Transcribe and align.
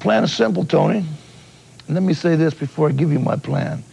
plan 0.00 0.24
is 0.24 0.32
simple, 0.32 0.64
Tony. 0.64 1.04
And 1.86 1.94
let 1.94 2.02
me 2.02 2.14
say 2.14 2.34
this 2.34 2.54
before 2.54 2.88
I 2.88 2.92
give 2.92 3.12
you 3.12 3.18
my 3.18 3.36
plan. 3.36 3.84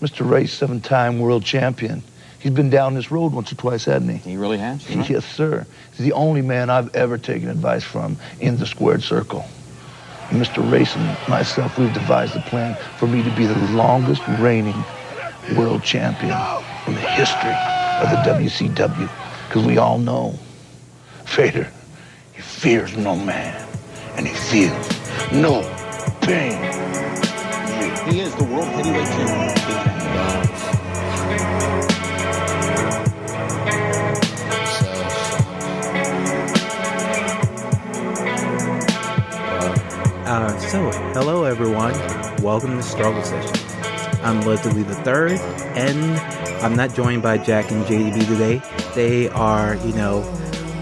Mr. 0.00 0.28
Race, 0.28 0.52
seven-time 0.52 1.20
world 1.20 1.44
champion. 1.44 2.02
He's 2.38 2.52
been 2.52 2.70
down 2.70 2.94
this 2.94 3.10
road 3.10 3.34
once 3.34 3.52
or 3.52 3.56
twice, 3.56 3.84
hasn't 3.84 4.10
he? 4.10 4.30
He 4.30 4.36
really 4.38 4.56
has. 4.56 4.88
Yes, 4.88 5.26
sir. 5.26 5.66
He's 5.90 6.06
the 6.06 6.12
only 6.12 6.40
man 6.40 6.70
I've 6.70 6.94
ever 6.94 7.18
taken 7.18 7.50
advice 7.50 7.84
from 7.84 8.16
in 8.40 8.56
the 8.56 8.64
squared 8.64 9.02
circle. 9.02 9.44
And 10.30 10.40
Mr. 10.40 10.68
Race 10.72 10.96
and 10.96 11.28
myself, 11.28 11.78
we've 11.78 11.92
devised 11.92 12.34
a 12.34 12.40
plan 12.42 12.76
for 12.98 13.06
me 13.06 13.22
to 13.22 13.36
be 13.36 13.44
the 13.44 13.58
longest 13.72 14.22
reigning 14.38 14.82
world 15.54 15.82
champion 15.82 16.36
in 16.86 16.94
the 16.94 17.00
history 17.00 17.50
of 18.00 18.10
the 18.10 18.22
WCW. 18.30 19.10
Because 19.48 19.66
we 19.66 19.76
all 19.76 19.98
know, 19.98 20.38
Vader, 21.26 21.68
he 22.32 22.40
fears 22.40 22.96
no 22.96 23.16
man, 23.16 23.68
and 24.16 24.26
he 24.26 24.32
feels 24.32 24.99
no 25.32 25.62
pain. 26.22 26.52
He 28.08 28.20
is 28.20 28.34
the 28.36 28.44
world 28.44 28.66
heavyweight 28.68 29.06
champion. 29.06 29.50
Uh, 40.26 40.58
so, 40.58 40.90
hello 41.12 41.44
everyone. 41.44 41.92
Welcome 42.42 42.76
to 42.76 42.82
Struggle 42.82 43.22
Session. 43.22 43.56
I'm 44.22 44.40
Leslie 44.42 44.82
the 44.82 44.94
Third, 44.96 45.32
and 45.76 46.18
I'm 46.62 46.76
not 46.76 46.94
joined 46.94 47.22
by 47.22 47.38
Jack 47.38 47.70
and 47.70 47.84
JDB 47.84 48.26
today. 48.26 48.62
They 48.94 49.28
are, 49.30 49.76
you 49.76 49.92
know, 49.94 50.22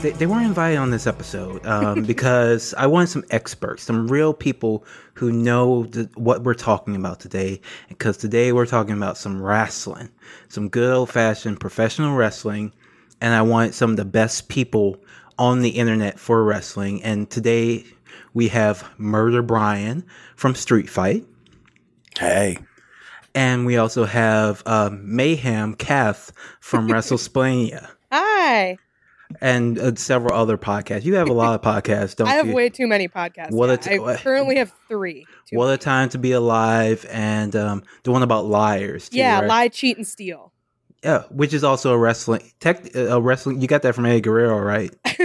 they, 0.00 0.10
they 0.12 0.26
weren't 0.26 0.46
invited 0.46 0.76
on 0.76 0.90
this 0.90 1.06
episode 1.06 1.64
um, 1.66 2.02
because 2.06 2.74
I 2.74 2.86
wanted 2.86 3.08
some 3.08 3.24
experts, 3.30 3.82
some 3.82 4.08
real 4.08 4.32
people 4.32 4.84
who 5.14 5.32
know 5.32 5.84
the, 5.84 6.08
what 6.14 6.44
we're 6.44 6.54
talking 6.54 6.96
about 6.96 7.20
today. 7.20 7.60
Because 7.88 8.16
today 8.16 8.52
we're 8.52 8.66
talking 8.66 8.96
about 8.96 9.18
some 9.18 9.42
wrestling, 9.42 10.10
some 10.48 10.68
good 10.68 10.92
old 10.92 11.10
fashioned 11.10 11.60
professional 11.60 12.14
wrestling, 12.14 12.72
and 13.20 13.34
I 13.34 13.42
wanted 13.42 13.74
some 13.74 13.90
of 13.90 13.96
the 13.96 14.04
best 14.04 14.48
people 14.48 15.02
on 15.38 15.62
the 15.62 15.70
internet 15.70 16.18
for 16.18 16.44
wrestling. 16.44 17.02
And 17.02 17.28
today 17.28 17.84
we 18.34 18.48
have 18.48 18.88
Murder 18.98 19.42
Brian 19.42 20.04
from 20.36 20.54
Street 20.54 20.88
Fight. 20.88 21.26
Hey. 22.18 22.58
And 23.34 23.66
we 23.66 23.76
also 23.76 24.04
have 24.04 24.62
uh, 24.66 24.90
Mayhem 24.92 25.74
Kath 25.74 26.32
from 26.60 26.88
WrestleSplania 26.88 27.88
Hi. 28.10 28.78
And 29.40 29.78
uh, 29.78 29.94
several 29.96 30.34
other 30.34 30.56
podcasts. 30.58 31.04
You 31.04 31.14
have 31.16 31.28
a 31.28 31.32
lot 31.32 31.54
of 31.54 31.62
podcasts, 31.62 32.16
don't 32.16 32.26
you? 32.26 32.32
I 32.32 32.36
have 32.36 32.46
you? 32.48 32.54
way 32.54 32.68
too 32.68 32.86
many 32.86 33.08
podcasts. 33.08 33.50
What 33.52 33.68
yeah. 33.70 33.76
t- 33.76 33.98
I 34.00 34.16
currently 34.16 34.56
have 34.56 34.72
three. 34.88 35.26
What 35.52 35.68
a 35.72 35.78
time 35.78 36.08
to 36.10 36.18
be 36.18 36.32
alive, 36.32 37.04
and 37.10 37.54
um, 37.56 37.82
the 38.04 38.12
one 38.12 38.22
about 38.22 38.46
liars. 38.46 39.08
Too, 39.08 39.18
Yeah, 39.18 39.40
right? 39.40 39.48
lie, 39.48 39.68
cheat, 39.68 39.96
and 39.96 40.06
steal. 40.06 40.52
Yeah, 41.04 41.22
which 41.30 41.54
is 41.54 41.62
also 41.62 41.92
a 41.92 41.98
wrestling 41.98 42.42
tech. 42.60 42.94
uh, 42.96 43.16
A 43.16 43.20
wrestling. 43.20 43.60
You 43.60 43.68
got 43.68 43.82
that 43.82 43.94
from 43.94 44.04
Eddie 44.06 44.20
Guerrero, 44.20 44.58
right? 44.58 44.92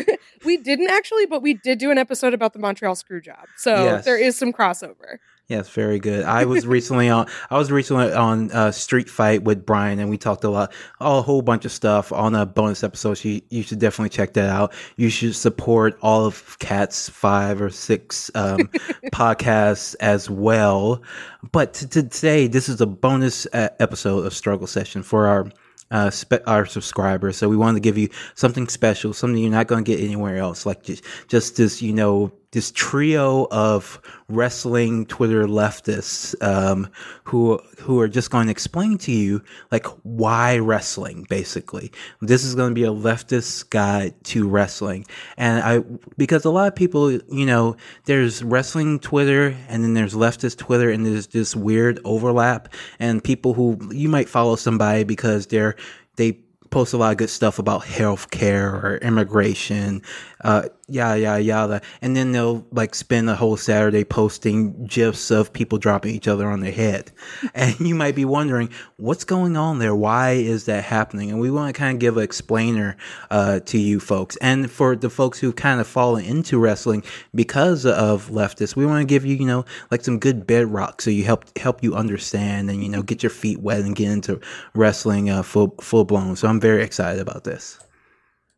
We 0.46 0.58
didn't 0.58 0.90
actually, 0.90 1.26
but 1.26 1.42
we 1.42 1.54
did 1.54 1.80
do 1.80 1.90
an 1.90 1.98
episode 1.98 2.34
about 2.34 2.52
the 2.52 2.60
Montreal 2.60 2.96
Screwjob. 2.96 3.46
So 3.56 3.82
Yes. 3.86 4.04
there 4.04 4.18
is 4.18 4.38
some 4.38 4.52
crossover. 4.52 5.20
Yes, 5.50 5.68
very 5.70 6.00
good. 6.00 6.24
I 6.24 6.46
was 6.46 6.66
recently 6.66 7.10
on. 7.10 7.28
I 7.50 7.58
was 7.58 7.70
recently 7.70 8.14
on 8.14 8.50
uh, 8.52 8.72
Street 8.72 9.10
Fight 9.10 9.44
with 9.44 9.66
Brian, 9.66 10.00
and 10.00 10.10
we 10.10 10.18
talked 10.18 10.46
a 10.46 10.50
lot, 10.50 10.72
a 11.02 11.22
whole 11.22 11.42
bunch 11.42 11.66
of 11.66 11.72
stuff 11.74 12.14
on 12.14 12.34
a 12.34 12.46
bonus 12.46 12.82
episode. 12.82 13.16
So 13.16 13.28
you, 13.28 13.42
you 13.50 13.62
should 13.62 13.80
definitely 13.80 14.10
check 14.10 14.34
that 14.34 14.50
out. 14.50 14.74
You 14.96 15.10
should 15.10 15.36
support 15.36 16.00
all 16.02 16.26
of 16.26 16.58
Kath's 16.60 17.10
five 17.10 17.62
or 17.62 17.70
six 17.70 18.32
um, 18.36 18.58
podcasts 19.12 19.98
as 20.00 20.30
well. 20.30 21.04
But 21.52 21.74
t- 21.74 21.88
t- 21.88 22.08
today, 22.08 22.48
this 22.48 22.70
is 22.70 22.80
a 22.80 22.86
bonus 22.88 23.46
uh, 23.48 23.68
episode 23.82 24.26
of 24.26 24.34
Struggle 24.34 24.68
Session 24.68 25.04
for 25.04 25.28
our. 25.28 25.52
Uh, 25.92 26.10
spe- 26.10 26.42
our 26.48 26.66
subscribers, 26.66 27.38
so 27.38 27.48
we 27.48 27.56
wanted 27.56 27.76
to 27.76 27.80
give 27.80 28.00
you 28.00 28.10
something 28.34 28.68
special, 28.68 29.14
something 29.14 29.40
you're 29.40 29.52
not 29.52 29.68
going 29.68 29.84
to 29.84 29.92
get 29.92 30.04
anywhere 30.04 30.38
else. 30.38 30.66
Like 30.66 30.82
just, 30.82 31.04
just 31.28 31.58
this, 31.58 31.84
you 31.84 31.94
know, 31.94 32.32
this 32.54 32.72
trio 32.72 33.48
of 33.50 34.00
wrestling 34.30 35.08
Twitter 35.08 35.46
leftists 35.46 36.42
um, 36.42 36.88
who 37.24 37.60
who 37.80 38.00
are 38.00 38.08
just 38.08 38.30
going 38.30 38.46
to 38.46 38.52
explain 38.52 38.98
to 39.00 39.12
you 39.12 39.42
like 39.72 39.88
why 40.04 40.60
wrestling. 40.60 41.26
Basically, 41.30 41.92
this 42.22 42.44
is 42.44 42.54
going 42.56 42.70
to 42.70 42.76
be 42.76 42.84
a 42.84 42.92
leftist 42.92 43.70
guide 43.72 44.14
to 44.26 44.48
wrestling, 44.48 45.06
and 45.36 45.64
I 45.64 45.80
because 46.16 46.46
a 46.46 46.52
lot 46.52 46.68
of 46.68 46.76
people, 46.76 47.12
you 47.12 47.46
know, 47.46 47.76
there's 48.06 48.44
wrestling 48.44 49.00
Twitter 49.00 49.56
and 49.68 49.84
then 49.84 49.96
there's 49.96 50.14
leftist 50.14 50.58
Twitter, 50.60 50.92
and 50.92 51.06
there's 51.06 51.28
this 51.28 51.56
weird 51.56 52.00
overlap, 52.06 52.72
and 53.00 53.24
people 53.24 53.56
who 53.56 53.80
you 53.92 54.10
might 54.10 54.30
follow 54.30 54.56
somebody 54.56 55.04
because 55.04 55.48
they're 55.48 55.76
they 56.18 56.38
post 56.74 56.92
a 56.92 56.98
lot 56.98 57.12
of 57.12 57.18
good 57.18 57.30
stuff 57.30 57.60
about 57.60 57.86
health 57.86 58.32
care 58.32 58.74
or 58.74 58.98
immigration, 58.98 60.02
uh, 60.44 60.64
yada, 60.94 61.20
yada, 61.20 61.42
yada. 61.42 61.82
And 62.02 62.16
then 62.16 62.32
they'll 62.32 62.66
like 62.72 62.96
spend 62.96 63.30
a 63.30 63.36
whole 63.36 63.58
Saturday 63.58 64.04
posting 64.04 64.86
gifs 64.86 65.32
of 65.32 65.52
people 65.52 65.78
dropping 65.78 66.14
each 66.16 66.28
other 66.28 66.48
on 66.48 66.60
their 66.60 66.72
head. 66.72 67.12
And 67.56 67.80
you 67.80 67.94
might 67.96 68.16
be 68.16 68.26
wondering, 68.26 68.70
what's 68.98 69.24
going 69.24 69.58
on 69.58 69.80
there? 69.80 69.96
Why 69.96 70.32
is 70.32 70.66
that 70.66 70.84
happening? 70.84 71.30
And 71.30 71.40
we 71.40 71.52
want 71.52 71.74
to 71.74 71.78
kind 71.78 71.96
of 71.96 72.00
give 72.00 72.18
an 72.18 72.24
explainer 72.24 72.98
uh, 73.30 73.60
to 73.62 73.78
you 73.78 74.00
folks. 74.00 74.36
And 74.38 74.70
for 74.72 74.96
the 74.96 75.10
folks 75.10 75.40
who 75.40 75.54
kind 75.54 75.80
of 75.80 75.88
fallen 75.88 76.26
into 76.26 76.60
wrestling 76.60 77.04
because 77.36 77.86
of 77.86 78.30
leftists, 78.30 78.76
we 78.76 78.86
want 78.86 79.02
to 79.02 79.06
give 79.06 79.26
you, 79.26 79.36
you 79.36 79.46
know, 79.46 79.66
like 79.92 80.04
some 80.04 80.20
good 80.20 80.48
bedrock 80.48 81.02
so 81.02 81.10
you 81.10 81.24
help 81.24 81.58
help 81.58 81.84
you 81.84 81.96
understand 81.96 82.70
and, 82.70 82.84
you 82.84 82.90
know, 82.90 83.02
get 83.02 83.24
your 83.24 83.30
feet 83.30 83.60
wet 83.60 83.82
and 83.82 83.96
get 83.96 84.12
into 84.12 84.40
wrestling 84.74 85.30
uh, 85.30 85.44
full, 85.44 85.76
full 85.82 86.06
blown. 86.06 86.36
So 86.36 86.48
I'm 86.48 86.60
very 86.60 86.84
excited 86.84 87.22
about 87.22 87.44
this. 87.44 87.80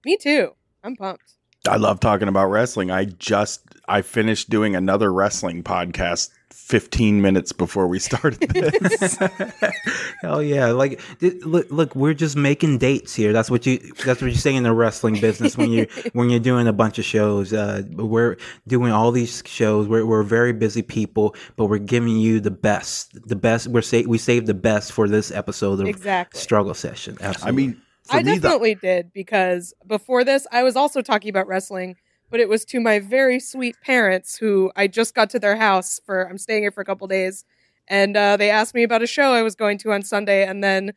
Me 0.06 0.18
too. 0.18 0.54
I'm 0.84 0.96
pumped. 0.96 1.35
I 1.68 1.78
love 1.78 2.00
talking 2.00 2.28
about 2.28 2.48
wrestling. 2.48 2.92
I 2.92 3.06
just 3.06 3.62
I 3.88 4.02
finished 4.02 4.50
doing 4.50 4.76
another 4.76 5.12
wrestling 5.12 5.64
podcast 5.64 6.30
15 6.52 7.22
minutes 7.22 7.52
before 7.52 7.88
we 7.88 8.00
started 8.00 8.40
this. 8.50 9.18
Hell 10.22 10.42
yeah! 10.42 10.68
Like, 10.68 11.00
look, 11.22 11.68
look, 11.70 11.96
we're 11.96 12.14
just 12.14 12.36
making 12.36 12.80
dates 12.80 13.14
here. 13.14 13.34
That's 13.34 13.52
what 13.52 13.66
you. 13.66 13.78
That's 14.04 14.22
what 14.22 14.32
you 14.32 14.38
say 14.38 14.56
in 14.56 14.64
the 14.64 14.74
wrestling 14.74 15.20
business 15.20 15.58
when 15.58 15.70
you 15.72 15.88
when 16.14 16.30
you're 16.30 16.40
doing 16.40 16.68
a 16.68 16.74
bunch 16.74 16.98
of 16.98 17.06
shows. 17.06 17.54
Uh, 17.54 17.84
we're 17.92 18.38
doing 18.68 18.92
all 18.92 19.12
these 19.12 19.44
shows. 19.46 19.88
We're 19.88 20.06
we're 20.06 20.24
very 20.24 20.54
busy 20.54 20.82
people, 20.82 21.36
but 21.56 21.66
we're 21.66 21.78
giving 21.78 22.18
you 22.18 22.40
the 22.40 22.52
best. 22.52 23.28
The 23.28 23.36
best. 23.36 23.68
We're 23.68 23.82
sa- 23.82 24.02
we 24.08 24.18
saved 24.18 24.48
the 24.48 24.54
best 24.56 24.92
for 24.92 25.08
this 25.08 25.32
episode 25.32 25.80
of 25.82 25.88
Exactly. 25.88 26.40
Struggle 26.40 26.74
Session. 26.74 27.18
I 27.22 27.26
Absolutely. 27.26 27.68
mean, 27.68 27.74
for 27.74 27.85
I 28.10 28.22
definitely 28.22 28.76
did 28.76 29.12
because 29.14 29.74
before 29.88 30.24
this, 30.24 30.46
I 30.52 30.64
was 30.64 30.76
also 30.76 31.02
talking 31.02 31.30
about 31.30 31.48
wrestling, 31.48 31.96
but 32.30 32.40
it 32.40 32.50
was 32.50 32.66
to 32.66 32.80
my 32.80 33.00
very 33.00 33.40
sweet 33.40 33.76
parents 33.82 34.38
who 34.38 34.72
I 34.76 34.88
just 34.88 35.16
got 35.16 35.30
to 35.32 35.40
their 35.40 35.56
house 35.56 36.00
for. 36.06 36.28
I'm 36.30 36.38
staying 36.38 36.64
here 36.64 36.72
for 36.72 36.82
a 36.82 36.86
couple 36.86 37.08
days, 37.08 37.46
and 37.88 38.16
uh, 38.16 38.38
they 38.38 38.50
asked 38.50 38.74
me 38.76 38.84
about 38.84 39.02
a 39.02 39.08
show 39.08 39.34
I 39.34 39.42
was 39.44 39.56
going 39.56 39.78
to 39.80 39.92
on 39.92 40.04
Sunday, 40.04 40.46
and 40.46 40.64
then 40.64 40.94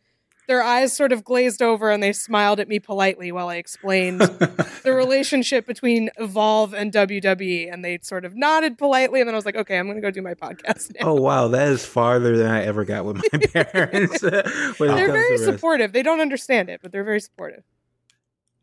their 0.48 0.62
eyes 0.62 0.94
sort 0.94 1.12
of 1.12 1.22
glazed 1.22 1.62
over 1.62 1.90
and 1.90 2.02
they 2.02 2.12
smiled 2.12 2.58
at 2.58 2.68
me 2.68 2.80
politely 2.80 3.30
while 3.30 3.48
I 3.48 3.56
explained 3.56 4.20
the 4.82 4.92
relationship 4.92 5.66
between 5.66 6.10
Evolve 6.16 6.72
and 6.74 6.90
WWE, 6.90 7.72
and 7.72 7.84
they 7.84 7.98
sort 8.02 8.24
of 8.24 8.34
nodded 8.34 8.78
politely, 8.78 9.20
and 9.20 9.28
then 9.28 9.34
I 9.34 9.38
was 9.38 9.44
like, 9.44 9.56
okay, 9.56 9.78
I'm 9.78 9.86
going 9.86 9.96
to 9.96 10.02
go 10.02 10.10
do 10.10 10.22
my 10.22 10.34
podcast 10.34 10.94
now. 10.98 11.08
Oh 11.08 11.14
wow, 11.14 11.48
that 11.48 11.68
is 11.68 11.84
farther 11.84 12.36
than 12.36 12.50
I 12.50 12.64
ever 12.64 12.84
got 12.84 13.04
with 13.04 13.16
my 13.16 13.38
parents. 13.62 14.20
they're 14.78 15.12
very 15.12 15.38
supportive. 15.38 15.92
They 15.92 16.02
don't 16.02 16.20
understand 16.20 16.70
it, 16.70 16.80
but 16.82 16.92
they're 16.92 17.04
very 17.04 17.20
supportive. 17.20 17.62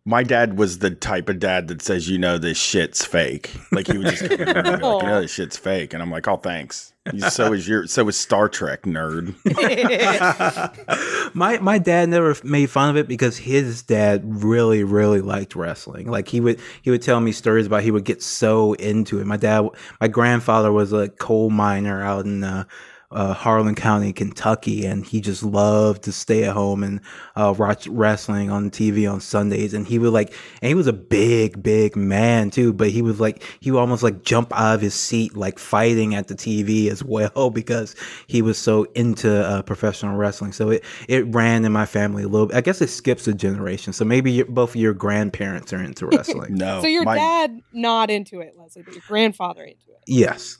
My 0.05 0.21
dad 0.21 0.57
was 0.57 0.79
the 0.79 0.91
type 0.91 1.29
of 1.29 1.39
dad 1.39 1.67
that 1.67 1.81
says, 1.81 2.07
"You 2.07 2.19
know, 2.19 2.37
this 2.37 2.57
shit's 2.57 3.03
fake." 3.03 3.51
Like 3.71 3.87
he 3.87 3.97
would 3.97 4.07
just 4.07 4.29
come 4.29 4.39
in 4.39 4.47
and 4.49 4.63
be 4.65 4.71
like, 4.71 5.01
"You 5.03 5.09
know, 5.09 5.21
this 5.21 5.31
shit's 5.31 5.57
fake," 5.57 5.93
and 5.93 6.03
I'm 6.03 6.11
like, 6.11 6.27
"Oh, 6.27 6.37
thanks." 6.37 6.93
So 7.29 7.53
is 7.53 7.67
your 7.67 7.87
so 7.87 8.07
is 8.07 8.17
Star 8.17 8.49
Trek 8.49 8.83
nerd. 8.83 9.35
my 11.35 11.59
my 11.59 11.77
dad 11.77 12.09
never 12.09 12.35
made 12.43 12.69
fun 12.69 12.89
of 12.89 12.97
it 12.97 13.07
because 13.07 13.37
his 13.37 13.83
dad 13.83 14.23
really 14.25 14.83
really 14.83 15.21
liked 15.21 15.55
wrestling. 15.55 16.09
Like 16.09 16.27
he 16.27 16.39
would 16.39 16.59
he 16.81 16.91
would 16.91 17.01
tell 17.01 17.19
me 17.19 17.31
stories 17.31 17.67
about 17.67 17.83
he 17.83 17.91
would 17.91 18.05
get 18.05 18.23
so 18.23 18.73
into 18.73 19.19
it. 19.19 19.25
My 19.25 19.37
dad, 19.37 19.67
my 20.01 20.07
grandfather 20.07 20.71
was 20.71 20.93
a 20.93 21.09
coal 21.09 21.49
miner 21.49 22.03
out 22.03 22.25
in 22.25 22.43
uh, 22.43 22.65
uh, 23.15 23.33
Harlan 23.33 23.75
County, 23.75 24.13
Kentucky, 24.13 24.85
and 24.85 25.05
he 25.05 25.21
just 25.21 25.41
loved 25.41 26.03
to 26.03 26.11
stay 26.11 26.43
at 26.43 26.53
home 26.53 26.83
and 26.83 26.99
uh, 27.35 27.53
watch 27.57 27.87
wrestling 27.87 28.51
on 28.51 28.69
TV 28.69 29.11
on 29.11 29.21
Sundays. 29.21 29.73
And 29.73 29.87
he 29.87 29.97
would 29.97 30.11
like, 30.13 30.33
and 30.61 30.67
he 30.67 30.75
was 30.75 30.87
a 30.87 30.93
big, 30.93 31.63
big 31.63 31.95
man 31.95 32.49
too, 32.51 32.73
but 32.73 32.89
he 32.89 33.01
was 33.01 33.19
like, 33.19 33.41
he 33.61 33.71
would 33.71 33.79
almost 33.79 34.03
like 34.03 34.21
jump 34.23 34.51
out 34.53 34.75
of 34.75 34.81
his 34.81 34.93
seat, 34.93 35.35
like 35.35 35.57
fighting 35.57 36.13
at 36.13 36.27
the 36.27 36.35
TV 36.35 36.87
as 36.91 37.03
well, 37.03 37.49
because 37.49 37.95
he 38.27 38.41
was 38.41 38.57
so 38.57 38.83
into 38.95 39.33
uh, 39.33 39.61
professional 39.61 40.17
wrestling. 40.17 40.51
So 40.51 40.69
it, 40.71 40.83
it 41.07 41.25
ran 41.33 41.65
in 41.65 41.71
my 41.71 41.85
family 41.85 42.23
a 42.23 42.27
little 42.27 42.47
bit. 42.47 42.57
I 42.57 42.61
guess 42.61 42.81
it 42.81 42.89
skips 42.89 43.27
a 43.27 43.33
generation. 43.33 43.93
So 43.93 44.03
maybe 44.05 44.31
your, 44.31 44.45
both 44.45 44.71
of 44.71 44.75
your 44.75 44.93
grandparents 44.93 45.71
are 45.73 45.81
into 45.81 46.05
wrestling. 46.11 46.55
No, 46.55 46.81
so 46.81 46.87
your 46.87 47.03
my- 47.05 47.15
dad 47.15 47.61
not 47.71 48.11
into 48.11 48.41
it, 48.41 48.55
Leslie, 48.57 48.83
but 48.83 48.93
your 48.93 49.03
grandfather 49.07 49.63
into 49.63 49.91
it. 49.91 50.03
yes. 50.05 50.57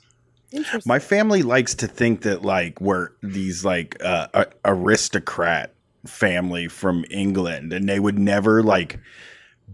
My 0.84 0.98
family 0.98 1.42
likes 1.42 1.74
to 1.76 1.86
think 1.86 2.22
that 2.22 2.42
like 2.42 2.80
we're 2.80 3.10
these 3.22 3.64
like 3.64 3.96
uh, 4.02 4.28
a- 4.34 4.46
aristocrat 4.64 5.74
family 6.06 6.68
from 6.68 7.04
England, 7.10 7.72
and 7.72 7.88
they 7.88 8.00
would 8.00 8.18
never 8.18 8.62
like 8.62 8.98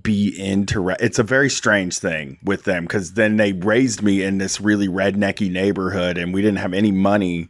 be 0.02 0.28
into. 0.38 0.80
Re- 0.80 0.96
it's 1.00 1.18
a 1.18 1.24
very 1.24 1.50
strange 1.50 1.98
thing 1.98 2.38
with 2.42 2.64
them 2.64 2.84
because 2.84 3.14
then 3.14 3.36
they 3.36 3.52
raised 3.52 4.02
me 4.02 4.22
in 4.22 4.38
this 4.38 4.60
really 4.60 4.88
rednecky 4.88 5.50
neighborhood, 5.50 6.18
and 6.18 6.32
we 6.32 6.42
didn't 6.42 6.58
have 6.58 6.74
any 6.74 6.92
money. 6.92 7.48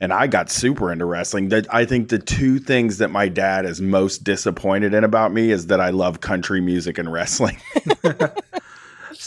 And 0.00 0.12
I 0.12 0.28
got 0.28 0.48
super 0.48 0.92
into 0.92 1.06
wrestling. 1.06 1.48
That 1.48 1.72
I 1.74 1.84
think 1.84 2.08
the 2.08 2.20
two 2.20 2.60
things 2.60 2.98
that 2.98 3.10
my 3.10 3.28
dad 3.28 3.64
is 3.64 3.80
most 3.80 4.22
disappointed 4.22 4.94
in 4.94 5.02
about 5.02 5.32
me 5.32 5.50
is 5.50 5.66
that 5.66 5.80
I 5.80 5.90
love 5.90 6.20
country 6.20 6.60
music 6.60 6.98
and 6.98 7.10
wrestling. 7.10 7.58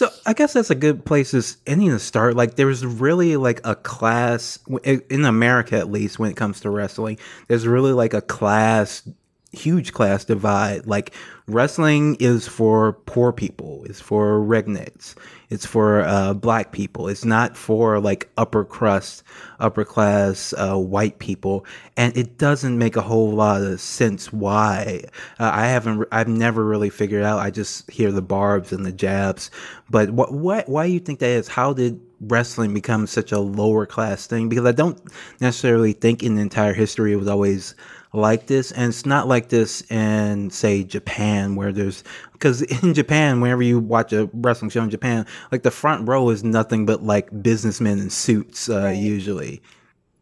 So 0.01 0.09
I 0.25 0.33
guess 0.33 0.53
that's 0.53 0.71
a 0.71 0.75
good 0.75 1.05
place 1.05 1.29
to 1.29 1.43
ending 1.67 1.91
to 1.91 1.99
start. 1.99 2.35
Like 2.35 2.55
there's 2.55 2.83
really 2.83 3.37
like 3.37 3.61
a 3.63 3.75
class 3.75 4.57
in 4.83 5.25
America, 5.25 5.77
at 5.77 5.91
least 5.91 6.17
when 6.17 6.31
it 6.31 6.35
comes 6.35 6.61
to 6.61 6.71
wrestling. 6.71 7.19
There's 7.47 7.67
really 7.67 7.93
like 7.93 8.15
a 8.15 8.21
class, 8.23 9.07
huge 9.51 9.91
class 9.91 10.23
divide. 10.25 10.87
Like 10.87 11.13
wrestling 11.47 12.15
is 12.19 12.47
for 12.47 12.93
poor 12.93 13.33
people. 13.33 13.83
It's 13.85 13.99
for 13.99 14.39
rednecks. 14.39 15.15
It's 15.49 15.65
for 15.65 16.01
uh, 16.01 16.33
black 16.33 16.71
people. 16.71 17.09
It's 17.09 17.25
not 17.25 17.57
for 17.57 17.99
like 17.99 18.29
upper 18.37 18.63
crust, 18.63 19.23
upper 19.59 19.83
class 19.83 20.53
uh, 20.57 20.77
white 20.77 21.19
people. 21.19 21.65
And 21.97 22.15
it 22.15 22.37
doesn't 22.37 22.77
make 22.77 22.95
a 22.95 23.01
whole 23.01 23.31
lot 23.31 23.61
of 23.61 23.81
sense 23.81 24.31
why. 24.31 25.03
Uh, 25.39 25.51
I 25.53 25.67
haven't. 25.67 26.07
I've 26.11 26.29
never 26.29 26.65
really 26.65 26.89
figured 26.89 27.23
out. 27.23 27.39
I 27.39 27.51
just 27.51 27.89
hear 27.91 28.11
the 28.11 28.21
barbs 28.21 28.71
and 28.71 28.85
the 28.85 28.93
jabs. 28.93 29.51
But 29.89 30.11
what? 30.11 30.33
What? 30.33 30.69
Why 30.69 30.87
do 30.87 30.93
you 30.93 30.99
think 30.99 31.19
that 31.19 31.29
is? 31.29 31.49
How 31.49 31.73
did 31.73 31.99
wrestling 32.21 32.73
become 32.73 33.05
such 33.07 33.33
a 33.33 33.39
lower 33.39 33.85
class 33.85 34.27
thing? 34.27 34.47
Because 34.47 34.65
I 34.65 34.71
don't 34.71 35.01
necessarily 35.41 35.91
think 35.91 36.23
in 36.23 36.35
the 36.35 36.41
entire 36.41 36.73
history 36.73 37.11
it 37.11 37.17
was 37.17 37.27
always 37.27 37.75
like 38.13 38.47
this 38.47 38.71
and 38.73 38.89
it's 38.89 39.05
not 39.05 39.27
like 39.27 39.47
this 39.49 39.81
in 39.89 40.49
say 40.49 40.83
japan 40.83 41.55
where 41.55 41.71
there's 41.71 42.03
because 42.33 42.61
in 42.83 42.93
japan 42.93 43.39
whenever 43.39 43.61
you 43.63 43.79
watch 43.79 44.11
a 44.11 44.29
wrestling 44.33 44.69
show 44.69 44.83
in 44.83 44.89
japan 44.89 45.25
like 45.51 45.63
the 45.63 45.71
front 45.71 46.05
row 46.07 46.29
is 46.29 46.43
nothing 46.43 46.85
but 46.85 47.01
like 47.01 47.29
businessmen 47.41 47.99
in 47.99 48.09
suits 48.09 48.69
uh, 48.69 48.81
Right. 48.83 48.97
usually 48.97 49.61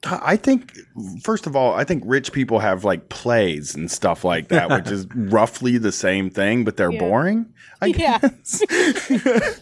I 0.06 0.38
think, 0.38 0.78
first 1.26 1.46
of 1.46 1.58
all, 1.58 1.74
I 1.74 1.84
think 1.84 2.04
rich 2.06 2.32
people 2.32 2.60
have 2.60 2.86
like 2.86 3.10
plays 3.10 3.76
and 3.76 3.92
stuff 3.92 4.24
like 4.24 4.48
that, 4.48 4.70
which 4.70 4.88
is 4.90 5.06
roughly 5.14 5.78
the 5.78 5.92
same 5.92 6.30
thing, 6.30 6.64
but 6.64 6.78
they're 6.78 6.90
Yeah. 6.90 7.00
boring. 7.02 7.46
I 7.82 7.86
Yeah. 7.98 8.20
guess. 8.20 8.64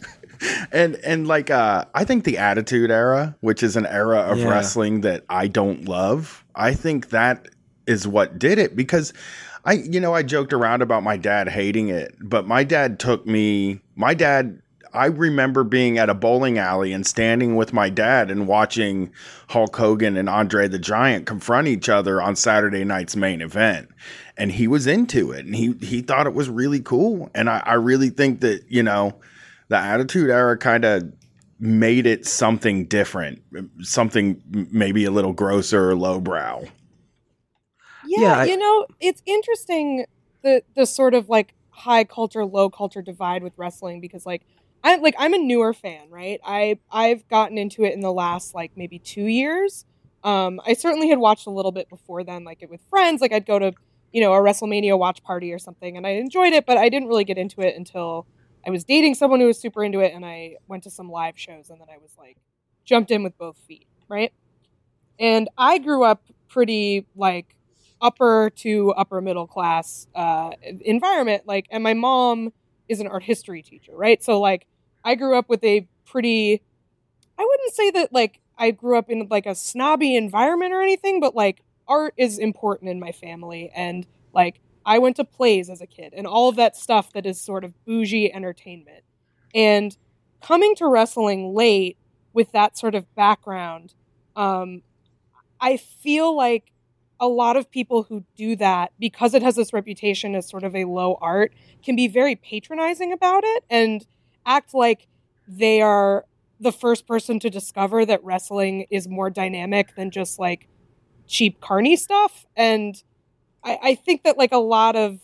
and 0.72 0.96
and 0.98 1.28
like 1.28 1.50
uh, 1.50 1.86
I 1.96 2.04
think 2.04 2.24
the 2.24 2.38
Attitude 2.38 2.92
Era, 2.92 3.36
which 3.42 3.64
is 3.64 3.76
an 3.76 3.88
era 3.88 4.20
of 4.20 4.38
Yeah. 4.38 4.50
wrestling 4.50 5.02
that 5.02 5.24
I 5.28 5.48
don't 5.48 5.86
love, 5.90 6.46
I 6.54 6.76
think 6.76 7.10
that 7.10 7.48
is 7.88 8.08
what 8.08 8.38
did 8.40 8.60
it 8.60 8.76
because. 8.76 9.14
I, 9.66 9.74
you 9.74 10.00
know, 10.00 10.14
I 10.14 10.24
joked 10.24 10.54
around 10.54 10.82
about 10.82 11.04
my 11.04 11.18
dad 11.18 11.50
hating 11.50 11.90
it, 11.90 12.16
but 12.22 12.48
my 12.48 12.64
dad 12.64 13.02
took 13.02 13.26
me. 13.26 13.82
My 13.98 14.14
dad 14.14 14.62
I 14.94 15.06
remember 15.08 15.64
being 15.64 15.98
at 15.98 16.10
a 16.10 16.14
bowling 16.14 16.58
alley 16.58 16.92
and 16.92 17.06
standing 17.06 17.56
with 17.56 17.72
my 17.72 17.90
dad 17.90 18.32
and 18.32 18.48
watching 18.48 19.12
Hulk 19.50 19.76
Hogan 19.76 20.18
and 20.18 20.28
Andre 20.28 20.68
the 20.68 20.80
Giant 20.80 21.26
confront 21.26 21.68
each 21.68 21.88
other 21.90 22.22
on 22.22 22.36
Saturday 22.36 22.84
night's 22.84 23.16
main 23.16 23.42
event. 23.42 23.90
And 24.38 24.52
he 24.52 24.68
was 24.68 24.88
into 24.88 25.32
it 25.32 25.46
and 25.46 25.56
he 25.56 25.74
he 25.82 26.02
thought 26.02 26.28
it 26.28 26.34
was 26.34 26.50
really 26.50 26.80
cool. 26.80 27.30
And 27.36 27.50
I, 27.50 27.62
I 27.66 27.74
really 27.74 28.10
think 28.10 28.42
that, 28.42 28.64
you 28.68 28.84
know, 28.84 29.16
the 29.70 29.78
attitude 29.78 30.30
era 30.30 30.58
kind 30.58 30.86
of 30.86 31.12
made 31.60 32.06
it 32.06 32.26
something 32.26 32.86
different, 32.86 33.42
something 33.82 34.42
maybe 34.72 35.06
a 35.06 35.12
little 35.12 35.34
grosser 35.34 35.92
or 35.92 35.96
lowbrow. 35.96 36.66
Yeah, 38.08 38.22
Yeah, 38.22 38.34
I- 38.42 38.46
you 38.46 38.58
know, 38.58 38.86
it's 39.00 39.22
interesting 39.26 40.06
the 40.44 40.64
the 40.76 40.86
sort 40.86 41.14
of 41.14 41.30
like 41.30 41.54
high 41.70 42.04
culture, 42.04 42.46
low 42.46 42.70
culture 42.70 43.02
divide 43.02 43.44
with 43.44 43.54
wrestling 43.58 44.02
because 44.02 44.26
like 44.26 44.44
I'm 44.84 45.02
like 45.02 45.16
I'm 45.18 45.34
a 45.34 45.38
newer 45.38 45.74
fan, 45.74 46.10
right? 46.10 46.40
I 46.44 46.80
I've 46.92 47.28
gotten 47.28 47.58
into 47.58 47.84
it 47.84 47.94
in 47.94 48.02
the 48.02 48.12
last 48.14 48.54
like 48.56 48.72
maybe 48.76 49.00
two 49.00 49.26
years. 49.26 49.86
Um, 50.24 50.60
I 50.66 50.74
certainly 50.74 51.10
had 51.10 51.20
watched 51.20 51.48
a 51.48 51.52
little 51.52 51.72
bit 51.72 51.90
before 51.90 52.24
then, 52.24 52.44
like 52.44 52.62
it 52.62 52.70
with 52.70 52.82
friends. 52.90 53.22
Like 53.22 53.32
I'd 53.32 53.46
go 53.46 53.60
to 53.60 53.74
you 54.12 54.22
know 54.22 54.34
a 54.34 54.38
WrestleMania 54.40 54.98
watch 54.98 55.24
party 55.24 55.52
or 55.52 55.60
something, 55.60 55.98
and 55.98 56.06
I 56.08 56.12
enjoyed 56.12 56.54
it, 56.54 56.66
but 56.66 56.78
I 56.78 56.90
didn't 56.90 57.08
really 57.10 57.24
get 57.26 57.38
into 57.38 57.62
it 57.62 57.76
until 57.76 58.26
I 58.66 58.70
was 58.70 58.84
dating 58.84 59.16
someone 59.16 59.40
who 59.40 59.48
was 59.48 59.60
super 59.60 59.84
into 59.84 60.00
it, 60.00 60.14
and 60.14 60.26
I 60.26 60.56
went 60.68 60.84
to 60.84 60.90
some 60.90 61.10
live 61.12 61.38
shows, 61.38 61.70
and 61.70 61.80
then 61.80 61.88
I 61.94 61.98
was 61.98 62.12
like 62.18 62.38
jumped 62.86 63.12
in 63.12 63.24
with 63.24 63.38
both 63.38 63.58
feet, 63.68 63.88
right? 64.10 64.32
And 65.20 65.50
I 65.58 65.78
grew 65.80 66.04
up 66.04 66.22
pretty 66.50 67.06
like 67.16 67.57
upper 68.02 68.52
to 68.58 68.92
upper 68.92 69.22
middle 69.22 69.48
class 69.48 70.08
uh, 70.16 70.52
environment. 70.82 71.44
Like, 71.46 71.68
and 71.72 71.84
my 71.84 71.94
mom 71.94 72.54
is 72.88 73.00
an 73.00 73.08
art 73.08 73.24
history 73.24 73.62
teacher, 73.62 73.94
right? 73.96 74.24
So, 74.24 74.40
like, 74.40 74.68
I 75.04 75.16
grew 75.16 75.38
up 75.38 75.50
with 75.50 75.64
a 75.64 75.88
pretty, 76.06 76.62
I 77.38 77.44
wouldn't 77.44 77.74
say 77.74 77.92
that 77.92 78.14
like 78.14 78.42
I 78.58 78.72
grew 78.72 78.98
up 78.98 79.10
in 79.10 79.28
like 79.30 79.46
a 79.46 79.56
snobby 79.56 80.16
environment 80.16 80.74
or 80.74 80.82
anything, 80.82 81.20
but 81.20 81.36
like 81.36 81.62
art 81.88 82.14
is 82.18 82.40
important 82.40 82.90
in 82.90 83.00
my 83.00 83.12
family. 83.12 83.72
And 83.76 84.06
like, 84.34 84.60
I 84.86 85.00
went 85.00 85.18
to 85.18 85.24
plays 85.24 85.70
as 85.70 85.82
a 85.82 85.88
kid 85.88 86.14
and 86.16 86.26
all 86.26 86.50
of 86.50 86.56
that 86.56 86.76
stuff 86.76 87.12
that 87.14 87.26
is 87.26 87.40
sort 87.40 87.64
of 87.64 87.74
bougie 87.86 88.34
entertainment. 88.34 89.04
And 89.54 89.96
coming 90.42 90.76
to 90.76 90.88
wrestling 90.88 91.54
late 91.54 91.98
with 92.34 92.52
that 92.54 92.78
sort 92.78 92.96
of 92.96 93.14
background, 93.16 93.94
um, 94.36 94.82
I 95.60 95.78
feel 95.78 96.36
like 96.36 96.72
a 97.20 97.28
lot 97.28 97.58
of 97.58 97.70
people 97.70 98.04
who 98.04 98.24
do 98.36 98.56
that 98.56 98.92
because 99.00 99.34
it 99.34 99.42
has 99.42 99.56
this 99.56 99.74
reputation 99.74 100.36
as 100.36 100.48
sort 100.48 100.64
of 100.64 100.76
a 100.76 100.86
low 100.86 101.18
art 101.22 101.54
can 101.84 101.96
be 101.96 102.08
very 102.08 102.36
patronizing 102.36 103.12
about 103.12 103.44
it 103.44 103.64
and 103.70 104.06
act 104.46 104.74
like 104.74 105.08
they 105.48 105.82
are 105.82 106.26
the 106.60 106.72
first 106.72 107.08
person 107.08 107.40
to 107.40 107.50
discover 107.50 108.06
that 108.06 108.24
wrestling 108.24 108.86
is 108.90 109.08
more 109.08 109.30
dynamic 109.30 109.96
than 109.96 110.12
just 110.12 110.40
like 110.40 110.68
cheap 111.28 111.60
carny 111.62 111.96
stuff. 111.96 112.46
And 112.56 113.02
I, 113.64 113.80
I 113.82 113.96
think 113.96 114.24
that 114.24 114.38
like 114.38 114.52
a 114.52 114.58
lot 114.58 114.96
of 114.96 115.20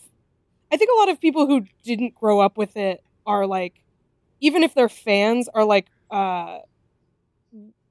i 0.72 0.76
think 0.76 0.90
a 0.90 0.98
lot 0.98 1.08
of 1.08 1.20
people 1.20 1.46
who 1.46 1.66
didn't 1.84 2.14
grow 2.14 2.40
up 2.40 2.56
with 2.56 2.76
it 2.76 3.02
are 3.26 3.46
like 3.46 3.82
even 4.40 4.62
if 4.62 4.74
they're 4.74 4.88
fans 4.88 5.48
are 5.54 5.64
like 5.64 5.86
uh 6.10 6.58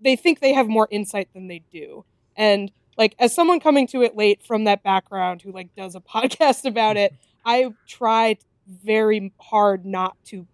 they 0.03 0.15
think 0.15 0.39
they 0.39 0.53
have 0.53 0.67
more 0.67 0.88
insight 0.91 1.29
than 1.33 1.47
they 1.47 1.63
do. 1.71 2.05
And 2.36 2.72
like 2.97 3.15
as 3.19 3.33
someone 3.33 3.59
coming 3.59 3.88
to 3.88 4.01
it 4.01 4.15
late 4.15 4.41
from 4.43 4.65
that 4.65 4.83
background 4.83 5.41
who 5.41 5.51
like 5.51 5.69
does 5.75 5.95
a 5.95 6.00
podcast 6.15 6.65
about 6.65 6.97
it 6.97 7.13
i 7.45 7.69
try 7.88 8.38
very 8.67 9.31
hard 9.39 9.85
not 9.85 10.15
to 10.25 10.45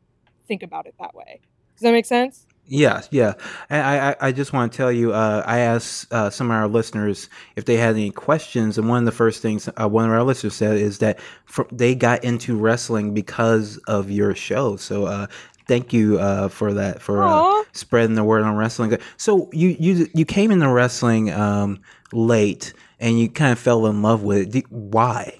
think 0.47 0.63
about 0.63 0.85
it 0.85 0.95
that 0.99 1.13
way 1.15 1.39
does 1.75 1.81
that 1.81 1.91
make 1.91 2.05
sense 2.05 2.45
Yeah, 2.71 3.01
yeah. 3.09 3.33
I, 3.71 4.15
I 4.21 4.31
just 4.31 4.53
want 4.53 4.71
to 4.71 4.77
tell 4.77 4.91
you, 4.91 5.11
uh, 5.11 5.41
I 5.43 5.59
asked 5.59 6.13
uh, 6.13 6.29
some 6.29 6.51
of 6.51 6.55
our 6.55 6.67
listeners 6.67 7.27
if 7.55 7.65
they 7.65 7.77
had 7.77 7.95
any 7.95 8.11
questions, 8.11 8.77
and 8.77 8.87
one 8.87 8.99
of 8.99 9.05
the 9.05 9.11
first 9.11 9.41
things 9.41 9.67
uh, 9.75 9.87
one 9.89 10.05
of 10.05 10.11
our 10.11 10.21
listeners 10.21 10.53
said 10.53 10.77
is 10.77 10.99
that 10.99 11.19
for, 11.45 11.65
they 11.71 11.95
got 11.95 12.23
into 12.23 12.55
wrestling 12.55 13.15
because 13.15 13.77
of 13.87 14.11
your 14.11 14.35
show. 14.35 14.75
So 14.75 15.05
uh, 15.05 15.25
thank 15.69 15.93
you 15.93 16.19
uh, 16.19 16.49
for 16.49 16.73
that, 16.73 17.01
for 17.01 17.23
uh, 17.23 17.63
spreading 17.71 18.15
the 18.15 18.23
word 18.25 18.43
on 18.43 18.57
wrestling. 18.57 18.97
So 19.15 19.49
you 19.53 19.77
you 19.79 20.09
you 20.13 20.25
came 20.25 20.51
into 20.51 20.67
wrestling 20.67 21.31
um, 21.31 21.79
late, 22.11 22.73
and 22.99 23.17
you 23.17 23.29
kind 23.29 23.53
of 23.53 23.59
fell 23.59 23.85
in 23.85 24.01
love 24.01 24.23
with 24.23 24.53
it. 24.53 24.69
Why? 24.69 25.37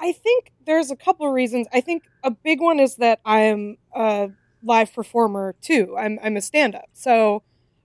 I 0.00 0.12
think 0.12 0.52
there's 0.64 0.90
a 0.90 0.96
couple 0.96 1.26
of 1.26 1.32
reasons. 1.32 1.68
I 1.72 1.80
think 1.80 2.02
a 2.24 2.30
big 2.30 2.60
one 2.60 2.80
is 2.80 2.96
that 2.96 3.20
I'm 3.24 3.76
a 3.94 4.30
live 4.64 4.92
performer 4.92 5.54
too. 5.60 5.94
I'm 5.96 6.18
I'm 6.22 6.36
a 6.36 6.40
stand-up. 6.40 6.88
So 6.94 7.42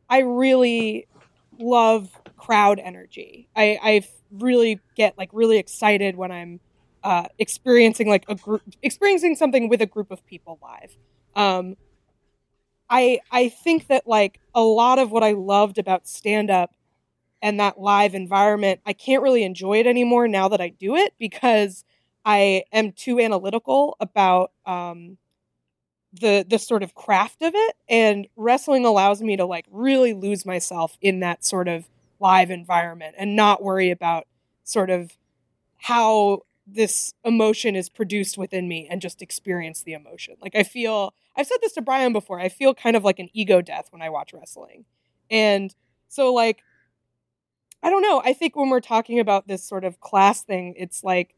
I 0.10 0.20
really 0.20 1.08
love 1.60 2.10
crowd 2.38 2.80
energy. 2.80 3.50
I 3.56 3.78
I 3.84 4.08
really 4.32 4.80
get 4.96 5.18
like 5.18 5.30
really 5.34 5.60
excited 5.60 6.16
when 6.16 6.32
I'm 6.32 6.60
uh, 7.04 7.26
experiencing 7.40 8.08
like 8.08 8.26
a 8.28 8.36
group 8.36 8.62
experiencing 8.82 9.36
something 9.36 9.70
with 9.70 9.82
a 9.82 9.86
group 9.86 10.12
of 10.12 10.26
people 10.26 10.60
live. 10.62 10.96
Um, 11.36 11.76
I 12.90 13.20
I 13.32 13.50
think 13.50 13.88
that 13.88 14.08
like 14.08 14.40
a 14.54 14.62
lot 14.62 15.00
of 15.00 15.12
what 15.12 15.24
I 15.24 15.32
loved 15.32 15.78
about 15.78 16.08
stand-up 16.08 16.74
and 17.42 17.60
that 17.60 17.80
live 17.80 18.16
environment, 18.16 18.82
I 18.86 18.94
can't 18.94 19.24
really 19.24 19.44
enjoy 19.44 19.80
it 19.80 19.88
anymore 19.88 20.28
now 20.28 20.50
that 20.50 20.62
I 20.62 20.70
do 20.70 20.96
it 20.96 21.14
because 21.20 21.86
I 22.26 22.64
am 22.74 22.92
too 22.94 23.20
analytical 23.20 23.98
about 24.00 24.52
um, 24.66 25.18
the 26.14 26.46
the 26.50 26.60
sort 26.60 26.84
of 26.84 26.96
craft 26.96 27.42
of 27.42 27.54
it, 27.56 27.76
and 27.90 28.28
wrestling 28.36 28.86
allows 28.86 29.22
me 29.22 29.38
to 29.38 29.46
like 29.46 29.66
really 29.72 30.14
lose 30.14 30.46
myself 30.46 30.98
in 31.02 31.22
that 31.22 31.46
sort 31.46 31.68
of 31.68 31.90
live 32.20 32.52
environment 32.52 33.16
and 33.18 33.36
not 33.36 33.64
worry 33.64 33.92
about 33.92 34.28
sort 34.64 34.90
of 34.90 35.14
how 35.78 36.42
this 36.68 37.14
emotion 37.26 37.76
is 37.76 37.90
produced 37.90 38.38
within 38.38 38.68
me 38.68 38.88
and 38.90 39.02
just 39.02 39.22
experience 39.22 39.84
the 39.84 39.94
emotion. 39.94 40.36
Like 40.42 40.56
I 40.56 40.64
feel 40.64 41.14
I've 41.36 41.48
said 41.48 41.58
this 41.62 41.74
to 41.74 41.82
Brian 41.82 42.14
before. 42.14 42.40
I 42.40 42.50
feel 42.50 42.74
kind 42.74 42.96
of 42.96 43.04
like 43.04 43.20
an 43.20 43.30
ego 43.34 43.62
death 43.62 43.88
when 43.92 44.02
I 44.02 44.10
watch 44.10 44.34
wrestling. 44.34 44.86
And 45.30 45.74
so 46.08 46.34
like 46.34 46.62
I 47.84 47.90
don't 47.90 48.04
know, 48.04 48.22
I 48.24 48.34
think 48.34 48.56
when 48.56 48.70
we're 48.70 48.80
talking 48.80 49.20
about 49.20 49.48
this 49.48 49.64
sort 49.64 49.84
of 49.84 50.00
class 50.00 50.44
thing, 50.44 50.76
it's 50.78 51.04
like 51.04 51.34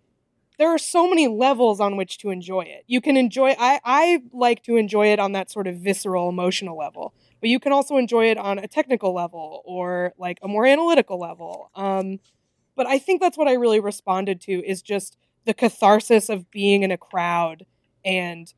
there 0.58 0.70
are 0.70 0.78
so 0.78 1.10
many 1.10 1.28
levels 1.28 1.80
on 1.80 1.98
which 1.98 2.18
to 2.20 2.30
enjoy 2.30 2.62
it. 2.62 2.84
You 2.88 3.02
can 3.02 3.18
enjoy 3.18 3.56
I 3.58 3.80
I 3.84 4.24
like 4.32 4.64
to 4.64 4.76
enjoy 4.76 5.08
it 5.08 5.20
on 5.20 5.32
that 5.34 5.50
sort 5.52 5.68
of 5.68 5.78
visceral 5.78 6.30
emotional 6.30 6.78
level, 6.78 7.14
but 7.40 7.50
you 7.50 7.60
can 7.60 7.72
also 7.72 7.98
enjoy 7.98 8.26
it 8.28 8.38
on 8.38 8.60
a 8.60 8.68
technical 8.68 9.14
level 9.14 9.62
or 9.66 10.14
like 10.18 10.40
a 10.44 10.48
more 10.48 10.66
analytical 10.66 11.20
level. 11.20 11.72
Um 11.76 12.20
but 12.76 12.88
I 12.88 12.98
think 12.98 13.22
that's 13.22 13.38
what 13.38 13.48
I 13.48 13.54
really 13.54 13.80
responded 13.80 14.42
to 14.42 14.52
is 14.66 14.82
just 14.82 15.18
the 15.46 15.54
catharsis 15.54 16.30
of 16.30 16.50
being 16.50 16.84
in 16.84 16.92
a 16.92 16.98
crowd 16.98 17.66
and 18.04 18.52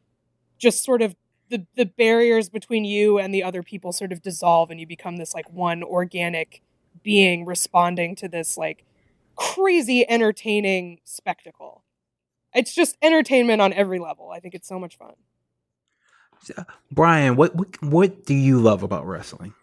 just 0.58 0.84
sort 0.84 1.02
of 1.02 1.16
the 1.50 1.66
the 1.76 1.86
barriers 1.86 2.50
between 2.50 2.86
you 2.86 3.18
and 3.20 3.34
the 3.34 3.44
other 3.44 3.64
people 3.64 3.92
sort 3.92 4.12
of 4.12 4.22
dissolve 4.22 4.72
and 4.72 4.80
you 4.80 4.88
become 4.88 5.18
this 5.18 5.34
like 5.34 5.52
one 5.52 5.84
organic 5.84 6.62
being 7.04 7.46
responding 7.46 8.16
to 8.16 8.28
this 8.28 8.58
like 8.58 8.86
crazy 9.36 10.10
entertaining 10.10 11.00
spectacle. 11.04 11.84
It's 12.54 12.74
just 12.74 12.98
entertainment 13.02 13.62
on 13.62 13.74
every 13.74 14.00
level. 14.00 14.32
I 14.32 14.40
think 14.40 14.56
it's 14.56 14.68
so 14.68 14.80
much 14.80 14.98
fun. 14.98 15.14
Brian, 16.92 17.36
what 17.36 17.56
what 17.56 17.82
what 17.82 18.26
do 18.26 18.34
you 18.34 18.60
love 18.60 18.84
about 18.84 19.06
wrestling? 19.06 19.54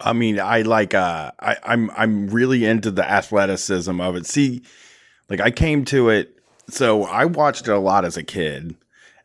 I 0.00 0.12
mean, 0.12 0.38
I 0.38 0.62
like 0.62 0.94
uh 0.94 1.32
I, 1.40 1.56
I'm 1.62 1.90
I'm 1.90 2.28
really 2.28 2.64
into 2.64 2.90
the 2.90 3.08
athleticism 3.08 4.00
of 4.00 4.16
it. 4.16 4.26
See, 4.26 4.62
like 5.28 5.40
I 5.40 5.50
came 5.50 5.84
to 5.86 6.08
it 6.10 6.38
so 6.68 7.04
I 7.04 7.24
watched 7.24 7.68
it 7.68 7.72
a 7.72 7.78
lot 7.78 8.04
as 8.04 8.16
a 8.16 8.22
kid. 8.22 8.76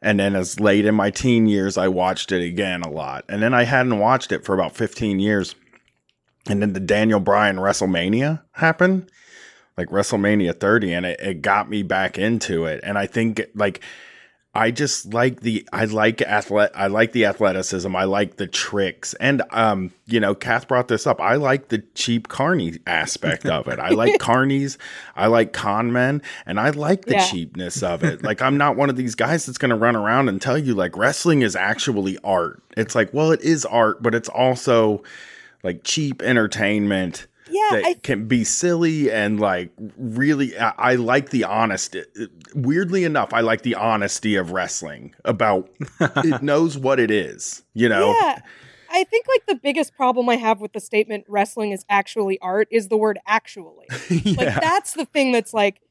And 0.03 0.19
then 0.19 0.35
as 0.35 0.59
late 0.59 0.85
in 0.85 0.95
my 0.95 1.09
teen 1.09 1.47
years, 1.47 1.77
I 1.77 1.87
watched 1.87 2.33
it 2.33 2.43
again 2.43 2.81
a 2.81 2.89
lot. 2.89 3.23
And 3.29 3.41
then 3.41 3.53
I 3.53 3.63
hadn't 3.63 3.99
watched 3.99 4.33
it 4.33 4.43
for 4.43 4.53
about 4.53 4.75
15 4.75 5.19
years. 5.19 5.55
And 6.49 6.61
then 6.61 6.73
the 6.73 6.81
Daniel 6.81 7.21
Bryan 7.21 7.55
WrestleMania 7.55 8.41
happened, 8.51 9.09
like 9.77 9.87
WrestleMania 9.87 10.59
30, 10.59 10.93
and 10.93 11.05
it, 11.05 11.19
it 11.21 11.41
got 11.41 11.69
me 11.69 11.83
back 11.83 12.17
into 12.17 12.65
it. 12.65 12.81
And 12.83 12.97
I 12.97 13.05
think 13.07 13.41
like 13.55 13.79
I 14.55 14.69
just 14.69 15.11
like 15.15 15.39
the 15.39 15.67
I 15.73 15.85
like 15.85 16.17
athlet 16.17 16.69
I 16.75 16.85
like 16.85 17.11
the 17.11 17.25
athleticism. 17.25 17.95
I 17.95 18.03
like 18.03 18.35
the 18.37 18.45
tricks. 18.45 19.15
And 19.15 19.41
um, 19.49 19.91
you 20.05 20.19
know, 20.19 20.35
Kath 20.35 20.67
brought 20.67 20.87
this 20.89 21.07
up. 21.07 21.19
I 21.19 21.35
like 21.37 21.69
the 21.69 21.79
cheap 21.95 22.27
carny 22.27 22.77
aspect 22.85 23.47
of 23.47 23.67
it. 23.67 23.79
I 23.79 23.89
like 23.89 24.13
carnies, 24.21 24.77
I 25.15 25.25
like 25.25 25.53
con 25.53 25.91
men, 25.91 26.21
and 26.45 26.59
I 26.59 26.69
like 26.69 27.05
the 27.05 27.15
Yeah. 27.15 27.25
cheapness 27.25 27.81
of 27.81 28.03
it. 28.03 28.23
Like 28.23 28.43
I'm 28.43 28.57
not 28.57 28.75
one 28.75 28.91
of 28.91 28.95
these 28.95 29.15
guys 29.15 29.47
that's 29.47 29.57
gonna 29.57 29.75
run 29.75 29.95
around 29.95 30.29
and 30.29 30.39
tell 30.39 30.57
you 30.57 30.75
like 30.75 30.95
wrestling 30.95 31.41
is 31.41 31.55
actually 31.55 32.19
art. 32.23 32.61
It's 32.77 32.93
like, 32.93 33.11
well, 33.11 33.31
it 33.31 33.41
is 33.41 33.65
art, 33.65 34.03
but 34.03 34.13
it's 34.13 34.29
also 34.29 35.01
like 35.63 35.83
cheap 35.83 36.21
entertainment 36.21 37.25
Yeah, 37.49 37.67
that 37.71 37.85
I 37.85 37.93
can 37.95 38.27
be 38.27 38.43
silly 38.43 39.11
and 39.11 39.39
like 39.39 39.71
really 39.97 40.57
I, 40.57 40.73
I 40.77 40.95
like 40.95 41.29
the 41.29 41.43
honesty 41.43 42.03
weirdly 42.55 43.03
enough 43.03 43.33
i 43.33 43.41
like 43.41 43.63
the 43.63 43.75
honesty 43.75 44.35
of 44.35 44.51
wrestling 44.51 45.13
about 45.25 45.69
it 45.99 46.41
knows 46.41 46.77
what 46.77 46.99
it 46.99 47.11
is 47.11 47.63
you 47.73 47.89
know 47.89 48.15
Yeah. 48.19 48.39
I 48.95 49.03
think 49.05 49.25
like 49.27 49.47
the 49.47 49.55
biggest 49.55 49.95
problem 49.95 50.29
I 50.29 50.35
have 50.35 50.61
with 50.61 50.73
the 50.73 50.79
statement 50.79 51.25
wrestling 51.27 51.71
is 51.71 51.83
actually 51.89 52.37
art 52.39 52.67
is 52.69 52.89
the 52.89 52.97
word 52.97 53.17
actually. 53.25 53.87
Like 54.37 54.61
that's 54.61 54.93
the 54.93 55.05
thing 55.05 55.31
that's 55.31 55.51
like 55.51 55.81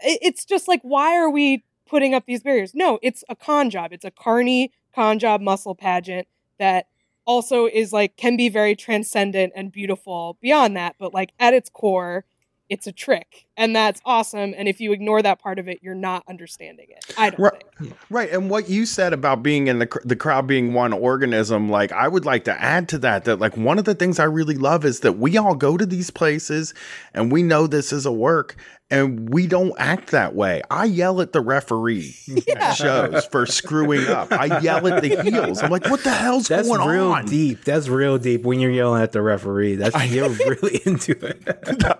it's 0.00 0.44
just 0.44 0.68
like 0.68 0.80
why 0.82 1.16
are 1.16 1.28
we 1.28 1.64
putting 1.88 2.14
up 2.14 2.24
these 2.26 2.44
barriers? 2.44 2.72
No, 2.72 3.00
it's 3.02 3.24
a 3.28 3.34
con 3.34 3.68
job. 3.68 3.92
It's 3.92 4.04
a 4.04 4.12
carny 4.12 4.70
con 4.94 5.18
job 5.18 5.40
muscle 5.40 5.74
pageant 5.74 6.28
that 6.60 6.86
also 7.26 7.66
is 7.66 7.92
like 7.92 8.16
can 8.16 8.36
be 8.36 8.48
very 8.48 8.76
transcendent 8.76 9.52
and 9.56 9.72
beautiful 9.72 10.38
beyond 10.40 10.76
that, 10.76 10.96
but 10.98 11.14
like 11.14 11.32
at 11.40 11.54
its 11.54 11.70
core 11.70 12.24
it's 12.68 12.86
a 12.86 12.92
trick 12.92 13.45
and 13.56 13.74
that's 13.74 14.00
awesome 14.04 14.54
and 14.56 14.68
if 14.68 14.80
you 14.80 14.92
ignore 14.92 15.22
that 15.22 15.40
part 15.40 15.58
of 15.58 15.68
it 15.68 15.78
you're 15.82 15.94
not 15.94 16.22
understanding 16.28 16.86
it. 16.90 17.14
I 17.18 17.30
don't 17.30 17.40
Right. 17.40 17.64
think. 17.78 17.96
right 18.10 18.30
and 18.30 18.50
what 18.50 18.68
you 18.68 18.86
said 18.86 19.12
about 19.12 19.42
being 19.42 19.66
in 19.68 19.78
the 19.78 19.86
cr- 19.86 20.00
the 20.04 20.16
crowd 20.16 20.46
being 20.46 20.72
one 20.72 20.92
organism 20.92 21.68
like 21.70 21.92
i 21.92 22.08
would 22.08 22.24
like 22.24 22.44
to 22.44 22.60
add 22.62 22.88
to 22.90 22.98
that 22.98 23.24
that 23.24 23.36
like 23.38 23.56
one 23.56 23.78
of 23.78 23.84
the 23.84 23.94
things 23.94 24.18
i 24.18 24.24
really 24.24 24.56
love 24.56 24.84
is 24.84 25.00
that 25.00 25.12
we 25.18 25.36
all 25.36 25.54
go 25.54 25.76
to 25.76 25.86
these 25.86 26.10
places 26.10 26.74
and 27.14 27.30
we 27.32 27.42
know 27.42 27.66
this 27.66 27.92
is 27.92 28.06
a 28.06 28.12
work 28.12 28.56
and 28.88 29.30
we 29.30 29.46
don't 29.48 29.74
act 29.78 30.10
that 30.12 30.34
way 30.34 30.62
i 30.70 30.84
yell 30.84 31.20
at 31.20 31.32
the 31.32 31.40
referee 31.40 32.14
Yeah. 32.26 32.68
at 32.68 32.72
shows 32.74 33.24
for 33.26 33.44
screwing 33.46 34.06
up 34.08 34.30
i 34.32 34.60
yell 34.60 34.86
at 34.86 35.02
the 35.02 35.22
heels 35.22 35.62
i'm 35.62 35.70
like 35.70 35.86
what 35.90 36.02
the 36.04 36.10
hell's 36.10 36.48
going 36.48 36.60
on? 36.60 36.66
That's 36.66 36.78
going 36.78 36.88
real 36.90 37.12
on 37.12 37.26
deep. 37.26 37.64
That's 37.64 37.88
real 37.88 38.16
deep 38.18 38.42
when 38.44 38.60
you're 38.60 38.70
yelling 38.70 39.02
at 39.02 39.12
the 39.12 39.22
referee. 39.22 39.76
That's 39.76 40.10
you're 40.12 40.28
really 40.28 40.80
into 40.86 41.12
it. 41.24 41.42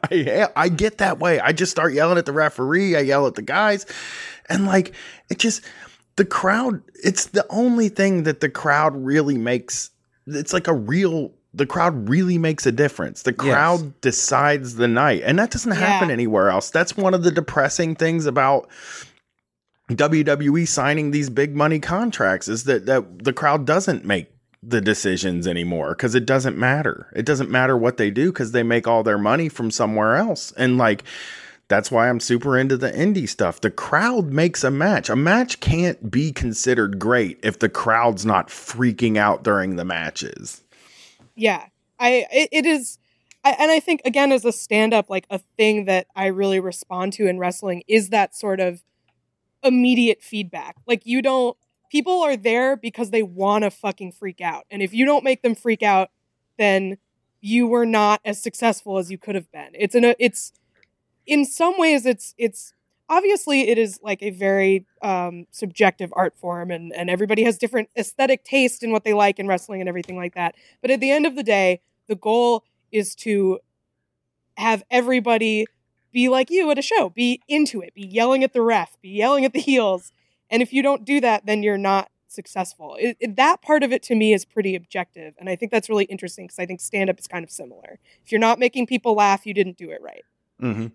I, 0.11 0.49
I 0.55 0.69
get 0.69 0.99
that 0.99 1.19
way. 1.19 1.41
I 1.47 1.53
just 1.53 1.71
start 1.71 1.95
yelling 1.95 2.19
at 2.19 2.27
the 2.27 2.33
referee. 2.33 2.97
I 2.97 3.01
yell 3.01 3.27
at 3.27 3.37
the 3.37 3.43
guys. 3.43 3.87
And 4.49 4.67
like, 4.67 4.95
it 5.31 5.39
just, 5.39 5.63
the 6.17 6.25
crowd, 6.25 6.83
it's 6.95 7.27
the 7.27 7.47
only 7.51 7.89
thing 7.89 8.25
that 8.25 8.41
the 8.41 8.49
crowd 8.49 8.97
really 8.97 9.39
makes. 9.39 9.91
It's 10.27 10.53
like 10.53 10.67
a 10.67 10.75
real, 10.75 11.33
the 11.55 11.67
crowd 11.67 12.09
really 12.09 12.37
makes 12.37 12.67
a 12.67 12.73
difference. 12.73 13.23
The 13.23 13.33
crowd 13.33 14.01
decides 14.01 14.75
the 14.75 14.89
night. 14.89 15.23
And 15.25 15.39
that 15.39 15.53
doesn't 15.53 15.73
happen 15.73 16.11
anywhere 16.11 16.51
else. 16.51 16.71
That's 16.71 16.97
one 16.97 17.15
of 17.15 17.23
the 17.23 17.31
depressing 17.31 17.95
things 17.95 18.27
about 18.27 18.69
WWE 19.89 20.67
signing 20.67 21.13
these 21.13 21.31
big 21.31 21.55
money 21.55 21.79
contracts 21.79 22.49
is 22.49 22.65
that, 22.65 22.87
that 22.87 23.23
the 23.23 23.33
crowd 23.33 23.67
doesn't 23.67 24.05
make 24.05 24.36
the 24.63 24.81
decisions 24.81 25.47
anymore 25.47 25.91
because 25.91 26.15
it 26.15 26.27
doesn't 26.27 26.57
matter. 26.59 27.11
It 27.15 27.25
doesn't 27.27 27.51
matter 27.51 27.77
what 27.77 27.97
they 27.97 28.11
do 28.11 28.33
because 28.33 28.53
they 28.53 28.63
make 28.63 28.87
all 28.87 29.03
their 29.03 29.19
money 29.19 29.49
from 29.49 29.71
somewhere 29.71 30.17
else. 30.17 30.53
And 30.57 30.79
like, 30.79 31.05
that's 31.69 31.91
why 31.91 32.09
I'm 32.09 32.21
super 32.21 32.57
into 32.57 32.77
the 32.77 32.91
indie 32.91 33.29
stuff. 33.29 33.61
The 33.61 33.71
crowd 33.71 34.27
makes 34.33 34.63
a 34.65 34.71
match. 34.71 35.11
A 35.11 35.17
match 35.17 35.61
can't 35.61 36.11
be 36.11 36.33
considered 36.33 36.99
great 36.99 37.39
if 37.43 37.59
the 37.59 37.69
crowd's 37.69 38.25
not 38.25 38.49
freaking 38.49 39.17
out 39.17 39.43
during 39.43 39.77
the 39.77 39.85
matches. 39.85 40.63
yeah 41.37 41.67
i 42.01 42.27
it, 42.33 42.49
it 42.51 42.67
is 42.67 42.99
I, 43.45 43.51
and 43.59 43.71
i 43.71 43.79
think 43.79 44.01
again 44.05 44.33
as 44.33 44.45
a 44.45 44.53
stand-up 44.53 45.09
like 45.09 45.27
a 45.31 45.39
thing 45.57 45.85
that 45.85 46.09
i 46.17 46.27
really 46.27 46.59
respond 46.59 47.13
to 47.15 47.29
in 47.29 47.39
wrestling 47.39 47.83
is 47.87 48.09
that 48.09 48.35
sort 48.35 48.59
of 48.59 48.83
immediate 49.63 50.23
feedback 50.23 50.77
like 50.87 51.07
you 51.07 51.23
don't 51.23 51.57
people 51.91 52.23
are 52.23 52.37
there 52.37 52.77
because 52.77 53.11
they 53.11 53.23
want 53.23 53.65
to 53.65 53.71
fucking 53.71 54.13
freak 54.13 54.41
out. 54.41 54.65
And 54.71 54.83
if 54.83 54.93
you 54.93 55.05
don't 55.05 55.25
make 55.25 55.43
them 55.43 55.55
freak 55.55 55.83
out 55.83 56.11
then 56.57 56.99
you 57.41 57.67
were 57.67 57.87
not 57.87 58.21
as 58.25 58.43
successful 58.43 58.99
as 58.99 59.11
you 59.11 59.19
could 59.19 59.35
have 59.35 59.51
been. 59.53 59.71
It's 59.75 59.95
in 59.95 60.15
it's 60.19 60.53
in 61.27 61.45
some 61.45 61.79
ways 61.79 62.07
it's 62.07 62.35
it's 62.39 62.73
obviously 63.09 63.69
it 63.69 63.79
is 63.79 64.01
like 64.03 64.23
a 64.23 64.31
very 64.31 64.85
um, 65.03 65.47
subjective 65.51 66.13
art 66.17 66.37
form 66.37 66.71
and, 66.71 66.93
and 66.93 67.09
everybody 67.09 67.45
has 67.45 67.57
different 67.57 67.89
aesthetic 67.97 68.45
taste 68.45 68.83
in 68.83 68.91
what 68.91 69.05
they 69.05 69.15
like 69.15 69.39
in 69.39 69.47
wrestling 69.47 69.81
and 69.81 69.89
everything 69.89 70.17
like 70.17 70.35
that. 70.35 70.55
But 70.83 70.91
at 70.91 71.01
the 71.01 71.11
end 71.11 71.27
of 71.27 71.37
the 71.37 71.43
day 71.43 71.81
the 72.09 72.17
goal 72.17 72.65
is 72.91 73.15
to 73.17 73.61
have 74.57 74.83
everybody 74.91 75.67
be 76.13 76.29
like 76.29 76.51
you 76.51 76.71
at 76.71 76.79
a 76.79 76.83
show 76.83 77.11
be 77.11 77.43
into 77.47 77.81
it 77.81 77.93
be 77.95 78.07
yelling 78.07 78.43
at 78.43 78.55
the 78.55 78.63
ref 78.63 78.97
be 79.03 79.11
yelling 79.11 79.45
at 79.45 79.53
the 79.53 79.61
heels 79.61 80.13
and 80.51 80.63
if 80.63 80.73
you 80.73 80.83
don't 80.83 81.05
do 81.05 81.21
that 81.21 81.47
then 81.47 81.63
you're 81.63 81.79
not 81.79 82.11
successful. 82.29 82.97
It, 82.99 83.17
it- 83.21 83.37
that 83.37 83.63
part 83.63 83.83
of 83.83 83.93
it 83.93 84.03
to 84.05 84.15
me 84.15 84.33
is 84.35 84.45
pretty 84.45 84.75
objective 84.75 85.35
and 85.39 85.49
i 85.49 85.57
think 85.57 85.71
that's 85.73 85.89
really 85.89 86.05
interesting 86.07 86.47
because 86.47 86.59
i 86.59 86.67
think 86.67 86.81
stand-up 86.81 87.19
is 87.19 87.27
kind 87.29 87.45
of 87.45 87.51
similar. 87.51 87.99
If 88.25 88.33
you're 88.33 88.41
not 88.41 88.59
making 88.59 88.87
people 88.87 89.15
laugh 89.15 89.47
you 89.47 89.55
didn't 89.55 89.77
do 89.79 89.91
it 89.91 90.01
right. 90.03 90.25
Mm-hmm. 90.61 90.87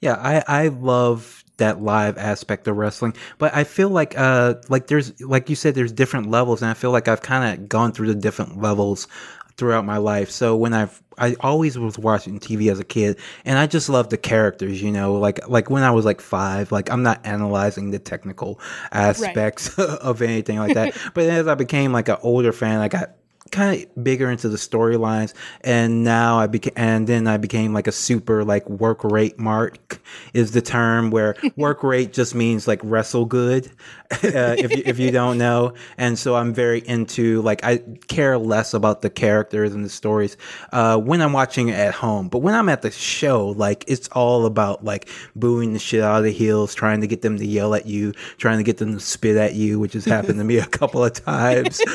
Yeah, 0.00 0.14
I 0.14 0.42
I 0.64 0.68
love 0.68 1.44
that 1.58 1.82
live 1.82 2.16
aspect 2.16 2.66
of 2.68 2.76
wrestling, 2.76 3.14
but 3.36 3.54
I 3.54 3.64
feel 3.64 3.90
like 3.90 4.18
uh 4.18 4.54
like 4.70 4.86
there's 4.86 5.20
like 5.20 5.50
you 5.50 5.56
said 5.56 5.74
there's 5.74 5.92
different 5.92 6.30
levels, 6.30 6.62
and 6.62 6.70
I 6.70 6.74
feel 6.74 6.90
like 6.90 7.06
I've 7.06 7.20
kind 7.20 7.52
of 7.60 7.68
gone 7.68 7.92
through 7.92 8.06
the 8.06 8.14
different 8.14 8.62
levels 8.62 9.08
throughout 9.56 9.84
my 9.84 9.98
life. 9.98 10.30
So 10.30 10.56
when 10.56 10.72
I've 10.72 11.02
I 11.18 11.36
always 11.40 11.78
was 11.78 11.98
watching 11.98 12.40
TV 12.40 12.72
as 12.72 12.80
a 12.80 12.84
kid, 12.84 13.18
and 13.44 13.58
I 13.58 13.66
just 13.66 13.88
love 13.90 14.08
the 14.08 14.16
characters, 14.16 14.82
you 14.82 14.90
know, 14.90 15.14
like 15.14 15.46
like 15.48 15.68
when 15.68 15.82
I 15.82 15.90
was 15.90 16.04
like 16.04 16.20
five, 16.20 16.72
like 16.72 16.90
I'm 16.90 17.02
not 17.02 17.24
analyzing 17.24 17.90
the 17.90 17.98
technical 17.98 18.58
aspects 18.90 19.78
of 19.78 20.22
anything 20.22 20.58
like 20.58 20.74
that. 20.74 20.96
but 21.14 21.24
as 21.24 21.46
I 21.46 21.54
became 21.54 21.92
like 21.92 22.08
an 22.08 22.16
older 22.22 22.52
fan, 22.52 22.80
I 22.80 22.88
got 22.88 23.16
kind 23.50 23.82
of 23.82 24.04
bigger 24.04 24.30
into 24.30 24.48
the 24.48 24.56
storylines 24.56 25.34
and 25.62 26.04
now 26.04 26.38
i 26.38 26.46
became 26.46 26.72
and 26.76 27.06
then 27.06 27.26
i 27.26 27.36
became 27.36 27.72
like 27.72 27.86
a 27.86 27.92
super 27.92 28.44
like 28.44 28.68
work 28.68 29.02
rate 29.02 29.38
mark 29.38 30.00
is 30.34 30.52
the 30.52 30.62
term 30.62 31.10
where 31.10 31.34
work 31.56 31.82
rate 31.82 32.12
just 32.12 32.34
means 32.34 32.68
like 32.68 32.80
wrestle 32.82 33.24
good 33.24 33.70
uh, 34.10 34.56
if, 34.58 34.70
you, 34.72 34.82
if 34.84 34.98
you 34.98 35.10
don't 35.10 35.38
know. 35.38 35.74
And 35.96 36.18
so 36.18 36.34
i'm 36.34 36.52
very 36.52 36.80
into 36.86 37.42
like 37.42 37.64
i 37.64 37.78
care 38.08 38.38
less 38.38 38.74
about 38.74 39.02
the 39.02 39.10
characters 39.10 39.72
and 39.72 39.84
the 39.84 39.88
stories 39.88 40.36
uh, 40.72 40.98
when 40.98 41.20
i'm 41.20 41.32
watching 41.32 41.68
it 41.68 41.74
at 41.74 41.94
home. 41.94 42.28
But 42.28 42.38
when 42.38 42.54
i'm 42.54 42.68
at 42.68 42.82
the 42.82 42.90
show 42.90 43.48
like 43.48 43.84
it's 43.86 44.08
all 44.08 44.46
about 44.46 44.84
like 44.84 45.08
booing 45.36 45.72
the 45.72 45.78
shit 45.78 46.02
out 46.02 46.18
of 46.18 46.24
the 46.24 46.32
heels 46.32 46.74
trying 46.74 47.00
to 47.00 47.06
get 47.06 47.22
them 47.22 47.38
to 47.38 47.46
yell 47.46 47.74
at 47.74 47.86
you 47.86 48.12
trying 48.38 48.58
to 48.58 48.64
get 48.64 48.78
them 48.78 48.94
to 48.94 49.00
spit 49.00 49.36
at 49.36 49.54
you 49.54 49.78
which 49.78 49.92
has 49.92 50.04
happened 50.04 50.38
to 50.38 50.44
me 50.44 50.58
a 50.58 50.66
couple 50.66 51.04
of 51.04 51.12
times. 51.12 51.80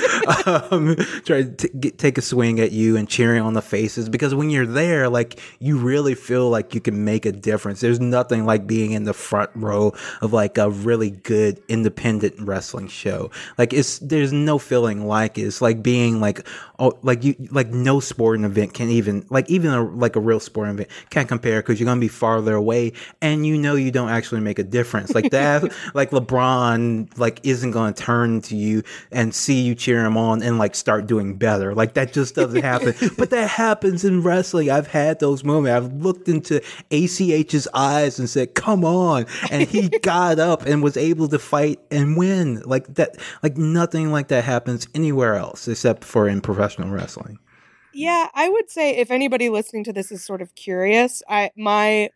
Um, 0.46 0.96
try 1.24 1.44
to 1.44 1.52
t- 1.52 1.70
get, 1.80 1.98
take 1.98 2.18
a 2.18 2.22
swing 2.22 2.60
at 2.60 2.72
you 2.72 2.98
and 2.98 3.08
cheering 3.08 3.42
on 3.42 3.54
the 3.54 3.62
faces. 3.62 4.10
Because 4.10 4.36
when 4.36 4.50
you're 4.50 4.66
there, 4.66 5.10
like 5.10 5.40
you 5.60 5.78
really 5.78 6.14
feel 6.14 6.50
like 6.50 6.76
you 6.76 6.82
can 6.82 7.04
make 7.04 7.26
a 7.26 7.32
difference. 7.32 7.80
There's 7.80 8.00
nothing 8.00 8.46
like 8.46 8.68
being 8.68 8.92
in 8.92 9.04
the 9.04 9.14
front 9.14 9.50
row 9.56 9.94
of 10.22 10.34
like 10.34 10.58
a 10.58 10.70
really 10.70 11.10
good 11.10 11.62
independent 11.68 12.05
wrestling 12.40 12.88
show. 12.88 13.32
Like 13.58 13.74
it's 13.74 14.00
there's 14.00 14.32
no 14.32 14.58
feeling 14.58 15.08
like 15.08 15.38
it. 15.38 15.44
It's 15.44 15.62
like 15.62 15.82
being 15.82 16.20
like 16.20 16.48
oh 16.80 16.98
like 17.02 17.24
you 17.24 17.36
like 17.52 17.70
no 17.70 18.00
sporting 18.00 18.46
event 18.46 18.74
can 18.74 18.90
even 18.90 19.26
like 19.30 19.50
even 19.50 19.72
a, 19.72 19.84
like 19.84 20.16
a 20.16 20.20
real 20.20 20.40
sporting 20.40 20.76
event 20.76 20.90
can't 21.10 21.28
compare 21.28 21.62
because 21.62 21.80
you're 21.80 21.86
gonna 21.86 22.00
be 22.00 22.08
farther 22.08 22.56
away 22.56 22.94
and 23.22 23.46
you 23.46 23.58
know 23.58 23.76
you 23.76 23.92
don't 23.92 24.10
actually 24.10 24.42
make 24.42 24.60
a 24.60 24.64
difference. 24.64 25.16
Like 25.16 25.32
that, 25.32 25.64
like 25.94 26.12
LeBron 26.12 27.18
like 27.18 27.40
isn't 27.44 27.72
gonna 27.72 27.94
turn 27.94 28.42
to 28.42 28.56
you 28.56 28.84
and 29.12 29.34
see 29.34 29.62
you 29.62 29.76
cheer 29.76 30.06
him 30.06 30.18
on 30.18 30.44
and 30.44 30.58
like 30.58 30.76
start 30.76 31.08
doing 31.08 31.38
better. 31.38 31.74
Like 31.74 31.94
that 31.96 32.14
just 32.14 32.36
doesn't 32.36 32.62
happen. 32.62 32.94
but 33.18 33.30
that 33.32 33.50
happens 33.50 34.04
in 34.06 34.22
wrestling. 34.22 34.70
I've 34.70 34.88
had 34.88 35.20
those 35.20 35.44
moments. 35.44 35.76
I've 35.76 35.94
looked 36.02 36.28
into 36.28 36.62
ACH's 36.92 37.68
eyes 37.74 38.20
and 38.20 38.30
said, 38.30 38.54
"Come 38.54 38.84
on!" 38.86 39.26
and 39.50 39.68
he 39.68 39.90
got 40.02 40.40
up 40.40 40.66
and 40.66 40.84
was 40.84 40.98
able 40.98 41.28
to 41.30 41.40
fight 41.40 41.80
and 41.96 42.18
win. 42.18 42.62
Like 42.66 42.94
that. 42.96 43.18
Like 43.42 43.58
nothing 43.58 44.12
like 44.12 44.28
that 44.28 44.44
happens 44.44 44.88
anywhere 44.94 45.36
else 45.36 45.68
except 45.68 46.04
for 46.04 46.28
in 46.28 46.42
professional 46.42 46.90
wrestling. 46.90 47.40
Yeah, 47.94 48.28
I 48.34 48.50
would 48.50 48.70
say 48.70 48.98
if 48.98 49.10
anybody 49.10 49.50
listening 49.50 49.86
to 49.86 49.94
this 49.94 50.12
is 50.12 50.24
sort 50.24 50.42
of 50.42 50.54
curious, 50.56 51.24
I 51.30 51.52
my 51.56 52.10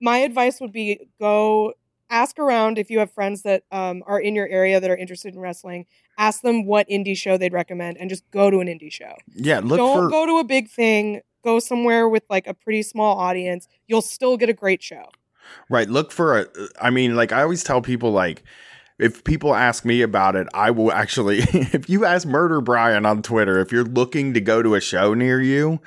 my 0.00 0.18
advice 0.18 0.60
would 0.60 0.72
be 0.72 1.08
go 1.18 1.74
ask 2.10 2.38
around 2.38 2.78
if 2.78 2.90
you 2.90 3.00
have 3.00 3.10
friends 3.10 3.42
that 3.42 3.64
um, 3.72 4.04
are 4.06 4.20
in 4.20 4.34
your 4.34 4.46
area 4.48 4.78
that 4.78 4.88
are 4.90 4.96
interested 4.96 5.34
in 5.34 5.40
wrestling. 5.40 5.86
Ask 6.18 6.42
them 6.42 6.66
what 6.66 6.88
indie 6.88 7.16
show 7.16 7.36
they'd 7.36 7.52
recommend, 7.52 7.98
and 7.98 8.08
just 8.08 8.30
go 8.30 8.50
to 8.50 8.60
an 8.60 8.68
indie 8.68 8.92
show. 8.92 9.14
Yeah, 9.34 9.60
look 9.64 9.78
Don't 9.78 10.04
for 10.04 10.08
go 10.08 10.26
to 10.26 10.38
a 10.38 10.44
big 10.44 10.70
thing. 10.70 11.22
Go 11.42 11.58
somewhere 11.58 12.08
with 12.08 12.22
like 12.30 12.46
a 12.46 12.54
pretty 12.54 12.82
small 12.82 13.18
audience. 13.18 13.66
You'll 13.88 14.02
still 14.02 14.36
get 14.36 14.48
a 14.48 14.54
great 14.54 14.82
show. 14.82 15.06
right. 15.68 15.88
Look 15.88 16.12
for 16.12 16.42
a. 16.42 16.46
I 16.80 16.90
mean, 16.90 17.16
like 17.16 17.32
I 17.32 17.42
always 17.42 17.64
tell 17.64 17.82
people, 17.82 18.12
like 18.12 18.44
if 18.98 19.24
people 19.24 19.54
ask 19.54 19.84
me 19.84 20.02
about 20.02 20.36
it, 20.36 20.46
I 20.54 20.70
will 20.70 20.92
actually. 20.92 21.38
If 21.52 21.88
you 21.88 22.04
ask 22.04 22.26
Murder 22.26 22.60
Brian 22.60 23.04
on 23.06 23.22
Twitter, 23.22 23.58
if 23.60 23.72
you're 23.72 23.84
looking 23.84 24.34
to 24.34 24.40
go 24.40 24.62
to 24.62 24.74
a 24.74 24.80
show 24.80 25.14
near 25.14 25.40
you. 25.40 25.80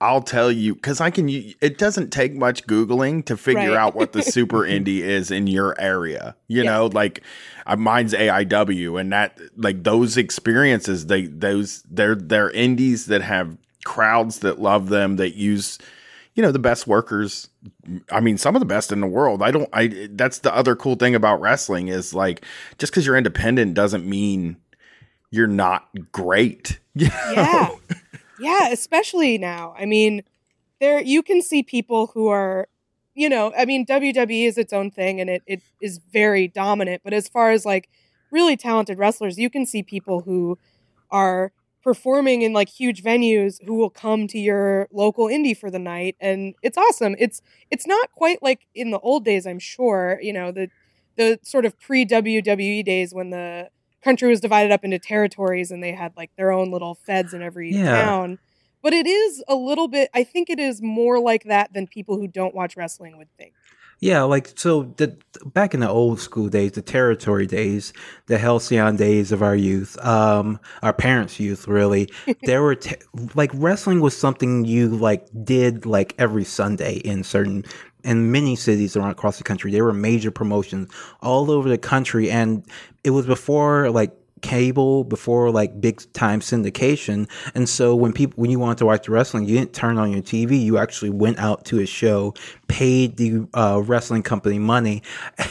I'll 0.00 0.22
tell 0.22 0.50
you 0.52 0.74
because 0.74 1.00
I 1.00 1.08
can. 1.10 1.28
It 1.30 1.78
doesn't 1.78 2.10
take 2.10 2.34
much 2.34 2.66
googling 2.66 3.24
to 3.26 3.36
figure 3.38 3.70
Right. 3.70 3.78
out 3.78 3.94
what 3.94 4.12
the 4.12 4.22
super 4.36 4.58
indie 4.58 4.98
is 5.00 5.30
in 5.30 5.46
your 5.46 5.80
area. 5.80 6.36
You 6.48 6.62
Yeah. 6.62 6.70
know, 6.72 6.86
like 6.86 7.22
uh, 7.64 7.76
mine's 7.76 8.12
AIW, 8.12 9.00
and 9.00 9.12
that 9.12 9.38
like 9.56 9.84
those 9.84 10.16
experiences. 10.18 11.06
They 11.06 11.26
those 11.26 11.84
they're 11.90 12.16
they're 12.16 12.50
indies 12.50 13.06
that 13.06 13.22
have 13.22 13.56
crowds 13.84 14.40
that 14.40 14.60
love 14.60 14.88
them. 14.90 15.16
That 15.16 15.36
use 15.36 15.78
you 16.34 16.42
know 16.42 16.52
the 16.52 16.58
best 16.58 16.86
workers 16.86 17.48
i 18.10 18.20
mean 18.20 18.36
some 18.36 18.56
of 18.56 18.60
the 18.60 18.66
best 18.66 18.90
in 18.92 19.00
the 19.00 19.06
world 19.06 19.42
i 19.42 19.50
don't 19.50 19.68
i 19.72 20.08
that's 20.12 20.38
the 20.38 20.54
other 20.54 20.74
cool 20.74 20.96
thing 20.96 21.14
about 21.14 21.40
wrestling 21.40 21.88
is 21.88 22.12
like 22.12 22.44
just 22.78 22.92
because 22.92 23.06
you're 23.06 23.16
independent 23.16 23.74
doesn't 23.74 24.04
mean 24.04 24.56
you're 25.30 25.46
not 25.46 25.88
great 26.12 26.78
Yeah. 26.94 27.70
yeah, 28.38 28.68
especially 28.70 29.38
now. 29.38 29.74
I 29.78 29.84
mean, 29.84 30.22
there 30.80 31.02
you 31.02 31.22
can 31.22 31.42
see 31.42 31.62
people 31.62 32.08
who 32.08 32.28
are, 32.28 32.68
you 33.14 33.28
know, 33.28 33.52
I 33.56 33.64
mean, 33.64 33.86
WWE 33.86 34.46
is 34.46 34.58
its 34.58 34.72
own 34.72 34.90
thing 34.90 35.20
and 35.20 35.28
it, 35.28 35.42
it 35.46 35.62
is 35.80 35.98
very 36.12 36.48
dominant. 36.48 37.02
But 37.04 37.12
as 37.12 37.28
far 37.28 37.50
as 37.50 37.64
like 37.64 37.88
really 38.30 38.56
talented 38.56 38.98
wrestlers, 38.98 39.38
you 39.38 39.50
can 39.50 39.66
see 39.66 39.82
people 39.82 40.20
who 40.20 40.58
are 41.10 41.52
performing 41.84 42.42
in 42.42 42.52
like 42.54 42.68
huge 42.70 43.02
venues 43.04 43.62
who 43.64 43.74
will 43.74 43.90
come 43.90 44.26
to 44.26 44.38
your 44.38 44.88
local 44.90 45.26
indie 45.26 45.56
for 45.56 45.70
the 45.70 45.78
night 45.78 46.16
and 46.18 46.54
it's 46.62 46.78
awesome. 46.78 47.14
It's 47.18 47.42
it's 47.70 47.86
not 47.86 48.10
quite 48.12 48.42
like 48.42 48.66
in 48.74 48.90
the 48.90 48.98
old 49.00 49.24
days, 49.24 49.46
I'm 49.46 49.58
sure, 49.58 50.18
you 50.22 50.32
know, 50.32 50.50
the 50.50 50.70
the 51.16 51.38
sort 51.42 51.66
of 51.66 51.78
pre 51.78 52.04
WWE 52.06 52.82
days 52.84 53.12
when 53.14 53.30
the 53.30 53.68
country 54.02 54.28
was 54.28 54.40
divided 54.40 54.72
up 54.72 54.84
into 54.84 54.98
territories 54.98 55.70
and 55.70 55.82
they 55.82 55.92
had 55.92 56.12
like 56.16 56.30
their 56.36 56.50
own 56.50 56.70
little 56.70 56.94
feds 56.94 57.34
in 57.34 57.42
every 57.42 57.70
Yeah. 57.72 57.84
town. 58.02 58.38
But 58.82 58.92
it 58.94 59.06
is 59.06 59.44
a 59.46 59.54
little 59.54 59.86
bit 59.88 60.08
I 60.14 60.24
think 60.24 60.48
it 60.48 60.58
is 60.58 60.80
more 60.82 61.20
like 61.20 61.44
that 61.44 61.74
than 61.74 61.86
people 61.86 62.16
who 62.16 62.26
don't 62.26 62.54
watch 62.54 62.76
wrestling 62.78 63.18
would 63.18 63.28
think. 63.36 63.52
Yeah, 64.04 64.24
like 64.24 64.52
so 64.54 64.82
the 64.98 65.16
back 65.46 65.72
in 65.72 65.80
the 65.80 65.88
old 65.88 66.20
school 66.20 66.50
days, 66.50 66.72
the 66.72 66.82
territory 66.82 67.46
days, 67.46 67.94
the 68.26 68.36
halcyon 68.36 68.96
days 68.96 69.32
of 69.32 69.42
our 69.42 69.56
youth, 69.56 69.96
um, 70.04 70.60
our 70.82 70.92
parents' 70.92 71.40
youth, 71.40 71.66
really, 71.66 72.10
there 72.42 72.60
were 72.62 72.74
te- 72.74 72.96
like 73.34 73.50
wrestling 73.54 74.02
was 74.02 74.14
something 74.14 74.66
you 74.66 74.88
like 74.88 75.26
did 75.42 75.86
like 75.86 76.14
every 76.18 76.44
Sunday 76.44 76.96
in 76.96 77.24
certain 77.24 77.64
in 78.04 78.30
many 78.30 78.56
cities 78.56 78.94
around 78.94 79.12
across 79.12 79.38
the 79.38 79.44
country. 79.44 79.72
There 79.72 79.84
were 79.84 79.94
major 79.94 80.30
promotions 80.30 80.92
all 81.22 81.50
over 81.50 81.70
the 81.70 81.78
country, 81.78 82.30
and 82.30 82.62
it 83.04 83.10
was 83.12 83.24
before 83.24 83.90
like 83.90 84.14
cable 84.44 85.04
before 85.04 85.50
like 85.50 85.80
big 85.80 86.02
time 86.12 86.38
syndication 86.38 87.26
and 87.54 87.66
so 87.66 87.96
when 87.96 88.12
people 88.12 88.34
when 88.36 88.50
you 88.50 88.58
wanted 88.58 88.76
to 88.76 88.84
watch 88.84 89.08
wrestling 89.08 89.46
you 89.46 89.56
didn't 89.56 89.72
turn 89.72 89.96
on 89.96 90.12
your 90.12 90.20
tv 90.20 90.62
you 90.62 90.76
actually 90.76 91.08
went 91.08 91.38
out 91.38 91.64
to 91.64 91.80
a 91.80 91.86
show 91.86 92.34
paid 92.74 93.16
the 93.18 93.46
uh, 93.54 93.80
wrestling 93.84 94.24
company 94.24 94.58
money. 94.58 95.00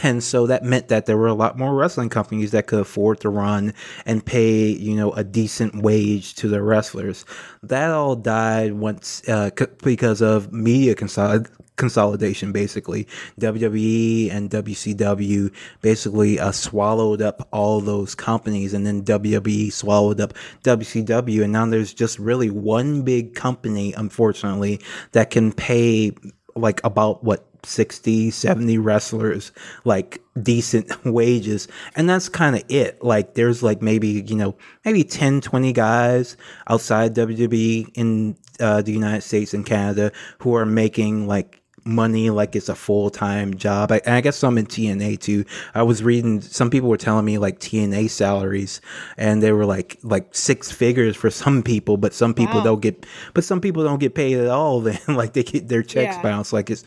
And 0.04 0.22
so 0.22 0.48
that 0.48 0.64
meant 0.64 0.90
that 0.90 1.06
there 1.06 1.16
were 1.16 1.28
a 1.28 1.34
lot 1.34 1.58
more 1.58 1.74
wrestling 1.74 2.10
companies 2.10 2.52
that 2.52 2.68
could 2.68 2.82
afford 2.82 3.22
to 3.22 3.30
run 3.30 3.74
and 4.06 4.26
pay 4.26 4.68
you 4.68 4.96
know 4.96 5.14
a 5.14 5.24
decent 5.24 5.82
wage 5.82 6.36
to 6.36 6.50
their 6.50 6.64
wrestlers. 6.64 7.24
That 7.62 7.92
all 7.92 8.18
died 8.18 8.74
once 8.74 9.28
uh, 9.30 9.52
c- 9.58 9.68
because 9.82 10.22
of 10.22 10.52
media 10.52 10.96
consolid- 10.96 11.50
consolidation 11.78 12.52
basically. 12.52 13.08
WWE 13.40 14.30
and 14.30 14.50
WCW 14.50 15.54
basically 15.82 16.40
uh, 16.40 16.52
swallowed 16.52 17.22
up 17.22 17.48
all 17.54 17.80
those 17.80 18.16
companies 18.16 18.74
and 18.74 18.86
then 18.86 19.04
WWE 19.04 19.72
swallowed 19.72 20.20
up 20.20 20.34
WCW 20.64 21.44
and 21.44 21.54
now 21.54 21.66
there's 21.66 21.94
just 21.94 22.20
really 22.20 22.50
one 22.50 23.04
big 23.04 23.34
company 23.34 23.94
unfortunately 23.94 24.82
that 25.14 25.30
can 25.30 25.54
pay 25.54 26.12
like 26.56 26.82
about 26.84 27.24
what 27.24 27.46
60 27.66 28.32
70 28.32 28.78
wrestlers 28.78 29.52
like 29.86 30.22
decent 30.42 31.06
wages. 31.06 31.68
And 31.96 32.10
that's 32.10 32.30
kind 32.30 32.56
of 32.56 32.64
it. 32.70 33.04
Like 33.04 33.36
there's 33.36 33.64
like 33.64 33.82
maybe 33.82 34.24
you 34.28 34.36
know 34.36 34.56
maybe 34.86 35.04
10 35.04 35.42
20 35.42 35.74
guys 35.74 36.38
outside 36.68 37.16
WWE 37.16 37.90
in 37.96 38.36
uh, 38.60 38.82
the 38.82 38.92
United 38.92 39.22
States 39.22 39.54
and 39.54 39.66
Canada 39.66 40.12
who 40.40 40.56
are 40.56 40.66
making 40.66 41.28
like 41.28 41.63
money 41.86 42.30
like 42.30 42.56
it's 42.56 42.70
a 42.70 42.76
full-time 42.76 43.56
job. 43.56 43.92
I, 43.92 44.02
and 44.06 44.16
I 44.16 44.22
guess 44.22 44.38
some 44.38 44.58
in 44.58 44.66
TNA 44.66 45.20
too. 45.20 45.46
I 45.76 45.84
was 45.84 46.04
reading 46.04 46.42
some 46.42 46.70
people 46.70 46.90
were 46.90 46.98
telling 46.98 47.26
me 47.26 47.38
like 47.38 47.60
TNA 47.60 48.10
salaries 48.10 48.82
and 49.18 49.44
they 49.44 49.52
were 49.52 49.66
like 49.66 49.98
like 50.04 50.34
six 50.34 50.72
figures 50.72 51.16
for 51.16 51.30
some 51.30 51.64
people 51.64 51.98
but 51.98 52.14
some 52.14 52.34
people 52.34 52.60
Wow. 52.60 52.64
don't 52.64 52.82
get 52.82 53.06
but 53.34 53.44
some 53.44 53.60
people 53.62 53.84
don't 53.84 54.00
get 54.00 54.16
paid 54.16 54.38
at 54.38 54.48
all 54.48 54.80
then. 54.82 55.00
Like 55.08 55.34
they 55.34 55.44
get 55.44 55.68
their 55.68 55.84
checks 55.84 56.16
Yeah. 56.16 56.22
bounced. 56.22 56.54
Like 56.54 56.70
it's 56.70 56.84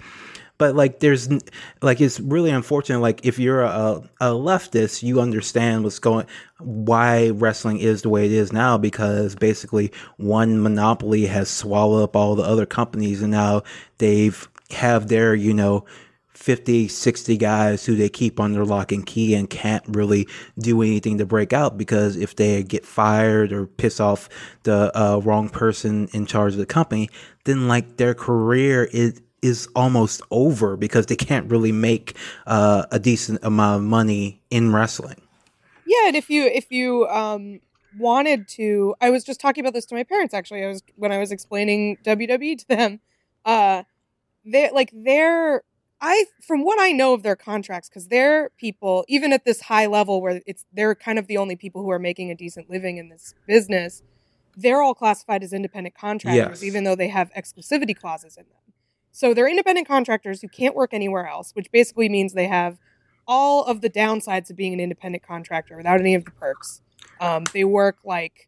but 0.58 0.74
like 0.74 1.00
there's 1.00 1.28
like 1.82 2.00
it's 2.00 2.18
really 2.18 2.48
unfortunate. 2.50 3.00
Like 3.00 3.26
if 3.26 3.38
you're 3.38 3.60
a, 3.62 4.02
a 4.20 4.30
leftist 4.30 5.02
you 5.02 5.20
understand 5.20 5.84
what's 5.84 5.98
going 5.98 6.26
why 6.58 7.28
wrestling 7.30 7.78
is 7.78 8.00
the 8.02 8.08
way 8.08 8.24
it 8.24 8.32
is 8.32 8.52
now 8.54 8.78
because 8.78 9.34
basically 9.34 9.92
one 10.16 10.62
monopoly 10.62 11.26
has 11.26 11.50
swallowed 11.50 12.04
up 12.04 12.16
all 12.16 12.34
the 12.34 12.42
other 12.42 12.64
companies 12.64 13.20
and 13.20 13.32
now 13.32 13.62
they've 13.98 14.48
have 14.70 15.08
their 15.08 15.34
you 15.34 15.54
know 15.54 15.84
50 16.30 16.88
60 16.88 17.36
guys 17.38 17.86
who 17.86 17.96
they 17.96 18.08
keep 18.08 18.38
under 18.38 18.64
lock 18.64 18.92
and 18.92 19.06
key 19.06 19.34
and 19.34 19.48
can't 19.48 19.84
really 19.88 20.28
do 20.58 20.82
anything 20.82 21.18
to 21.18 21.26
break 21.26 21.52
out 21.52 21.78
because 21.78 22.16
if 22.16 22.36
they 22.36 22.62
get 22.62 22.84
fired 22.84 23.52
or 23.52 23.66
piss 23.66 24.00
off 24.00 24.28
the 24.64 24.92
uh, 24.94 25.18
wrong 25.18 25.48
person 25.48 26.08
in 26.12 26.26
charge 26.26 26.52
of 26.52 26.58
the 26.58 26.66
company 26.66 27.08
then 27.44 27.68
like 27.68 27.96
their 27.96 28.14
career 28.14 28.84
is 28.92 29.20
is 29.42 29.68
almost 29.76 30.20
over 30.30 30.76
because 30.76 31.06
they 31.06 31.16
can't 31.16 31.50
really 31.50 31.72
make 31.72 32.16
uh, 32.46 32.84
a 32.90 32.98
decent 32.98 33.38
amount 33.42 33.76
of 33.80 33.82
money 33.88 34.40
in 34.50 34.72
wrestling 34.72 35.20
Yeah, 35.86 36.08
and 36.08 36.16
if 36.16 36.28
you 36.28 36.44
if 36.44 36.70
you 36.70 37.06
um 37.08 37.60
wanted 37.98 38.46
to 38.48 38.94
I 39.00 39.10
was 39.10 39.24
just 39.24 39.40
talking 39.40 39.64
about 39.64 39.72
this 39.72 39.86
to 39.86 39.94
my 39.94 40.04
parents 40.04 40.34
actually. 40.34 40.64
I 40.64 40.68
was 40.68 40.82
when 40.96 41.12
I 41.12 41.18
was 41.18 41.32
explaining 41.32 41.96
WWE 42.04 42.58
to 42.58 42.68
them. 42.68 43.00
Uh 43.44 43.84
they 44.46 44.70
like 44.70 44.90
they're 44.94 45.62
I 46.00 46.26
from 46.46 46.62
what 46.64 46.78
I 46.80 46.92
know 46.92 47.14
of 47.14 47.22
their 47.22 47.36
contracts 47.36 47.88
cuz 47.88 48.08
they're 48.08 48.50
people 48.58 49.04
even 49.08 49.32
at 49.32 49.44
this 49.44 49.62
high 49.62 49.86
level 49.86 50.20
where 50.22 50.40
it's 50.46 50.64
they're 50.72 50.94
kind 50.94 51.18
of 51.18 51.26
the 51.26 51.36
only 51.36 51.56
people 51.56 51.82
who 51.82 51.90
are 51.90 51.98
making 51.98 52.30
a 52.30 52.34
decent 52.34 52.70
living 52.70 52.96
in 52.98 53.08
this 53.08 53.34
business. 53.46 54.02
They're 54.56 54.80
all 54.82 54.94
classified 54.94 55.42
as 55.42 55.52
independent 55.52 55.94
contractors 55.94 56.62
Yes. 56.62 56.62
even 56.62 56.84
though 56.84 56.94
they 56.96 57.08
have 57.08 57.30
exclusivity 57.34 57.94
clauses 57.96 58.36
in 58.36 58.44
them. 58.44 58.74
So 59.12 59.32
they're 59.32 59.48
independent 59.48 59.88
contractors 59.88 60.42
who 60.42 60.48
can't 60.48 60.74
work 60.74 60.92
anywhere 60.92 61.26
else, 61.26 61.52
which 61.54 61.70
basically 61.72 62.08
means 62.08 62.32
they 62.34 62.48
have 62.48 62.78
all 63.26 63.64
of 63.64 63.80
the 63.80 63.90
downsides 63.90 64.50
of 64.50 64.56
being 64.56 64.72
an 64.74 64.80
independent 64.80 65.22
contractor 65.26 65.76
without 65.76 66.00
any 66.00 66.14
of 66.14 66.24
the 66.24 66.30
perks. 66.30 66.82
Um, 67.20 67.44
they 67.52 67.64
work 67.64 67.96
like 68.04 68.45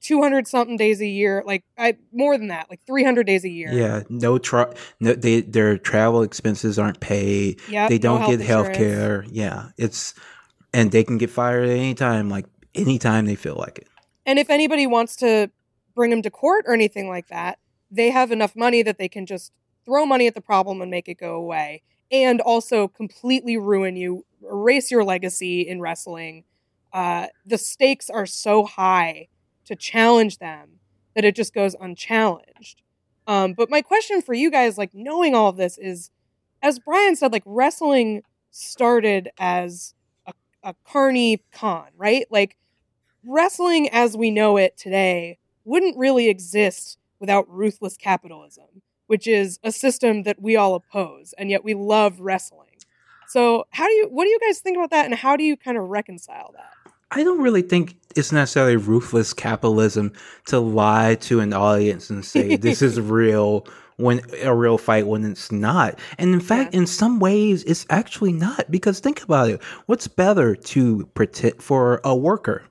200 0.00 0.46
something 0.46 0.76
days 0.76 1.00
a 1.00 1.06
year, 1.06 1.42
like 1.46 1.64
I 1.76 1.96
more 2.12 2.36
than 2.38 2.48
that, 2.48 2.68
like 2.70 2.80
300 2.86 3.26
days 3.26 3.44
a 3.44 3.48
year. 3.48 3.72
Yeah, 3.72 4.02
no, 4.08 4.38
tra- 4.38 4.74
no 5.00 5.14
they, 5.14 5.40
their 5.40 5.78
travel 5.78 6.22
expenses 6.22 6.78
aren't 6.78 7.00
paid. 7.00 7.60
Yeah, 7.68 7.88
they 7.88 7.98
don't 7.98 8.20
health 8.20 8.38
get 8.38 8.46
health 8.46 8.72
care. 8.72 9.24
Yeah, 9.30 9.70
it's 9.76 10.14
and 10.72 10.92
they 10.92 11.04
can 11.04 11.18
get 11.18 11.30
fired 11.30 11.68
at 11.68 11.76
any 11.76 11.94
time, 11.94 12.28
like 12.28 12.46
anytime 12.74 13.26
they 13.26 13.34
feel 13.34 13.56
like 13.56 13.78
it. 13.78 13.88
And 14.26 14.38
if 14.38 14.50
anybody 14.50 14.86
wants 14.86 15.16
to 15.16 15.50
bring 15.94 16.10
them 16.10 16.22
to 16.22 16.30
court 16.30 16.64
or 16.66 16.74
anything 16.74 17.08
like 17.08 17.28
that, 17.28 17.58
they 17.90 18.10
have 18.10 18.30
enough 18.30 18.54
money 18.54 18.82
that 18.82 18.98
they 18.98 19.08
can 19.08 19.26
just 19.26 19.52
throw 19.84 20.04
money 20.04 20.26
at 20.26 20.34
the 20.34 20.40
problem 20.40 20.82
and 20.82 20.90
make 20.90 21.08
it 21.08 21.18
go 21.18 21.34
away. 21.34 21.82
And 22.10 22.40
also 22.40 22.88
completely 22.88 23.56
ruin 23.56 23.96
you, 23.96 24.24
erase 24.42 24.90
your 24.90 25.02
legacy 25.02 25.62
in 25.62 25.80
wrestling. 25.80 26.44
Uh, 26.92 27.26
the 27.44 27.58
stakes 27.58 28.08
are 28.08 28.26
so 28.26 28.64
high 28.64 29.28
to 29.68 29.76
challenge 29.76 30.38
them 30.38 30.80
that 31.14 31.24
it 31.24 31.34
just 31.36 31.54
goes 31.54 31.76
unchallenged. 31.80 32.82
Um, 33.26 33.52
but 33.52 33.70
my 33.70 33.82
question 33.82 34.22
for 34.22 34.34
you 34.34 34.50
guys, 34.50 34.78
like 34.78 34.94
knowing 34.94 35.34
all 35.34 35.48
of 35.48 35.56
this, 35.56 35.78
is 35.78 36.10
as 36.62 36.78
Brian 36.78 37.14
said, 37.14 37.32
like 37.32 37.42
wrestling 37.44 38.22
started 38.50 39.30
as 39.38 39.94
a, 40.26 40.32
a 40.62 40.74
carny 40.84 41.42
con, 41.52 41.88
right? 41.96 42.26
Like 42.30 42.56
wrestling 43.24 43.88
as 43.90 44.16
we 44.16 44.30
know 44.30 44.56
it 44.56 44.76
today 44.76 45.38
wouldn't 45.64 45.98
really 45.98 46.28
exist 46.28 46.98
without 47.20 47.46
ruthless 47.48 47.96
capitalism, 47.96 48.82
which 49.06 49.26
is 49.26 49.58
a 49.62 49.70
system 49.70 50.22
that 50.22 50.40
we 50.40 50.56
all 50.56 50.74
oppose, 50.74 51.34
and 51.36 51.50
yet 51.50 51.62
we 51.62 51.74
love 51.74 52.20
wrestling. 52.20 52.64
So, 53.28 53.66
how 53.70 53.86
do 53.86 53.92
you, 53.92 54.08
what 54.08 54.24
do 54.24 54.30
you 54.30 54.38
guys 54.46 54.60
think 54.60 54.78
about 54.78 54.90
that, 54.90 55.04
and 55.04 55.14
how 55.14 55.36
do 55.36 55.44
you 55.44 55.56
kind 55.56 55.76
of 55.76 55.84
reconcile 55.84 56.54
that? 56.54 56.92
I 57.10 57.24
don't 57.24 57.40
really 57.42 57.62
think 57.62 57.96
it's 58.16 58.32
necessarily 58.32 58.76
ruthless 58.76 59.32
capitalism 59.32 60.12
to 60.46 60.58
lie 60.60 61.16
to 61.22 61.40
an 61.40 61.52
audience 61.52 62.10
and 62.10 62.24
say 62.24 62.56
this 62.56 62.82
is 62.82 63.00
real 63.00 63.66
when 63.96 64.20
a 64.42 64.54
real 64.54 64.78
fight 64.78 65.06
when 65.06 65.24
it's 65.24 65.50
not. 65.50 65.98
And 66.18 66.32
in 66.32 66.40
fact, 66.40 66.74
in 66.74 66.86
some 66.86 67.18
ways, 67.18 67.64
it's 67.64 67.86
actually 67.90 68.32
not 68.32 68.70
because 68.70 69.00
think 69.00 69.22
about 69.22 69.50
it. 69.50 69.62
What's 69.86 70.06
better 70.06 70.54
to 70.54 71.06
pretend 71.14 71.62
for 71.62 72.00
a 72.04 72.14
worker? 72.16 72.62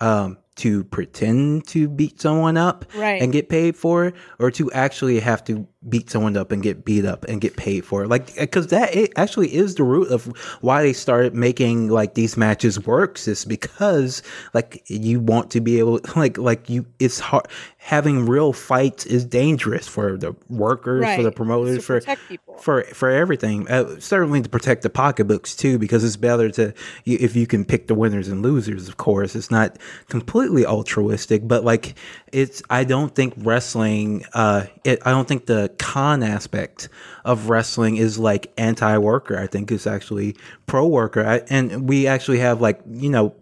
Um, 0.00 0.38
to 0.56 0.84
pretend 0.84 1.66
to 1.68 1.88
beat 1.88 2.20
someone 2.20 2.56
up 2.56 2.84
Right. 2.94 3.20
and 3.20 3.32
get 3.32 3.48
paid 3.48 3.74
for 3.76 4.06
it, 4.06 4.14
or 4.38 4.50
to 4.52 4.70
actually 4.72 5.18
have 5.20 5.42
to 5.44 5.66
beat 5.88 6.10
someone 6.10 6.36
up 6.36 6.52
and 6.52 6.62
get 6.62 6.84
beat 6.84 7.04
up 7.04 7.24
and 7.24 7.40
get 7.40 7.56
paid 7.56 7.84
for 7.84 8.04
it? 8.04 8.08
Like, 8.08 8.34
because 8.36 8.68
that 8.68 8.94
it 8.94 9.12
actually 9.16 9.54
is 9.54 9.74
the 9.74 9.84
root 9.84 10.10
of 10.10 10.26
why 10.60 10.82
they 10.82 10.92
started 10.92 11.34
making 11.34 11.88
like 11.88 12.14
these 12.14 12.36
matches 12.36 12.84
works 12.86 13.28
is 13.28 13.44
because 13.44 14.22
like 14.52 14.82
you 14.88 15.20
want 15.20 15.50
to 15.50 15.60
be 15.60 15.78
able 15.78 16.00
like 16.16 16.38
like 16.38 16.68
you 16.68 16.86
it's 16.98 17.20
hard 17.20 17.46
having 17.84 18.24
real 18.24 18.54
fights 18.54 19.04
is 19.04 19.26
dangerous 19.26 19.86
for 19.86 20.16
the 20.16 20.34
workers 20.48 21.04
for 21.16 21.22
the 21.22 21.30
promoters 21.30 21.84
for 21.84 22.00
people. 22.28 22.54
for 22.54 22.82
for 22.84 23.10
everything 23.10 23.68
uh, 23.68 24.00
certainly 24.00 24.40
to 24.40 24.48
protect 24.48 24.80
the 24.80 24.88
pocketbooks 24.88 25.54
too 25.54 25.78
because 25.78 26.02
it's 26.02 26.16
better 26.16 26.50
to 26.50 26.72
if 27.04 27.36
you 27.36 27.46
can 27.46 27.62
pick 27.62 27.86
the 27.86 27.94
winners 27.94 28.28
and 28.28 28.42
losers 28.42 28.88
of 28.88 28.96
course 28.96 29.36
it's 29.36 29.50
not 29.50 29.78
completely 30.08 30.64
altruistic 30.64 31.46
but 31.46 31.62
like 31.62 31.94
it's 32.32 32.62
i 32.70 32.84
don't 32.84 33.14
think 33.14 33.34
wrestling 33.38 34.24
uh 34.32 34.64
it, 34.84 34.98
i 35.04 35.10
don't 35.10 35.28
think 35.28 35.44
the 35.44 35.70
con 35.78 36.22
aspect 36.22 36.88
of 37.24 37.48
wrestling 37.48 37.96
is 37.96 38.18
like 38.18 38.52
anti-worker 38.58 39.38
i 39.38 39.46
think 39.46 39.70
it's 39.70 39.86
actually 39.86 40.36
pro-worker. 40.66 41.20
And 41.48 41.88
we 41.88 42.06
actually 42.06 42.38
have 42.38 42.60
like 42.60 42.80
you 42.90 43.10
know 43.10 43.34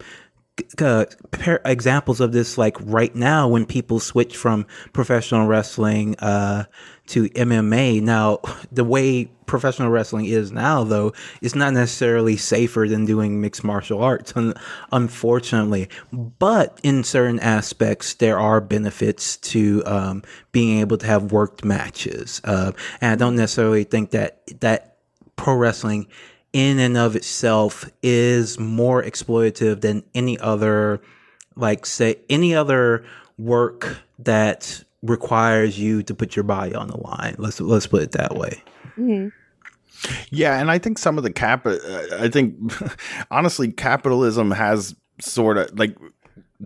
uh, 0.79 1.05
examples 1.65 2.21
of 2.21 2.31
this 2.31 2.57
like 2.59 2.77
right 2.81 3.15
now 3.15 3.47
when 3.47 3.65
people 3.65 3.99
switch 3.99 4.37
from 4.37 4.67
professional 4.93 5.47
wrestling 5.47 6.15
uh, 6.19 6.65
to 7.07 7.29
MMA. 7.29 8.01
Now, 8.01 8.39
the 8.71 8.83
way 8.83 9.25
professional 9.45 9.89
wrestling 9.89 10.25
is 10.25 10.51
now, 10.51 10.83
though, 10.83 11.13
is 11.41 11.55
not 11.55 11.73
necessarily 11.73 12.37
safer 12.37 12.87
than 12.87 13.05
doing 13.05 13.41
mixed 13.41 13.63
martial 13.63 14.01
arts, 14.01 14.33
un- 14.35 14.53
unfortunately. 14.91 15.89
But 16.11 16.79
in 16.83 17.03
certain 17.03 17.39
aspects, 17.39 18.15
there 18.15 18.39
are 18.39 18.61
benefits 18.61 19.37
to 19.37 19.83
um, 19.85 20.23
being 20.51 20.79
able 20.79 20.97
to 20.97 21.05
have 21.05 21.31
worked 21.31 21.63
matches. 21.63 22.41
Uh, 22.43 22.71
and 23.01 23.11
I 23.11 23.15
don't 23.15 23.35
necessarily 23.35 23.83
think 23.83 24.11
that 24.11 24.41
that 24.61 24.97
pro 25.35 25.55
wrestling 25.55 26.07
in 26.53 26.77
and 26.77 26.95
of 26.97 27.15
itself 27.15 27.89
is 28.03 28.59
more 28.59 29.03
exploitative 29.03 29.81
than 29.81 30.03
any 30.13 30.39
other 30.39 31.01
like 31.55 31.85
say 31.85 32.15
any 32.29 32.55
other 32.55 33.03
work 33.37 33.97
that 34.19 34.82
requires 35.03 35.77
you 35.77 36.01
to 36.01 36.15
put 36.15 36.35
your 36.35 36.43
body 36.43 36.73
on 36.73 36.87
the 36.87 36.97
line 36.97 37.35
let's 37.37 37.59
let's 37.61 37.85
put 37.87 38.01
it 38.01 38.11
that 38.13 38.35
way 38.35 38.61
Mhm. 38.97 39.31
Yeah, 40.31 40.59
and 40.59 40.69
I 40.69 40.79
think 40.79 40.97
some 40.97 41.17
of 41.17 41.23
the 41.23 41.31
cap. 41.31 41.65
uh, 41.65 41.77
I 42.19 42.27
think 42.27 42.55
honestly, 43.31 43.71
capitalism 43.71 44.51
has 44.51 44.95
sort 45.21 45.57
of 45.57 45.77
like 45.79 45.95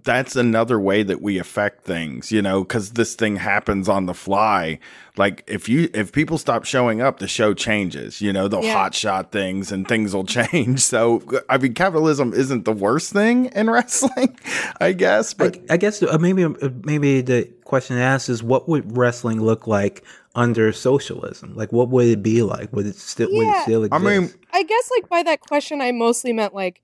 that's 0.03 0.35
another 0.35 0.79
way 0.79 1.03
that 1.03 1.21
we 1.21 1.37
affect 1.37 1.83
things, 1.83 2.31
you 2.31 2.41
know, 2.41 2.63
because 2.63 2.91
this 2.91 3.15
thing 3.15 3.37
happens 3.37 3.87
on 3.89 4.05
the 4.05 4.13
fly. 4.13 4.79
Like 5.17 5.43
if 5.47 5.67
you 5.67 5.89
if 5.93 6.11
people 6.11 6.37
stop 6.37 6.65
showing 6.65 7.01
up, 7.01 7.19
the 7.19 7.27
show 7.27 7.53
changes. 7.53 8.21
You 8.21 8.33
know, 8.33 8.47
they'll 8.47 8.63
Yeah. 8.63 8.73
hot 8.73 8.93
shot 8.93 9.31
things 9.31 9.71
and 9.71 9.87
things 9.87 10.13
will 10.13 10.25
change. 10.37 10.81
So 10.81 11.21
I 11.49 11.57
mean, 11.57 11.73
capitalism 11.73 12.33
isn't 12.33 12.65
the 12.65 12.73
worst 12.73 13.13
thing 13.13 13.45
in 13.55 13.69
wrestling, 13.71 14.37
I 14.81 14.91
guess. 14.93 15.33
But 15.33 15.57
I, 15.69 15.73
I 15.75 15.77
guess 15.77 16.03
uh, 16.03 16.17
maybe 16.19 16.43
uh, 16.43 16.49
maybe 16.83 17.21
the 17.21 17.45
question 17.63 17.97
asked 17.97 18.29
is 18.29 18.43
what 18.43 18.67
would 18.69 18.95
wrestling 18.95 19.41
look 19.41 19.67
like 19.67 20.03
under 20.35 20.71
socialism 20.71 21.55
like 21.55 21.71
what 21.73 21.89
would 21.89 22.05
it 22.05 22.21
be 22.21 22.43
like 22.43 22.71
would 22.71 22.85
it 22.85 22.95
still 22.95 23.27
would 23.31 23.47
it 23.47 23.49
Yeah. 23.49 23.61
still 23.63 23.87
I 23.91 23.97
mean, 23.97 24.31
I 24.53 24.61
guess 24.63 24.91
like 24.91 25.09
by 25.09 25.23
that 25.23 25.39
question, 25.41 25.81
I 25.81 25.91
mostly 25.91 26.31
meant 26.31 26.53
like 26.53 26.81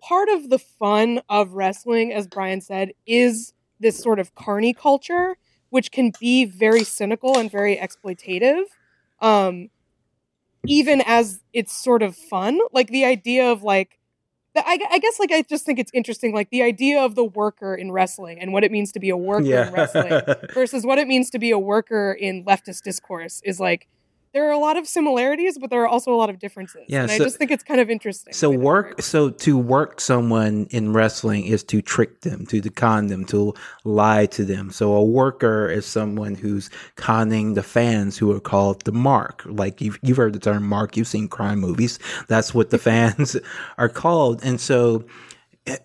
part 0.00 0.28
of 0.28 0.50
the 0.50 0.58
fun 0.58 1.20
of 1.28 1.52
wrestling, 1.52 2.12
as 2.12 2.26
Brian 2.26 2.60
said, 2.60 2.92
is 3.06 3.52
this 3.80 3.98
sort 3.98 4.18
of 4.18 4.34
carny 4.34 4.72
culture, 4.72 5.36
which 5.70 5.90
can 5.90 6.12
be 6.20 6.44
very 6.44 6.84
cynical 6.84 7.38
and 7.38 7.50
very 7.50 7.76
exploitative. 7.76 8.64
Um, 9.20 9.70
even 10.66 11.02
as 11.06 11.40
it's 11.52 11.72
sort 11.72 12.02
of 12.02 12.16
fun, 12.16 12.58
like 12.72 12.88
the 12.88 13.04
idea 13.04 13.50
of 13.50 13.62
like, 13.62 13.98
I, 14.56 14.78
I 14.90 14.98
guess 14.98 15.20
like 15.20 15.30
I 15.30 15.42
just 15.42 15.64
think 15.64 15.78
it's 15.78 15.92
interesting, 15.94 16.34
like 16.34 16.50
the 16.50 16.62
idea 16.62 17.00
of 17.00 17.14
the 17.14 17.24
worker 17.24 17.74
in 17.74 17.92
wrestling 17.92 18.40
and 18.40 18.52
what 18.52 18.64
it 18.64 18.72
means 18.72 18.90
to 18.92 19.00
be 19.00 19.08
a 19.08 19.16
worker 19.16 19.44
in 19.44 19.72
wrestling 19.72 20.20
versus 20.54 20.84
what 20.84 20.98
it 20.98 21.06
means 21.06 21.30
to 21.30 21.38
be 21.38 21.52
a 21.52 21.58
worker 21.58 22.12
in 22.12 22.44
leftist 22.44 22.82
discourse 22.82 23.40
is 23.44 23.60
like 23.60 23.86
there 24.32 24.46
are 24.46 24.52
a 24.52 24.58
lot 24.58 24.76
of 24.76 24.86
similarities, 24.86 25.58
but 25.58 25.70
there 25.70 25.82
are 25.82 25.88
also 25.88 26.12
a 26.12 26.16
lot 26.16 26.30
of 26.30 26.38
differences. 26.38 26.84
Yeah, 26.88 27.02
and 27.02 27.10
I 27.10 27.18
just 27.18 27.36
think 27.36 27.50
it's 27.50 27.62
kind 27.62 27.80
of 27.80 27.88
interesting. 27.88 28.32
So 28.32 28.48
the 28.48 28.50
way 28.50 28.56
they 28.56 28.64
work. 28.64 28.86
work. 28.90 29.02
So 29.02 29.30
to 29.30 29.58
work 29.58 30.00
someone 30.00 30.66
in 30.70 30.92
wrestling 30.92 31.44
is 31.44 31.62
to 31.64 31.80
trick 31.80 32.20
them, 32.20 32.46
to, 32.46 32.60
to 32.60 32.70
con 32.70 33.06
them, 33.06 33.24
to 33.26 33.54
lie 33.84 34.26
to 34.26 34.44
them. 34.44 34.70
So 34.70 34.92
a 34.94 35.04
worker 35.04 35.68
is 35.68 35.86
someone 35.86 36.34
who's 36.34 36.70
conning 36.96 37.54
the 37.54 37.62
fans, 37.62 38.18
who 38.18 38.30
are 38.32 38.40
called 38.40 38.84
the 38.84 38.92
mark. 38.92 39.42
Like 39.46 39.80
you've 39.80 39.98
you've 40.02 40.18
heard 40.18 40.34
the 40.34 40.38
term 40.38 40.64
mark. 40.68 40.96
You've 40.96 41.08
seen 41.08 41.28
crime 41.28 41.60
movies. 41.60 41.98
That's 42.28 42.54
what 42.54 42.70
the 42.70 42.78
fans 42.88 43.36
are 43.78 43.88
called. 43.88 44.44
And 44.44 44.60
so. 44.60 45.04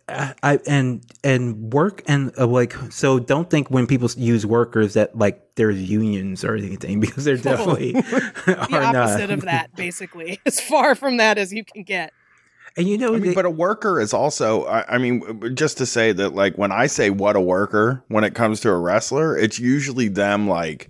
I, 0.10 0.34
I 0.44 0.60
and 0.68 1.04
and 1.24 1.74
work 1.74 2.02
and 2.08 2.32
uh, 2.38 2.48
like 2.48 2.76
so 2.92 3.20
don't 3.20 3.50
think 3.50 3.70
when 3.70 3.88
people 3.88 4.10
use 4.18 4.46
workers 4.46 4.94
that 4.94 5.18
like 5.18 5.42
there's 5.56 5.82
unions 5.82 6.44
or 6.44 6.56
anything 6.56 7.00
because 7.06 7.26
they're 7.26 7.38
definitely 7.38 7.92
the 7.94 8.68
are 8.72 8.82
not. 8.82 8.96
opposite 8.96 9.32
of 9.32 9.42
that, 9.42 9.76
basically, 9.76 10.40
as 10.46 10.60
far 10.60 10.96
from 10.96 11.18
that 11.18 11.38
as 11.38 11.54
you 11.54 11.64
can 11.64 11.84
get. 11.84 12.12
And 12.76 12.88
you 12.90 12.98
know, 12.98 13.10
I 13.10 13.20
mean, 13.20 13.22
they- 13.30 13.34
but 13.36 13.46
a 13.46 13.52
worker 13.52 14.02
is 14.02 14.14
also, 14.14 14.66
I, 14.66 14.96
I 14.96 14.98
mean, 14.98 15.56
just 15.56 15.78
to 15.78 15.86
say 15.86 16.12
that, 16.14 16.34
like, 16.34 16.58
when 16.58 16.72
I 16.72 16.88
say 16.88 17.12
what 17.12 17.36
a 17.36 17.40
worker, 17.42 18.04
when 18.08 18.24
it 18.24 18.34
comes 18.34 18.62
to 18.62 18.70
a 18.72 18.78
wrestler, 18.80 19.38
it's 19.38 19.60
usually 19.60 20.08
them, 20.08 20.48
like, 20.48 20.90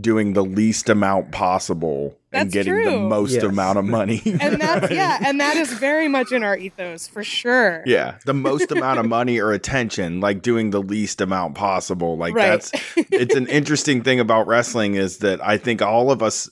doing 0.00 0.32
the 0.32 0.42
least 0.44 0.88
amount 0.88 1.30
possible 1.30 2.16
and 2.32 2.50
That's 2.50 2.54
getting 2.66 2.84
the 2.84 2.98
most 2.98 3.32
Yes. 3.34 3.42
amount 3.42 3.78
of 3.78 3.84
money. 3.84 4.22
And 4.40 4.60
that's, 4.60 4.82
Right? 4.82 4.90
yeah, 4.92 5.18
and 5.24 5.40
that 5.40 5.56
is 5.56 5.72
very 5.72 6.06
much 6.08 6.30
in 6.32 6.42
our 6.44 6.56
ethos, 6.56 7.08
for 7.08 7.24
sure. 7.24 7.82
Yeah, 7.86 8.18
the 8.24 8.34
most 8.34 8.70
amount 8.70 9.00
of 9.00 9.06
money 9.06 9.38
or 9.40 9.50
attention, 9.52 10.20
like 10.20 10.42
doing 10.42 10.70
the 10.70 10.80
least 10.82 11.20
amount 11.20 11.54
possible. 11.56 12.16
Like 12.16 12.34
Right. 12.34 12.60
that's 12.60 12.72
it's 13.10 13.34
an 13.34 13.46
interesting 13.48 14.02
thing 14.02 14.20
about 14.20 14.46
wrestling 14.46 14.94
is 14.94 15.18
that 15.18 15.44
I 15.44 15.56
think 15.58 15.82
all 15.82 16.10
of 16.12 16.22
us 16.22 16.48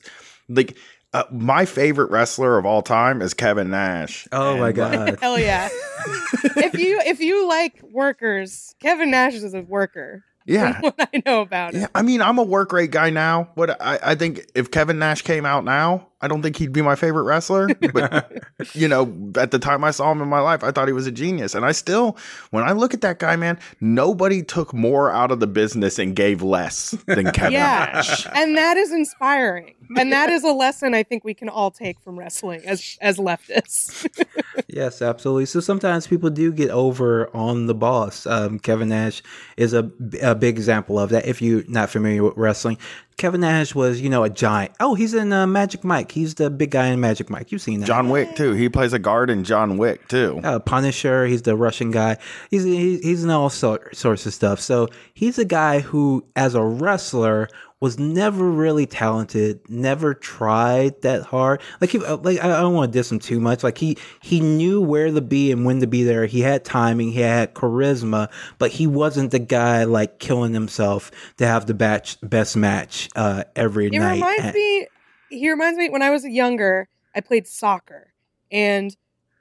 like 0.49 0.77
uh, 1.15 1.25
my 1.31 1.65
favorite 1.65 2.11
wrestler 2.11 2.59
of 2.59 2.67
all 2.67 2.83
time 2.83 3.23
is 3.23 3.33
Kevin 3.33 3.71
Nash. 3.71 4.27
oh 4.33 4.45
my 4.45 4.51
And, 4.51 4.61
like, 4.61 4.75
god. 4.75 5.19
Hell 5.21 5.39
yeah. 5.39 5.69
if 6.57 6.75
you 6.79 7.01
if 7.07 7.21
you 7.21 7.49
like 7.49 7.81
workers, 7.83 8.75
Kevin 8.81 9.11
Nash 9.11 9.35
is 9.35 9.55
a 9.55 9.63
worker. 9.63 10.25
Yeah. 10.49 10.81
What 10.83 10.95
I 10.99 11.23
know 11.25 11.43
about 11.43 11.75
it. 11.75 11.81
Yeah. 11.81 11.87
I 11.95 12.03
mean, 12.03 12.23
I'm 12.23 12.39
a 12.39 12.43
work 12.43 12.73
rate 12.73 12.91
guy 12.91 13.11
now. 13.11 13.51
What 13.55 13.81
I, 13.81 13.99
I 14.03 14.15
think 14.15 14.51
if 14.55 14.71
Kevin 14.71 14.99
Nash 14.99 15.23
came 15.23 15.47
out 15.47 15.65
now, 15.65 16.08
I 16.21 16.27
don't 16.29 16.43
think 16.43 16.57
he'd 16.57 16.73
be 16.73 16.83
my 16.83 16.97
favorite 16.97 17.23
wrestler, 17.23 17.69
but 17.93 18.33
you 18.75 18.89
know, 18.89 19.03
at 19.37 19.53
the 19.53 19.59
time 19.59 19.85
I 19.85 19.93
saw 19.93 20.11
him 20.11 20.21
in 20.21 20.29
my 20.29 20.41
life, 20.41 20.65
I 20.65 20.73
thought 20.73 20.89
he 20.89 20.93
was 20.93 21.07
a 21.07 21.13
genius. 21.13 21.55
And 21.55 21.65
I 21.65 21.73
still, 21.73 22.17
when 22.51 22.65
I 22.65 22.73
look 22.73 22.93
at 22.93 23.03
that 23.03 23.21
guy, 23.21 23.37
man, 23.37 23.59
nobody 23.81 24.43
took 24.43 24.75
more 24.75 25.13
out 25.13 25.31
of 25.31 25.39
the 25.39 25.47
business 25.47 25.99
and 25.99 26.17
gave 26.17 26.43
less 26.43 26.91
than 27.07 27.31
Kevin 27.33 27.53
Yeah. 27.53 27.91
Nash. 27.95 28.27
and 28.35 28.57
that 28.57 28.77
is 28.77 28.91
inspiring. 28.93 29.75
And 29.97 30.13
that 30.13 30.29
is 30.29 30.43
a 30.45 30.53
lesson 30.53 30.93
I 30.93 31.03
think 31.05 31.25
we 31.25 31.35
can 31.35 31.49
all 31.49 31.71
take 31.71 32.01
from 32.01 32.19
wrestling 32.19 32.63
as 32.67 32.99
as 33.01 33.19
leftists. 33.19 34.07
Yes, 34.71 35.01
absolutely. 35.01 35.47
So 35.47 35.61
sometimes 35.61 36.07
people 36.07 36.29
do 36.31 36.53
get 36.53 36.69
over 36.71 37.35
on 37.35 37.67
the 37.67 37.75
boss. 37.75 38.27
Um, 38.27 38.59
Kevin 38.59 38.91
Nash 38.91 39.23
is 39.57 39.73
a, 39.73 39.91
a 40.23 40.35
big 40.35 40.57
example 40.57 40.99
of 40.99 41.09
that. 41.11 41.27
If 41.27 41.41
you're 41.41 41.65
not 41.69 41.91
familiar 41.91 42.23
with 42.23 42.37
wrestling, 42.37 42.77
Kevin 43.19 43.41
Nash 43.41 43.75
was, 43.75 44.01
you 44.01 44.09
know, 44.09 44.23
a 44.23 44.31
giant. 44.31 44.73
Oh, 44.81 44.95
he's 44.95 45.13
in 45.13 45.33
uh, 45.33 45.47
Magic 45.47 45.83
Mike. 45.85 46.13
He's 46.13 46.37
the 46.37 46.49
big 46.51 46.71
guy 46.71 46.87
in 46.87 47.01
Magic 47.01 47.29
Mike. 47.29 47.51
You've 47.53 47.61
seen 47.61 47.81
that. 47.81 47.87
John 47.87 48.09
Wick 48.09 48.37
too. 48.37 48.53
He 48.53 48.69
plays 48.69 48.93
a 48.93 48.99
guard 48.99 49.29
in 49.29 49.43
John 49.45 49.77
Wick 49.77 50.07
too. 50.09 50.41
uh, 50.45 50.61
Punisher. 50.61 51.27
He's 51.27 51.43
the 51.43 51.57
Russian 51.57 51.91
guy. 51.91 52.17
He's 52.51 52.63
he's, 52.63 53.01
he's 53.01 53.25
in 53.25 53.31
all 53.31 53.51
sort, 53.51 53.95
sorts 53.97 54.25
of 54.25 54.33
stuff. 54.33 54.61
So 54.61 54.89
he's 55.15 55.37
a 55.39 55.45
guy 55.45 55.81
who, 55.81 56.25
as 56.37 56.55
a 56.55 56.63
wrestler, 56.63 57.49
was 57.81 57.99
never 57.99 58.51
really 58.51 58.87
talented. 58.87 59.61
Never 59.69 60.13
tried 60.15 61.01
that 61.03 61.23
hard. 61.23 61.61
Like 61.81 61.91
he, 61.91 62.05
uh, 62.05 62.17
like 62.17 62.39
I 62.43 62.59
I 62.59 62.61
don't 62.61 62.75
want 62.75 62.93
to 62.93 62.99
diss 62.99 63.11
him 63.13 63.19
too 63.19 63.39
much. 63.41 63.63
Like 63.63 63.79
he 63.79 63.97
he 64.21 64.41
knew 64.41 64.81
where 64.81 65.11
to 65.11 65.21
be 65.21 65.53
and 65.53 65.65
when 65.65 65.81
to 65.81 65.87
be 65.87 66.03
there. 66.03 66.27
He 66.27 66.41
had 66.41 66.65
timing. 66.65 67.13
He 67.13 67.21
had 67.21 67.55
charisma, 67.55 68.31
but 68.59 68.71
he 68.73 68.87
wasn't 68.87 69.31
the 69.31 69.39
guy 69.39 69.85
like 69.85 70.19
killing 70.19 70.55
himself 70.55 71.11
to 71.37 71.47
have 71.47 71.67
the 71.67 71.75
batch, 71.75 72.17
best 72.23 72.57
match 72.57 73.09
uh, 73.15 73.45
every 73.55 73.87
It 73.87 73.93
night. 73.93 74.15
reminds 74.15 74.45
And- 74.45 74.55
me. 74.55 74.87
He 75.31 75.51
reminds 75.51 75.79
me 75.79 75.91
when 75.91 76.03
I 76.03 76.11
was 76.11 76.25
younger. 76.25 76.89
I 77.15 77.21
played 77.21 77.47
soccer, 77.47 78.13
and 78.51 78.97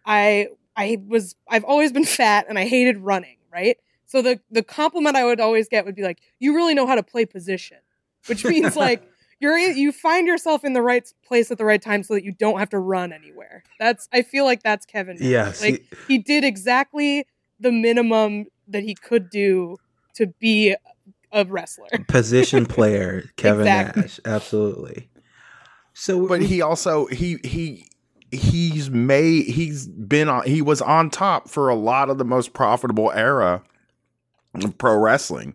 I 0.06 0.50
I 0.76 1.02
was 1.08 1.36
I've 1.50 1.63
always 1.63 1.91
been 1.91 2.06
fat, 2.21 2.45
and 2.50 2.60
I 2.60 2.65
hated 2.65 2.97
running. 3.00 3.38
Right. 3.52 3.78
So 4.06 4.21
the 4.21 4.39
the 4.52 4.63
compliment 4.63 5.15
I 5.15 5.26
would 5.26 5.39
always 5.39 5.67
get 5.67 5.86
would 5.86 5.95
be 5.95 6.04
like, 6.04 6.19
"You 6.39 6.56
really 6.56 6.73
know 6.76 6.86
how 6.86 6.95
to 6.95 7.04
play 7.04 7.26
position," 7.26 7.78
which 8.27 8.45
means 8.45 8.75
like 8.75 9.03
you're 9.39 9.57
you 9.57 9.91
find 9.91 10.27
yourself 10.27 10.63
in 10.63 10.73
the 10.73 10.81
right 10.81 11.07
place 11.25 11.51
at 11.51 11.57
the 11.57 11.65
right 11.65 11.81
time, 11.81 12.03
so 12.03 12.13
that 12.15 12.23
you 12.23 12.31
don't 12.31 12.59
have 12.59 12.69
to 12.71 12.79
run 12.79 13.11
anywhere. 13.13 13.63
That's 13.79 14.07
I 14.13 14.21
feel 14.21 14.45
like 14.45 14.63
that's 14.63 14.85
Kevin. 14.85 15.17
Nash. 15.17 15.25
Yes, 15.29 15.61
Like 15.61 15.85
he 16.07 16.17
did 16.17 16.43
exactly 16.43 17.25
the 17.59 17.71
minimum 17.71 18.45
that 18.67 18.83
he 18.83 18.95
could 18.95 19.29
do 19.29 19.77
to 20.15 20.27
be 20.39 20.75
a 21.31 21.45
wrestler. 21.45 21.87
position 22.07 22.65
player, 22.65 23.29
Kevin 23.37 23.61
Exactly. 23.61 24.01
Nash. 24.03 24.19
Absolutely. 24.25 25.09
So, 25.93 26.27
But 26.27 26.41
he 26.41 26.61
also 26.61 27.05
he 27.07 27.37
he 27.43 27.89
he's 28.31 28.89
made 28.89 29.45
he's 29.45 29.87
been 29.87 30.29
on 30.29 30.45
he 30.45 30.61
was 30.61 30.81
on 30.81 31.09
top 31.09 31.49
for 31.49 31.69
a 31.69 31.75
lot 31.75 32.09
of 32.09 32.17
the 32.17 32.25
most 32.25 32.53
profitable 32.53 33.11
era 33.11 33.63
of 34.55 34.77
pro 34.77 34.97
wrestling. 34.97 35.53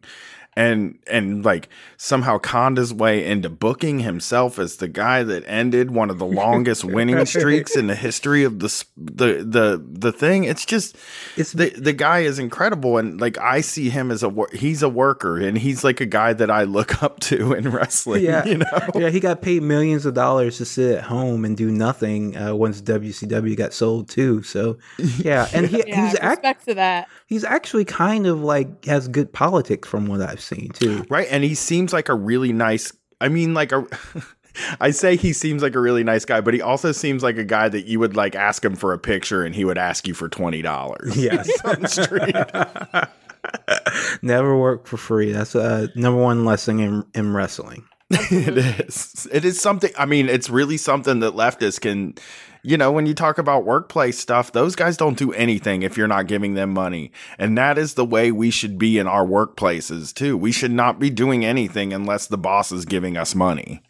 And 0.54 0.98
and 1.06 1.44
like 1.44 1.70
somehow 1.96 2.36
conned 2.36 2.76
his 2.76 2.92
way 2.92 3.24
into 3.24 3.48
booking 3.48 4.00
himself 4.00 4.58
as 4.58 4.76
the 4.76 4.88
guy 4.88 5.22
that 5.22 5.44
ended 5.46 5.90
one 5.92 6.10
of 6.10 6.18
the 6.18 6.26
longest 6.42 6.84
winning 6.84 7.24
streaks 7.24 7.74
in 7.74 7.86
the 7.86 7.94
history 7.94 8.44
of 8.44 8.58
the 8.58 8.84
the 8.96 9.44
the 9.44 9.82
the 9.82 10.12
thing. 10.12 10.44
It's 10.44 10.66
just 10.66 10.96
it's 11.36 11.52
the 11.52 11.70
the 11.70 11.94
guy 11.94 12.20
is 12.20 12.38
incredible 12.38 12.98
and 12.98 13.20
like 13.20 13.38
I 13.38 13.62
see 13.62 13.88
him 13.88 14.10
as 14.10 14.22
a 14.22 14.30
he's 14.52 14.82
a 14.82 14.88
worker 14.88 15.38
and 15.38 15.56
he's 15.56 15.84
like 15.84 16.00
a 16.00 16.06
guy 16.06 16.32
that 16.34 16.50
I 16.50 16.64
look 16.64 17.02
up 17.02 17.20
to 17.20 17.52
in 17.54 17.70
wrestling. 17.70 18.22
Yeah. 18.22 18.44
you 18.44 18.58
know. 18.58 18.90
yeah, 18.94 19.10
he 19.10 19.20
got 19.20 19.42
paid 19.42 19.62
millions 19.62 20.06
of 20.06 20.14
dollars 20.14 20.58
to 20.58 20.64
sit 20.64 20.96
at 20.98 21.04
home 21.04 21.44
and 21.44 21.56
do 21.56 21.70
nothing 21.70 22.36
uh, 22.36 22.54
once 22.54 22.80
WCW 22.82 23.56
got 23.56 23.72
sold 23.72 24.08
too. 24.08 24.42
So, 24.42 24.78
yeah, 24.98 25.48
and 25.52 25.66
he, 25.66 25.82
Yeah, 25.86 26.08
he's 26.08 26.18
act, 26.20 26.38
respect 26.38 26.64
to 26.66 26.74
that. 26.74 27.08
He's 27.32 27.44
actually 27.44 27.86
kind 27.86 28.26
of 28.26 28.42
like 28.42 28.84
has 28.84 29.08
good 29.08 29.32
politics 29.32 29.88
from 29.88 30.04
what 30.04 30.20
I've 30.20 30.40
seen 30.40 30.68
too. 30.68 31.02
Right. 31.08 31.26
And 31.30 31.42
he 31.42 31.54
seems 31.54 31.90
like 31.90 32.10
a 32.10 32.14
really 32.14 32.52
nice, 32.52 32.92
I 33.22 33.28
mean, 33.28 33.54
like 33.54 33.72
a. 33.72 33.86
I 34.82 34.90
say 34.90 35.16
he 35.16 35.32
seems 35.32 35.62
like 35.62 35.74
a 35.74 35.80
really 35.80 36.04
nice 36.04 36.26
guy, 36.26 36.42
but 36.42 36.52
he 36.52 36.60
also 36.60 36.92
seems 36.92 37.22
like 37.22 37.38
a 37.38 37.44
guy 37.44 37.70
that 37.70 37.86
you 37.86 37.98
would 38.00 38.16
like 38.16 38.34
ask 38.36 38.62
him 38.62 38.76
for 38.76 38.92
a 38.92 38.98
picture 38.98 39.42
and 39.42 39.54
he 39.54 39.64
would 39.64 39.78
ask 39.78 40.06
you 40.06 40.12
for 40.12 40.28
twenty 40.28 40.60
dollars. 40.60 41.16
Yes. 41.22 41.48
on 41.64 41.86
street. 41.86 42.36
Never 44.22 44.54
work 44.58 44.86
for 44.86 44.98
free. 44.98 45.32
That's 45.32 45.54
a 45.54 45.88
number 45.94 46.20
one 46.20 46.44
lesson 46.44 46.80
in 46.80 47.02
in 47.14 47.32
wrestling. 47.32 47.86
it 48.10 48.58
is. 48.58 49.26
It 49.32 49.46
is 49.46 49.58
something. 49.58 49.90
I 49.96 50.04
mean, 50.04 50.28
it's 50.28 50.50
really 50.50 50.76
something 50.76 51.20
that 51.20 51.32
leftists 51.32 51.80
can. 51.80 52.16
You 52.64 52.76
know, 52.76 52.92
when 52.92 53.06
you 53.06 53.14
talk 53.14 53.38
about 53.38 53.64
workplace 53.64 54.18
stuff, 54.18 54.52
those 54.52 54.76
guys 54.76 54.96
don't 54.96 55.18
do 55.18 55.32
anything 55.32 55.82
if 55.82 55.96
you're 55.96 56.06
not 56.06 56.28
giving 56.28 56.54
them 56.54 56.72
money. 56.72 57.10
And 57.36 57.58
that 57.58 57.76
is 57.76 57.94
the 57.94 58.04
way 58.04 58.30
we 58.30 58.50
should 58.50 58.78
be 58.78 58.98
in 58.98 59.08
our 59.08 59.26
workplaces 59.26 60.14
too. 60.14 60.36
We 60.36 60.52
should 60.52 60.70
not 60.70 61.00
be 61.00 61.10
doing 61.10 61.44
anything 61.44 61.92
unless 61.92 62.28
the 62.28 62.38
boss 62.38 62.70
is 62.70 62.84
giving 62.84 63.16
us 63.16 63.34
money. 63.34 63.82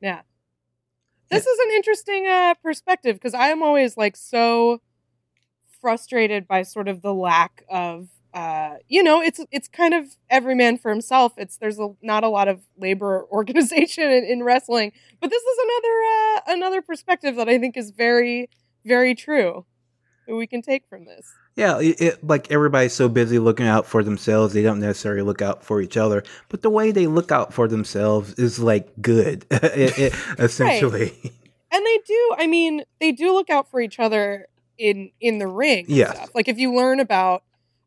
Yeah. 0.00 0.22
This 1.30 1.46
is 1.46 1.58
an 1.60 1.74
interesting 1.76 2.26
uh, 2.26 2.54
perspective 2.62 3.16
because 3.16 3.34
I 3.34 3.48
am 3.48 3.62
always 3.62 3.96
like 3.96 4.16
so 4.16 4.82
frustrated 5.80 6.48
by 6.48 6.62
sort 6.62 6.88
of 6.88 7.02
the 7.02 7.14
lack 7.14 7.62
of, 7.70 8.08
uh, 8.34 8.76
you 8.88 9.02
know, 9.02 9.20
it's 9.20 9.40
it's 9.50 9.68
kind 9.68 9.94
of 9.94 10.16
every 10.30 10.54
man 10.54 10.78
for 10.78 10.90
himself. 10.90 11.32
It's 11.36 11.56
there's 11.58 11.78
a, 11.78 11.90
not 12.02 12.24
a 12.24 12.28
lot 12.28 12.48
of 12.48 12.60
labor 12.78 13.24
organization 13.30 14.10
in, 14.10 14.24
in 14.24 14.42
wrestling, 14.42 14.92
but 15.20 15.30
this 15.30 15.42
is 15.42 15.58
another 15.58 16.00
uh, 16.04 16.40
another 16.58 16.82
perspective 16.82 17.36
that 17.36 17.48
I 17.48 17.58
think 17.58 17.76
is 17.76 17.90
very 17.90 18.48
very 18.84 19.14
true 19.14 19.64
that 20.26 20.34
we 20.36 20.46
can 20.46 20.62
take 20.62 20.86
from 20.88 21.04
this. 21.04 21.32
Yeah, 21.56 21.80
it, 21.80 22.00
it, 22.00 22.24
like 22.26 22.50
everybody's 22.50 22.94
so 22.94 23.08
busy 23.08 23.38
looking 23.38 23.66
out 23.66 23.84
for 23.86 24.02
themselves, 24.02 24.54
they 24.54 24.62
don't 24.62 24.80
necessarily 24.80 25.20
look 25.22 25.42
out 25.42 25.62
for 25.62 25.82
each 25.82 25.98
other. 25.98 26.22
But 26.48 26.62
the 26.62 26.70
way 26.70 26.92
they 26.92 27.06
look 27.06 27.30
out 27.30 27.52
for 27.52 27.68
themselves 27.68 28.32
is 28.34 28.58
like 28.58 28.88
good, 29.02 29.44
it, 29.50 30.14
essentially. 30.38 31.12
and 31.70 31.86
they 31.86 31.98
do 32.06 32.34
i 32.38 32.46
mean 32.46 32.82
they 33.00 33.12
do 33.12 33.32
look 33.32 33.50
out 33.50 33.70
for 33.70 33.80
each 33.80 33.98
other 33.98 34.46
in 34.78 35.10
in 35.20 35.38
the 35.38 35.46
ring 35.46 35.84
Yes. 35.88 36.28
like 36.34 36.48
if 36.48 36.58
you 36.58 36.74
learn 36.74 37.00
about 37.00 37.42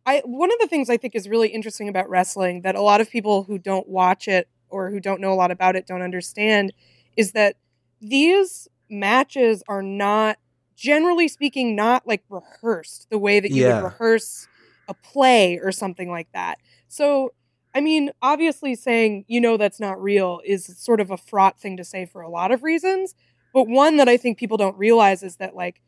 i 0.05 0.21
one 0.25 0.51
of 0.51 0.57
the 0.59 0.67
things 0.67 0.89
i 0.89 0.97
think 0.97 1.15
is 1.15 1.27
really 1.29 1.49
interesting 1.49 1.89
about 1.89 2.09
wrestling 2.09 2.61
that 2.61 2.75
a 2.75 2.81
lot 2.81 3.01
of 3.01 3.09
people 3.09 3.43
who 3.43 3.57
don't 3.57 3.87
watch 3.87 4.27
it 4.27 4.47
or 4.69 4.89
who 4.89 4.99
don't 4.99 5.21
know 5.21 5.31
a 5.31 5.35
lot 5.35 5.51
about 5.51 5.75
it 5.75 5.87
don't 5.87 6.01
understand 6.01 6.73
is 7.15 7.31
that 7.31 7.55
these 8.01 8.67
matches 8.89 9.63
are 9.67 9.81
not 9.81 10.37
generally 10.75 11.27
speaking 11.27 11.75
not 11.75 12.05
like 12.07 12.23
rehearsed 12.29 13.07
the 13.09 13.17
way 13.17 13.39
that 13.39 13.51
you 13.53 13.63
Yeah. 13.63 13.67
would 13.67 13.79
rehearse 13.79 14.47
a 14.87 14.93
play 14.93 15.57
or 15.57 15.71
something 15.71 16.09
like 16.09 16.27
that 16.33 16.57
so 16.87 17.31
I 17.77 17.81
mean, 17.81 18.11
obviously 18.21 18.73
saying, 18.75 19.25
you 19.27 19.41
know, 19.41 19.57
that's 19.57 19.81
not 19.81 20.01
real 20.01 20.39
is 20.45 20.65
sort 20.77 21.01
of 21.01 21.11
a 21.11 21.17
fraught 21.17 21.59
thing 21.59 21.75
to 21.75 21.83
say 21.83 22.05
for 22.05 22.21
a 22.21 22.29
lot 22.29 22.51
of 22.51 22.63
reasons. 22.63 23.15
But 23.53 23.67
one 23.67 23.97
that 23.97 24.07
I 24.07 24.15
think 24.15 24.37
people 24.37 24.55
don't 24.55 24.77
realize 24.77 25.21
is 25.23 25.35
that, 25.37 25.55
like, 25.57 25.81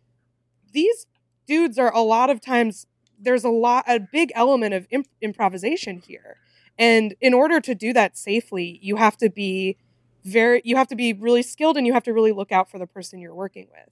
these 0.74 1.06
dudes 1.48 1.78
are 1.78 1.94
a 1.94 2.02
lot 2.02 2.30
of 2.30 2.42
times, 2.42 2.86
there's 3.20 3.44
a 3.44 3.50
lot, 3.50 3.86
a 3.88 4.00
big 4.00 4.32
element 4.36 4.74
of 4.74 4.88
imp- 4.92 5.08
improvisation 5.22 6.02
here. 6.06 6.38
And 6.80 7.16
in 7.22 7.34
order 7.34 7.60
to 7.60 7.74
do 7.74 7.94
that 7.94 8.18
safely, 8.18 8.80
you 8.82 8.98
have 8.98 9.18
to 9.18 9.30
be 9.30 9.78
very, 10.24 10.62
you 10.64 10.76
have 10.76 10.88
to 10.90 10.96
be 10.96 11.14
really 11.14 11.42
skilled 11.42 11.78
and 11.78 11.88
you 11.88 11.94
have 11.94 12.04
to 12.04 12.14
really 12.14 12.32
look 12.32 12.52
out 12.52 12.70
for 12.70 12.78
the 12.78 12.88
person 12.88 13.20
you're 13.20 13.34
working 13.34 13.68
with. 13.72 13.90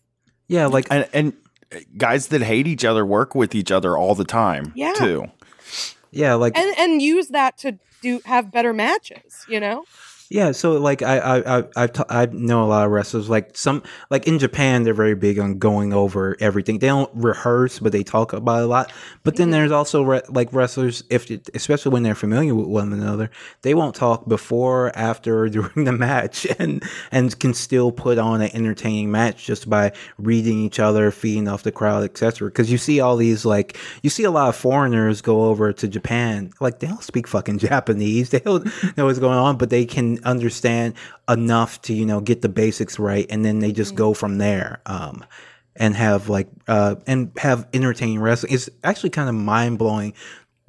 Yeah, 0.48 0.68
like 0.68 0.86
and 0.92 1.08
and 1.14 1.34
uh, 1.74 1.80
guys 1.98 2.28
that 2.28 2.42
hate 2.42 2.68
each 2.68 2.86
other 2.86 3.04
work 3.06 3.34
with 3.34 3.56
each 3.56 3.72
other 3.72 3.98
all 3.98 4.14
the 4.14 4.26
time 4.26 4.72
Yeah. 4.76 4.94
too 4.94 5.32
yeah, 6.16 6.36
like 6.36 6.58
And, 6.58 6.74
and 6.80 7.02
use 7.02 7.28
that 7.30 7.58
to 7.60 7.78
do, 8.02 8.22
have 8.26 8.52
better 8.52 8.74
matches, 8.74 9.46
you 9.50 9.60
know? 9.60 9.84
Yeah, 10.28 10.54
so 10.54 10.74
like 10.74 11.04
I 11.04 11.20
I 11.20 11.58
I 11.60 11.64
I've 11.76 11.94
t- 11.94 12.02
I 12.10 12.26
know 12.26 12.64
a 12.64 12.66
lot 12.66 12.84
of 12.86 12.92
wrestlers 12.92 13.30
like 13.30 13.56
some 13.56 13.84
like 14.10 14.28
in 14.28 14.40
Japan 14.40 14.82
they're 14.82 14.94
very 14.96 15.14
big 15.14 15.38
on 15.38 15.60
going 15.60 15.94
over 15.94 16.36
everything. 16.40 16.80
They 16.80 16.88
don't 16.88 17.12
rehearse, 17.14 17.78
but 17.78 17.92
they 17.92 18.02
talk 18.04 18.34
about 18.34 18.64
a 18.64 18.66
lot. 18.66 18.92
But 19.24 19.36
then 19.36 19.50
Mhm. 19.50 19.52
there's 19.52 19.72
also 19.72 20.02
re- 20.02 20.22
like 20.30 20.52
wrestlers 20.52 21.04
if 21.12 21.30
especially 21.54 21.92
when 21.92 22.02
they're 22.02 22.16
familiar 22.16 22.56
with 22.56 22.66
one 22.66 22.92
another, 22.92 23.30
they 23.62 23.76
won't 23.76 23.94
talk 23.94 24.28
before, 24.28 24.92
after, 24.98 25.42
or 25.44 25.50
during 25.56 25.86
the 25.86 25.92
match, 25.92 26.48
and 26.58 26.82
and 27.12 27.38
can 27.40 27.54
still 27.54 27.92
put 27.92 28.18
on 28.18 28.42
an 28.42 28.50
entertaining 28.56 29.12
match 29.12 29.46
just 29.46 29.70
by 29.70 29.92
reading 30.18 30.58
each 30.58 30.80
other, 30.80 31.12
feeding 31.12 31.48
off 31.48 31.62
the 31.62 31.72
crowd, 31.72 32.04
etc. 32.04 32.48
Because 32.50 32.72
you 32.72 32.80
see 32.80 33.00
all 33.00 33.16
these 33.16 33.46
like 33.46 33.78
you 34.02 34.10
see 34.10 34.24
a 34.24 34.32
lot 34.32 34.50
of 34.50 34.56
foreigners 34.56 35.22
go 35.22 35.44
over 35.46 35.72
to 35.72 35.88
Japan, 35.88 36.50
like 36.60 36.80
they 36.80 36.88
don't 36.88 37.04
speak 37.04 37.28
fucking 37.28 37.60
Japanese, 37.70 38.32
they 38.32 38.40
don't 38.40 38.66
know 38.98 39.06
what's 39.06 39.20
going 39.20 39.38
on, 39.38 39.58
but 39.58 39.70
they 39.70 39.86
can 39.86 40.15
understand 40.24 40.94
enough 41.30 41.82
to 41.84 41.94
you 41.94 42.06
know 42.06 42.22
get 42.22 42.42
the 42.42 42.50
basics 42.50 42.98
right, 43.00 43.26
and 43.30 43.44
then 43.46 43.60
they 43.60 43.72
just 43.72 43.96
go 43.96 44.14
from 44.14 44.38
there. 44.38 44.82
Um, 44.86 45.24
and 45.78 45.94
have 45.94 46.30
like 46.30 46.48
uh 46.70 46.96
and 47.06 47.32
have 47.38 47.68
entertaining 47.74 48.22
wrestling. 48.22 48.54
It's 48.54 48.70
actually 48.86 49.10
kind 49.10 49.28
of 49.28 49.36
mind 49.36 49.78
blowing 49.78 50.14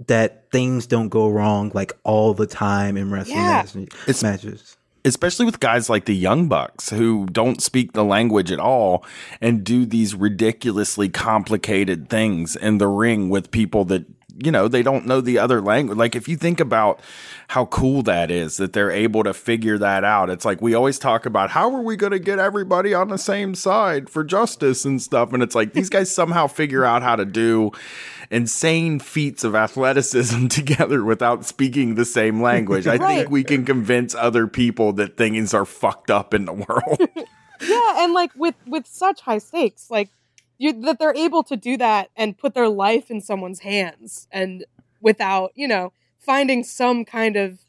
that 0.09 0.50
things 0.50 0.88
don't 0.88 1.11
go 1.11 1.28
wrong 1.28 1.70
like 1.74 1.92
all 2.02 2.35
the 2.35 2.46
time 2.46 2.96
in 2.96 3.12
wrestling 3.12 3.38
Yeah. 3.38 3.52
matches. 3.52 3.76
It's- 4.09 4.22
matches. 4.24 4.76
especially 5.04 5.46
with 5.46 5.61
guys 5.61 5.88
like 5.88 6.06
the 6.06 6.16
Young 6.16 6.48
Bucks 6.48 6.90
who 6.90 7.26
don't 7.26 7.62
speak 7.62 7.92
the 7.92 8.02
language 8.02 8.50
at 8.50 8.59
all 8.59 9.04
and 9.40 9.62
do 9.62 9.87
these 9.87 10.16
ridiculously 10.16 11.09
complicated 11.09 12.09
things 12.09 12.56
in 12.56 12.78
the 12.78 12.88
ring 12.88 13.28
with 13.28 13.52
people 13.52 13.85
that 13.85 14.04
you 14.38 14.51
know 14.51 14.68
they 14.68 14.83
don't 14.83 15.07
know 15.07 15.20
the 15.20 15.38
other 15.38 15.61
language. 15.61 15.99
Like 15.99 16.14
if 16.14 16.29
you 16.29 16.37
think 16.37 16.61
about 16.61 17.01
how 17.49 17.66
cool 17.66 18.03
that 18.03 18.31
is 18.31 18.57
that 18.57 18.72
they're 18.72 18.90
able 18.90 19.22
to 19.25 19.33
figure 19.33 19.79
that 19.79 20.03
out 20.03 20.31
it's 20.31 20.44
like 20.44 20.61
we 20.61 20.75
always 20.75 20.99
talk 20.99 21.27
about 21.27 21.51
how 21.51 21.72
are 21.75 21.83
we 21.83 21.96
going 21.96 22.12
to 22.12 22.18
get 22.18 22.38
everybody 22.38 22.92
on 22.92 23.09
the 23.09 23.18
same 23.18 23.55
side 23.55 24.11
for 24.11 24.25
justice 24.25 24.85
and 24.85 25.01
stuff? 25.01 25.33
And 25.33 25.42
it's 25.42 25.55
like 25.55 25.72
these 25.72 25.88
guys 25.90 26.14
somehow 26.14 26.46
figure 26.46 26.85
out 26.85 27.03
how 27.03 27.16
to 27.16 27.25
do 27.25 27.72
insane 28.31 28.99
feats 28.99 29.44
of 29.44 29.55
athleticism 29.55 30.46
together 30.49 31.05
without 31.05 31.44
speaking 31.44 31.94
the 31.94 32.05
same 32.05 32.42
language. 32.42 32.87
I 32.87 32.99
think 32.99 33.31
we 33.31 33.44
can 33.44 33.64
convince 33.64 34.14
other 34.14 34.46
people 34.46 34.92
that 34.94 35.16
things 35.16 35.55
are 35.55 35.64
fucked 35.64 36.11
up 36.11 36.35
in 36.35 36.44
the 36.44 36.53
world. 36.68 37.01
Yeah 37.61 37.87
and 37.96 38.12
like 38.12 38.31
with 38.37 38.55
with 38.66 38.87
such 38.87 39.20
high 39.20 39.38
stakes 39.38 39.90
like 39.90 40.11
you 40.59 40.73
that 40.83 40.99
they're 40.99 41.14
able 41.14 41.42
to 41.45 41.57
do 41.57 41.77
that 41.77 42.11
and 42.16 42.38
put 42.38 42.55
their 42.55 42.69
life 42.69 43.11
in 43.11 43.21
someone's 43.21 43.61
hands 43.61 44.29
and 44.31 44.64
without 45.01 45.53
you 45.55 45.69
know 45.69 45.92
finding 46.19 46.64
some 46.64 47.05
kind 47.05 47.37
of 47.37 47.61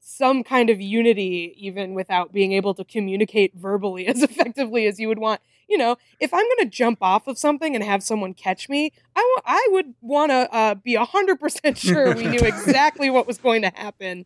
some 0.00 0.42
kind 0.42 0.70
of 0.70 0.80
unity 0.80 1.54
even 1.58 1.92
without 1.94 2.32
being 2.32 2.52
able 2.52 2.74
to 2.74 2.84
communicate 2.84 3.54
verbally 3.54 4.06
as 4.08 4.22
effectively 4.22 4.86
as 4.86 4.98
you 4.98 5.08
would 5.08 5.18
want. 5.18 5.40
You 5.68 5.76
know 5.76 5.96
if 6.18 6.32
i'm 6.32 6.44
going 6.44 6.70
to 6.70 6.76
jump 6.76 6.98
off 7.02 7.26
of 7.26 7.36
something 7.36 7.74
and 7.74 7.84
have 7.84 8.02
someone 8.02 8.32
catch 8.32 8.70
me 8.70 8.90
i, 9.14 9.36
I 9.44 9.68
would 9.72 9.92
want 10.00 10.30
to 10.30 10.50
uh, 10.50 10.74
be 10.76 10.96
100% 10.96 11.76
sure 11.88 12.14
we 12.14 12.26
knew 12.26 12.40
exactly 12.40 13.10
what 13.10 13.26
was 13.26 13.36
going 13.36 13.62
to 13.62 13.72
happen. 13.74 14.24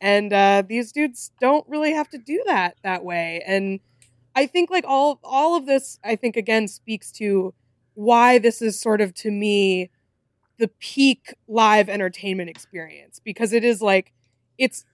And 0.00 0.32
uh, 0.32 0.62
these 0.66 0.92
dudes 0.92 1.32
don't 1.40 1.68
really 1.68 1.92
have 1.92 2.08
to 2.10 2.18
do 2.18 2.42
that 2.46 2.76
that 2.82 3.04
way. 3.04 3.42
And 3.46 3.80
I 4.38 4.46
think 4.46 4.70
like 4.70 4.84
all 4.86 5.18
all 5.24 5.56
of 5.56 5.66
this 5.66 5.98
I 6.04 6.14
think 6.14 6.36
again 6.36 6.68
speaks 6.68 7.10
to 7.12 7.54
why 7.94 8.38
this 8.38 8.62
is 8.62 8.80
sort 8.80 9.00
of 9.00 9.12
to 9.14 9.32
me 9.32 9.90
the 10.60 10.68
peak 10.78 11.34
live 11.48 11.88
entertainment 11.88 12.48
experience 12.48 13.20
because 13.24 13.52
it 13.52 13.64
is 13.64 13.82
like 13.82 14.12
it's 14.56 14.84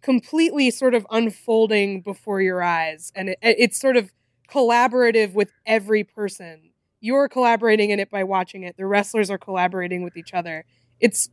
completely 0.00 0.70
sort 0.70 0.94
of 0.94 1.06
unfolding 1.10 2.00
before 2.00 2.40
your 2.40 2.62
eyes 2.62 3.12
and 3.14 3.28
it, 3.28 3.38
it's 3.42 3.78
sort 3.78 3.98
of 3.98 4.14
collaborative 4.50 5.34
with 5.34 5.52
every 5.66 6.02
person. 6.02 6.70
You're 7.00 7.28
collaborating 7.28 7.90
in 7.90 8.00
it 8.00 8.10
by 8.10 8.24
watching 8.24 8.62
it. 8.62 8.78
The 8.78 8.86
wrestlers 8.86 9.30
are 9.30 9.36
collaborating 9.36 10.04
with 10.04 10.16
each 10.16 10.32
other. 10.32 10.64
It's 11.00 11.28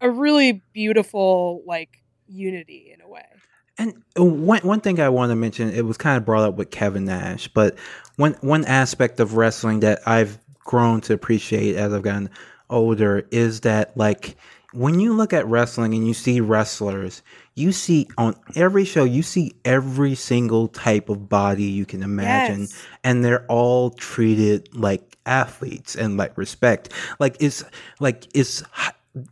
a 0.00 0.08
really 0.08 0.62
beautiful 0.72 1.64
like 1.66 2.04
unity 2.28 2.92
in 2.94 3.00
a 3.00 3.08
way 3.08 3.26
And 3.78 3.94
one 4.16 4.60
one 4.62 4.80
thing 4.80 5.00
I 5.00 5.08
want 5.08 5.30
to 5.30 5.36
mention, 5.36 5.70
it 5.70 5.84
was 5.84 5.96
kind 5.96 6.16
of 6.16 6.24
brought 6.24 6.42
up 6.48 6.56
with 6.56 6.70
Kevin 6.70 7.04
Nash, 7.04 7.48
but 7.48 7.78
one 8.16 8.34
one 8.40 8.64
aspect 8.64 9.20
of 9.20 9.34
wrestling 9.36 9.80
that 9.80 10.00
I've 10.06 10.38
grown 10.64 11.00
to 11.02 11.14
appreciate 11.14 11.76
as 11.76 11.92
I've 11.92 12.02
gotten 12.02 12.28
older 12.68 13.26
is 13.30 13.60
that 13.60 13.96
like 13.96 14.36
when 14.74 15.00
you 15.00 15.14
look 15.14 15.32
at 15.32 15.46
wrestling 15.46 15.94
and 15.94 16.06
you 16.06 16.12
see 16.12 16.40
wrestlers, 16.40 17.22
you 17.54 17.72
see 17.72 18.06
on 18.18 18.34
every 18.56 18.84
show 18.84 19.04
you 19.04 19.22
see 19.22 19.54
every 19.64 20.14
single 20.14 20.68
type 20.68 21.08
of 21.08 21.28
body 21.28 21.64
you 21.64 21.86
can 21.86 22.02
imagine 22.02 22.62
Yes. 22.62 22.84
and 23.04 23.24
they're 23.24 23.46
all 23.46 23.90
treated 23.90 24.74
like 24.74 25.16
athletes 25.24 25.94
and 25.94 26.16
like 26.16 26.36
respect. 26.36 26.92
Like 27.20 27.36
it's 27.40 27.64
like 28.00 28.26
it's 28.34 28.62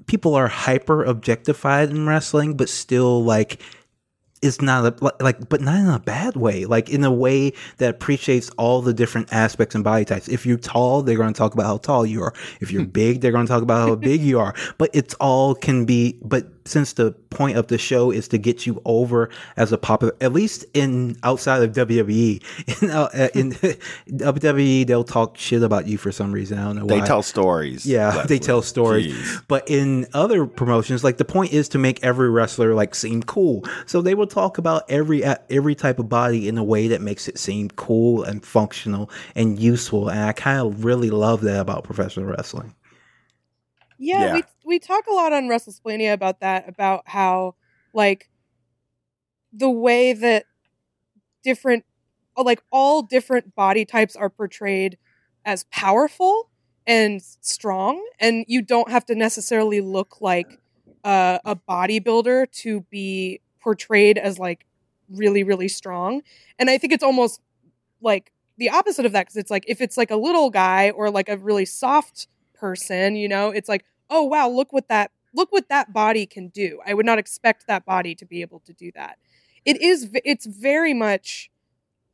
people 0.07 0.35
are 0.35 0.49
hyper 0.49 1.05
objectified 1.05 1.91
in 1.91 2.07
wrestling, 2.07 2.57
but 2.57 2.69
still 2.69 3.23
like 3.25 3.61
it's 4.43 4.61
not 4.61 4.85
a, 4.85 5.05
like- 5.05 5.23
like 5.23 5.49
but 5.49 5.61
not 5.61 5.77
in 5.77 5.89
a 5.89 5.99
bad 5.99 6.37
way 6.37 6.65
like 6.65 6.89
in 6.89 7.05
a 7.05 7.11
way 7.11 7.53
that 7.79 7.91
appreciates 7.91 8.51
all 8.59 8.83
the 8.83 8.95
different 8.95 9.33
aspects 9.33 9.75
and 9.75 9.85
body 9.85 10.05
types. 10.05 10.29
If 10.29 10.47
you're 10.47 10.59
tall 10.59 11.03
they're 11.03 11.17
going 11.17 11.33
to 11.33 11.39
talk 11.39 11.55
about 11.55 11.67
how 11.67 11.79
tall 11.79 12.07
you 12.07 12.23
are. 12.23 12.35
If 12.61 12.71
you're 12.71 12.85
hmm. 12.85 12.91
big 12.91 13.21
they're 13.21 13.33
going 13.33 13.47
to 13.47 13.53
talk 13.53 13.63
about 13.63 13.89
how 13.89 13.95
big 13.95 14.21
you 14.21 14.39
are. 14.39 14.55
But 14.79 14.91
it's 14.93 15.15
all 15.15 15.55
can 15.55 15.85
be 15.85 16.19
but 16.23 16.47
since 16.67 16.93
the 16.95 17.13
point 17.31 17.57
of 17.57 17.69
the 17.69 17.79
show 17.79 18.11
is 18.11 18.29
to 18.29 18.39
get 18.39 18.67
you 18.67 18.81
over 18.85 19.31
as 19.57 19.73
a 19.73 19.79
popular 19.79 20.15
at 20.21 20.33
least 20.33 20.65
in 20.75 21.17
outside 21.23 21.63
of 21.63 21.73
WWE 21.73 22.83
in, 22.83 22.91
uh, 22.91 23.29
in 23.35 23.53
WWE 24.11 24.87
they'll 24.87 25.05
talk 25.05 25.39
shit 25.39 25.63
about 25.63 25.87
you 25.87 25.97
for 25.97 26.13
some 26.13 26.33
reason 26.33 26.59
I 26.59 26.65
don't 26.65 26.77
know 26.77 26.87
they 26.87 27.01
why 27.01 27.07
tell 27.07 27.23
stories 27.23 27.87
yeah, 27.87 28.23
they 28.29 28.39
tell 28.39 28.63
stories. 28.63 29.15
Jeez. 29.15 29.45
But 29.49 29.69
in 29.71 30.07
other 30.13 30.47
promotions, 30.47 31.05
like 31.05 31.17
the 31.17 31.25
point 31.25 31.53
is 31.53 31.69
to 31.71 31.79
make 31.79 32.03
every 32.03 32.31
wrestler 32.31 32.75
like 32.75 32.95
seem 32.95 33.23
cool. 33.23 33.65
So 33.87 34.03
they 34.03 34.15
will 34.15 34.27
talk 34.27 34.59
about 34.59 34.85
every 34.91 35.25
every 35.25 35.75
type 35.75 35.99
of 35.99 36.09
body 36.09 36.49
in 36.49 36.59
a 36.59 36.65
way 36.65 36.89
that 36.89 37.01
makes 37.01 37.29
it 37.29 37.39
seem 37.39 37.71
cool 37.71 38.25
and 38.25 38.45
functional 38.45 39.11
and 39.35 39.59
useful. 39.59 40.09
And 40.09 40.21
I 40.21 40.33
kind 40.33 40.61
of 40.61 40.85
really 40.85 41.11
love 41.11 41.43
that 41.43 41.61
about 41.61 41.85
professional 41.85 42.27
wrestling. 42.27 42.75
Yeah, 43.99 44.27
Yeah. 44.27 44.33
we 44.35 44.43
we 44.65 44.79
talk 44.79 45.07
a 45.07 45.15
lot 45.15 45.33
on 45.33 45.45
WrestleSplania 45.45 46.13
about 46.13 46.41
that, 46.41 46.69
about 46.69 47.03
how 47.07 47.55
like 47.93 48.29
the 49.53 49.71
way 49.71 50.13
that 50.13 50.45
different 51.43 51.85
uh, 52.37 52.43
like 52.43 52.61
all 52.71 53.03
different 53.03 53.55
body 53.55 53.85
types 53.85 54.17
are 54.17 54.29
portrayed 54.29 54.99
as 55.45 55.65
powerful 55.71 56.51
and 56.87 57.23
strong 57.41 58.05
and 58.21 58.45
you 58.49 58.63
don't 58.63 58.91
have 58.91 59.05
to 59.07 59.15
necessarily 59.15 59.81
look 59.81 60.21
like 60.21 60.59
uh, 61.05 61.39
a 61.45 61.57
bodybuilder 61.57 62.51
to 62.53 62.81
be 62.91 63.41
portrayed 63.61 64.19
as 64.19 64.39
like 64.39 64.67
really 65.11 65.43
really 65.43 65.69
strong 65.69 66.21
and 66.59 66.69
i 66.69 66.79
think 66.79 66.93
it's 66.93 67.03
almost 67.03 67.41
like 68.01 68.33
the 68.59 68.69
opposite 68.69 69.07
of 69.07 69.13
that 69.13 69.23
because 69.27 69.37
it's 69.37 69.51
like 69.51 69.65
if 69.69 69.81
it's 69.81 69.97
like 69.97 70.11
a 70.11 70.17
little 70.17 70.51
guy 70.51 70.91
or 70.91 71.11
like 71.11 71.29
a 71.29 71.37
really 71.37 71.65
soft 71.65 72.27
person 72.59 73.17
you 73.17 73.29
know? 73.29 73.51
It's 73.51 73.69
like 73.69 73.85
oh 74.11 74.23
wow 74.23 74.49
look 74.49 74.73
what 74.73 74.89
that 74.89 75.11
look 75.35 75.53
what 75.53 75.69
that 75.69 75.93
body 75.93 76.27
can 76.27 76.49
do. 76.49 76.81
I 76.87 76.95
would 76.95 77.07
not 77.07 77.19
expect 77.19 77.67
that 77.67 77.85
body 77.85 78.15
to 78.15 78.25
be 78.25 78.41
able 78.41 78.61
to 78.61 78.73
do 78.73 78.91
that. 78.95 79.19
It 79.65 79.81
is 79.81 80.11
it's 80.25 80.47
very 80.47 80.95
much 80.95 81.51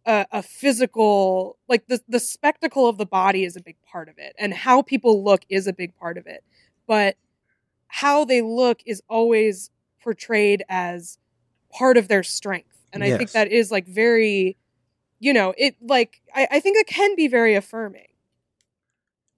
a, 0.04 0.26
a 0.32 0.42
physical 0.42 1.58
like 1.68 1.86
the 1.86 2.00
the 2.08 2.20
spectacle 2.20 2.88
of 2.88 2.98
the 2.98 3.06
body 3.06 3.44
is 3.44 3.56
a 3.56 3.60
big 3.60 3.76
part 3.82 4.08
of 4.08 4.18
it 4.18 4.34
and 4.38 4.52
how 4.52 4.82
people 4.82 5.22
look 5.22 5.42
is 5.48 5.66
a 5.66 5.72
big 5.72 5.94
part 5.96 6.18
of 6.18 6.26
it 6.26 6.42
but 6.86 7.16
how 7.86 8.24
they 8.24 8.42
look 8.42 8.80
is 8.84 9.02
always 9.08 9.70
portrayed 10.02 10.64
as 10.68 11.18
part 11.70 11.96
of 11.96 12.08
their 12.08 12.22
strength 12.22 12.84
and 12.92 13.04
i 13.04 13.16
think 13.16 13.30
that 13.30 13.48
is 13.48 13.70
like 13.70 13.86
very 13.86 14.56
you 15.20 15.32
know 15.32 15.54
it 15.56 15.76
like 15.80 16.20
I, 16.34 16.48
I 16.52 16.60
think 16.60 16.78
it 16.78 16.86
can 16.86 17.14
be 17.14 17.28
very 17.28 17.54
affirming 17.54 18.08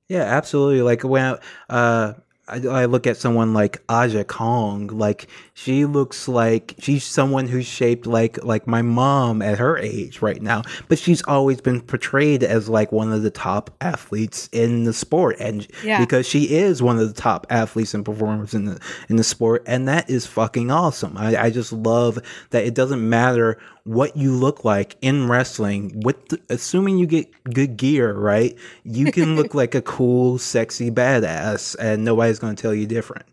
Yeah, 0.08 0.22
absolutely. 0.22 0.82
Like 0.82 1.02
when 1.02 1.38
uh, 1.68 2.14
I, 2.46 2.56
I 2.66 2.84
look 2.84 3.06
at 3.06 3.16
someone 3.16 3.54
like 3.54 3.82
Aja 3.88 4.24
Kong, 4.24 4.88
like 4.88 5.28
she 5.54 5.84
looks 5.86 6.28
like 6.28 6.74
she's 6.78 7.04
someone 7.04 7.48
who's 7.48 7.66
shaped 7.66 8.06
like 8.06 8.42
like 8.44 8.66
my 8.66 8.82
mom 8.82 9.40
at 9.40 9.58
her 9.58 9.78
age 9.78 10.20
right 10.20 10.42
now, 10.42 10.62
but 10.88 10.98
she's 10.98 11.22
always 11.22 11.60
been 11.60 11.80
portrayed 11.80 12.42
as 12.42 12.68
like 12.68 12.92
one 12.92 13.12
of 13.12 13.22
the 13.22 13.30
top 13.30 13.70
athletes 13.80 14.48
in 14.52 14.84
the 14.84 14.92
sport, 14.92 15.36
and 15.40 15.66
Yeah. 15.82 15.98
because 15.98 16.26
she 16.26 16.54
is 16.54 16.82
one 16.82 16.98
of 16.98 17.08
the 17.08 17.20
top 17.20 17.46
athletes 17.50 17.94
and 17.94 18.04
performers 18.04 18.52
in 18.52 18.66
the 18.66 18.78
in 19.08 19.16
the 19.16 19.24
sport, 19.24 19.62
and 19.66 19.88
that 19.88 20.10
is 20.10 20.26
fucking 20.26 20.70
awesome. 20.70 21.16
I, 21.16 21.36
I 21.44 21.50
just 21.50 21.72
love 21.72 22.18
that 22.50 22.64
it 22.64 22.74
doesn't 22.74 23.06
matter 23.08 23.58
what 23.84 24.16
you 24.16 24.32
look 24.32 24.64
like 24.64 24.96
in 25.02 25.28
wrestling 25.28 26.00
with 26.04 26.28
the, 26.30 26.40
assuming 26.48 26.96
you 26.96 27.04
get 27.06 27.28
good 27.52 27.76
gear 27.76 28.14
right 28.14 28.56
you 28.82 29.12
can 29.12 29.36
look 29.36 29.52
like 29.62 29.74
a 29.74 29.82
cool 29.82 30.38
sexy 30.38 30.90
badass 30.90 31.76
and 31.78 32.02
nobody's 32.02 32.33
going 32.40 32.54
to 32.56 32.60
tell 32.60 32.74
you 32.74 32.86
different 32.86 33.26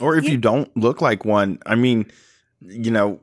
Or 0.00 0.16
if 0.16 0.24
Yeah. 0.24 0.32
you 0.32 0.38
don't 0.38 0.74
look 0.76 1.00
like 1.02 1.24
one, 1.24 1.58
I 1.66 1.74
mean, 1.74 2.06
you 2.60 2.90
know, 2.90 3.20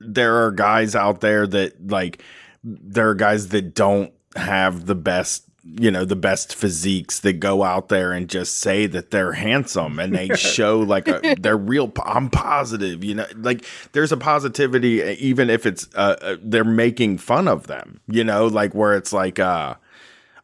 there 0.00 0.44
are 0.44 0.50
guys 0.52 0.94
out 0.94 1.20
there 1.20 1.46
that 1.46 1.88
like 1.90 2.22
there 2.64 3.08
are 3.10 3.14
guys 3.14 3.48
that 3.48 3.74
don't 3.74 4.12
have 4.36 4.86
the 4.86 4.94
best 4.94 5.44
you 5.62 5.90
know 5.90 6.06
the 6.06 6.16
best 6.16 6.54
physiques 6.54 7.20
that 7.20 7.34
go 7.34 7.62
out 7.62 7.90
there 7.90 8.12
and 8.12 8.30
just 8.30 8.58
say 8.58 8.86
that 8.86 9.10
they're 9.10 9.32
handsome 9.34 9.98
and 9.98 10.14
they 10.14 10.28
show 10.36 10.78
like 10.80 11.06
a 11.06 11.36
they're 11.38 11.56
real 11.56 11.92
i'm 12.06 12.30
positive 12.30 13.04
you 13.04 13.14
know 13.14 13.26
like 13.36 13.66
there's 13.92 14.10
a 14.10 14.16
positivity 14.16 15.02
even 15.20 15.50
if 15.50 15.66
it's 15.66 15.86
uh, 15.96 16.16
uh 16.22 16.36
they're 16.42 16.64
making 16.64 17.18
fun 17.18 17.46
of 17.46 17.66
them 17.66 18.00
you 18.08 18.24
know 18.24 18.46
like 18.46 18.74
where 18.74 18.94
it's 18.96 19.12
like 19.12 19.38
uh 19.38 19.74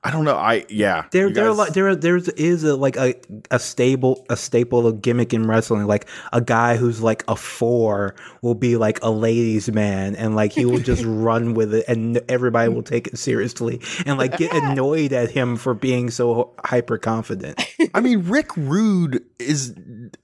i 0.07 0.11
don't 0.11 0.25
know 0.25 0.37
i 0.37 0.65
yeah 0.69 1.05
there 1.11 1.29
you 1.29 1.35
there 1.35 1.45
are 1.47 1.49
guys- 1.51 1.59
like 1.59 1.73
there 1.73 1.95
there's 1.97 2.29
is 2.31 2.63
a 2.65 2.77
like 2.77 2.97
a 2.97 3.15
a 3.51 3.59
stable 3.59 4.25
a 4.31 4.37
staple 4.37 4.87
of 4.87 5.03
gimmick 5.03 5.35
in 5.35 5.47
wrestling 5.47 5.87
like 5.87 6.07
a 6.33 6.41
guy 6.41 6.77
who's 6.77 7.01
like 7.03 7.25
a 7.29 7.35
4 7.37 8.15
will 8.43 8.55
be 8.55 8.77
like 8.77 9.03
a 9.03 9.11
ladies 9.11 9.71
man 9.73 10.15
and 10.17 10.37
like 10.37 10.53
he 10.53 10.65
will 10.65 10.79
just 10.79 11.03
run 11.07 11.55
with 11.55 11.75
it 11.75 11.85
and 11.89 12.21
everybody 12.29 12.69
will 12.73 12.83
take 12.83 13.07
it 13.09 13.19
seriously 13.19 13.81
and 14.07 14.19
like 14.19 14.37
get 14.37 14.53
annoyed 14.55 15.13
at 15.13 15.31
him 15.31 15.57
for 15.57 15.75
being 15.75 16.11
so 16.11 16.53
hyper 16.65 16.99
confident 16.99 17.61
I 17.95 18.01
mean, 18.01 18.29
Rick 18.29 18.55
Rude 18.57 19.25
is 19.39 19.75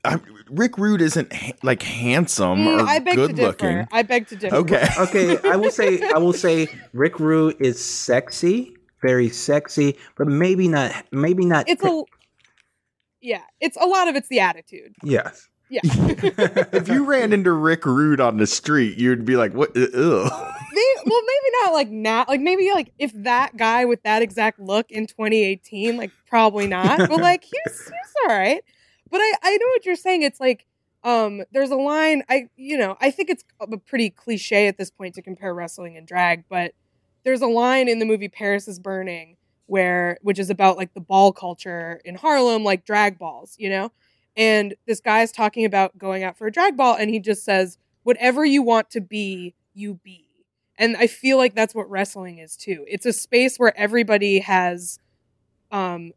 I, 0.04 0.18
Rick 0.50 0.76
Rude 0.78 1.00
isn't 1.00 1.32
ha- 1.32 1.52
like 1.62 1.82
handsome 1.82 2.58
Mm, 2.60 2.82
or 2.82 2.86
I 2.86 2.98
beg 2.98 3.14
to 3.14 3.26
good 3.28 3.36
differ. 3.36 3.46
looking. 3.48 3.88
I 3.92 4.02
beg 4.02 4.26
to 4.28 4.36
differ. 4.36 4.56
Okay. 4.56 4.86
okay, 4.98 5.38
I 5.48 5.56
will 5.56 5.70
say 5.70 6.02
I 6.02 6.18
will 6.18 6.32
say 6.34 6.68
Rick 6.92 7.18
Rude 7.20 7.56
is 7.60 7.82
sexy, 7.82 8.76
very 9.02 9.28
sexy, 9.28 9.98
but 10.16 10.26
maybe 10.28 10.68
not 10.68 10.92
maybe 11.12 11.44
not 11.44 11.68
It's 11.68 11.84
a 11.84 12.02
yeah. 13.20 13.42
It's 13.60 13.76
a 13.80 13.86
lot 13.86 14.08
of 14.08 14.16
it's 14.16 14.28
the 14.28 14.40
attitude. 14.40 14.94
yes. 15.02 15.48
Yeah. 15.70 15.80
if 15.84 16.88
you 16.88 17.04
ran 17.04 17.32
into 17.32 17.50
Rick 17.50 17.86
Rude 17.86 18.20
on 18.20 18.36
the 18.36 18.46
street, 18.46 18.98
you'd 18.98 19.24
be 19.24 19.36
like, 19.36 19.54
"What? 19.54 19.70
Ugh. 19.70 20.54
Maybe, 20.74 20.86
well, 21.06 21.20
maybe 21.22 21.54
not 21.62 21.72
like 21.72 21.88
now. 21.88 22.26
Like 22.28 22.42
maybe 22.42 22.70
like 22.74 22.92
if 22.98 23.10
that 23.14 23.56
guy 23.56 23.86
with 23.86 24.02
that 24.02 24.20
exact 24.20 24.60
look 24.60 24.90
in 24.90 25.06
2018, 25.06 25.96
like 25.96 26.10
probably 26.26 26.66
not. 26.66 26.98
But 26.98 27.10
like 27.22 27.44
he's 27.44 27.84
he's 27.84 28.14
all 28.28 28.36
right. 28.36 28.62
But 29.10 29.22
I 29.22 29.34
I 29.42 29.56
know 29.56 29.66
what 29.68 29.86
you're 29.86 29.96
saying. 29.96 30.22
It's 30.22 30.40
like 30.40 30.66
um 31.04 31.42
there's 31.52 31.70
a 31.70 31.76
line 31.76 32.22
I 32.28 32.48
you 32.56 32.76
know 32.76 32.96
I 33.00 33.10
think 33.10 33.30
it's 33.30 33.44
a 33.60 33.76
pretty 33.78 34.10
cliche 34.10 34.68
at 34.68 34.76
this 34.76 34.90
point 34.90 35.14
to 35.14 35.22
compare 35.22 35.54
wrestling 35.54 35.96
and 35.96 36.06
drag, 36.06 36.44
but 36.50 36.74
there's 37.24 37.42
a 37.42 37.46
line 37.46 37.88
in 37.88 37.98
the 37.98 38.04
movie 38.06 38.28
Paris 38.28 38.68
is 38.68 38.78
Burning 38.78 39.36
where 39.66 40.18
which 40.22 40.38
is 40.38 40.50
about 40.50 40.76
like 40.76 40.92
the 40.92 41.00
ball 41.00 41.32
culture 41.32 42.00
in 42.04 42.14
Harlem, 42.14 42.64
like 42.64 42.84
drag 42.84 43.18
balls, 43.18 43.54
you 43.58 43.70
know. 43.70 43.90
And 44.36 44.74
this 44.86 45.00
guy 45.00 45.22
is 45.22 45.32
talking 45.32 45.64
about 45.64 45.96
going 45.98 46.24
out 46.24 46.36
for 46.36 46.46
a 46.46 46.52
drag 46.52 46.76
ball, 46.76 46.94
and 46.96 47.10
he 47.10 47.20
just 47.20 47.44
says, 47.44 47.78
"Whatever 48.02 48.44
you 48.44 48.62
want 48.62 48.90
to 48.90 49.00
be, 49.00 49.54
you 49.74 49.94
be." 50.02 50.32
and 50.78 50.96
i 50.96 51.06
feel 51.06 51.36
like 51.36 51.54
that's 51.54 51.74
what 51.74 51.88
wrestling 51.88 52.38
is 52.38 52.56
too 52.56 52.84
it's 52.88 53.06
a 53.06 53.12
space 53.12 53.56
where 53.58 53.76
everybody 53.78 54.40
has 54.40 54.98
um 55.70 56.12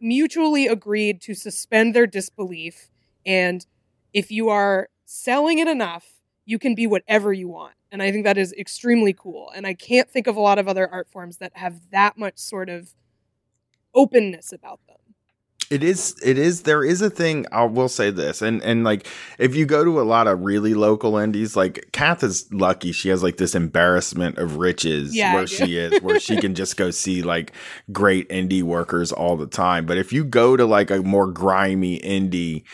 mutually 0.00 0.66
agreed 0.66 1.20
to 1.20 1.34
suspend 1.34 1.94
their 1.94 2.06
disbelief 2.06 2.90
and 3.26 3.66
if 4.14 4.30
you 4.30 4.48
are 4.48 4.88
selling 5.04 5.58
it 5.58 5.68
enough 5.68 6.20
you 6.46 6.58
can 6.58 6.74
be 6.74 6.86
whatever 6.86 7.32
you 7.32 7.48
want 7.48 7.74
and 7.94 8.02
i 8.02 8.10
think 8.10 8.24
that 8.24 8.36
is 8.36 8.52
extremely 8.58 9.14
cool 9.14 9.50
and 9.54 9.66
i 9.66 9.72
can't 9.72 10.10
think 10.10 10.26
of 10.26 10.36
a 10.36 10.40
lot 10.40 10.58
of 10.58 10.66
other 10.68 10.86
art 10.90 11.08
forms 11.08 11.38
that 11.38 11.52
have 11.56 11.80
that 11.92 12.18
much 12.18 12.36
sort 12.36 12.68
of 12.68 12.92
openness 13.94 14.52
about 14.52 14.80
them 14.88 14.96
It 15.70 15.82
is. 15.82 16.14
It 16.22 16.36
is. 16.36 16.62
There 16.62 16.84
is 16.84 17.00
a 17.00 17.08
thing. 17.08 17.46
I 17.50 17.64
will 17.64 17.88
say 17.88 18.10
this, 18.10 18.42
and 18.42 18.62
and 18.62 18.84
like 18.84 19.06
if 19.38 19.56
you 19.56 19.64
go 19.64 19.82
to 19.82 19.98
a 19.98 20.04
lot 20.04 20.26
of 20.26 20.40
really 20.44 20.74
local 20.74 21.16
indies, 21.16 21.56
like 21.56 21.88
Kath 21.92 22.22
is 22.22 22.46
lucky. 22.52 22.92
She 22.92 23.08
has 23.08 23.22
like 23.22 23.38
this 23.38 23.54
embarrassment 23.54 24.36
of 24.36 24.58
riches 24.58 25.16
Yeah, 25.16 25.34
where 25.34 25.46
she 25.46 25.78
is, 25.78 26.02
where 26.02 26.20
she 26.20 26.36
can 26.36 26.54
just 26.54 26.76
go 26.76 26.90
see 26.90 27.22
like 27.22 27.52
great 27.92 28.28
indie 28.28 28.62
workers 28.62 29.10
all 29.10 29.38
the 29.38 29.46
time. 29.46 29.86
But 29.86 29.96
if 29.96 30.12
you 30.12 30.22
go 30.22 30.54
to 30.56 30.66
like 30.66 30.90
a 30.90 30.98
more 31.02 31.28
grimy 31.32 31.98
indie, 32.00 32.64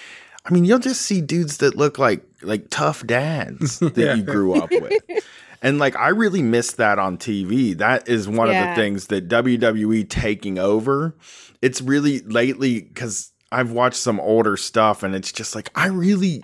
I 0.45 0.53
mean, 0.53 0.65
you'll 0.65 0.79
just 0.79 1.03
see 1.03 1.21
dudes 1.21 1.59
that 1.59 1.77
look 1.77 1.99
like 1.99 2.25
like 2.43 2.71
tough 2.71 3.07
dads 3.07 3.79
that 3.81 3.97
Yeah. 3.97 4.15
you 4.15 4.23
grew 4.23 4.55
up 4.55 4.71
with. 4.71 4.93
And 5.63 5.79
like 5.79 5.95
I 5.95 6.09
really 6.09 6.41
miss 6.41 6.73
that 6.73 6.99
on 6.99 7.19
TV. 7.19 7.77
That 7.77 8.09
is 8.09 8.27
one 8.27 8.49
of 8.49 8.57
the 8.57 8.75
things 8.75 9.09
that 9.09 9.29
WWE 9.29 10.09
taking 10.09 10.59
over. 10.59 11.15
It's 11.61 11.83
really 11.83 12.21
lately 12.21 12.81
cuz 12.81 13.33
I've 13.53 13.71
watched 13.71 13.99
some 13.99 14.21
older 14.21 14.57
stuff 14.57 15.03
and 15.03 15.15
it's 15.15 15.31
just 15.31 15.55
like 15.55 15.69
I 15.75 15.89
really 15.89 16.43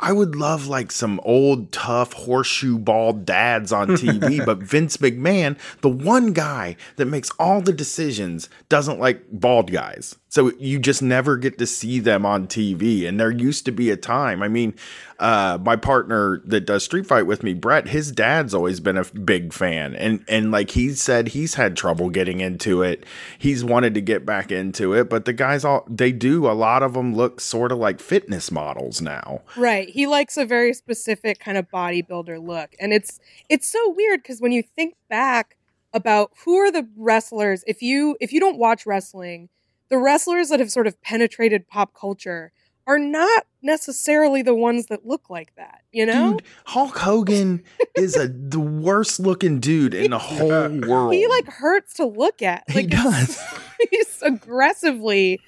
I 0.00 0.12
would 0.12 0.36
love 0.36 0.66
like 0.66 0.92
some 0.92 1.20
old 1.24 1.72
tough 1.72 2.12
horseshoe 2.12 2.78
bald 2.78 3.24
dads 3.26 3.72
on 3.72 3.88
TV, 3.88 4.44
but 4.46 4.58
Vince 4.58 4.98
McMahon, 4.98 5.58
the 5.80 5.88
one 5.88 6.32
guy 6.32 6.76
that 6.96 7.06
makes 7.06 7.30
all 7.38 7.60
the 7.60 7.72
decisions, 7.72 8.48
doesn't 8.68 9.00
like 9.00 9.24
bald 9.32 9.72
guys. 9.72 10.16
So 10.28 10.52
you 10.58 10.78
just 10.78 11.02
never 11.02 11.36
get 11.36 11.58
to 11.58 11.66
see 11.66 12.00
them 12.00 12.26
on 12.26 12.46
TV. 12.46 13.08
And 13.08 13.18
there 13.18 13.30
used 13.30 13.64
to 13.64 13.72
be 13.72 13.90
a 13.90 13.96
time. 13.96 14.42
I 14.42 14.48
mean, 14.48 14.74
uh, 15.18 15.58
my 15.62 15.76
partner 15.76 16.40
that 16.44 16.60
does 16.60 16.84
Street 16.84 17.06
Fight 17.06 17.26
with 17.26 17.42
me, 17.42 17.54
Brett, 17.54 17.88
his 17.88 18.12
dad's 18.12 18.54
always 18.54 18.78
been 18.78 18.96
a 18.96 19.04
big 19.04 19.52
fan, 19.52 19.96
and 19.96 20.24
and 20.28 20.50
like 20.52 20.70
he 20.70 20.90
said, 20.90 21.28
he's 21.28 21.54
had 21.54 21.76
trouble 21.76 22.08
getting 22.08 22.40
into 22.40 22.82
it. 22.82 23.04
He's 23.38 23.64
wanted 23.64 23.94
to 23.94 24.00
get 24.00 24.24
back 24.24 24.52
into 24.52 24.94
it, 24.94 25.10
but 25.10 25.24
the 25.24 25.32
guys 25.32 25.64
all 25.64 25.84
they 25.88 26.12
do. 26.12 26.48
A 26.48 26.52
lot 26.52 26.82
of 26.82 26.94
them 26.94 27.14
look 27.14 27.40
sort 27.40 27.72
of 27.72 27.78
like 27.78 28.00
fitness 28.00 28.50
models 28.50 29.00
now. 29.00 29.42
Right. 29.56 29.88
He 29.88 30.06
likes 30.06 30.36
a 30.36 30.44
very 30.44 30.72
specific 30.72 31.40
kind 31.40 31.58
of 31.58 31.68
bodybuilder 31.68 32.44
look. 32.44 32.74
And 32.78 32.92
it's 32.92 33.18
it's 33.48 33.66
so 33.66 33.90
weird 33.90 34.22
because 34.22 34.40
when 34.40 34.52
you 34.52 34.62
think 34.62 34.94
back 35.08 35.56
about 35.92 36.32
who 36.44 36.56
are 36.56 36.70
the 36.70 36.88
wrestlers, 36.96 37.64
if 37.66 37.82
you 37.82 38.16
if 38.20 38.32
you 38.32 38.40
don't 38.40 38.58
watch 38.58 38.86
wrestling, 38.86 39.48
the 39.88 39.98
wrestlers 39.98 40.50
that 40.50 40.60
have 40.60 40.70
sort 40.70 40.86
of 40.86 41.00
penetrated 41.02 41.66
pop 41.68 41.92
culture 41.94 42.52
are 42.88 42.98
not 42.98 43.44
necessarily 43.62 44.40
the 44.42 44.54
ones 44.54 44.86
that 44.86 45.06
look 45.06 45.28
like 45.30 45.54
that, 45.56 45.82
you 45.92 46.06
know? 46.06 46.32
Dude, 46.32 46.42
Hulk 46.64 46.96
Hogan 46.98 47.62
is 47.94 48.16
a 48.16 48.26
the 48.28 48.58
worst 48.58 49.20
looking 49.20 49.60
dude 49.60 49.92
in 49.94 50.10
the 50.10 50.18
whole 50.18 50.48
world. 50.48 51.12
He 51.12 51.26
like 51.28 51.46
hurts 51.46 51.94
to 51.94 52.06
look 52.06 52.42
at. 52.42 52.64
He 52.68 52.74
Like 52.74 52.86
it's- 52.86 53.04
does. 53.04 53.60
he's 53.90 54.22
aggressively 54.22 55.38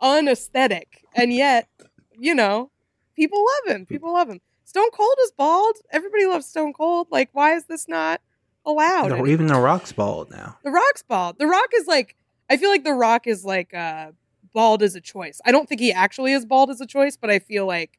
unaesthetic. 0.00 1.04
And 1.14 1.32
yet, 1.32 1.68
you 2.18 2.34
know, 2.34 2.70
people 3.14 3.44
love 3.66 3.76
him. 3.76 3.86
People 3.86 4.12
love 4.12 4.28
him. 4.28 4.40
Stone 4.64 4.90
Cold 4.92 5.14
is 5.24 5.32
bald. 5.32 5.76
Everybody 5.90 6.26
loves 6.26 6.46
Stone 6.46 6.72
Cold. 6.72 7.08
Like, 7.10 7.30
why 7.32 7.54
is 7.54 7.64
this 7.66 7.88
not 7.88 8.20
allowed? 8.64 9.08
No, 9.10 9.26
even 9.26 9.46
the 9.46 9.54
Rock's 9.60 9.92
bald 9.92 10.30
now. 10.30 10.58
The 10.64 10.70
Rock's 10.70 11.02
bald. 11.02 11.38
The 11.38 11.46
Rock 11.46 11.68
is 11.74 11.86
like, 11.86 12.16
I 12.50 12.56
feel 12.56 12.70
like 12.70 12.84
The 12.84 12.92
Rock 12.94 13.26
is 13.26 13.44
like 13.44 13.72
uh, 13.74 14.12
bald 14.56 14.82
as 14.82 14.94
a 14.94 15.02
choice. 15.02 15.38
I 15.44 15.52
don't 15.52 15.68
think 15.68 15.82
he 15.82 15.92
actually 15.92 16.32
is 16.32 16.46
bald 16.46 16.70
as 16.70 16.80
a 16.80 16.86
choice, 16.86 17.14
but 17.18 17.30
I 17.30 17.40
feel 17.40 17.66
like 17.66 17.98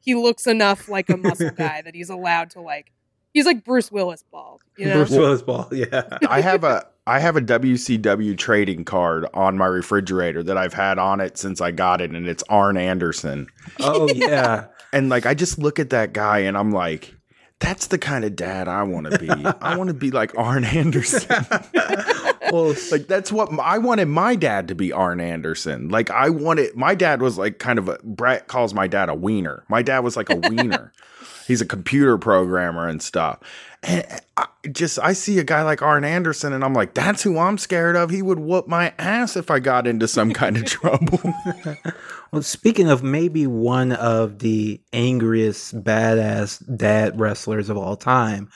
he 0.00 0.16
looks 0.16 0.48
enough 0.48 0.88
like 0.88 1.08
a 1.08 1.16
muscle 1.16 1.50
guy 1.56 1.80
that 1.80 1.94
he's 1.94 2.10
allowed 2.10 2.50
to 2.50 2.60
like. 2.60 2.90
He's 3.32 3.46
like 3.46 3.64
Bruce 3.64 3.90
Willis 3.90 4.24
bald. 4.30 4.62
You 4.76 4.86
know? 4.86 4.94
Bruce 4.96 5.10
Willis 5.10 5.42
bald, 5.42 5.72
yeah. 5.72 6.18
I 6.28 6.40
have 6.40 6.64
a 6.64 6.84
I 7.06 7.20
have 7.20 7.36
a 7.36 7.40
WCW 7.40 8.36
trading 8.36 8.84
card 8.84 9.26
on 9.32 9.56
my 9.56 9.66
refrigerator 9.66 10.42
that 10.42 10.58
I've 10.58 10.74
had 10.74 10.98
on 10.98 11.20
it 11.20 11.38
since 11.38 11.60
I 11.60 11.70
got 11.70 12.00
it, 12.00 12.10
and 12.10 12.28
it's 12.28 12.42
Arn 12.48 12.76
Anderson. 12.76 13.46
Oh 13.80 14.08
yeah. 14.12 14.66
And 14.94 15.08
like 15.08 15.24
I 15.24 15.32
just 15.32 15.58
look 15.58 15.78
at 15.78 15.88
that 15.88 16.12
guy 16.12 16.40
and 16.40 16.54
I'm 16.54 16.70
like, 16.70 17.14
that's 17.60 17.86
the 17.86 17.96
kind 17.96 18.26
of 18.26 18.36
dad 18.36 18.68
I 18.68 18.82
want 18.82 19.10
to 19.10 19.18
be. 19.18 19.30
I 19.30 19.74
want 19.78 19.88
to 19.88 19.94
be 19.94 20.10
like 20.10 20.36
Arn 20.36 20.64
Anderson. 20.64 21.46
Well, 22.50 22.74
like 22.90 23.06
that's 23.06 23.30
what 23.30 23.50
I 23.60 23.78
wanted 23.78 24.06
my 24.06 24.34
dad 24.34 24.68
to 24.68 24.74
be 24.74 24.92
Arn 24.92 25.20
Anderson. 25.20 25.88
Like 25.88 26.10
I 26.10 26.30
wanted 26.30 26.74
my 26.76 26.94
dad 26.94 27.22
was 27.22 27.38
like 27.38 27.58
kind 27.58 27.78
of 27.78 27.88
a 27.88 27.98
Brett 28.02 28.48
calls 28.48 28.74
my 28.74 28.86
dad 28.86 29.08
a 29.08 29.14
wiener. 29.14 29.64
My 29.68 29.82
dad 29.82 30.00
was 30.00 30.16
like 30.16 30.30
a 30.30 30.36
wiener. 30.48 30.92
He's 31.46 31.60
a 31.60 31.66
computer 31.66 32.18
programmer 32.18 32.86
and 32.88 33.02
stuff. 33.02 33.40
And 33.82 34.06
I 34.36 34.46
just 34.70 34.98
I 35.00 35.12
see 35.12 35.38
a 35.38 35.44
guy 35.44 35.62
like 35.62 35.82
Arn 35.82 36.04
Anderson 36.04 36.52
and 36.52 36.64
I'm 36.64 36.72
like, 36.72 36.94
that's 36.94 37.22
who 37.22 37.38
I'm 37.38 37.58
scared 37.58 37.96
of. 37.96 38.10
He 38.10 38.22
would 38.22 38.38
whoop 38.38 38.68
my 38.68 38.94
ass 38.98 39.36
if 39.36 39.50
I 39.50 39.58
got 39.58 39.86
into 39.86 40.06
some 40.06 40.32
kind 40.32 40.56
of 40.56 40.64
trouble. 40.66 41.20
Well, 42.30 42.42
speaking 42.42 42.88
of 42.88 43.02
maybe 43.02 43.46
one 43.46 43.92
of 43.92 44.38
the 44.38 44.80
angriest 44.92 45.82
badass 45.82 46.76
dad 46.76 47.18
wrestlers 47.20 47.68
of 47.68 47.76
all 47.76 47.96
time, 47.96 48.48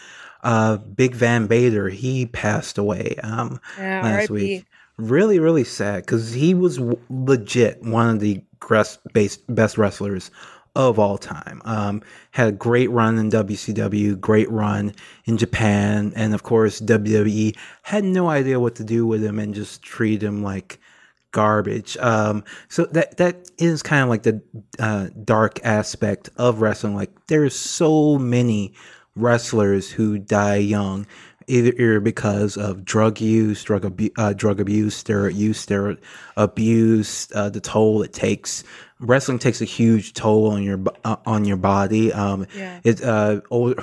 uh, 0.47 0.77
Big 0.77 1.15
Van 1.15 1.49
Vader, 1.49 1.89
he 1.89 2.27
passed 2.27 2.79
away 2.79 3.17
um, 3.25 3.61
Yeah, 3.77 4.03
last 4.03 4.31
R.I.P.. 4.31 4.33
week. 4.33 4.65
Really, 4.97 5.41
really 5.41 5.65
sad 5.65 6.07
because 6.07 6.33
he 6.33 6.55
was 6.55 6.77
w- 6.79 6.99
legit 7.11 7.83
one 7.83 8.09
of 8.09 8.21
the 8.21 8.41
base, 9.13 9.37
best 9.49 9.77
wrestlers 9.77 10.31
of 10.77 11.01
all 11.01 11.19
time. 11.19 11.61
Um, 11.65 12.01
had 12.31 12.49
a 12.49 12.53
great 12.53 12.91
run 12.91 13.19
in 13.19 13.29
WCW, 13.29 14.21
great 14.21 14.49
run 14.49 14.95
in 15.25 15.37
Japan, 15.37 16.13
and 16.15 16.33
of 16.33 16.45
course 16.45 16.81
WWE 16.81 17.57
had 17.83 18.05
no 18.05 18.29
idea 18.29 18.61
what 18.61 18.77
to 18.77 18.85
do 18.85 19.05
with 19.05 19.25
him 19.25 19.41
and 19.41 19.53
just 19.53 19.83
treated 19.83 20.23
him 20.23 20.45
like 20.45 20.79
garbage. 21.33 21.97
Um, 21.97 22.45
so 22.69 22.87
that 22.87 23.17
that 23.17 23.51
is 23.59 23.83
kind 23.83 24.05
of 24.05 24.09
like 24.09 24.23
the 24.23 24.41
uh, 24.79 25.09
dark 25.25 25.59
aspect 25.65 26.31
of 26.37 26.61
wrestling. 26.61 26.95
Like 26.95 27.27
there's 27.27 27.59
so 27.59 28.17
many 28.17 28.75
wrestlers 29.17 29.91
who 29.91 30.19
die 30.19 30.57
young, 30.57 31.07
either 31.49 31.73
because 32.01 32.57
of 32.57 32.85
drug 32.85 33.21
use, 33.21 33.63
drug 33.65 33.85
abu- 33.85 34.11
uh, 34.19 34.33
drug 34.33 34.61
abuse, 34.61 35.03
steroid 35.03 35.35
use, 35.35 35.65
steroid 35.65 35.99
abuse, 36.37 37.29
uh, 37.35 37.49
the 37.49 37.61
toll 37.61 38.03
it 38.03 38.13
takes. 38.13 38.63
Wrestling 39.01 39.39
takes 39.39 39.61
a 39.61 39.65
huge 39.65 40.13
toll 40.15 40.49
on 40.51 40.63
your 40.63 40.81
uh, 41.05 41.17
on 41.27 41.45
your 41.45 41.57
body. 41.57 42.13
Um, 42.13 42.47
Yeah. 42.57 42.81
it 42.85 43.03
uh, 43.03 43.41
older, 43.51 43.83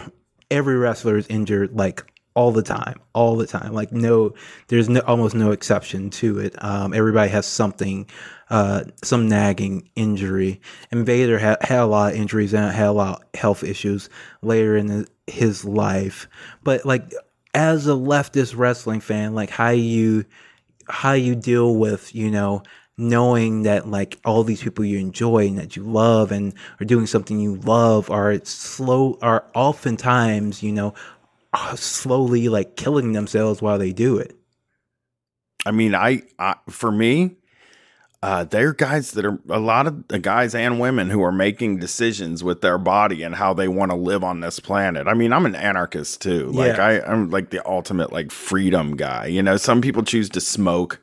every 0.49 0.77
wrestler 0.77 1.17
is 1.17 1.27
injured 1.27 1.75
like 1.75 2.03
all 2.35 2.51
the 2.51 2.63
time, 2.63 2.99
all 3.13 3.35
the 3.35 3.47
time. 3.47 3.73
Like 3.73 3.91
no, 3.91 4.33
there's 4.67 4.89
no 4.89 5.01
almost 5.01 5.35
no 5.35 5.51
exception 5.51 6.09
to 6.11 6.39
it. 6.39 6.55
Um, 6.63 6.93
everybody 6.93 7.29
has 7.31 7.45
something, 7.45 8.07
uh, 8.49 8.85
some 9.03 9.27
nagging 9.27 9.89
injury. 9.95 10.61
And 10.91 11.05
Vader 11.05 11.37
had, 11.39 11.57
had 11.61 11.79
a 11.79 11.85
lot 11.85 12.13
of 12.13 12.19
injuries 12.19 12.53
and 12.53 12.71
had 12.71 12.87
a 12.87 12.91
lot 12.91 13.21
of 13.21 13.39
health 13.39 13.63
issues 13.63 14.09
later 14.41 14.75
in 14.75 15.05
his 15.27 15.65
life. 15.65 16.27
But 16.63 16.85
like 16.85 17.11
as 17.53 17.87
a 17.87 17.91
leftist 17.91 18.57
wrestling 18.57 18.99
fan, 18.99 19.35
like 19.35 19.49
how 19.49 19.69
you 19.69 20.25
how 20.87 21.13
you 21.13 21.35
deal 21.35 21.75
with 21.75 22.13
you 22.13 22.29
know 22.29 22.63
knowing 22.97 23.63
that 23.63 23.87
like 23.87 24.19
all 24.23 24.43
these 24.43 24.61
people 24.61 24.85
you 24.85 24.99
enjoy 24.99 25.47
and 25.47 25.57
that 25.57 25.75
you 25.75 25.83
love 25.83 26.31
and 26.31 26.53
are 26.79 26.85
doing 26.85 27.07
something 27.07 27.39
you 27.39 27.55
love 27.55 28.09
are 28.11 28.39
slow 28.43 29.17
are 29.21 29.45
oftentimes 29.55 30.61
you 30.61 30.71
know 30.71 30.93
slowly 31.75 32.49
like 32.49 32.75
killing 32.75 33.13
themselves 33.13 33.61
while 33.61 33.77
they 33.77 33.93
do 33.93 34.17
it 34.17 34.35
I 35.65 35.71
mean, 35.71 35.95
I, 35.95 36.23
I 36.37 36.55
for 36.69 36.91
me, 36.91 37.35
uh, 38.21 38.45
they're 38.45 38.73
guys 38.73 39.11
that 39.11 39.25
are 39.25 39.39
a 39.49 39.59
lot 39.59 39.87
of 39.87 40.07
the 40.07 40.19
guys 40.19 40.55
and 40.55 40.79
women 40.79 41.09
who 41.09 41.21
are 41.23 41.31
making 41.31 41.77
decisions 41.77 42.43
with 42.43 42.61
their 42.61 42.77
body 42.77 43.23
and 43.23 43.35
how 43.35 43.53
they 43.53 43.67
want 43.67 43.91
to 43.91 43.97
live 43.97 44.23
on 44.23 44.39
this 44.39 44.59
planet. 44.59 45.07
I 45.07 45.13
mean, 45.13 45.33
I'm 45.33 45.45
an 45.45 45.55
anarchist 45.55 46.21
too. 46.21 46.47
Like 46.47 46.77
Yeah. 46.77 46.85
I, 46.85 47.11
I'm 47.11 47.29
like 47.29 47.49
the 47.49 47.65
ultimate 47.67 48.11
like 48.11 48.31
freedom 48.31 48.95
guy. 48.95 49.27
You 49.27 49.43
know, 49.43 49.57
some 49.57 49.81
people 49.81 50.03
choose 50.03 50.29
to 50.29 50.41
smoke. 50.41 51.01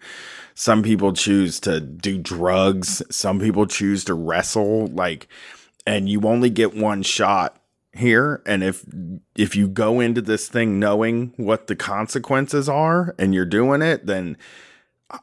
Some 0.54 0.82
people 0.82 1.12
choose 1.12 1.60
to 1.60 1.80
do 1.80 2.18
drugs. 2.18 3.02
Some 3.10 3.38
people 3.38 3.66
choose 3.66 4.04
to 4.04 4.14
wrestle. 4.14 4.88
Like, 4.88 5.28
and 5.86 6.08
you 6.08 6.22
only 6.22 6.50
get 6.50 6.74
one 6.74 7.02
shot 7.02 7.59
here 7.92 8.40
and 8.46 8.62
if 8.62 8.84
if 9.34 9.56
you 9.56 9.66
go 9.66 9.98
into 9.98 10.22
this 10.22 10.48
thing 10.48 10.78
knowing 10.78 11.32
what 11.36 11.66
the 11.66 11.74
consequences 11.74 12.68
are 12.68 13.14
and 13.18 13.34
you're 13.34 13.44
doing 13.44 13.82
it 13.82 14.06
then 14.06 14.36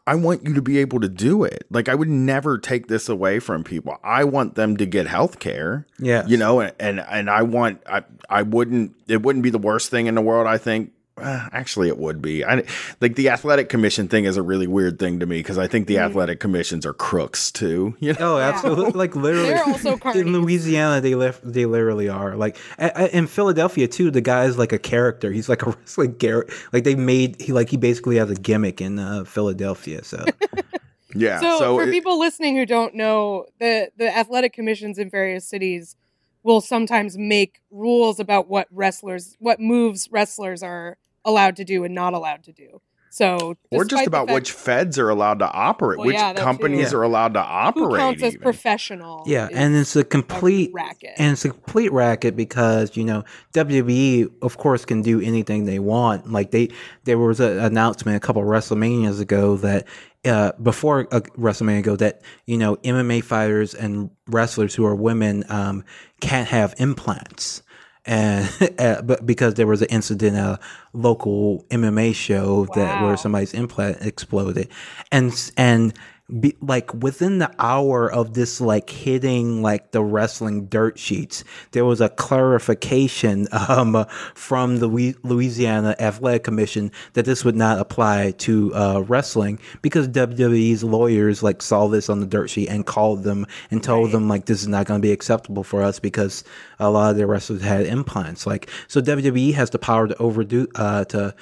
I 0.06 0.16
want 0.16 0.46
you 0.46 0.54
to 0.54 0.62
be 0.62 0.80
able 0.80 1.00
to 1.00 1.08
do 1.10 1.44
it. 1.44 1.66
Like 1.70 1.88
I 1.88 1.96
would 1.96 2.10
never 2.10 2.58
take 2.58 2.88
this 2.88 3.08
away 3.08 3.40
from 3.40 3.64
people. 3.64 3.98
I 4.04 4.24
want 4.24 4.56
them 4.56 4.78
to 4.78 4.86
get 4.86 5.08
health 5.08 5.40
care. 5.40 5.88
Yeah. 6.00 6.26
You 6.28 6.38
know, 6.38 6.60
and, 6.60 6.74
and 6.80 7.00
and 7.00 7.30
I 7.30 7.44
want 7.44 7.82
I 7.88 8.04
I 8.30 8.42
wouldn't 8.42 8.96
it 9.08 9.22
wouldn't 9.22 9.44
be 9.44 9.50
the 9.50 9.58
worst 9.58 9.90
thing 9.90 10.08
in 10.08 10.16
the 10.16 10.22
world, 10.22 10.48
I 10.48 10.58
think. 10.58 10.92
Uh, 11.18 11.50
actually 11.52 11.88
it 11.88 11.98
would 11.98 12.22
be. 12.22 12.46
I 12.46 12.64
like 13.02 13.16
the 13.16 13.30
athletic 13.30 13.70
commission 13.70 14.08
thing 14.08 14.26
is 14.26 14.38
a 14.38 14.42
really 14.44 14.68
weird 14.68 15.00
thing 15.00 15.20
to 15.20 15.26
me 15.26 15.40
because 15.40 15.58
I 15.58 15.66
think 15.68 15.88
the 15.88 15.96
Mhm. 15.96 16.06
athletic 16.10 16.40
commissions 16.40 16.86
are 16.86 16.94
crooks 16.94 17.52
too. 17.52 17.96
You 18.02 18.14
know? 18.14 18.36
Oh, 18.36 18.38
absolutely! 18.40 18.92
Like 18.92 19.16
literally, 19.16 19.50
They're 19.50 19.64
also 19.66 19.98
in. 20.14 20.32
Louisiana, 20.34 21.02
they 21.02 21.16
li- 21.16 21.32
they 21.44 21.66
literally 21.66 22.08
are. 22.08 22.36
Like 22.36 22.58
a- 22.78 22.92
a- 22.96 23.18
in 23.18 23.26
Philadelphia 23.28 23.88
too, 23.88 24.12
the 24.12 24.22
guy's 24.22 24.58
like 24.58 24.72
a 24.74 24.78
character. 24.80 25.32
He's 25.32 25.50
like 25.50 25.64
a 25.66 25.72
wrestling 25.80 26.16
character. 26.16 26.54
Like 26.72 26.84
they 26.84 26.96
made 26.96 27.42
he 27.42 27.52
like 27.52 27.70
he 27.70 27.78
basically 27.78 28.18
has 28.18 28.30
a 28.30 28.36
gimmick 28.36 28.80
in 28.82 29.00
uh, 29.00 29.24
Philadelphia. 29.24 30.04
So 30.04 30.24
Yeah. 31.16 31.40
So, 31.40 31.58
So, 31.58 31.78
for 31.78 31.84
it- 31.88 31.92
people 31.92 32.20
listening 32.20 32.56
who 32.58 32.66
don't 32.66 32.94
know, 32.94 33.46
the 33.60 33.90
the 33.98 34.16
athletic 34.16 34.54
commissions 34.54 34.98
in 35.00 35.10
various 35.10 35.48
cities 35.50 35.96
will 36.44 36.62
sometimes 36.62 37.18
make 37.18 37.60
rules 37.72 38.20
about 38.20 38.48
what 38.48 38.68
wrestlers, 38.72 39.36
what 39.40 39.60
moves 39.60 40.08
wrestlers 40.12 40.62
are 40.64 40.98
allowed 41.28 41.56
to 41.58 41.64
do 41.64 41.84
and 41.84 41.94
not 41.94 42.14
allowed 42.14 42.44
to 42.46 42.52
do. 42.52 42.82
So, 43.10 43.56
or 43.72 43.84
just 43.86 44.06
about 44.06 44.28
fact- 44.28 44.36
which 44.36 44.52
feds 44.52 45.00
are 45.00 45.10
allowed 45.10 45.40
to 45.40 45.50
operate, 45.52 45.98
Well, 45.98 46.08
which 46.08 46.16
yeah, 46.18 46.34
companies 46.34 46.92
Yeah. 46.92 47.00
are 47.00 47.04
allowed 47.04 47.34
to 47.36 47.42
who 47.42 47.48
operate. 47.48 48.00
counts 48.00 48.22
as 48.24 48.34
even. 48.34 48.44
professional. 48.44 49.24
yeah, 49.26 49.48
and 49.52 49.76
it's 49.76 49.96
a 49.96 50.02
a 50.02 50.04
complete 50.04 50.70
racket. 50.74 51.14
and 51.18 51.32
it's 51.32 51.44
a 51.46 51.50
complete 51.50 51.92
racket 51.92 52.36
because 52.36 52.96
you 52.98 53.04
know 53.06 53.24
WWE 53.54 54.30
of 54.44 54.58
course 54.58 54.86
can 54.86 55.02
do 55.02 55.20
anything 55.22 55.66
they 55.66 55.80
want. 55.80 56.32
Like 56.32 56.52
they 56.52 56.70
there 57.06 57.18
was 57.18 57.40
an 57.40 57.58
announcement 57.60 58.18
a 58.18 58.20
couple 58.20 58.42
of 58.42 58.48
WrestleManias 58.48 59.20
ago 59.20 59.56
that 59.58 59.88
uh, 60.26 60.52
before 60.62 61.02
a 61.12 61.22
WrestleMania 61.22 61.80
ago 61.80 61.96
that 61.96 62.22
you 62.46 62.58
know 62.58 62.76
MMA 62.78 63.24
fighters 63.24 63.74
and 63.74 64.12
wrestlers 64.28 64.76
who 64.76 64.86
are 64.86 64.96
women 64.96 65.44
um, 65.50 65.84
can't 66.22 66.48
have 66.50 66.76
implants. 66.78 67.64
And 68.08 68.50
uh, 68.80 69.02
but 69.02 69.26
because 69.26 69.56
there 69.56 69.68
was 69.68 69.82
an 69.82 69.90
incident 69.90 70.38
at 70.38 70.46
a 70.46 70.60
local 70.94 71.66
MMA 71.70 72.16
show 72.16 72.66
that 72.74 73.04
where 73.04 73.18
somebody's 73.18 73.54
implant 73.54 74.02
exploded, 74.02 74.70
and 75.12 75.52
and 75.58 75.94
be, 76.40 76.56
like 76.62 76.94
within 76.94 77.38
the 77.40 77.50
hour 77.58 78.12
of 78.12 78.34
this 78.34 78.60
like 78.60 78.90
hitting 78.90 79.62
like 79.62 79.92
the 79.92 80.04
wrestling 80.04 80.66
dirt 80.66 81.00
sheets 81.00 81.44
there 81.72 81.86
was 81.86 82.02
a 82.02 82.10
clarification 82.10 83.48
um 83.70 84.06
from 84.36 84.80
the 84.80 84.88
louisiana 85.24 85.96
athletic 86.00 86.44
commission 86.44 86.92
that 87.14 87.26
this 87.26 87.46
would 87.46 87.56
not 87.56 87.80
apply 87.80 88.32
to 88.32 88.74
uh 88.76 89.00
wrestling 89.08 89.58
because 89.82 90.08
wwe's 90.10 90.84
lawyers 90.84 91.44
like 91.44 91.62
saw 91.62 91.88
this 91.88 92.10
on 92.10 92.20
the 92.20 92.28
dirt 92.28 92.50
sheet 92.50 92.68
and 92.68 92.86
called 92.86 93.24
them 93.24 93.46
and 93.72 93.82
told 93.84 94.08
Right. 94.08 94.12
them 94.12 94.28
like 94.28 94.46
this 94.46 94.62
is 94.62 94.68
not 94.68 94.86
going 94.86 95.02
to 95.02 95.06
be 95.06 95.12
acceptable 95.14 95.64
for 95.64 95.82
us 95.82 96.00
because 96.00 96.44
a 96.80 96.90
lot 96.90 97.12
of 97.12 97.18
their 97.18 97.28
wrestlers 97.28 97.62
had 97.62 97.86
implants 97.86 98.46
like 98.46 98.70
so 98.88 99.02
wwe 99.02 99.54
has 99.54 99.70
the 99.70 99.80
power 99.80 100.08
to 100.08 100.18
overdo 100.18 100.68
uh 100.76 101.06
to 101.06 101.34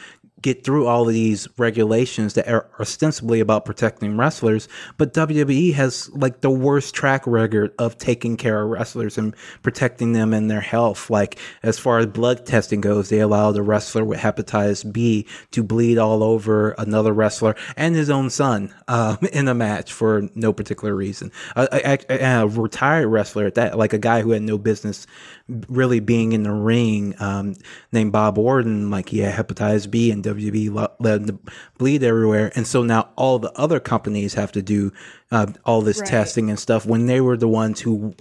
get 0.45 0.63
through 0.63 0.85
all 0.85 1.07
of 1.07 1.13
these 1.13 1.47
regulations 1.57 2.35
that 2.35 2.47
are 2.47 2.69
ostensibly 2.79 3.39
about 3.39 3.65
protecting 3.65 4.15
wrestlers, 4.15 4.67
but 4.95 5.11
WWE 5.11 5.73
has 5.73 6.07
like 6.13 6.41
the 6.41 6.51
worst 6.51 6.93
track 6.93 7.25
record 7.25 7.73
of 7.79 7.97
taking 7.97 8.37
care 8.37 8.61
of 8.61 8.69
wrestlers 8.69 9.17
and 9.17 9.35
protecting 9.63 10.13
them 10.13 10.35
and 10.35 10.51
their 10.51 10.61
health. 10.61 11.09
Like 11.09 11.39
as 11.63 11.79
far 11.79 11.97
as 11.97 12.05
blood 12.05 12.45
testing 12.45 12.79
goes, 12.79 13.09
they 13.09 13.21
allowed 13.21 13.57
a 13.57 13.63
wrestler 13.63 14.05
with 14.05 14.19
hepatitis 14.19 14.93
B 14.93 15.25
to 15.49 15.63
bleed 15.63 15.97
all 15.97 16.21
over 16.21 16.75
another 16.77 17.11
wrestler 17.11 17.55
and 17.75 17.95
his 17.95 18.11
own 18.11 18.29
son 18.29 18.71
um, 18.87 19.17
in 19.33 19.47
a 19.47 19.55
match 19.55 19.91
for 19.91 20.29
no 20.35 20.53
particular 20.53 20.93
reason. 20.93 21.31
A, 21.55 21.67
a, 21.71 21.97
a- 22.07 22.43
a 22.43 22.47
retired 22.47 23.07
wrestler 23.07 23.47
at 23.47 23.55
that, 23.55 23.79
like 23.79 23.93
a 23.93 23.97
guy 23.97 24.21
who 24.21 24.29
had 24.29 24.43
no 24.43 24.59
business 24.59 25.07
really 25.47 25.99
being 25.99 26.31
in 26.31 26.43
the 26.43 26.51
ring, 26.51 27.13
um, 27.19 27.55
named 27.91 28.11
Bob 28.11 28.37
Orton, 28.37 28.89
like 28.89 29.09
he 29.09 29.19
had 29.19 29.35
hepatitis 29.35 29.89
B 29.89 30.09
and 30.09 30.25
let 30.25 31.21
him 31.21 31.25
to 31.27 31.39
bleed 31.77 32.01
everywhere. 32.03 32.51
And 32.55 32.65
so 32.65 32.81
now 32.81 33.09
all 33.15 33.37
the 33.37 33.51
other 33.53 33.79
companies 33.79 34.33
have 34.33 34.51
to 34.53 34.63
do 34.63 34.91
uh, 35.31 35.47
all 35.65 35.81
this 35.81 35.99
Right. 35.99 36.07
testing 36.07 36.49
and 36.49 36.59
stuff 36.59 36.85
when 36.85 37.05
they 37.05 37.21
were 37.21 37.37
the 37.37 37.47
ones 37.47 37.79
who, 37.79 38.15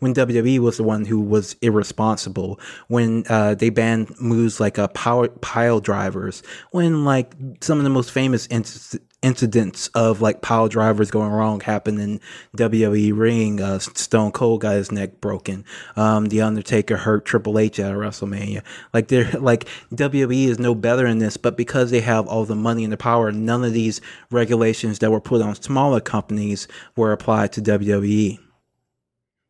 when 0.00 0.14
WWE 0.14 0.58
was 0.58 0.76
the 0.76 0.82
one 0.84 1.04
who 1.04 1.20
was 1.20 1.54
irresponsible, 1.62 2.58
when 2.88 3.24
uh, 3.28 3.54
they 3.54 3.70
banned 3.70 4.18
moves 4.20 4.58
like 4.58 4.78
uh, 4.78 4.88
power 4.88 5.28
pile 5.28 5.78
drivers, 5.80 6.42
when 6.72 7.04
like 7.04 7.34
some 7.60 7.78
of 7.78 7.84
the 7.84 7.90
most 7.90 8.10
famous 8.10 8.46
inc- 8.48 8.98
incidents 9.24 9.88
of 9.94 10.20
like 10.20 10.42
pile 10.42 10.68
drivers 10.68 11.10
going 11.10 11.32
wrong 11.32 11.60
happened 11.60 11.98
in 11.98 12.20
WWE 12.56 13.16
ring. 13.16 13.60
Uh, 13.60 13.78
Stone 13.78 14.32
Cold 14.32 14.60
got 14.60 14.74
his 14.74 14.92
neck 14.92 15.20
broken. 15.20 15.64
Um, 15.96 16.26
the 16.26 16.42
Undertaker 16.42 16.98
hurt 16.98 17.24
Triple 17.24 17.58
H 17.58 17.80
at 17.80 17.94
WrestleMania. 17.94 18.62
Like 18.92 19.08
they're 19.08 19.30
like 19.40 19.64
WWE 19.94 20.48
is 20.48 20.58
no 20.58 20.74
better 20.74 21.06
in 21.06 21.18
this, 21.18 21.36
but 21.38 21.56
because 21.56 21.90
they 21.90 22.00
have 22.00 22.28
all 22.28 22.44
the 22.44 22.54
money 22.54 22.84
and 22.84 22.92
the 22.92 22.98
power, 22.98 23.32
none 23.32 23.64
of 23.64 23.72
these 23.72 24.00
regulations 24.30 24.98
that 24.98 25.10
were 25.10 25.20
put 25.20 25.40
on 25.40 25.54
smaller 25.56 26.00
companies 26.00 26.68
were 26.96 27.12
applied 27.12 27.52
to. 27.52 27.64
WWE. 27.64 28.38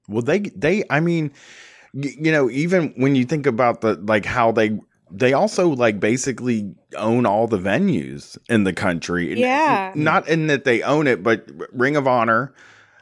Well, 0.08 0.22
they 0.22 0.38
they 0.38 0.84
I 0.88 1.00
mean, 1.00 1.32
you 1.92 2.30
know, 2.30 2.48
even 2.48 2.92
when 2.96 3.16
you 3.16 3.24
think 3.24 3.46
about 3.46 3.80
the 3.80 3.94
like 3.96 4.24
how 4.24 4.52
they 4.52 4.78
they 5.16 5.32
also 5.32 5.68
like 5.68 6.00
basically 6.00 6.74
own 6.96 7.24
all 7.26 7.46
the 7.46 7.58
venues 7.58 8.36
in 8.48 8.64
the 8.64 8.72
country. 8.72 9.38
Yeah. 9.38 9.92
Not 9.94 10.28
in 10.28 10.48
that 10.48 10.64
they 10.64 10.82
own 10.82 11.06
it, 11.06 11.22
but 11.22 11.48
Ring 11.72 11.96
of 11.96 12.06
Honor, 12.08 12.52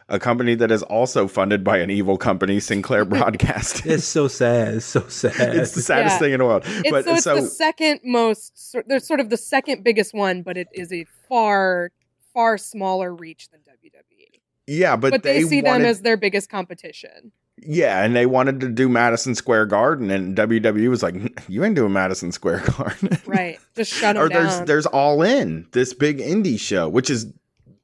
a 0.08 0.18
company 0.18 0.54
that 0.56 0.70
is 0.70 0.82
also 0.82 1.26
funded 1.26 1.64
by 1.64 1.78
an 1.78 1.90
evil 1.90 2.18
company, 2.18 2.60
Sinclair 2.60 3.04
Broadcasting. 3.06 3.92
It's 3.92 4.04
so 4.04 4.28
sad. 4.28 4.74
It's 4.74 4.84
so 4.86 5.06
sad. 5.08 5.56
it's 5.56 5.72
the 5.72 5.80
saddest 5.82 6.14
Yeah. 6.14 6.18
thing 6.18 6.32
in 6.34 6.38
the 6.40 6.44
world. 6.44 6.64
It's, 6.66 6.90
but 6.90 7.04
so 7.04 7.14
it's 7.14 7.24
so 7.24 7.36
the 7.36 7.42
second 7.46 8.00
most. 8.04 8.76
They're 8.86 9.00
sort 9.00 9.20
of 9.20 9.30
the 9.30 9.36
second 9.38 9.82
biggest 9.82 10.12
one, 10.12 10.42
but 10.42 10.56
it 10.58 10.68
is 10.74 10.92
a 10.92 11.06
far, 11.28 11.92
far 12.34 12.58
smaller 12.58 13.14
reach 13.14 13.48
than 13.50 13.60
WWE. 13.60 14.40
yeah, 14.66 14.96
but, 14.96 15.12
But, 15.12 15.22
they, 15.22 15.42
see 15.44 15.62
wanted, 15.62 15.80
them 15.84 15.90
as 15.90 16.02
their 16.02 16.16
biggest 16.18 16.50
competition. 16.50 17.32
Yeah, 17.66 18.04
and 18.04 18.14
they 18.14 18.26
wanted 18.26 18.60
to 18.60 18.68
do 18.68 18.88
Madison 18.88 19.34
Square 19.34 19.66
Garden, 19.66 20.10
and 20.10 20.36
WWE 20.36 20.88
was 20.88 21.02
like, 21.02 21.14
"You 21.48 21.64
ain't 21.64 21.74
doing 21.74 21.92
Madison 21.92 22.32
Square 22.32 22.62
Garden." 22.76 23.18
Right. 23.26 23.58
Just 23.74 23.92
shut 23.92 24.14
them 24.16 24.24
or 24.24 24.28
there's 24.28 24.60
there's 24.62 24.86
all 24.86 25.22
in 25.22 25.66
this 25.72 25.94
big 25.94 26.18
indie 26.18 26.58
show 26.60 26.88
which 26.88 27.08
is 27.08 27.26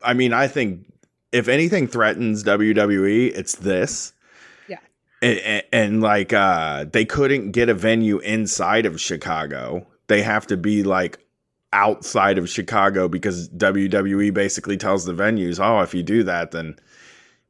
i 0.02 0.12
mean 0.12 0.32
i 0.32 0.46
think 0.46 0.84
if 1.32 1.48
anything 1.48 1.86
threatens 1.88 2.44
wwe 2.44 3.32
it's 3.34 3.56
this 3.56 4.12
Yeah. 4.68 4.78
and, 5.22 5.38
and, 5.38 5.62
and, 5.72 6.00
like 6.02 6.32
uh 6.32 6.84
they 6.92 7.04
couldn't 7.04 7.52
get 7.52 7.68
a 7.68 7.74
venue 7.74 8.18
inside 8.18 8.84
of 8.86 9.00
chicago 9.00 9.86
they 10.08 10.22
have 10.22 10.46
to 10.48 10.56
be 10.56 10.82
like 10.82 11.18
outside 11.72 12.38
of 12.38 12.48
chicago 12.48 13.08
because 13.08 13.48
wwe 13.50 14.32
basically 14.32 14.76
tells 14.76 15.04
the 15.06 15.14
venues 15.14 15.58
oh 15.58 15.80
if 15.80 15.94
you 15.94 16.02
do 16.02 16.22
that 16.24 16.50
then 16.52 16.76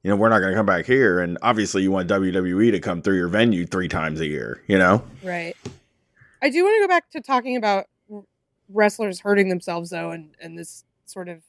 you 0.03 0.11
know 0.11 0.17
we're 0.17 0.29
not 0.29 0.39
going 0.39 0.53
to 0.53 0.57
come 0.57 0.67
back 0.67 0.87
here 0.87 1.21
and 1.21 1.39
obviously 1.43 1.83
you 1.83 1.91
want 1.91 2.09
wwe 2.09 2.71
to 2.71 2.81
come 2.81 3.03
through 3.03 3.17
your 3.17 3.29
venue 3.29 3.67
three 3.67 3.89
times 3.89 4.21
a 4.21 4.27
year 4.27 4.63
you 4.67 4.79
know 4.79 5.03
Right. 5.23 5.57
I 6.41 6.51
do 6.51 6.63
want 6.63 6.77
to 6.77 6.85
go 6.85 6.89
back 6.89 7.11
to 7.11 7.21
talking 7.21 7.57
about 7.57 7.87
wrestlers 8.69 9.21
hurting 9.21 9.49
themselves 9.49 9.91
though 9.91 10.11
and 10.11 10.35
and 10.41 10.59
this 10.59 10.85
sort 11.05 11.29
of 11.29 11.43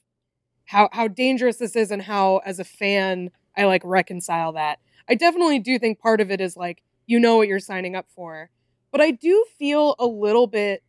how 0.66 0.88
how 0.92 1.06
dangerous 1.08 1.58
this 1.58 1.76
is 1.76 1.90
and 1.90 2.02
how 2.02 2.38
as 2.44 2.58
a 2.58 2.64
fan 2.64 3.30
I 3.56 3.64
like 3.64 3.82
reconcile 3.84 4.52
that. 4.52 4.78
I 5.08 5.14
definitely 5.14 5.58
do 5.58 5.78
think 5.78 5.98
part 5.98 6.20
of 6.20 6.30
it 6.30 6.40
is 6.40 6.56
like 6.56 6.82
you 7.06 7.18
know 7.18 7.36
what 7.36 7.48
you're 7.48 7.58
signing 7.58 7.96
up 7.96 8.06
for. 8.14 8.50
But 8.92 9.00
I 9.00 9.10
do 9.10 9.44
feel 9.58 9.96
a 9.98 10.06
little 10.06 10.46
bit 10.46 10.82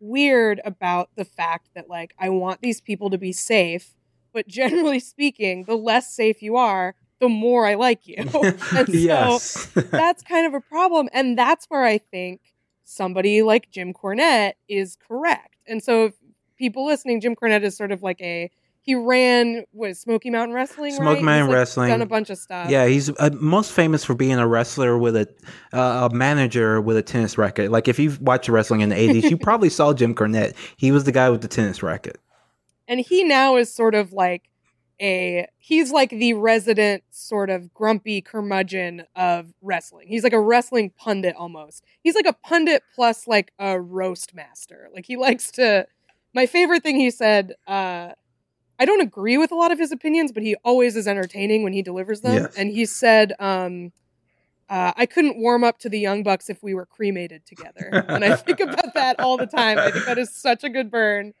weird 0.00 0.60
about 0.64 1.10
the 1.16 1.24
fact 1.24 1.70
that 1.74 1.88
like 1.88 2.14
I 2.18 2.28
want 2.28 2.60
these 2.60 2.80
people 2.80 3.10
to 3.10 3.18
be 3.18 3.32
safe, 3.32 3.94
but 4.34 4.46
generally 4.48 4.98
speaking, 4.98 5.64
the 5.64 5.76
less 5.76 6.14
safe 6.14 6.42
you 6.42 6.56
are, 6.56 6.94
the 7.20 7.28
more 7.28 7.66
I 7.66 7.74
like 7.74 8.06
you. 8.06 8.16
and 8.18 8.60
so 8.60 8.84
yes. 8.88 9.66
that's 9.74 10.22
kind 10.22 10.46
of 10.46 10.52
a 10.52 10.60
problem. 10.60 11.08
And 11.12 11.38
that's 11.38 11.66
where 11.66 11.84
I 11.84 11.96
think 11.96 12.40
somebody 12.82 13.42
like 13.42 13.70
Jim 13.70 13.94
Cornette 13.94 14.54
is 14.68 14.96
correct. 14.96 15.56
And 15.66 15.82
so, 15.82 16.06
if 16.06 16.14
people 16.58 16.84
listening, 16.84 17.22
Jim 17.22 17.34
Cornette 17.34 17.62
is 17.62 17.74
sort 17.74 17.92
of 17.92 18.02
like 18.02 18.20
a 18.20 18.50
he 18.84 18.94
ran 18.94 19.64
was 19.72 19.98
Smoky 19.98 20.28
Mountain 20.28 20.54
Wrestling. 20.54 20.92
Smoky 20.92 21.14
right? 21.14 21.22
Mountain 21.22 21.46
He's, 21.46 21.48
like, 21.48 21.58
Wrestling. 21.58 21.88
done 21.88 22.02
a 22.02 22.06
bunch 22.06 22.28
of 22.28 22.36
stuff. 22.36 22.68
Yeah, 22.68 22.86
he's 22.86 23.08
uh, 23.18 23.30
most 23.40 23.72
famous 23.72 24.04
for 24.04 24.14
being 24.14 24.34
a 24.34 24.46
wrestler 24.46 24.98
with 24.98 25.16
a 25.16 25.26
uh, 25.72 26.10
a 26.10 26.14
manager 26.14 26.82
with 26.82 26.98
a 26.98 27.02
tennis 27.02 27.38
racket. 27.38 27.70
Like 27.70 27.88
if 27.88 27.98
you've 27.98 28.20
watched 28.20 28.50
wrestling 28.50 28.82
in 28.82 28.90
the 28.90 28.96
eighties, 28.98 29.30
you 29.30 29.38
probably 29.38 29.70
saw 29.70 29.94
Jim 29.94 30.14
Cornette. 30.14 30.54
He 30.76 30.92
was 30.92 31.04
the 31.04 31.12
guy 31.12 31.30
with 31.30 31.40
the 31.40 31.48
tennis 31.48 31.82
racket. 31.82 32.20
And 32.88 33.00
he 33.00 33.24
now 33.24 33.56
is 33.56 33.72
sort 33.72 33.94
of 33.94 34.12
like 34.12 34.50
a 35.00 35.46
he's 35.58 35.90
like 35.90 36.10
the 36.10 36.34
resident 36.34 37.02
sort 37.10 37.50
of 37.50 37.72
grumpy 37.74 38.20
curmudgeon 38.20 39.04
of 39.16 39.52
wrestling. 39.60 40.08
He's 40.08 40.22
like 40.22 40.32
a 40.32 40.40
wrestling 40.40 40.90
pundit 40.96 41.34
almost. 41.36 41.84
He's 42.02 42.14
like 42.14 42.26
a 42.26 42.32
pundit 42.32 42.82
plus 42.94 43.26
like 43.26 43.52
a 43.58 43.80
roast 43.80 44.34
master. 44.34 44.88
Like 44.94 45.06
he 45.06 45.16
likes 45.16 45.50
to 45.52 45.86
my 46.34 46.46
favorite 46.46 46.82
thing 46.82 46.96
he 46.96 47.10
said 47.10 47.54
uh 47.66 48.10
I 48.78 48.84
don't 48.86 49.00
agree 49.00 49.38
with 49.38 49.52
a 49.52 49.54
lot 49.54 49.70
of 49.70 49.78
his 49.78 49.92
opinions, 49.92 50.32
but 50.32 50.42
he 50.42 50.56
always 50.64 50.96
is 50.96 51.06
entertaining 51.06 51.62
when 51.62 51.72
he 51.72 51.82
delivers 51.82 52.20
them. 52.22 52.34
Yes. 52.34 52.54
And 52.56 52.70
he 52.70 52.86
said 52.86 53.32
um 53.40 53.92
uh, 54.68 54.92
I 54.96 55.04
couldn't 55.04 55.36
warm 55.36 55.62
up 55.62 55.78
to 55.80 55.90
the 55.90 55.98
Young 55.98 56.22
Bucks 56.22 56.48
if 56.48 56.62
we 56.62 56.72
were 56.72 56.86
cremated 56.86 57.44
together. 57.44 58.04
and 58.08 58.24
I 58.24 58.34
think 58.34 58.60
about 58.60 58.94
that 58.94 59.20
all 59.20 59.36
the 59.36 59.46
time. 59.46 59.78
I 59.78 59.90
think 59.90 60.06
that 60.06 60.16
is 60.16 60.34
such 60.34 60.64
a 60.64 60.70
good 60.70 60.90
burn. 60.90 61.34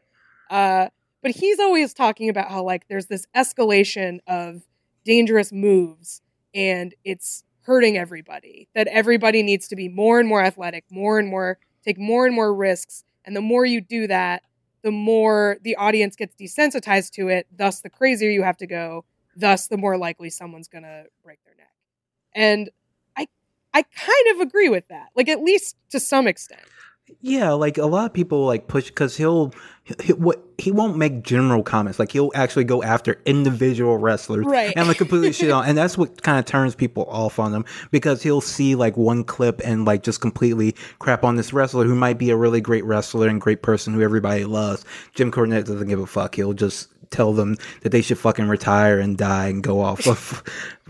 Uh, 0.50 0.88
but 1.24 1.34
he's 1.34 1.58
always 1.58 1.94
talking 1.94 2.28
about 2.28 2.50
how 2.50 2.62
like 2.62 2.86
there's 2.86 3.06
this 3.06 3.26
escalation 3.34 4.18
of 4.28 4.62
dangerous 5.04 5.52
moves 5.52 6.20
and 6.54 6.94
it's 7.02 7.44
hurting 7.62 7.96
everybody 7.96 8.68
that 8.74 8.86
everybody 8.88 9.42
needs 9.42 9.66
to 9.66 9.74
be 9.74 9.88
more 9.88 10.20
and 10.20 10.28
more 10.28 10.42
athletic 10.42 10.84
more 10.90 11.18
and 11.18 11.28
more 11.28 11.58
take 11.84 11.98
more 11.98 12.24
and 12.26 12.34
more 12.34 12.54
risks. 12.54 13.04
And 13.26 13.34
the 13.34 13.40
more 13.40 13.64
you 13.64 13.80
do 13.80 14.06
that 14.06 14.42
the 14.82 14.90
more 14.90 15.56
the 15.62 15.74
audience 15.76 16.14
gets 16.14 16.36
desensitized 16.36 17.10
to 17.12 17.28
it 17.28 17.46
thus 17.50 17.80
the 17.80 17.88
crazier 17.88 18.30
you 18.30 18.42
have 18.42 18.58
to 18.58 18.66
go 18.66 19.06
thus 19.34 19.66
the 19.66 19.78
more 19.78 19.96
likely 19.96 20.28
someone's 20.28 20.68
going 20.68 20.84
to 20.84 21.04
break 21.24 21.38
their 21.46 21.54
neck. 21.56 21.72
And 22.34 22.70
i 23.16 23.26
i 23.72 23.80
kind 23.80 24.26
of 24.34 24.46
agree 24.46 24.68
with 24.68 24.86
that 24.88 25.08
like 25.16 25.30
at 25.30 25.40
least 25.40 25.76
to 25.88 25.98
some 25.98 26.26
extent 26.26 26.60
Yeah, 27.20 27.52
like 27.52 27.78
a 27.78 27.86
lot 27.86 28.06
of 28.06 28.12
people 28.12 28.44
like 28.46 28.68
push 28.68 28.86
because 28.88 29.16
he'll 29.16 29.52
he, 30.02 30.12
what 30.14 30.42
he 30.58 30.70
won't 30.70 30.96
make 30.96 31.22
general 31.22 31.62
comments. 31.62 31.98
Like 31.98 32.12
he'll 32.12 32.30
actually 32.34 32.64
go 32.64 32.82
after 32.82 33.20
individual 33.24 33.98
wrestlers 33.98 34.44
Right. 34.46 34.72
and 34.76 34.88
like 34.88 34.98
completely 34.98 35.32
shit 35.32 35.50
on, 35.50 35.66
and 35.66 35.76
that's 35.76 35.96
what 35.98 36.22
kind 36.22 36.38
of 36.38 36.44
turns 36.44 36.74
people 36.74 37.04
off 37.08 37.38
on 37.38 37.52
him 37.52 37.64
because 37.90 38.22
he'll 38.22 38.40
see 38.40 38.74
like 38.74 38.96
one 38.96 39.24
clip 39.24 39.60
and 39.64 39.84
like 39.84 40.02
just 40.02 40.20
completely 40.20 40.74
crap 40.98 41.24
on 41.24 41.36
this 41.36 41.52
wrestler 41.52 41.84
who 41.84 41.94
might 41.94 42.18
be 42.18 42.30
a 42.30 42.36
really 42.36 42.60
great 42.60 42.84
wrestler 42.84 43.28
and 43.28 43.40
great 43.40 43.62
person 43.62 43.92
who 43.94 44.02
everybody 44.02 44.44
loves. 44.44 44.84
Jim 45.14 45.30
Cornette 45.30 45.64
doesn't 45.66 45.88
give 45.88 46.00
a 46.00 46.06
fuck. 46.06 46.34
He'll 46.34 46.52
just 46.54 46.88
tell 47.10 47.32
them 47.32 47.56
that 47.82 47.90
they 47.90 48.00
should 48.00 48.18
fucking 48.18 48.48
retire 48.48 48.98
and 48.98 49.16
die 49.16 49.48
and 49.48 49.62
go 49.62 49.80
off 49.80 50.06
of 50.08 50.42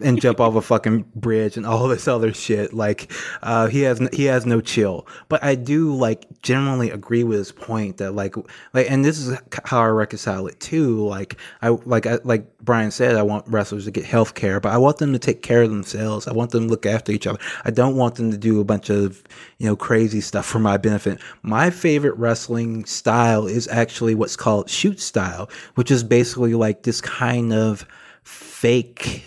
and 0.03 0.21
jump 0.21 0.41
off 0.41 0.57
a 0.57 0.63
fucking 0.63 1.05
bridge 1.15 1.57
and 1.57 1.65
all 1.65 1.87
this 1.89 2.09
other 2.09 2.33
shit. 2.35 2.73
Like 2.73 3.13
uh, 3.43 3.69
he 3.69 3.83
has 3.83 4.01
he 4.13 4.25
has 4.25 4.45
no 4.45 4.61
chill. 4.61 5.07
But 5.29 5.45
I 5.45 5.55
do 5.55 5.95
like 5.95 6.27
generally 6.43 6.91
agree 6.91 7.25
with 7.25 7.39
his 7.39 7.53
point 7.53 7.99
that 7.99 8.13
like 8.13 8.35
like 8.73 8.91
and 8.91 9.05
this 9.05 9.19
is 9.19 9.39
how 9.65 9.81
I 9.81 9.87
reconcile 9.87 10.47
it 10.47 10.59
too. 10.61 11.07
Like 11.07 11.37
I 11.63 11.69
like 11.69 12.07
I, 12.07 12.19
like 12.25 12.59
Brian 12.59 12.91
said, 12.91 13.17
I 13.17 13.23
want 13.23 13.47
wrestlers 13.47 13.85
to 13.85 13.91
get 13.91 14.05
health 14.05 14.35
care, 14.35 14.59
but 14.59 14.73
I 14.73 14.79
want 14.79 14.99
them 14.99 15.13
to 15.13 15.19
take 15.19 15.43
care 15.43 15.63
of 15.63 15.71
themselves. 15.71 16.27
I 16.27 16.33
want 16.33 16.51
them 16.51 16.65
to 16.65 16.71
look 16.71 16.87
after 16.87 17.13
each 17.13 17.27
other. 17.27 17.39
I 17.65 17.71
don't 17.71 17.97
want 17.97 18.17
them 18.17 18.31
to 18.31 18.39
do 18.39 18.61
a 18.61 18.65
bunch 18.65 18.91
of 18.91 19.23
you 19.59 19.67
know 19.67 19.77
crazy 19.77 20.21
stuff 20.21 20.47
for 20.47 20.59
my 20.59 20.77
benefit. 20.77 21.21
My 21.43 21.71
favorite 21.71 22.17
wrestling 22.17 22.85
style 22.85 23.47
is 23.47 23.69
actually 23.69 24.15
what's 24.15 24.37
called 24.37 24.69
shoot 24.69 25.01
style, 25.01 25.49
which 25.77 25.91
is 25.91 26.03
basically 26.03 26.55
like 26.55 26.83
this 26.83 27.01
kind 27.01 27.53
of 27.53 27.87
fake 28.25 29.23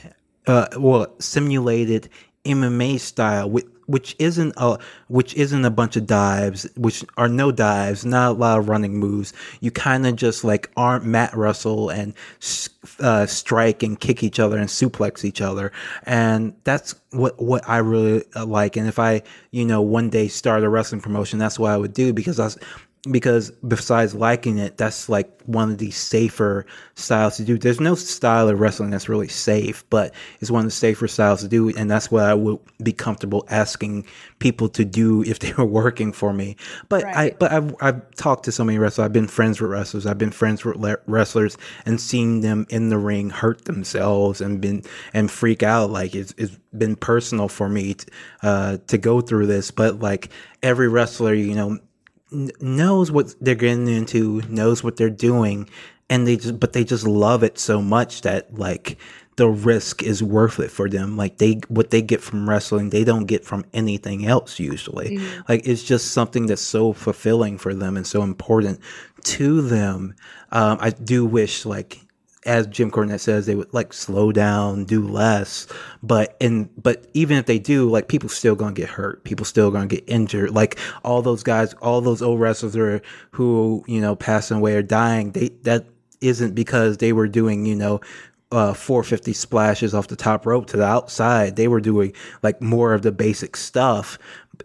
uh, 0.48 0.68
well, 0.78 1.08
simulated 1.20 2.10
MMA 2.46 3.00
style, 3.00 3.50
which, 3.50 4.16
isn't 4.20 4.54
a 4.58 4.78
which 5.08 5.34
isn't 5.36 5.66
a 5.66 5.70
bunch 5.70 5.96
of 5.98 6.08
dives, 6.08 6.68
which 6.76 7.04
are 7.18 7.28
no 7.28 7.52
dives, 7.52 8.06
not 8.06 8.32
a 8.32 8.34
lot 8.34 8.60
of 8.60 8.70
running 8.70 8.98
moves. 8.98 9.34
You 9.60 9.72
kind 9.72 10.08
of 10.08 10.16
just 10.16 10.44
like 10.44 10.72
arm 10.78 11.12
mat 11.12 11.36
wrestle 11.36 11.90
and 11.90 12.14
uh, 13.00 13.26
strike 13.26 13.84
and 13.84 14.00
kick 14.00 14.24
each 14.24 14.40
other 14.40 14.58
and 14.58 14.70
suplex 14.70 15.26
each 15.26 15.42
other, 15.42 15.72
and 16.04 16.54
that's 16.64 16.96
what 17.12 17.42
what 17.42 17.68
I 17.68 17.78
really 17.78 18.24
uh, 18.36 18.46
like. 18.46 18.78
And 18.78 18.88
if 18.88 19.00
I 19.00 19.24
you 19.52 19.66
know 19.66 19.82
one 19.82 20.10
day 20.10 20.30
start 20.30 20.64
a 20.64 20.70
wrestling 20.70 21.02
promotion, 21.02 21.40
that's 21.40 21.60
what 21.60 21.72
I 21.72 21.78
would 21.78 21.94
do 21.94 22.14
because 22.14 22.40
I 22.40 22.50
because 23.12 23.52
besides 23.68 24.14
liking 24.14 24.58
it, 24.58 24.78
that's 24.78 25.10
like 25.10 25.32
one 25.48 25.72
of 25.72 25.78
the 25.78 25.92
safer 25.92 26.66
styles 26.96 27.38
to 27.38 27.44
do. 27.44 27.58
There's 27.58 27.80
no 27.80 27.96
style 27.96 28.50
of 28.50 28.60
wrestling 28.60 28.90
that's 28.90 29.10
really 29.10 29.28
safe, 29.28 29.84
but 29.90 30.14
it's 30.40 30.52
one 30.52 30.60
of 30.62 30.68
the 30.68 30.72
safer 30.72 31.08
styles 31.08 31.42
to 31.42 31.48
do, 31.48 31.70
and 31.70 31.90
that's 31.90 32.12
what 32.12 32.24
I 32.24 32.34
would 32.34 32.60
be 32.84 32.92
comfortable 32.92 33.46
asking 33.50 34.06
people 34.40 34.70
to 34.70 34.86
do 34.86 35.24
if 35.28 35.40
they 35.40 35.54
were 35.54 35.66
working 35.66 36.12
for 36.12 36.34
me. 36.34 36.56
But 36.90 37.06
I, 37.06 37.32
but 37.40 37.52
I've, 37.52 37.76
I've 37.82 38.16
talked 38.16 38.46
to 38.46 38.52
so 38.52 38.64
many 38.64 38.78
wrestlers. 38.78 39.06
I've 39.06 39.14
been 39.14 39.28
friends 39.28 39.62
with 39.62 39.72
wrestlers. 39.72 40.06
I've 40.06 40.18
been 40.18 40.32
friends 40.32 40.66
with 40.66 40.76
le- 40.78 40.98
wrestlers 41.08 41.58
and 41.86 42.00
seen 42.00 42.42
them 42.42 42.66
in 42.70 42.90
the 42.90 42.98
ring 42.98 43.30
hurt 43.30 43.66
themselves 43.66 44.42
and 44.42 44.62
been 44.62 44.84
and 45.14 45.32
freak 45.32 45.64
out. 45.64 45.90
Like 45.90 46.14
it's, 46.14 46.34
it's 46.38 46.58
been 46.78 46.96
personal 46.96 47.48
for 47.48 47.70
me 47.70 47.96
t- 47.96 48.08
uh, 48.44 48.78
to 48.88 48.98
go 48.98 49.22
through 49.22 49.48
this. 49.48 49.72
But 49.72 50.00
like 50.00 50.30
every 50.62 50.88
wrestler, 50.88 51.34
you 51.34 51.56
know, 51.56 51.80
knows 52.32 53.12
what 53.12 53.34
they're 53.40 53.56
getting 53.56 53.88
into, 53.88 54.42
knows 54.50 54.84
what 54.84 54.98
they're 54.98 55.10
doing, 55.10 55.70
and 56.10 56.28
they 56.28 56.38
just 56.38 56.60
but 56.60 56.74
they 56.74 56.84
just 56.84 57.06
love 57.08 57.44
it 57.44 57.58
so 57.58 57.82
much 57.82 58.22
that 58.22 58.54
like 58.58 58.98
the 59.38 59.48
risk 59.48 60.02
is 60.02 60.24
worth 60.24 60.60
it 60.60 60.72
for 60.72 60.90
them. 60.90 61.16
Like 61.16 61.38
they 61.38 61.62
what 61.70 61.92
they 61.92 62.02
get 62.02 62.22
from 62.22 62.50
wrestling, 62.50 62.90
they 62.90 63.04
don't 63.04 63.26
get 63.26 63.46
from 63.46 63.66
anything 63.74 64.26
else 64.26 64.60
usually. 64.60 65.18
Like 65.48 65.68
it's 65.68 65.84
just 65.84 66.12
something 66.12 66.48
that's 66.48 66.62
so 66.62 66.92
fulfilling 66.94 67.58
for 67.58 67.74
them 67.74 67.96
and 67.98 68.06
so 68.06 68.24
important 68.24 68.80
to 69.26 69.62
them. 69.62 70.16
Um, 70.52 70.78
I 70.82 70.90
do 70.90 71.26
wish 71.26 71.66
like 71.66 72.02
as 72.48 72.66
Jim 72.68 72.90
Cornette 72.90 73.20
says, 73.20 73.46
they 73.46 73.56
would 73.56 73.74
like 73.74 73.94
slow 73.94 74.32
down, 74.32 74.86
do 74.86 75.06
less. 75.06 75.68
But 76.02 76.36
and 76.42 76.70
but 76.82 77.06
even 77.14 77.38
if 77.38 77.46
they 77.46 77.60
do, 77.60 77.90
like 77.90 78.08
people 78.08 78.30
still 78.30 78.56
gonna 78.56 78.74
get 78.74 78.90
hurt. 78.90 79.24
People 79.26 79.46
still 79.46 79.70
gonna 79.70 79.88
get 79.88 80.04
injured. 80.08 80.52
Like 80.52 80.80
all 81.04 81.22
those 81.22 81.44
guys, 81.44 81.74
all 81.76 82.02
those 82.02 82.22
old 82.22 82.40
wrestlers 82.40 82.76
are 82.78 83.02
who 83.32 83.84
you 83.86 84.00
know 84.00 84.16
passing 84.16 84.58
away 84.58 84.76
or 84.76 84.82
dying. 84.82 85.32
They 85.32 85.50
that 85.64 85.86
isn't 86.22 86.56
because 86.56 86.98
they 86.98 87.14
were 87.14 87.28
doing 87.28 87.66
you 87.66 87.76
know. 87.76 88.02
Uh, 88.50 88.74
450 88.74 89.34
splashes 89.34 89.94
off 89.94 90.08
the 90.08 90.16
top 90.16 90.46
rope 90.46 90.68
to 90.68 90.78
the 90.78 90.86
outside. 90.86 91.58
They 91.58 91.68
were 91.68 91.82
doing 91.82 92.14
like 92.44 92.62
more 92.62 92.94
of 92.94 93.02
the 93.02 93.12
basic 93.12 93.58
stuff. 93.58 94.18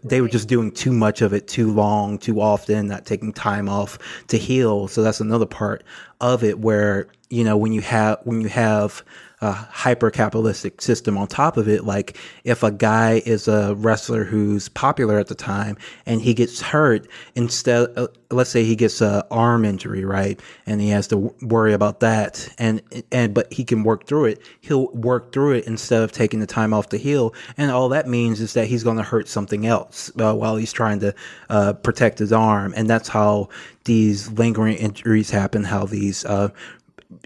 They 0.05 0.21
were 0.21 0.29
just 0.29 0.47
doing 0.47 0.71
too 0.71 0.93
much 0.93 1.21
of 1.21 1.33
it 1.33 1.49
too 1.49 1.69
long, 1.69 2.17
too 2.17 2.39
often, 2.39 2.87
not 2.87 3.05
taking 3.05 3.33
time 3.33 3.67
off 3.67 3.99
to 4.29 4.37
heal. 4.37 4.87
So 4.87 5.03
that's 5.03 5.19
another 5.19 5.45
part 5.45 5.83
of 6.21 6.45
it 6.45 6.59
where 6.59 7.07
you 7.29 7.43
know 7.43 7.57
when 7.57 7.73
you 7.73 7.81
have 7.81 8.19
when 8.23 8.39
you 8.39 8.47
have 8.47 9.03
a 9.43 9.51
hyper 9.51 10.09
capitalistic 10.09 10.81
system 10.81 11.17
on 11.17 11.27
top 11.27 11.57
of 11.57 11.67
it. 11.67 11.83
Like 11.83 12.17
if 12.45 12.63
a 12.63 12.71
guy 12.71 13.21
is 13.25 13.49
a 13.49 13.75
wrestler 13.75 14.23
who's 14.23 14.69
popular 14.69 15.19
at 15.19 15.27
the 15.27 15.35
time 15.35 15.77
and 16.05 16.21
he 16.21 16.33
gets 16.33 16.61
hurt 16.61 17.07
instead 17.35 17.89
uh, 17.97 18.07
let's 18.31 18.49
say 18.49 18.63
he 18.63 18.75
gets 18.75 19.01
a 19.01 19.25
arm 19.29 19.65
injury 19.65 20.05
right? 20.05 20.39
And 20.65 20.79
he 20.79 20.89
has 20.89 21.07
to 21.07 21.17
worry 21.41 21.73
about 21.73 21.99
that. 21.99 22.47
And 22.57 22.81
and 23.11 23.33
but 23.33 23.51
he 23.51 23.65
can 23.65 23.83
work 23.83 24.07
through 24.07 24.25
it. 24.25 24.41
He'll 24.61 24.87
work 24.93 25.33
through 25.33 25.55
it 25.55 25.67
instead 25.67 26.03
of 26.03 26.13
taking 26.13 26.39
the 26.39 26.47
time 26.47 26.73
off 26.73 26.87
to 26.89 26.97
heal 26.97 27.33
and 27.57 27.69
all 27.69 27.89
that 27.89 28.07
means 28.07 28.39
is 28.39 28.53
that 28.53 28.67
he's 28.67 28.85
going 28.85 28.97
to 28.97 29.03
hurt 29.03 29.27
something 29.27 29.65
else 29.65 30.09
uh, 30.21 30.33
while 30.33 30.55
he's 30.55 30.71
trying 30.71 31.01
to 31.01 31.13
uh, 31.49 31.73
protect 31.73 32.19
his 32.19 32.31
arm. 32.31 32.73
And 32.77 32.89
that's 32.89 33.09
how 33.09 33.49
these 33.83 34.31
lingering 34.31 34.77
injuries 34.77 35.29
happen 35.29 35.65
how 35.65 35.85
these 35.85 36.23
uh, 36.25 36.49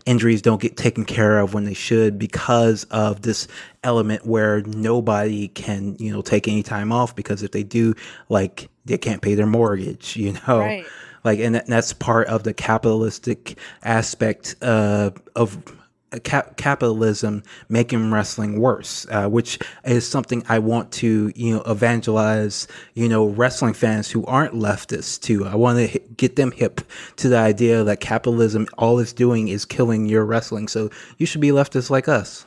injuries 0.06 0.42
don't 0.42 0.62
get 0.62 0.78
taken 0.78 1.06
care 1.06 1.40
of 1.40 1.54
when 1.54 1.64
they 1.66 1.74
should 1.74 2.18
because 2.20 2.84
of 2.86 3.22
this 3.22 3.48
element 3.84 4.26
where 4.26 4.62
nobody 4.64 5.48
can 5.50 5.96
you 6.00 6.12
know 6.12 6.22
take 6.22 6.48
any 6.48 6.64
time 6.64 6.92
off 6.92 7.16
because 7.16 7.44
if 7.44 7.52
they 7.52 7.64
do 7.64 7.94
like 8.30 8.70
they 8.86 8.98
can't 8.98 9.22
pay 9.22 9.36
their 9.36 9.46
mortgage 9.48 10.16
you 10.18 10.34
know 10.48 10.60
Right. 10.60 10.86
like 11.24 11.40
and 11.40 11.56
that's 11.68 11.94
part 11.94 12.28
of 12.28 12.44
the 12.44 12.54
capitalistic 12.54 13.58
aspect 13.84 14.56
uh, 14.62 15.12
of 15.36 15.58
cap- 16.24 16.58
capitalism 16.58 17.44
making 17.70 18.12
wrestling 18.12 18.60
worse, 18.60 19.06
uh, 19.12 19.28
which 19.28 19.60
is 19.86 20.08
something 20.08 20.44
I 20.48 20.60
want 20.60 20.92
to, 20.94 21.32
you 21.36 21.56
know, 21.56 21.62
evangelize, 21.64 22.68
you 22.94 23.10
know, 23.10 23.26
wrestling 23.26 23.74
fans 23.74 24.10
who 24.10 24.26
aren't 24.26 24.54
leftists 24.54 25.20
to. 25.24 25.46
I 25.46 25.56
want 25.56 25.92
to 25.92 26.00
get 26.16 26.36
them 26.36 26.52
hip 26.52 26.82
to 27.18 27.30
the 27.30 27.38
idea 27.38 27.84
that 27.84 28.00
capitalism, 28.00 28.68
all 28.78 29.00
it's 29.00 29.14
doing 29.14 29.48
is 29.50 29.66
killing 29.66 30.06
your 30.08 30.26
wrestling. 30.26 30.68
So 30.68 30.90
you 31.18 31.26
should 31.26 31.42
be 31.42 31.50
leftists 31.50 31.90
like 31.90 32.08
us. 32.08 32.46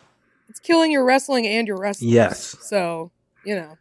It's 0.49 0.61
killing 0.61 0.91
your 0.91 1.05
wrestling 1.05 1.47
and 1.47 1.69
your 1.69 1.79
wrestling. 1.79 2.11
Yes. 2.11 2.57
So 2.63 3.11
you 3.45 3.55
know, 3.55 3.79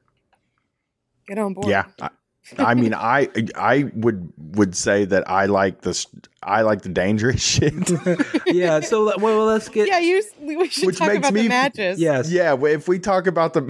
get 1.28 1.38
on 1.38 1.54
board. 1.54 1.68
Yeah. 1.68 1.86
I, 2.02 2.10
I 2.58 2.74
mean, 2.74 2.94
I 2.94 3.30
I 3.56 3.92
would 3.96 4.32
would 4.56 4.76
say 4.76 5.06
that 5.06 5.30
I 5.30 5.46
like 5.46 5.82
the 5.82 6.06
I 6.42 6.62
like 6.62 6.82
the 6.82 6.90
dangerous 6.90 7.42
shit. 7.44 7.74
yeah. 8.48 8.80
So 8.80 9.06
well, 9.06 9.20
well, 9.20 9.46
let's 9.46 9.70
get. 9.70 9.88
Yeah, 9.88 10.00
you. 10.00 10.24
We 10.42 10.68
should 10.70 10.88
Which 10.88 10.98
talk 10.98 11.08
makes 11.10 11.18
about 11.20 11.34
me- 11.34 11.44
the 11.44 11.50
matches. 11.50 12.00
Yes. 12.00 12.32
yeah, 12.32 12.56
if 12.66 12.88
we 12.88 12.98
talk 12.98 13.28
about 13.28 13.54
the, 13.54 13.62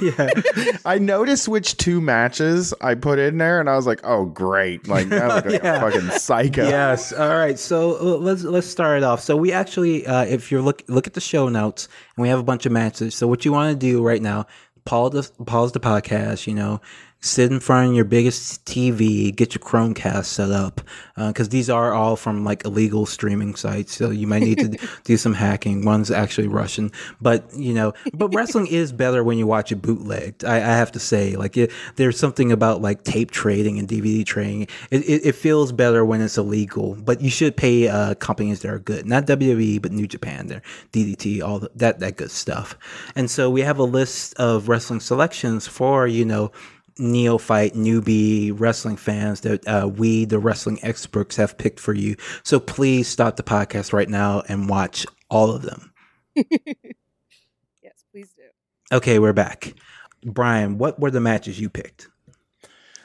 Yeah. 0.72 0.78
I 0.84 0.98
noticed 0.98 1.46
which 1.48 1.76
two 1.76 2.00
matches 2.00 2.74
I 2.80 2.94
put 2.94 3.18
in 3.18 3.38
there, 3.38 3.60
and 3.60 3.68
I 3.70 3.76
was 3.76 3.86
like, 3.86 4.00
oh 4.04 4.24
great, 4.24 4.88
like 4.88 5.12
I 5.12 5.34
look 5.36 5.44
like 5.46 5.62
Yeah. 5.62 5.76
a 5.76 5.80
fucking 5.92 6.10
psycho. 6.18 6.64
Yes. 6.68 7.12
All 7.12 7.36
right. 7.36 7.58
So 7.58 7.90
let's 8.18 8.42
let's 8.42 8.66
start 8.66 8.98
it 8.98 9.04
off. 9.04 9.20
So 9.20 9.36
we 9.36 9.52
actually, 9.52 10.06
uh, 10.06 10.24
if 10.24 10.50
you're 10.50 10.62
look 10.62 10.82
look 10.88 11.06
at 11.06 11.14
the 11.14 11.20
show 11.20 11.48
notes, 11.48 11.88
and 12.16 12.22
we 12.22 12.28
have 12.28 12.38
a 12.38 12.44
bunch 12.44 12.66
of 12.66 12.72
matches. 12.72 13.14
So 13.14 13.26
what 13.28 13.44
you 13.44 13.52
want 13.52 13.72
to 13.72 13.78
do 13.78 14.02
right 14.02 14.22
now, 14.22 14.46
pause 14.84 15.12
the 15.36 15.44
pause 15.44 15.72
the 15.72 15.80
podcast. 15.80 16.46
You 16.46 16.54
know, 16.54 16.80
sit 17.26 17.50
in 17.50 17.60
front 17.60 17.90
of 17.90 17.96
your 17.96 18.04
biggest 18.04 18.64
TV, 18.64 19.34
get 19.34 19.54
your 19.54 19.62
Chromecast 19.62 20.26
set 20.26 20.50
up, 20.50 20.80
because 21.16 21.48
these 21.48 21.68
are 21.68 21.92
all 21.92 22.16
from 22.16 22.44
like 22.44 22.64
illegal 22.64 23.06
streaming 23.06 23.54
sites. 23.54 23.96
So 23.96 24.10
you 24.10 24.26
might 24.26 24.42
need 24.42 24.58
to 24.58 24.88
do 25.04 25.16
some 25.16 25.34
hacking. 25.34 25.84
One's 25.84 26.10
actually 26.10 26.48
Russian, 26.48 26.92
but 27.20 27.44
you 27.54 27.74
know, 27.74 27.94
but 28.14 28.28
wrestling 28.34 28.66
is 28.66 28.92
better 28.92 29.24
when 29.24 29.38
you 29.38 29.46
watch 29.46 29.72
it 29.72 29.82
bootlegged. 29.82 30.44
I, 30.44 30.56
I 30.56 30.76
have 30.76 30.92
to 30.92 31.00
say, 31.00 31.36
like, 31.36 31.56
it, 31.56 31.72
there's 31.96 32.18
something 32.18 32.52
about 32.52 32.80
like 32.80 33.04
tape 33.04 33.30
trading 33.30 33.78
and 33.78 33.88
DVD 33.88 34.24
trading. 34.24 34.62
It, 34.90 35.02
it, 35.08 35.26
it 35.26 35.34
feels 35.34 35.72
better 35.72 36.04
when 36.04 36.20
it's 36.20 36.38
illegal, 36.38 36.94
but 36.94 37.20
you 37.20 37.30
should 37.30 37.56
pay 37.56 37.88
uh, 37.88 38.14
companies 38.14 38.60
that 38.60 38.70
are 38.70 38.78
good, 38.78 39.06
not 39.06 39.26
WWE, 39.26 39.82
but 39.82 39.92
New 39.92 40.06
Japan, 40.06 40.46
there, 40.46 40.62
DDT, 40.92 41.42
all 41.42 41.60
the, 41.60 41.70
that 41.74 42.00
that 42.00 42.16
good 42.16 42.30
stuff. 42.30 42.76
And 43.14 43.30
so 43.30 43.50
we 43.50 43.62
have 43.62 43.78
a 43.78 43.84
list 43.84 44.34
of 44.34 44.68
wrestling 44.68 45.00
selections 45.00 45.66
for 45.66 46.06
you 46.06 46.24
know 46.24 46.52
neophyte, 46.98 47.74
newbie 47.74 48.52
wrestling 48.58 48.96
fans 48.96 49.40
that 49.42 49.66
uh, 49.66 49.88
we, 49.88 50.24
the 50.24 50.38
wrestling 50.38 50.78
experts, 50.82 51.36
have 51.36 51.58
picked 51.58 51.80
for 51.80 51.92
you. 51.94 52.16
So 52.42 52.58
please 52.60 53.08
stop 53.08 53.36
the 53.36 53.42
podcast 53.42 53.92
right 53.92 54.08
now 54.08 54.42
and 54.48 54.68
watch 54.68 55.06
all 55.30 55.50
of 55.50 55.62
them. 55.62 55.92
Yes, 57.82 58.04
please 58.10 58.32
do. 58.36 58.96
Okay, 58.96 59.18
we're 59.18 59.32
back. 59.32 59.74
Brian, 60.24 60.76
what 60.78 60.98
were 60.98 61.10
the 61.10 61.20
matches 61.20 61.60
you 61.60 61.70
picked? 61.70 62.08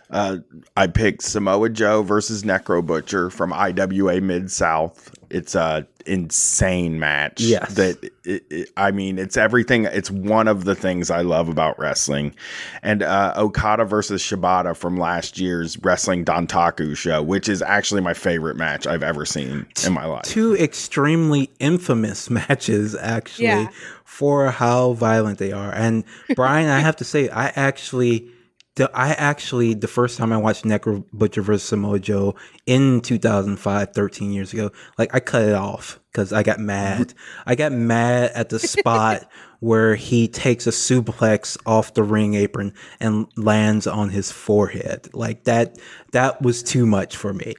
Uh, 0.10 0.38
I 0.76 0.88
picked 0.88 1.22
Samoa 1.22 1.70
Joe 1.70 2.02
versus 2.02 2.44
Necro 2.44 2.86
Butcher 2.86 3.30
from 3.30 3.54
IWA 3.54 4.20
Mid 4.22 4.52
South. 4.52 5.14
It's 5.32 5.56
a 5.56 5.88
insane 6.06 7.00
match. 7.00 7.42
Yes. 7.42 7.74
that 7.76 8.04
it, 8.24 8.44
it- 8.50 8.70
I 8.78 8.92
mean, 8.92 9.18
it's 9.20 9.38
everything. 9.38 9.86
It's 9.86 10.10
one 10.12 10.48
of 10.48 10.66
the 10.66 10.76
things 10.76 11.10
I 11.12 11.22
love 11.22 11.48
about 11.50 11.78
wrestling. 11.80 12.36
And 12.84 13.04
uh, 13.04 13.34
Okada 13.38 13.86
versus 13.86 14.22
Shibata 14.22 14.76
from 14.76 14.98
last 14.98 15.40
year's 15.40 15.78
Wrestling 15.84 16.26
Dontaku 16.26 16.96
show, 16.98 17.22
which 17.22 17.48
is 17.50 17.62
actually 17.62 18.02
my 18.02 18.14
favorite 18.14 18.56
match 18.58 18.86
I've 18.88 19.04
ever 19.04 19.26
seen 19.26 19.66
in 19.86 19.94
my 19.94 20.06
life. 20.06 20.24
Two 20.24 20.56
extremely 20.58 21.50
infamous 21.60 22.30
matches, 22.30 22.96
actually, 22.96 23.46
Yeah. 23.46 23.70
for 24.04 24.52
how 24.52 24.94
violent 24.94 25.38
they 25.40 25.52
are. 25.52 25.72
And 25.74 26.04
Brian, 26.36 26.70
I 26.70 26.80
have 26.80 26.96
to 26.98 27.04
say, 27.04 27.30
I 27.30 27.48
actually. 27.56 28.28
The, 28.76 28.89
I 28.93 29.09
actually, 29.09 29.74
the 29.74 29.88
first 29.88 30.17
time 30.17 30.32
I 30.32 30.38
watched 30.38 30.63
Necro 30.63 31.05
Butcher 31.11 31.41
versus 31.41 31.67
Samoa 31.67 31.99
Joe 31.99 32.36
in 32.65 33.01
2005, 33.01 33.93
13 33.93 34.32
years 34.32 34.53
ago, 34.53 34.72
like 34.97 35.13
I 35.13 35.19
cut 35.19 35.43
it 35.43 35.53
off 35.53 35.99
because 36.11 36.32
I 36.32 36.43
got 36.43 36.59
mad. 36.59 37.13
I 37.45 37.55
got 37.55 37.74
mad 37.74 38.32
at 38.34 38.47
the 38.49 38.59
spot 38.59 39.30
where 39.59 39.95
he 39.95 40.30
takes 40.30 40.67
a 40.67 40.72
suplex 40.72 41.57
off 41.65 41.93
the 41.93 42.03
ring 42.03 42.34
apron 42.34 42.74
and 43.01 43.28
lands 43.36 43.88
on 43.88 44.09
his 44.09 44.32
forehead. 44.32 45.09
Like 45.13 45.43
that, 45.43 45.78
that 46.13 46.41
was 46.41 46.63
too 46.63 46.86
much 46.86 47.17
for 47.17 47.34
me. 47.34 47.55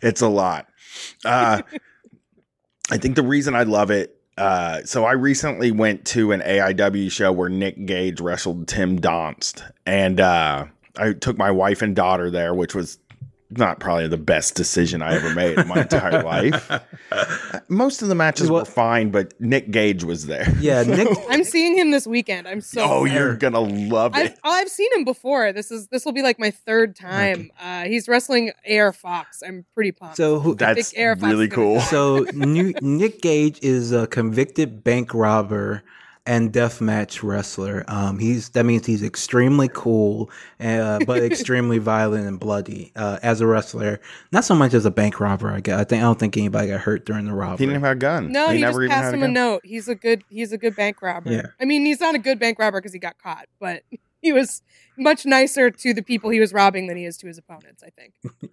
It's 0.00 0.22
a 0.22 0.28
lot. 0.28 0.66
Uh, 1.24 1.62
I 2.90 2.96
think 2.96 3.16
the 3.16 3.22
reason 3.22 3.54
I 3.54 3.64
love 3.64 3.90
it. 3.90 4.17
Uh, 4.38 4.84
so 4.84 5.04
I 5.04 5.12
recently 5.12 5.72
went 5.72 6.04
to 6.06 6.30
an 6.30 6.40
AIW 6.40 7.10
show 7.10 7.32
where 7.32 7.48
Nick 7.48 7.84
Gage 7.86 8.20
wrestled 8.20 8.68
Tim 8.68 9.00
Donst, 9.00 9.68
and 9.84 10.20
uh, 10.20 10.66
I 10.96 11.12
took 11.14 11.36
my 11.36 11.50
wife 11.50 11.82
and 11.82 11.96
daughter 11.96 12.30
there, 12.30 12.54
which 12.54 12.72
was 12.72 13.00
not 13.50 13.80
probably 13.80 14.08
the 14.08 14.18
best 14.18 14.54
decision 14.54 15.00
I 15.00 15.14
ever 15.14 15.34
made 15.34 15.58
in 15.58 15.66
my 15.68 15.80
entire 15.82 16.22
life. 16.24 16.70
Most 17.68 18.02
of 18.02 18.08
the 18.08 18.14
matches 18.14 18.50
Well- 18.50 18.60
were 18.62 18.66
fine, 18.66 19.10
but 19.10 19.32
Nick 19.40 19.70
Gage 19.70 20.04
was 20.04 20.26
there. 20.26 20.46
Yeah, 20.60 20.82
Nick. 20.82 21.08
I'm 21.30 21.44
seeing 21.44 21.76
him 21.76 21.90
this 21.90 22.06
weekend. 22.06 22.46
I'm 22.46 22.60
so. 22.60 22.82
oh, 22.82 23.04
excited. 23.04 23.14
you're 23.20 23.36
gonna 23.36 23.60
love 23.60 24.12
I've 24.14 24.26
it. 24.26 24.38
I've 24.44 24.68
seen 24.68 24.92
him 24.94 25.04
before. 25.04 25.52
This 25.52 25.70
is 25.70 25.88
this 25.88 26.04
will 26.04 26.12
be 26.12 26.22
like 26.22 26.38
my 26.38 26.50
third 26.50 26.94
time. 26.96 27.50
Uh, 27.60 27.84
he's 27.84 28.06
wrestling 28.08 28.52
AR 28.70 28.92
Fox. 28.92 29.42
I'm 29.46 29.64
pretty 29.74 29.92
pumped. 29.92 30.16
So 30.16 30.40
who? 30.40 30.54
That's 30.54 30.94
really 30.96 31.48
cool. 31.48 31.80
So 31.80 32.26
New, 32.34 32.74
Nick 32.82 33.22
Gage 33.22 33.58
is 33.62 33.92
a 33.92 34.06
convicted 34.06 34.84
bank 34.84 35.14
robber 35.14 35.82
and 36.28 36.52
deathmatch 36.52 37.22
wrestler. 37.22 37.86
Um, 37.88 38.18
he's 38.18 38.50
that 38.50 38.66
means 38.66 38.84
he's 38.84 39.02
extremely 39.02 39.70
cool, 39.72 40.30
uh, 40.60 40.98
but 41.06 41.22
extremely 41.22 41.78
violent 41.78 42.26
and 42.26 42.38
bloody 42.38 42.92
uh, 42.94 43.18
as 43.22 43.40
a 43.40 43.46
wrestler. 43.46 43.98
Not 44.30 44.44
so 44.44 44.54
much 44.54 44.74
as 44.74 44.84
a 44.84 44.90
bank 44.90 45.20
robber. 45.20 45.50
I 45.50 45.60
guess. 45.60 45.80
I 45.80 45.84
think 45.84 46.02
I 46.02 46.04
don't 46.04 46.18
think 46.18 46.36
anybody 46.36 46.68
got 46.68 46.80
hurt 46.80 47.06
during 47.06 47.24
the 47.24 47.32
robbery. 47.32 47.64
He 47.64 47.66
didn't 47.66 47.82
have 47.82 47.96
a 47.96 47.98
gun. 47.98 48.30
no, 48.30 48.50
he, 48.50 48.60
never 48.60 48.72
just 48.72 48.80
even 48.82 48.90
passed 48.90 49.14
him 49.14 49.22
a 49.22 49.24
a 49.24 49.28
note. 49.28 49.62
He's 49.64 49.88
a 49.88 49.94
good 49.94 50.22
he's 50.28 50.52
a 50.52 50.58
good 50.58 50.76
bank 50.76 51.00
robber. 51.00 51.32
Yeah. 51.32 51.46
I 51.58 51.64
mean, 51.64 51.86
he's 51.86 52.00
not 52.00 52.14
a 52.14 52.18
good 52.18 52.38
bank 52.38 52.58
robber 52.58 52.78
because 52.78 52.92
he 52.92 52.98
got 52.98 53.16
caught, 53.16 53.46
but 53.58 53.82
he 54.20 54.30
was 54.30 54.62
much 54.98 55.24
nicer 55.24 55.70
to 55.70 55.94
the 55.94 56.02
people 56.02 56.28
he 56.28 56.40
was 56.40 56.52
robbing 56.52 56.88
than 56.88 56.98
he 56.98 57.06
is 57.06 57.16
to 57.18 57.26
his 57.26 57.38
opponents. 57.38 57.82
I 57.82 57.90
think. 57.90 58.12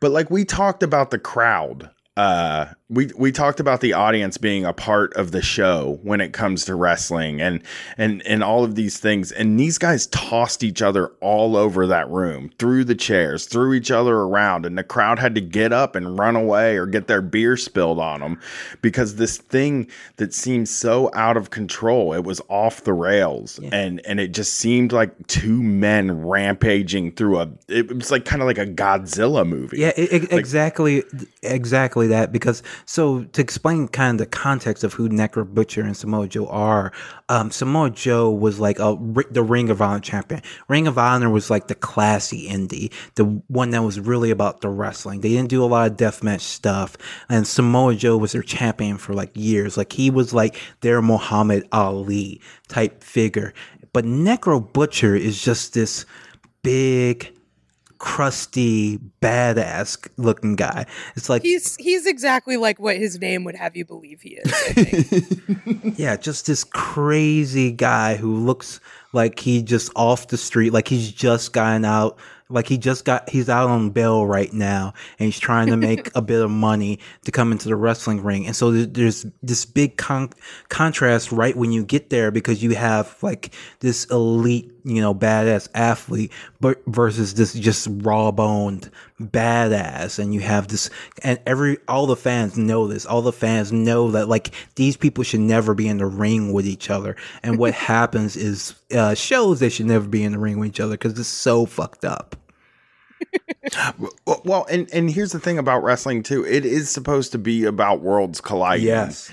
But 0.00 0.10
like 0.10 0.28
we 0.30 0.44
talked 0.44 0.82
about 0.82 1.10
the 1.10 1.18
crowd. 1.18 1.88
Uh 2.16 2.66
we 2.90 3.10
we 3.16 3.32
talked 3.32 3.60
about 3.60 3.80
the 3.80 3.92
audience 3.92 4.36
being 4.38 4.64
a 4.64 4.72
part 4.72 5.12
of 5.14 5.32
the 5.32 5.42
show 5.42 5.98
when 6.02 6.20
it 6.20 6.32
comes 6.32 6.64
to 6.66 6.74
wrestling 6.74 7.40
and 7.40 7.62
and 7.96 8.24
and 8.26 8.44
all 8.44 8.62
of 8.62 8.74
these 8.74 8.98
things. 8.98 9.32
And 9.32 9.58
these 9.58 9.78
guys 9.78 10.06
tossed 10.08 10.62
each 10.62 10.82
other 10.82 11.08
all 11.20 11.56
over 11.56 11.86
that 11.86 12.08
room 12.10 12.50
through 12.58 12.84
the 12.84 12.94
chairs 12.94 13.46
threw 13.46 13.74
each 13.74 13.90
other 13.90 14.14
around 14.16 14.66
and 14.66 14.76
the 14.78 14.84
crowd 14.84 15.18
had 15.18 15.34
to 15.34 15.40
get 15.40 15.72
up 15.72 15.96
and 15.96 16.18
run 16.18 16.36
away 16.36 16.76
or 16.76 16.86
get 16.86 17.06
their 17.06 17.22
beer 17.22 17.56
spilled 17.56 17.98
on 17.98 18.20
them 18.20 18.38
because 18.82 19.16
this 19.16 19.38
thing 19.38 19.88
that 20.16 20.32
seemed 20.32 20.68
so 20.68 21.10
out 21.14 21.36
of 21.36 21.50
control 21.50 22.12
it 22.12 22.22
was 22.24 22.40
off 22.48 22.84
the 22.84 22.92
rails. 22.92 23.58
And 23.72 24.00
and 24.06 24.20
it 24.20 24.28
just 24.28 24.54
seemed 24.54 24.92
like 24.92 25.26
two 25.26 25.62
men 25.62 26.24
rampaging 26.24 27.12
through 27.12 27.40
a 27.40 27.48
it 27.68 27.92
was 27.94 28.10
like 28.10 28.24
kind 28.24 28.42
of 28.42 28.46
like 28.46 28.58
a 28.58 28.66
Godzilla 28.66 29.46
movie. 29.46 29.78
Yeah, 29.78 29.92
e- 29.96 30.02
e- 30.12 30.28
exactly, 30.30 31.02
exactly 31.42 32.03
that. 32.08 32.32
Because 32.32 32.62
so 32.86 33.24
to 33.24 33.40
explain 33.40 33.88
kind 33.88 34.20
of 34.20 34.26
the 34.26 34.30
context 34.30 34.84
of 34.84 34.92
who 34.94 35.08
Necro 35.08 35.46
Butcher 35.46 35.82
and 35.82 35.96
Samoa 35.96 36.28
Joe 36.28 36.46
are, 36.46 36.92
um, 37.28 37.50
Samoa 37.50 37.90
Joe 37.90 38.30
was 38.30 38.60
like 38.60 38.78
a 38.78 38.96
the 39.30 39.42
Ring 39.42 39.70
of 39.70 39.80
Honor 39.80 40.00
champion. 40.00 40.42
Ring 40.68 40.86
of 40.86 40.98
Honor 40.98 41.30
was 41.30 41.50
like 41.50 41.68
the 41.68 41.74
classy 41.74 42.48
indie, 42.48 42.92
the 43.14 43.24
one 43.48 43.70
that 43.70 43.82
was 43.82 44.00
really 44.00 44.30
about 44.30 44.60
the 44.60 44.68
wrestling. 44.68 45.20
They 45.20 45.30
didn't 45.30 45.50
do 45.50 45.64
a 45.64 45.66
lot 45.66 45.90
of 45.90 45.96
deathmatch 45.96 46.40
stuff, 46.40 46.96
and 47.28 47.46
Samoa 47.46 47.94
Joe 47.94 48.16
was 48.16 48.32
their 48.32 48.42
champion 48.42 48.98
for 48.98 49.14
like 49.14 49.30
years. 49.34 49.76
Like 49.76 49.92
he 49.92 50.10
was 50.10 50.32
like 50.34 50.56
their 50.80 51.00
Muhammad 51.02 51.68
Ali 51.72 52.40
type 52.68 53.02
figure. 53.02 53.52
But 53.92 54.04
Necro 54.04 54.72
Butcher 54.72 55.14
is 55.14 55.40
just 55.40 55.72
this 55.72 56.04
big 56.62 57.32
crusty, 58.04 58.98
badass 59.22 60.06
looking 60.18 60.56
guy. 60.56 60.84
It's 61.16 61.30
like, 61.30 61.40
He's 61.40 61.74
he's 61.76 62.04
exactly 62.04 62.58
like 62.58 62.78
what 62.78 62.98
his 62.98 63.18
name 63.18 63.44
would 63.44 63.56
have 63.56 63.74
you 63.78 63.86
believe 63.86 64.20
he 64.20 64.34
is. 64.34 64.52
I 64.52 64.72
think. 64.74 65.98
yeah, 65.98 66.14
just 66.16 66.44
this 66.44 66.64
crazy 66.64 67.72
guy 67.72 68.16
who 68.16 68.36
looks 68.36 68.78
like 69.14 69.38
he 69.38 69.62
just 69.62 69.90
off 69.96 70.28
the 70.28 70.36
street, 70.36 70.74
like 70.74 70.86
he's 70.86 71.10
just 71.10 71.54
gotten 71.54 71.86
out, 71.86 72.18
like 72.50 72.66
he 72.66 72.76
just 72.76 73.04
got, 73.04 73.30
he's 73.30 73.48
out 73.48 73.70
on 73.70 73.90
bail 73.90 74.26
right 74.26 74.52
now 74.52 74.92
and 75.18 75.26
he's 75.26 75.38
trying 75.38 75.68
to 75.68 75.76
make 75.76 76.10
a 76.14 76.20
bit 76.20 76.42
of 76.42 76.50
money 76.50 76.98
to 77.24 77.32
come 77.32 77.52
into 77.52 77.68
the 77.68 77.76
wrestling 77.76 78.22
ring. 78.22 78.46
And 78.46 78.54
so 78.54 78.70
there's 78.70 79.24
this 79.42 79.64
big 79.64 79.96
con- 79.96 80.30
contrast 80.68 81.32
right 81.32 81.56
when 81.56 81.72
you 81.72 81.84
get 81.84 82.10
there 82.10 82.30
because 82.30 82.62
you 82.62 82.74
have 82.74 83.16
like 83.22 83.54
this 83.80 84.04
elite, 84.06 84.70
you 84.84 85.00
know, 85.00 85.14
badass 85.14 85.68
athlete, 85.74 86.32
but 86.64 86.82
versus 86.86 87.34
this 87.34 87.52
just 87.52 87.86
raw 87.90 88.30
boned 88.30 88.90
badass, 89.20 90.18
and 90.18 90.32
you 90.32 90.40
have 90.40 90.68
this, 90.68 90.88
and 91.22 91.38
every 91.46 91.76
all 91.88 92.06
the 92.06 92.16
fans 92.16 92.56
know 92.56 92.86
this. 92.88 93.04
All 93.04 93.20
the 93.20 93.32
fans 93.32 93.70
know 93.70 94.10
that 94.12 94.28
like 94.28 94.50
these 94.76 94.96
people 94.96 95.24
should 95.24 95.40
never 95.40 95.74
be 95.74 95.86
in 95.88 95.98
the 95.98 96.06
ring 96.06 96.54
with 96.54 96.66
each 96.66 96.88
other, 96.88 97.16
and 97.42 97.58
what 97.58 97.74
happens 97.92 98.34
is 98.36 98.74
uh, 98.96 99.12
shows 99.14 99.60
they 99.60 99.68
should 99.68 99.86
never 99.86 100.08
be 100.08 100.24
in 100.24 100.32
the 100.32 100.38
ring 100.38 100.58
with 100.58 100.70
each 100.70 100.80
other 100.80 100.94
because 100.94 101.18
it's 101.18 101.28
so 101.28 101.66
fucked 101.66 102.04
up. 102.04 102.34
Well- 103.98 104.42
Well, 104.44 104.66
and 104.70 104.88
and 104.92 105.10
here's 105.10 105.32
the 105.32 105.40
thing 105.40 105.58
about 105.58 105.82
wrestling 105.82 106.22
too. 106.22 106.44
It 106.46 106.64
is 106.64 106.88
supposed 106.90 107.32
to 107.32 107.38
be 107.38 107.64
about 107.64 108.00
worlds 108.00 108.40
colliding. 108.40 108.86
Yes. 108.86 109.30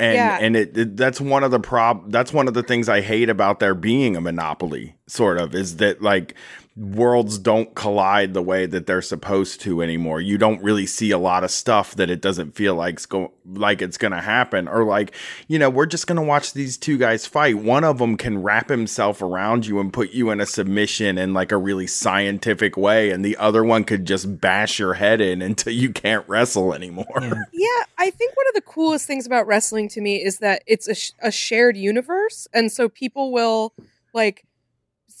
and 0.00 0.14
Yeah. 0.14 0.38
and 0.40 0.56
it, 0.56 0.76
it 0.78 0.96
that's 0.96 1.20
one 1.20 1.42
of 1.44 1.50
the 1.50 1.58
prob 1.60 2.10
that's 2.12 2.32
one 2.32 2.46
of 2.48 2.54
the 2.54 2.62
things 2.62 2.88
I 2.88 3.00
hate 3.00 3.28
about 3.28 3.58
there 3.60 3.74
being 3.74 4.16
a 4.16 4.20
monopoly. 4.20 4.94
Sort 5.06 5.38
of 5.38 5.54
is 5.54 5.76
that 5.76 6.02
like 6.02 6.34
worlds 6.78 7.38
don't 7.38 7.74
collide 7.74 8.34
the 8.34 8.42
way 8.42 8.64
that 8.64 8.86
they're 8.86 9.02
supposed 9.02 9.60
to 9.62 9.82
anymore. 9.82 10.20
You 10.20 10.38
don't 10.38 10.62
really 10.62 10.86
see 10.86 11.10
a 11.10 11.18
lot 11.18 11.42
of 11.42 11.50
stuff 11.50 11.96
that 11.96 12.08
it 12.08 12.20
doesn't 12.20 12.54
feel 12.54 12.76
like 12.76 12.94
it's 12.94 13.06
go 13.06 13.32
like 13.44 13.82
it's 13.82 13.98
going 13.98 14.12
to 14.12 14.20
happen 14.20 14.68
or 14.68 14.84
like, 14.84 15.14
you 15.48 15.58
know, 15.58 15.70
we're 15.70 15.86
just 15.86 16.06
going 16.06 16.16
to 16.16 16.22
watch 16.22 16.52
these 16.52 16.76
two 16.76 16.96
guys 16.96 17.26
fight. 17.26 17.58
One 17.58 17.82
of 17.82 17.98
them 17.98 18.16
can 18.16 18.42
wrap 18.42 18.68
himself 18.68 19.22
around 19.22 19.66
you 19.66 19.80
and 19.80 19.92
put 19.92 20.10
you 20.10 20.30
in 20.30 20.40
a 20.40 20.46
submission 20.46 21.18
in 21.18 21.34
like 21.34 21.50
a 21.50 21.56
really 21.56 21.86
scientific 21.86 22.76
way 22.76 23.10
and 23.10 23.24
the 23.24 23.36
other 23.38 23.64
one 23.64 23.82
could 23.82 24.04
just 24.06 24.40
bash 24.40 24.78
your 24.78 24.94
head 24.94 25.20
in 25.20 25.42
until 25.48 25.72
you 25.72 25.90
can't 25.92 26.28
wrestle 26.28 26.72
anymore. 26.72 27.06
Yeah. 27.20 27.34
Yeah, 27.68 27.84
I 27.98 28.10
think 28.10 28.36
one 28.36 28.46
of 28.48 28.54
the 28.54 28.60
coolest 28.62 29.06
things 29.06 29.26
about 29.26 29.46
wrestling 29.46 29.88
to 29.90 30.00
me 30.00 30.24
is 30.24 30.38
that 30.38 30.62
it's 30.66 30.88
a, 30.88 30.94
sh- 30.94 31.12
a 31.20 31.30
shared 31.30 31.76
universe. 31.76 32.46
And 32.52 32.70
so 32.72 32.88
people 32.88 33.32
will, 33.32 33.72
like, 34.14 34.44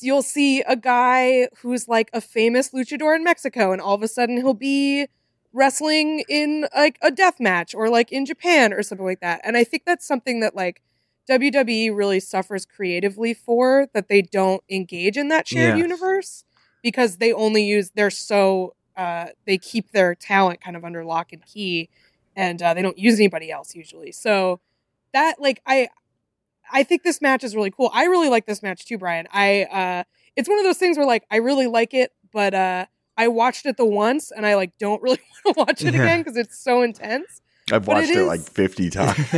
you'll 0.02 0.22
see 0.22 0.62
a 0.62 0.76
guy 0.76 1.48
who's 1.58 1.88
like 1.88 2.10
a 2.12 2.20
famous 2.20 2.70
luchador 2.70 3.14
in 3.16 3.24
Mexico, 3.24 3.72
and 3.72 3.80
all 3.80 3.94
of 3.94 4.02
a 4.02 4.08
sudden 4.08 4.36
he'll 4.36 4.54
be 4.54 5.08
wrestling 5.52 6.24
in 6.28 6.66
like 6.74 6.98
a 7.02 7.10
death 7.10 7.40
match 7.40 7.74
or 7.74 7.88
like 7.88 8.12
in 8.12 8.24
Japan 8.26 8.72
or 8.72 8.82
something 8.82 9.06
like 9.06 9.20
that. 9.20 9.40
And 9.44 9.56
I 9.56 9.64
think 9.64 9.84
that's 9.86 10.06
something 10.06 10.40
that, 10.40 10.54
like, 10.54 10.82
WWE 11.26 11.90
really 11.90 12.20
suffers 12.20 12.64
creatively 12.64 13.34
for 13.34 13.88
that 13.94 14.08
they 14.08 14.22
don't 14.22 14.62
engage 14.70 15.16
in 15.16 15.28
that 15.28 15.46
shared 15.46 15.74
Yes. 15.74 15.82
universe 15.82 16.44
because 16.82 17.16
they 17.18 17.32
only 17.32 17.64
use, 17.64 17.90
they're 17.94 18.10
so, 18.10 18.74
uh, 18.96 19.26
they 19.46 19.58
keep 19.58 19.90
their 19.92 20.14
talent 20.14 20.60
kind 20.60 20.76
of 20.76 20.84
under 20.84 21.04
lock 21.04 21.32
and 21.32 21.44
key 21.44 21.88
and 22.36 22.62
uh, 22.62 22.72
they 22.74 22.82
don't 22.82 22.98
use 22.98 23.18
anybody 23.18 23.50
else 23.50 23.74
usually. 23.74 24.12
So 24.12 24.60
that 25.12 25.40
like 25.40 25.60
I 25.66 25.88
I 26.72 26.82
think 26.82 27.02
this 27.02 27.20
match 27.20 27.44
is 27.44 27.54
really 27.56 27.70
cool. 27.70 27.90
I 27.94 28.04
really 28.04 28.28
like 28.28 28.46
this 28.46 28.62
match 28.62 28.84
too, 28.86 28.98
Brian. 28.98 29.26
I 29.32 29.64
uh 29.64 30.04
it's 30.36 30.48
one 30.48 30.58
of 30.58 30.64
those 30.64 30.78
things 30.78 30.96
where 30.96 31.06
like 31.06 31.24
I 31.30 31.36
really 31.36 31.66
like 31.66 31.94
it, 31.94 32.12
but 32.32 32.54
uh 32.54 32.86
I 33.16 33.28
watched 33.28 33.66
it 33.66 33.76
the 33.76 33.84
once 33.86 34.30
and 34.30 34.46
I 34.46 34.54
like 34.56 34.72
don't 34.78 35.02
really 35.06 35.18
want 35.44 35.56
to 35.56 35.60
watch 35.60 35.84
it 35.84 35.94
Yeah. 35.94 36.02
again 36.02 36.20
because 36.20 36.36
it's 36.36 36.58
so 36.58 36.82
intense. 36.82 37.40
I've 37.72 37.84
But 37.84 37.96
watched 37.96 38.10
it 38.10 38.16
it, 38.16 38.20
is- 38.20 38.26
like 38.26 38.40
50 38.40 38.90
times. 38.90 39.18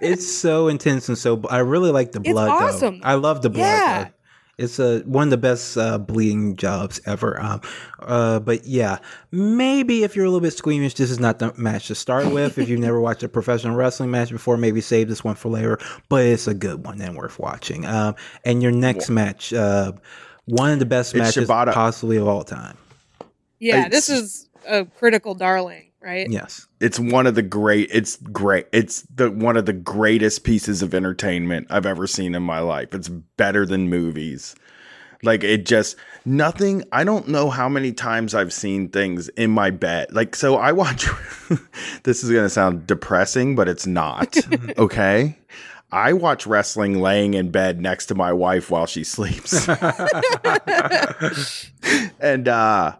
it's 0.00 0.26
so 0.30 0.68
intense 0.68 1.08
and 1.08 1.18
so. 1.18 1.42
I 1.50 1.58
really 1.58 1.90
like 1.90 2.12
the 2.12 2.20
It's 2.20 2.30
blood. 2.30 2.48
though. 2.48 2.66
awesome. 2.66 3.00
I 3.02 3.14
love 3.14 3.42
the 3.42 3.50
blood. 3.50 3.62
Yeah. 3.66 4.04
though. 4.04 4.10
It's 4.58 4.78
a 4.78 5.00
one 5.00 5.24
of 5.24 5.30
the 5.30 5.36
best 5.36 5.76
uh, 5.76 5.98
bleeding 5.98 6.56
jobs 6.56 6.98
ever. 7.04 7.38
Um, 7.40 7.60
uh, 8.00 8.40
but 8.40 8.64
yeah, 8.64 8.98
maybe 9.30 10.02
if 10.02 10.16
you're 10.16 10.24
a 10.24 10.30
little 10.30 10.40
bit 10.40 10.54
squeamish, 10.54 10.94
this 10.94 11.10
is 11.10 11.20
not 11.20 11.38
the 11.38 11.52
match 11.58 11.88
to 11.88 11.94
start 11.94 12.32
with. 12.32 12.56
if 12.56 12.68
you've 12.68 12.80
never 12.80 12.98
watched 12.98 13.22
a 13.22 13.28
professional 13.28 13.76
wrestling 13.76 14.10
match 14.10 14.30
before, 14.30 14.56
maybe 14.56 14.80
save 14.80 15.08
this 15.08 15.22
one 15.22 15.34
for 15.34 15.50
later. 15.50 15.78
But 16.08 16.24
it's 16.24 16.46
a 16.46 16.54
good 16.54 16.86
one 16.86 17.02
and 17.02 17.14
worth 17.14 17.38
watching. 17.38 17.84
Um, 17.84 18.16
and 18.46 18.62
your 18.62 18.72
next 18.72 19.10
match, 19.10 19.52
uh, 19.52 19.92
one 20.46 20.70
of 20.70 20.78
the 20.78 20.86
best 20.86 21.14
It's 21.14 21.18
matches 21.18 21.48
Shibata. 21.48 21.74
possibly 21.74 22.16
of 22.16 22.26
all 22.26 22.42
time. 22.44 22.78
Yeah, 23.58 23.88
this 23.88 24.08
is 24.08 24.48
a 24.66 24.84
critical 24.86 25.34
darling, 25.34 25.90
right? 26.00 26.28
Yes. 26.30 26.66
it's 26.80 26.98
one 26.98 27.26
of 27.26 27.34
the 27.34 27.42
great 27.42 27.88
it's 27.92 28.16
great 28.16 28.66
it's 28.72 29.02
the 29.02 29.30
one 29.30 29.56
of 29.56 29.66
the 29.66 29.72
greatest 29.72 30.44
pieces 30.44 30.82
of 30.82 30.94
entertainment 30.94 31.66
i've 31.70 31.86
ever 31.86 32.06
seen 32.06 32.34
in 32.34 32.42
my 32.42 32.60
life. 32.60 32.94
It's 32.94 33.08
better 33.08 33.66
than 33.66 33.88
movies. 33.88 34.54
Like 35.22 35.42
it 35.42 35.64
just 35.66 35.96
nothing 36.24 36.84
i 36.92 37.02
don't 37.04 37.28
know 37.28 37.50
how 37.50 37.68
many 37.68 37.92
times 37.92 38.34
i've 38.34 38.52
seen 38.52 38.88
things 38.90 39.28
in 39.30 39.50
my 39.50 39.70
bed. 39.70 40.12
Like 40.12 40.36
so 40.36 40.56
i 40.56 40.72
watch 40.72 41.06
this 42.04 42.22
is 42.22 42.30
going 42.30 42.44
to 42.44 42.50
sound 42.50 42.86
depressing 42.86 43.56
but 43.56 43.68
it's 43.68 43.86
not 43.86 44.36
okay? 44.78 45.38
I 45.92 46.12
watch 46.14 46.46
wrestling 46.48 47.00
laying 47.00 47.34
in 47.34 47.50
bed 47.52 47.80
next 47.80 48.06
to 48.06 48.14
my 48.16 48.32
wife 48.32 48.70
while 48.70 48.86
she 48.86 49.04
sleeps. 49.04 49.68
And 52.20 52.48
uh 52.48 52.96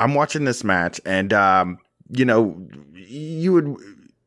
I'm 0.00 0.14
watching 0.14 0.44
this 0.44 0.64
match, 0.64 1.00
and 1.06 1.32
um, 1.32 1.78
you 2.10 2.24
know, 2.24 2.60
you 2.94 3.52
would. 3.52 3.76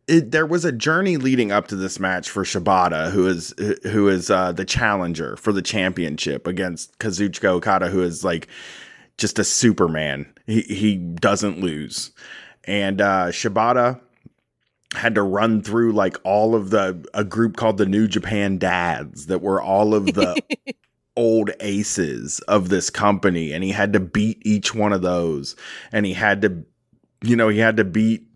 It, 0.07 0.30
there 0.32 0.45
was 0.45 0.65
a 0.65 0.71
journey 0.71 1.17
leading 1.17 1.51
up 1.51 1.67
to 1.69 1.76
this 1.76 1.99
match 1.99 2.30
for 2.30 2.43
Shibata, 2.43 3.09
who 3.09 3.28
is 3.28 3.53
who 3.84 4.07
is 4.07 4.30
uh, 4.30 4.51
the 4.51 4.65
challenger 4.65 5.36
for 5.38 5.51
the 5.51 5.63
championship 5.63 6.45
against 6.45 6.99
Kazuchika 6.99 7.45
Okada, 7.45 7.89
who 7.89 8.03
is 8.03 8.23
like 8.23 8.47
just 9.17 9.39
a 9.39 9.43
Superman. 9.43 10.32
He 10.45 10.61
he 10.61 10.95
doesn't 10.95 11.59
lose, 11.59 12.11
and 12.65 13.01
uh, 13.01 13.28
Shibata 13.28 13.99
had 14.93 15.15
to 15.15 15.21
run 15.21 15.61
through 15.61 15.91
like 15.91 16.17
all 16.23 16.55
of 16.55 16.69
the 16.69 17.05
a 17.13 17.23
group 17.23 17.57
called 17.57 17.78
the 17.78 17.86
New 17.86 18.07
Japan 18.07 18.57
Dads 18.57 19.28
that 19.28 19.41
were 19.41 19.61
all 19.61 19.93
of 19.93 20.05
the 20.13 20.41
old 21.15 21.51
aces 21.59 22.39
of 22.41 22.69
this 22.69 22.89
company 22.89 23.53
and 23.53 23.63
he 23.63 23.71
had 23.71 23.93
to 23.93 23.99
beat 23.99 24.41
each 24.45 24.76
one 24.76 24.91
of 24.91 25.01
those 25.01 25.55
and 25.91 26.05
he 26.05 26.13
had 26.13 26.41
to 26.41 26.63
you 27.26 27.36
know 27.36 27.49
he 27.49 27.59
had 27.59 27.78
to 27.78 27.84
beat 27.84 28.28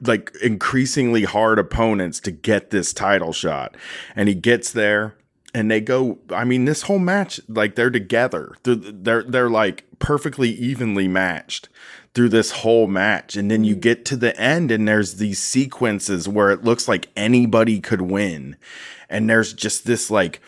like 0.00 0.34
increasingly 0.42 1.24
hard 1.24 1.58
opponents 1.58 2.18
to 2.20 2.30
get 2.30 2.70
this 2.70 2.92
title 2.92 3.32
shot. 3.32 3.76
And 4.16 4.28
he 4.28 4.34
gets 4.34 4.72
there 4.72 5.16
and 5.56 5.70
they 5.70 5.80
go 5.80 6.18
i 6.30 6.42
mean 6.42 6.64
this 6.64 6.82
whole 6.82 6.98
match 6.98 7.40
like 7.48 7.74
they're 7.74 7.90
together. 7.90 8.54
They're 8.62 8.74
they're, 8.74 9.22
they're 9.22 9.50
like 9.50 9.84
perfectly 9.98 10.50
evenly 10.50 11.08
matched 11.08 11.68
through 12.14 12.28
this 12.30 12.50
whole 12.50 12.86
match. 12.86 13.36
And 13.36 13.50
then 13.50 13.64
you 13.64 13.76
mm. 13.76 13.80
get 13.80 14.04
to 14.06 14.16
the 14.16 14.38
end 14.40 14.70
and 14.70 14.86
there's 14.86 15.16
these 15.16 15.42
sequences 15.42 16.28
where 16.28 16.50
it 16.50 16.64
looks 16.64 16.88
like 16.88 17.08
anybody 17.16 17.80
could 17.80 18.02
win. 18.02 18.56
And 19.10 19.28
there's 19.28 19.52
just 19.52 19.84
this 19.84 20.10
like 20.10 20.40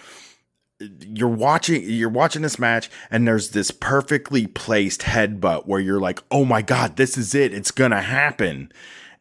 you're 0.79 1.29
watching 1.29 1.83
you're 1.85 2.09
watching 2.09 2.43
this 2.43 2.59
match 2.59 2.91
and 3.11 3.27
there's 3.27 3.51
this 3.51 3.71
perfectly 3.71 4.47
placed 4.47 5.03
headbutt 5.03 5.67
where 5.67 5.81
you're 5.81 6.01
like 6.01 6.23
oh 6.31 6.45
my 6.45 6.63
god 6.63 6.97
this 6.97 7.17
is 7.17 7.35
it. 7.35 7.55
It's 7.55 7.71
gonna 7.71 8.03
happen. 8.03 8.73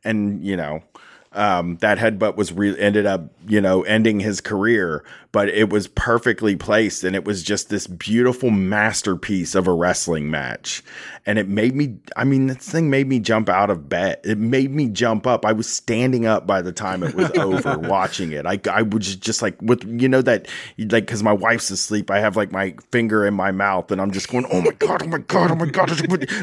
And 0.04 0.44
you 0.44 0.58
know 0.58 0.84
um, 1.32 1.78
that 1.78 1.98
headbutt 1.98 2.38
was 2.38 2.54
re- 2.54 2.80
ended 2.80 3.06
up 3.06 3.34
you 3.48 3.62
know 3.62 3.84
ending 3.84 4.20
his 4.20 4.42
career 4.42 5.04
but 5.36 5.50
it 5.50 5.70
was 5.70 5.90
perfectly 5.90 6.56
placed 6.56 7.04
and 7.04 7.14
it 7.14 7.26
was 7.26 7.44
just 7.44 7.68
this 7.68 7.88
beautiful 7.88 8.52
masterpiece 8.52 9.54
of 9.54 9.68
a 9.68 9.74
wrestling 9.74 10.32
match. 10.32 10.82
And 11.26 11.38
it 11.38 11.50
made 11.50 11.76
me 11.76 11.98
i 12.16 12.24
mean 12.24 12.48
this 12.48 12.70
thing 12.70 12.90
made 12.90 13.06
me 13.10 13.20
jump 13.20 13.50
out 13.50 13.70
of 13.70 13.90
bed. 13.90 14.22
It 14.24 14.38
made 14.38 14.72
me 14.72 14.88
jump 14.88 15.28
up. 15.28 15.46
I 15.46 15.52
was 15.52 15.68
standing 15.68 16.26
up 16.26 16.48
by 16.48 16.62
the 16.62 16.72
time 16.72 17.04
it 17.04 17.16
was 17.16 17.30
over 17.32 17.78
watching 17.90 18.32
it. 18.32 18.46
I, 18.46 18.62
I 18.72 18.84
was 18.84 19.14
just 19.18 19.42
like 19.42 19.62
with 19.62 19.84
you 19.84 20.08
know 20.08 20.22
that 20.22 20.48
like 20.78 21.06
because 21.06 21.22
my 21.22 21.34
wife's 21.34 21.70
asleep 21.70 22.10
i 22.10 22.20
have 22.20 22.38
like 22.38 22.54
my 22.54 22.74
finger 22.94 23.26
in 23.28 23.34
my 23.34 23.52
mouth 23.52 23.92
and 23.92 24.00
i'm 24.00 24.12
just 24.12 24.30
going 24.30 24.46
oh 24.54 24.62
my 24.62 24.72
god 24.72 25.04
oh 25.04 25.08
my 25.08 25.18
god 25.18 25.52
oh 25.52 25.56
my 25.56 25.66
god 25.66 25.90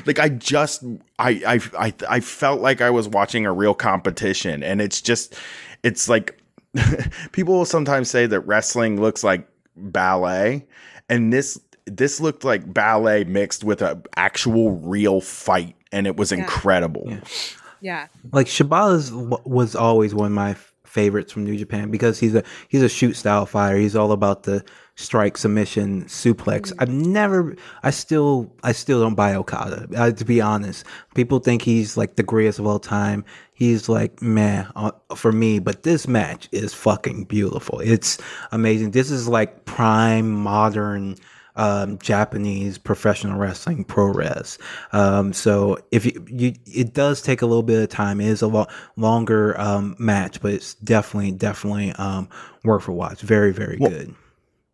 like 0.07 0.19
i 0.19 0.29
just 0.29 0.85
I, 1.19 1.31
I 1.47 1.87
i 1.87 1.95
i 2.11 2.21
felt 2.21 2.61
like 2.61 2.83
i 2.83 2.91
was 2.91 3.09
watching 3.09 3.47
a 3.47 3.53
real 3.53 3.75
competition 3.75 4.63
and 4.63 4.83
it's 4.83 5.01
just 5.01 5.35
it's 5.83 6.09
like 6.09 6.42
people 7.33 7.55
will 7.55 7.65
sometimes 7.65 8.11
say 8.11 8.27
that 8.27 8.41
wrestling 8.41 9.01
looks 9.01 9.23
like 9.23 9.47
ballet 9.77 10.67
and 11.09 11.33
this 11.33 11.61
this 11.87 12.21
looked 12.21 12.45
like 12.45 12.73
ballet 12.73 13.25
mixed 13.25 13.65
with 13.65 13.83
a 13.83 14.01
actual 14.17 14.73
real 14.73 15.21
fight 15.21 15.75
and 15.91 16.07
it 16.07 16.17
was 16.17 16.31
Yeah. 16.33 16.39
incredible 16.39 17.19
Yeah. 17.81 18.07
like 18.33 18.47
Shibata's 18.47 19.11
was 19.45 19.75
always 19.75 20.15
one 20.15 20.27
of 20.27 20.33
my 20.33 20.57
favorites 20.85 21.33
from 21.33 21.45
New 21.45 21.57
Japan 21.57 21.91
because 21.91 22.19
he's 22.21 22.35
a 22.35 22.43
he's 22.69 22.83
a 22.83 22.89
shoot 22.89 23.15
style 23.17 23.47
fighter. 23.47 23.77
He's 23.79 23.97
all 23.97 24.13
about 24.13 24.43
the 24.45 24.63
strike 24.97 25.37
submission 25.39 26.05
suplex. 26.05 26.73
I've 26.79 26.89
never, 26.89 27.57
I 27.83 27.91
still, 27.91 28.55
I 28.63 28.73
still 28.73 29.01
don't 29.01 29.15
buy 29.15 29.35
Okada. 29.35 29.89
Uh, 29.97 30.13
to 30.13 30.25
be 30.25 30.41
honest, 30.41 30.85
people 31.15 31.39
think 31.39 31.63
he's 31.63 31.97
like 31.97 32.17
the 32.17 32.23
greatest 32.23 32.59
of 32.59 32.67
all 32.67 32.79
time. 32.79 33.25
He's 33.55 33.89
like 33.89 34.21
meh 34.21 34.67
uh, 34.77 34.93
for 35.15 35.33
me, 35.33 35.59
but 35.61 35.83
this 35.83 36.07
match 36.07 36.49
is 36.53 36.75
fucking 36.75 37.25
beautiful. 37.25 37.81
It's 37.81 38.19
amazing. 38.51 38.91
This 38.91 39.11
is 39.11 39.29
like 39.29 39.65
prime 39.65 40.31
modern 40.31 41.17
um, 41.55 41.99
Japanese 41.99 42.79
professional 42.79 43.39
wrestling 43.39 43.85
pro 43.85 44.07
res. 44.07 44.59
Um, 44.93 45.33
so 45.33 45.79
if 45.91 46.07
you, 46.07 46.25
you, 46.29 46.55
it 46.67 46.95
does 46.95 47.23
take 47.23 47.43
a 47.43 47.47
little 47.47 47.63
bit 47.63 47.83
of 47.83 47.89
time. 47.89 48.21
It 48.21 48.29
is 48.29 48.43
a 48.43 48.49
lo- 48.49 48.69
longer 48.97 49.59
um, 49.61 49.95
match, 49.99 50.41
but 50.41 50.53
it's 50.53 50.75
definitely, 50.75 51.33
definitely 51.33 51.93
um, 51.93 52.29
worth 52.65 52.89
a 52.89 52.93
watch. 52.93 53.21
Very, 53.21 53.53
very 53.53 53.77
good. 53.77 54.15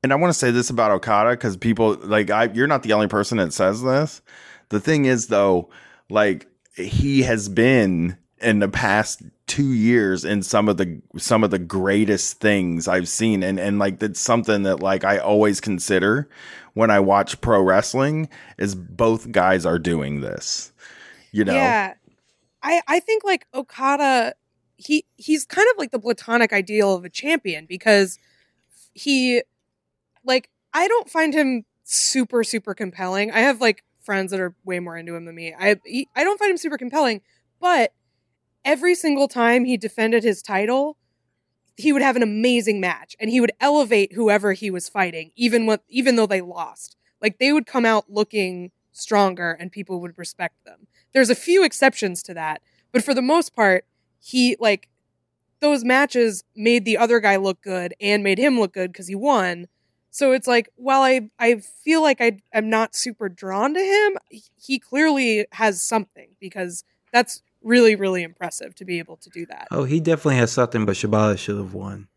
And 0.02 0.12
I 0.12 0.16
want 0.16 0.32
to 0.32 0.38
say 0.38 0.50
this 0.50 0.70
about 0.70 0.90
Okada 0.90 1.30
because 1.30 1.56
people 1.56 1.96
like 2.02 2.30
I 2.30 2.44
you're 2.52 2.66
not 2.66 2.82
the 2.82 2.92
only 2.92 3.08
person 3.08 3.38
that 3.38 3.52
says 3.52 3.82
this. 3.82 4.22
The 4.68 4.80
thing 4.80 5.04
is 5.06 5.28
though, 5.28 5.70
like 6.08 6.46
he 6.74 7.22
has 7.22 7.48
been 7.48 8.16
in 8.40 8.60
the 8.60 8.68
past 8.68 9.22
two 9.46 9.72
years 9.72 10.24
in 10.24 10.42
some 10.42 10.68
of 10.68 10.76
the 10.76 11.00
some 11.16 11.42
of 11.42 11.50
the 11.50 11.58
greatest 11.58 12.38
things 12.38 12.86
I've 12.86 13.08
seen 13.08 13.42
and 13.42 13.58
and 13.58 13.78
like 13.78 13.98
that's 13.98 14.20
something 14.20 14.62
that 14.64 14.80
like 14.80 15.04
I 15.04 15.18
always 15.18 15.60
consider 15.60 16.28
when 16.74 16.90
I 16.90 17.00
watch 17.00 17.40
pro 17.40 17.60
wrestling 17.60 18.28
is 18.58 18.74
both 18.74 19.32
guys 19.32 19.66
are 19.66 19.78
doing 19.78 20.20
this. 20.20 20.72
You 21.32 21.44
know? 21.44 21.54
Yeah. 21.54 21.94
I 22.62 22.82
I 22.86 23.00
think 23.00 23.24
like 23.24 23.46
Okada 23.52 24.34
he 24.76 25.04
he's 25.16 25.44
kind 25.44 25.66
of 25.72 25.78
like 25.78 25.90
the 25.90 25.98
platonic 25.98 26.52
ideal 26.52 26.94
of 26.94 27.04
a 27.04 27.10
champion 27.10 27.66
because 27.66 28.18
he 28.92 29.42
like 30.28 30.48
I 30.72 30.86
don't 30.86 31.10
find 31.10 31.34
him 31.34 31.64
super 31.84 32.44
super 32.44 32.74
compelling. 32.74 33.32
I 33.32 33.40
have 33.40 33.60
like 33.60 33.82
friends 34.00 34.30
that 34.30 34.40
are 34.40 34.54
way 34.64 34.78
more 34.78 34.96
into 34.96 35.16
him 35.16 35.24
than 35.24 35.34
me. 35.34 35.54
I 35.58 35.76
he, 35.84 36.08
I 36.14 36.22
don't 36.22 36.38
find 36.38 36.50
him 36.50 36.56
super 36.56 36.78
compelling, 36.78 37.22
but 37.60 37.92
every 38.64 38.94
single 38.94 39.26
time 39.26 39.64
he 39.64 39.76
defended 39.76 40.22
his 40.22 40.42
title, 40.42 40.96
he 41.76 41.92
would 41.92 42.02
have 42.02 42.16
an 42.16 42.22
amazing 42.22 42.80
match 42.80 43.16
and 43.18 43.30
he 43.30 43.40
would 43.40 43.52
elevate 43.60 44.12
whoever 44.12 44.52
he 44.52 44.70
was 44.70 44.88
fighting 44.88 45.32
even 45.34 45.66
when 45.66 45.78
even 45.88 46.16
though 46.16 46.26
they 46.26 46.40
lost. 46.40 46.96
Like 47.20 47.38
they 47.38 47.52
would 47.52 47.66
come 47.66 47.84
out 47.84 48.04
looking 48.08 48.70
stronger 48.92 49.52
and 49.52 49.72
people 49.72 50.00
would 50.00 50.16
respect 50.18 50.64
them. 50.64 50.86
There's 51.12 51.30
a 51.30 51.34
few 51.34 51.64
exceptions 51.64 52.22
to 52.24 52.34
that, 52.34 52.62
but 52.92 53.02
for 53.02 53.14
the 53.14 53.22
most 53.22 53.54
part, 53.54 53.84
he 54.20 54.56
like 54.60 54.88
those 55.60 55.84
matches 55.84 56.44
made 56.54 56.84
the 56.84 56.98
other 56.98 57.20
guy 57.20 57.36
look 57.36 57.60
good 57.60 57.94
and 58.00 58.22
made 58.22 58.38
him 58.38 58.58
look 58.60 58.72
good 58.72 58.92
because 58.92 59.08
he 59.08 59.14
won. 59.14 59.66
So 60.10 60.32
it's 60.32 60.46
like, 60.46 60.68
while 60.76 61.02
I 61.02 61.30
I 61.38 61.56
feel 61.56 62.02
like 62.02 62.20
I 62.20 62.40
am 62.52 62.70
not 62.70 62.94
super 62.94 63.28
drawn 63.28 63.74
to 63.74 63.80
him, 63.80 64.18
he 64.56 64.78
clearly 64.78 65.46
has 65.52 65.82
something 65.82 66.28
because 66.40 66.84
that's 67.12 67.42
really 67.62 67.96
really 67.96 68.22
impressive 68.22 68.74
to 68.76 68.84
be 68.84 68.98
able 68.98 69.16
to 69.18 69.30
do 69.30 69.46
that. 69.46 69.68
Oh, 69.70 69.84
he 69.84 70.00
definitely 70.00 70.36
has 70.36 70.52
something, 70.52 70.86
but 70.86 70.96
Shibata 70.96 71.38
should 71.38 71.56
have 71.56 71.74
won. 71.74 72.08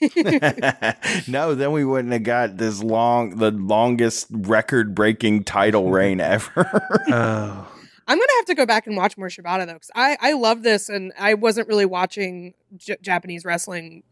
no, 1.28 1.54
then 1.54 1.72
we 1.72 1.84
wouldn't 1.84 2.12
have 2.12 2.22
got 2.22 2.56
this 2.56 2.82
long, 2.82 3.36
the 3.36 3.50
longest 3.50 4.28
record 4.30 4.94
breaking 4.94 5.44
title 5.44 5.90
reign 5.90 6.20
ever. 6.22 6.70
Oh, 7.08 7.70
I'm 8.06 8.18
gonna 8.18 8.32
have 8.38 8.46
to 8.46 8.54
go 8.54 8.66
back 8.66 8.86
and 8.86 8.96
watch 8.96 9.16
more 9.16 9.28
Shibata 9.28 9.66
though, 9.66 9.74
because 9.74 9.90
I 9.94 10.16
I 10.20 10.32
love 10.32 10.62
this, 10.62 10.88
and 10.88 11.12
I 11.18 11.34
wasn't 11.34 11.68
really 11.68 11.86
watching 11.86 12.54
J- 12.76 12.96
Japanese 13.02 13.44
wrestling 13.44 14.02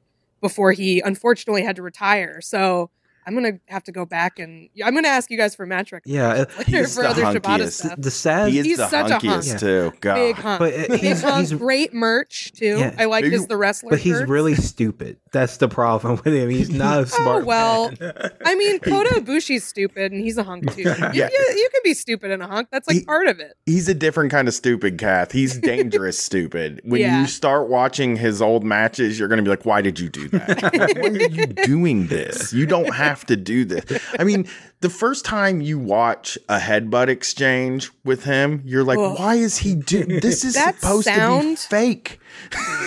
before 0.41 0.73
he 0.73 1.01
unfortunately 1.01 1.63
had 1.63 1.77
to 1.77 1.83
retire. 1.83 2.41
So 2.41 2.91
I'm 3.27 3.35
gonna 3.35 3.59
have 3.69 3.85
to 3.85 3.93
go 3.93 4.05
back 4.05 4.39
and 4.39 4.69
I'm 4.85 4.95
gonna 4.95 5.09
ask 5.09 5.31
you 5.31 5.37
guys 5.37 5.55
for 5.55 5.65
match 5.67 5.93
yeah. 6.05 6.45
later 6.59 6.63
He's 6.67 6.95
for 6.95 7.03
the 7.03 7.11
other 7.11 7.23
Shibata 7.23 7.41
hunkiest. 7.61 7.73
stuff. 7.73 7.95
The 7.99 8.11
sad, 8.11 8.51
he 8.51 8.59
is 8.59 8.67
He's 8.67 8.77
the 8.79 8.89
such 8.89 9.11
a 9.11 9.15
hunk. 9.15 9.23
hunkiest 9.25 9.53
Yeah. 9.53 9.57
too. 9.59 9.93
God. 10.01 10.15
Big 10.15 10.37
hunk. 10.37 10.59
but 10.59 10.75
uh, 10.91 10.97
he's, 10.97 11.23
hunk, 11.23 11.39
he's 11.49 11.53
great 11.53 11.95
merch 11.95 12.53
too. 12.53 12.79
Yeah. 12.79 12.95
I 12.99 13.05
like 13.05 13.25
Maybe- 13.25 13.37
his 13.37 13.47
the 13.47 13.57
wrestler. 13.57 13.91
but 13.91 13.99
he's 14.01 14.17
shirts. 14.19 14.31
really 14.31 14.55
stupid. 14.55 15.19
That's 15.33 15.57
the 15.59 15.69
problem 15.69 16.17
with 16.25 16.35
him. 16.35 16.51
He's 16.51 16.71
not 16.71 17.03
a 17.03 17.07
smart. 17.07 17.43
Oh 17.43 17.47
well. 17.47 17.91
I 18.45 18.55
mean, 18.57 18.79
Kota 18.81 19.15
Ibushi's 19.21 19.65
stupid, 19.65 20.13
and 20.13 20.21
he's 20.21 20.37
a 20.39 20.43
hunk 20.43 20.73
too. 20.75 20.83
You, 20.83 20.89
Yeah. 20.91 21.29
you, 21.33 21.55
you 21.57 21.69
can 21.73 21.81
be 21.85 21.95
stupid 21.95 22.31
and 22.31 22.43
a 22.43 22.47
hunk. 22.47 22.69
That's 22.73 22.89
like 22.89 22.99
He- 22.99 23.05
part 23.05 23.29
of 23.29 23.39
it. 23.41 23.57
He's 23.67 23.89
a 23.89 23.95
different 23.95 24.31
kind 24.31 24.49
of 24.49 24.55
stupid, 24.55 24.99
Kath. 24.99 25.33
He's 25.33 25.59
dangerous 25.59 26.19
stupid. 26.19 26.81
When 26.85 27.01
Yeah. 27.01 27.21
you 27.21 27.27
start 27.27 27.69
watching 27.69 28.17
his 28.17 28.43
old 28.43 28.65
matches, 28.65 29.19
you're 29.19 29.29
going 29.29 29.39
to 29.39 29.43
be 29.45 29.51
like, 29.51 29.65
why 29.65 29.81
did 29.81 30.01
you 30.01 30.09
do 30.09 30.29
that? 30.31 30.63
why 30.97 31.09
are 31.09 31.17
you 31.29 31.47
doing 31.47 32.09
this? 32.09 32.53
You 32.53 32.67
don't 32.67 32.95
have 32.95 33.12
to 33.27 33.37
do 33.37 33.65
this. 33.65 33.85
I 34.19 34.25
mean, 34.25 34.47
the 34.81 34.91
first 34.91 35.25
time 35.25 35.61
you 35.61 35.79
watch 35.79 36.37
a 36.49 36.59
headbutt 36.59 37.09
exchange 37.09 37.91
with 38.05 38.25
him, 38.25 38.63
you're 38.65 38.85
like, 38.85 38.99
Ugh. 38.99 39.19
why 39.19 39.35
is 39.37 39.59
he 39.59 39.75
doing 39.75 40.21
this? 40.21 40.45
Is 40.45 40.55
That 40.55 40.81
supposed 40.81 41.07
to 41.07 41.13
be 41.13 41.19
sound- 41.19 41.59
fake. 41.59 42.19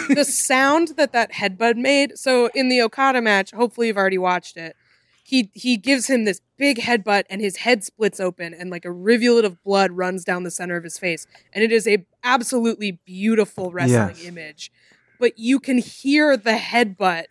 the 0.09 0.25
sound 0.25 0.89
that 0.97 1.13
that 1.13 1.31
headbutt 1.33 1.75
made. 1.77 2.17
So 2.17 2.49
in 2.55 2.69
the 2.69 2.81
Okada 2.81 3.21
match, 3.21 3.51
hopefully 3.51 3.87
you've 3.87 3.97
already 3.97 4.17
watched 4.17 4.57
it. 4.57 4.75
He 5.23 5.49
he 5.53 5.77
gives 5.77 6.07
him 6.07 6.25
this 6.25 6.39
big 6.55 6.77
headbutt, 6.77 7.23
and 7.31 7.41
his 7.41 7.57
head 7.57 7.83
splits 7.83 8.19
open, 8.19 8.53
and 8.53 8.69
like 8.69 8.85
a 8.85 8.91
rivulet 8.91 9.43
of 9.43 9.61
blood 9.63 9.91
runs 9.91 10.23
down 10.23 10.43
the 10.43 10.51
center 10.51 10.75
of 10.77 10.83
his 10.83 10.99
face, 10.99 11.25
and 11.51 11.63
it 11.63 11.71
is 11.71 11.87
a 11.87 12.05
absolutely 12.23 12.99
beautiful 13.05 13.71
wrestling 13.71 14.15
Yes. 14.17 14.23
image. 14.25 14.71
But 15.19 15.39
you 15.39 15.59
can 15.59 15.79
hear 15.79 16.37
the 16.37 16.51
headbutt, 16.53 17.25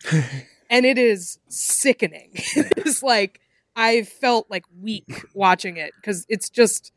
and 0.69 0.85
it 0.85 0.97
is 0.97 1.39
sickening. 1.47 2.31
it's 2.33 3.03
like 3.03 3.39
I 3.75 4.03
felt 4.03 4.49
like 4.49 4.63
weak 4.81 5.25
watching 5.33 5.77
it 5.77 5.93
because 5.95 6.25
it's 6.29 6.49
just 6.49 6.91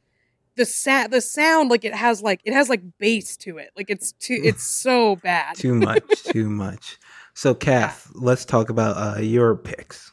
the 0.56 0.64
sa- 0.64 1.06
the 1.06 1.20
sound 1.20 1.70
like 1.70 1.84
it 1.84 1.94
has 1.94 2.20
like 2.22 2.40
it 2.44 2.52
has 2.52 2.68
like 2.68 2.82
bass 2.98 3.36
to 3.38 3.58
it 3.58 3.70
like 3.76 3.88
it's 3.90 4.12
too 4.12 4.38
it's 4.44 4.64
so 4.68 5.16
bad 5.16 5.54
too 5.56 5.74
much, 5.74 6.22
too 6.24 6.48
much. 6.50 6.98
So, 7.34 7.54
Kath, 7.54 8.10
let's 8.14 8.44
talk 8.44 8.68
about 8.68 8.96
uh, 8.96 9.20
your 9.20 9.54
picks. 9.54 10.12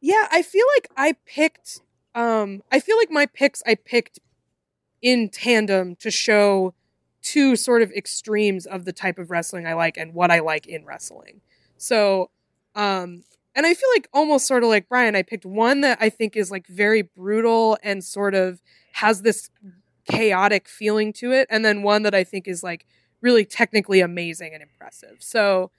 yeah 0.00 0.26
i 0.30 0.40
feel 0.42 0.64
like 0.76 0.88
i 0.96 1.14
picked 1.26 1.80
um 2.14 2.62
i 2.72 2.80
feel 2.80 2.96
like 2.96 3.10
my 3.10 3.26
picks 3.26 3.62
i 3.66 3.74
picked 3.74 4.18
in 5.02 5.28
tandem 5.28 5.96
to 5.96 6.10
show 6.10 6.72
two 7.22 7.54
sort 7.56 7.82
of 7.82 7.90
extremes 7.92 8.64
of 8.64 8.84
the 8.84 8.92
type 8.92 9.18
of 9.18 9.30
wrestling 9.30 9.66
i 9.66 9.74
like 9.74 9.96
and 9.98 10.14
what 10.14 10.30
i 10.30 10.38
like 10.40 10.66
in 10.66 10.84
wrestling 10.86 11.40
so 11.76 12.30
um 12.78 13.24
and 13.54 13.66
i 13.66 13.74
feel 13.74 13.88
like 13.94 14.08
almost 14.14 14.46
sort 14.46 14.62
of 14.62 14.68
like 14.70 14.88
brian 14.88 15.14
i 15.16 15.22
picked 15.22 15.44
one 15.44 15.82
that 15.82 15.98
i 16.00 16.08
think 16.08 16.36
is 16.36 16.50
like 16.50 16.66
very 16.68 17.02
brutal 17.02 17.76
and 17.82 18.02
sort 18.02 18.34
of 18.34 18.62
has 18.92 19.22
this 19.22 19.50
chaotic 20.10 20.68
feeling 20.68 21.12
to 21.12 21.32
it 21.32 21.46
and 21.50 21.64
then 21.64 21.82
one 21.82 22.02
that 22.02 22.14
i 22.14 22.24
think 22.24 22.48
is 22.48 22.62
like 22.62 22.86
really 23.20 23.44
technically 23.44 24.00
amazing 24.00 24.54
and 24.54 24.62
impressive 24.62 25.16
so 25.18 25.70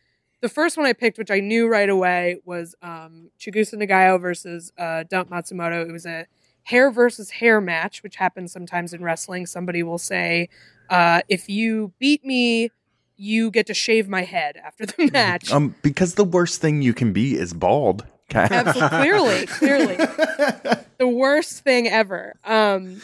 the 0.42 0.50
first 0.50 0.78
one 0.78 0.86
I 0.86 0.94
picked, 0.94 1.18
which 1.18 1.32
I 1.32 1.40
knew 1.40 1.68
right 1.68 1.90
away, 1.90 2.38
was 2.46 2.76
um, 2.82 3.30
Chigusa 3.40 3.76
Nagayo 3.76 4.20
versus 4.22 4.72
uh, 4.78 5.04
Dump 5.10 5.30
Matsumoto. 5.30 5.88
It 5.88 5.92
was 5.92 6.06
a 6.06 6.28
hair 6.64 6.92
versus 6.92 7.30
hair 7.32 7.60
match, 7.60 8.04
which 8.04 8.16
happens 8.16 8.52
sometimes 8.52 8.94
in 8.94 9.04
wrestling. 9.04 9.46
Somebody 9.46 9.84
will 9.84 9.98
say, 9.98 10.50
uh, 10.90 11.22
"If 11.28 11.50
you 11.50 11.94
beat 12.00 12.24
me, 12.24 12.72
you 13.20 13.52
get 13.52 13.68
to 13.68 13.74
shave 13.74 14.08
my 14.08 14.24
head 14.24 14.58
after 14.64 14.86
the 14.86 15.10
match." 15.14 15.52
Um, 15.52 15.76
because 15.82 16.16
the 16.16 16.24
worst 16.24 16.62
thing 16.62 16.82
you 16.82 16.94
can 16.94 17.14
be 17.14 17.36
is 17.36 17.54
bald. 17.54 18.06
Kath. 18.30 18.52
Absolutely, 18.52 19.48
clearly, 19.48 19.96
clearly, 19.96 19.96
the 21.00 21.08
worst 21.08 21.64
thing 21.64 21.88
ever. 21.88 22.36
Um, 22.46 23.02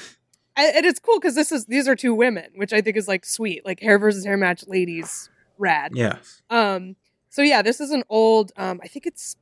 and, 0.55 0.75
and 0.77 0.85
it's 0.85 0.99
cool 0.99 1.19
because 1.19 1.33
this 1.35 1.51
is 1.51 1.65
these 1.65 1.87
are 1.87 1.95
two 1.95 2.13
women, 2.13 2.45
which 2.55 2.73
I 2.73 2.81
think 2.81 2.95
is 2.95 3.07
like 3.07 3.25
sweet, 3.25 3.65
like 3.65 3.79
hair 3.79 3.97
versus 3.97 4.23
hair 4.23 4.37
match, 4.37 4.63
ladies, 4.67 5.29
rad. 5.57 5.91
Yeah, 5.95 6.17
Um, 6.49 6.95
so 7.29 7.41
yeah, 7.41 7.61
this 7.63 7.81
is 7.81 7.89
an 7.91 8.03
old. 8.09 8.51
Um, 8.55 8.79
I 8.83 8.87
think 8.87 9.05
it's. 9.07 9.35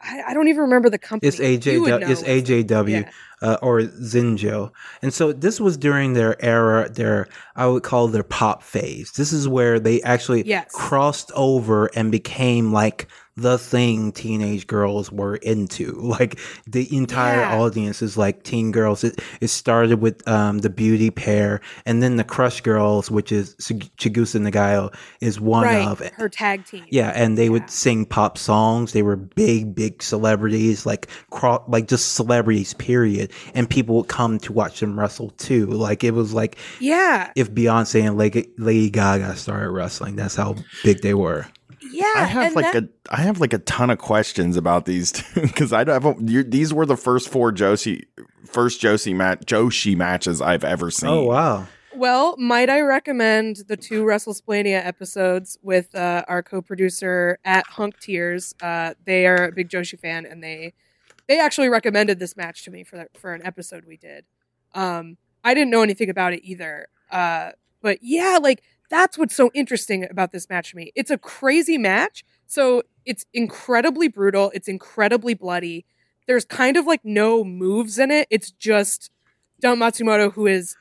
I, 0.00 0.22
I 0.28 0.34
don't 0.34 0.48
even 0.48 0.62
remember 0.62 0.90
the 0.90 0.98
company. 0.98 1.28
it's 1.28 1.38
You 1.66 1.82
would 1.82 1.92
AJ. 1.92 2.00
know. 2.00 2.10
It's 2.10 2.22
AJW. 2.22 2.90
Yeah. 2.90 3.10
Uh, 3.42 3.58
or 3.60 3.82
Zenjo. 3.82 4.70
And 5.02 5.12
so 5.12 5.30
this 5.32 5.60
was 5.60 5.76
during 5.76 6.14
their 6.14 6.42
era, 6.42 6.88
their 6.88 7.28
I 7.54 7.66
would 7.66 7.82
call 7.82 8.08
their 8.08 8.22
pop 8.22 8.62
phase. 8.62 9.12
This 9.12 9.30
is 9.32 9.46
where 9.46 9.78
they 9.78 10.00
actually 10.02 10.46
Yes. 10.46 10.70
crossed 10.72 11.30
over 11.34 11.90
and 11.94 12.10
became 12.10 12.72
like 12.72 13.08
the 13.38 13.58
thing 13.58 14.12
teenage 14.12 14.66
girls 14.66 15.12
were 15.12 15.36
into. 15.36 15.92
Like 16.16 16.38
the 16.66 16.88
entire 16.96 17.40
Yeah. 17.40 17.58
audience 17.60 18.00
is 18.00 18.16
like 18.16 18.42
teen 18.44 18.72
girls. 18.72 19.04
It, 19.04 19.20
it 19.42 19.48
started 19.48 20.00
with 20.00 20.26
um, 20.26 20.60
the 20.60 20.70
beauty 20.70 21.10
pair, 21.10 21.60
and 21.84 22.02
then 22.02 22.16
the 22.16 22.24
Crush 22.24 22.62
Girls, 22.62 23.10
which 23.10 23.30
is 23.32 23.54
Chigusa 23.56 24.40
Nagayo, 24.40 24.94
is 25.20 25.38
one 25.38 25.64
right, 25.64 25.86
of. 25.86 26.00
her 26.16 26.30
tag 26.30 26.64
team. 26.64 26.84
Yeah, 26.88 27.12
and 27.14 27.36
they 27.36 27.44
Yeah. 27.44 27.50
would 27.50 27.68
sing 27.70 28.06
pop 28.06 28.38
songs. 28.38 28.92
They 28.92 29.02
were 29.02 29.16
big, 29.16 29.74
big 29.74 30.02
celebrities, 30.02 30.86
like 30.86 31.08
cro- 31.30 31.62
like 31.68 31.88
just 31.88 32.14
celebrities. 32.14 32.72
Period. 32.72 33.25
And 33.54 33.68
people 33.68 33.96
would 33.96 34.08
come 34.08 34.38
to 34.40 34.52
watch 34.52 34.80
them 34.80 34.98
wrestle 34.98 35.30
too. 35.30 35.66
Like 35.66 36.04
it 36.04 36.12
was 36.12 36.32
like 36.32 36.56
yeah, 36.80 37.32
if 37.36 37.50
Beyonce 37.52 38.06
and 38.06 38.16
Lady, 38.16 38.48
Lady 38.58 38.90
Gaga 38.90 39.36
started 39.36 39.70
wrestling. 39.70 40.16
That's 40.16 40.36
how 40.36 40.56
big 40.84 41.00
they 41.02 41.14
were. 41.14 41.46
yeah. 41.92 42.04
I 42.16 42.24
have 42.24 42.54
like 42.54 42.72
that- 42.72 42.84
a 42.84 42.88
I 43.14 43.20
have 43.22 43.40
like 43.40 43.52
a 43.52 43.58
ton 43.58 43.90
of 43.90 43.98
questions 43.98 44.56
about 44.56 44.84
these 44.86 45.12
two 45.12 45.40
because 45.42 45.72
I 45.72 45.84
don't 45.84 46.02
have 46.02 46.28
you 46.30 46.42
these 46.42 46.72
were 46.74 46.86
the 46.86 46.96
first 46.96 47.28
four 47.28 47.52
Josie 47.52 48.04
first 48.44 48.80
Josie 48.80 49.14
match 49.14 49.40
Joshi 49.46 49.96
matches 49.96 50.40
I've 50.40 50.64
ever 50.64 50.90
seen. 50.90 51.10
Oh 51.10 51.24
wow! 51.24 51.66
Well, 51.94 52.36
might 52.36 52.68
I 52.68 52.80
recommend 52.80 53.62
the 53.68 53.76
two 53.76 54.04
WrestleSplaining 54.04 54.84
episodes 54.86 55.58
with 55.62 55.94
uh, 55.94 56.24
our 56.28 56.42
co-producer 56.42 57.38
at 57.44 57.64
Hunk 57.66 57.98
Tears? 58.00 58.54
Uh, 58.60 58.92
they 59.06 59.26
are 59.26 59.46
a 59.46 59.52
big 59.52 59.70
Joshi 59.70 59.98
fan, 59.98 60.26
and 60.26 60.42
they 60.44 60.74
they 61.28 61.40
actually 61.40 61.68
recommended 61.68 62.18
this 62.18 62.36
match 62.36 62.64
to 62.64 62.70
me 62.70 62.84
for 62.84 63.06
for 63.18 63.34
an 63.34 63.44
episode 63.44 63.84
we 63.86 63.96
did. 63.96 64.24
Um, 64.74 65.16
I 65.44 65.54
didn't 65.54 65.70
know 65.70 65.82
anything 65.82 66.10
about 66.10 66.32
it 66.32 66.40
either, 66.44 66.88
uh, 67.10 67.52
but 67.82 67.98
yeah, 68.02 68.38
like 68.40 68.62
that's 68.90 69.18
what's 69.18 69.34
so 69.34 69.50
interesting 69.54 70.06
about 70.08 70.32
this 70.32 70.48
match 70.48 70.70
to 70.70 70.76
me. 70.76 70.92
It's 70.94 71.10
a 71.10 71.18
crazy 71.18 71.78
match, 71.78 72.24
so 72.46 72.82
it's 73.04 73.24
incredibly 73.32 74.08
brutal. 74.08 74.50
It's 74.54 74.68
incredibly 74.68 75.34
bloody. 75.34 75.84
there's 76.26 76.44
kind 76.44 76.76
of 76.76 76.86
like 76.86 77.04
no 77.04 77.44
moves 77.44 77.98
in 77.98 78.10
it. 78.10 78.26
It's 78.30 78.50
just 78.50 79.10
Dump 79.60 79.80
Matsumoto, 79.80 80.32
who 80.32 80.46
is 80.46 80.76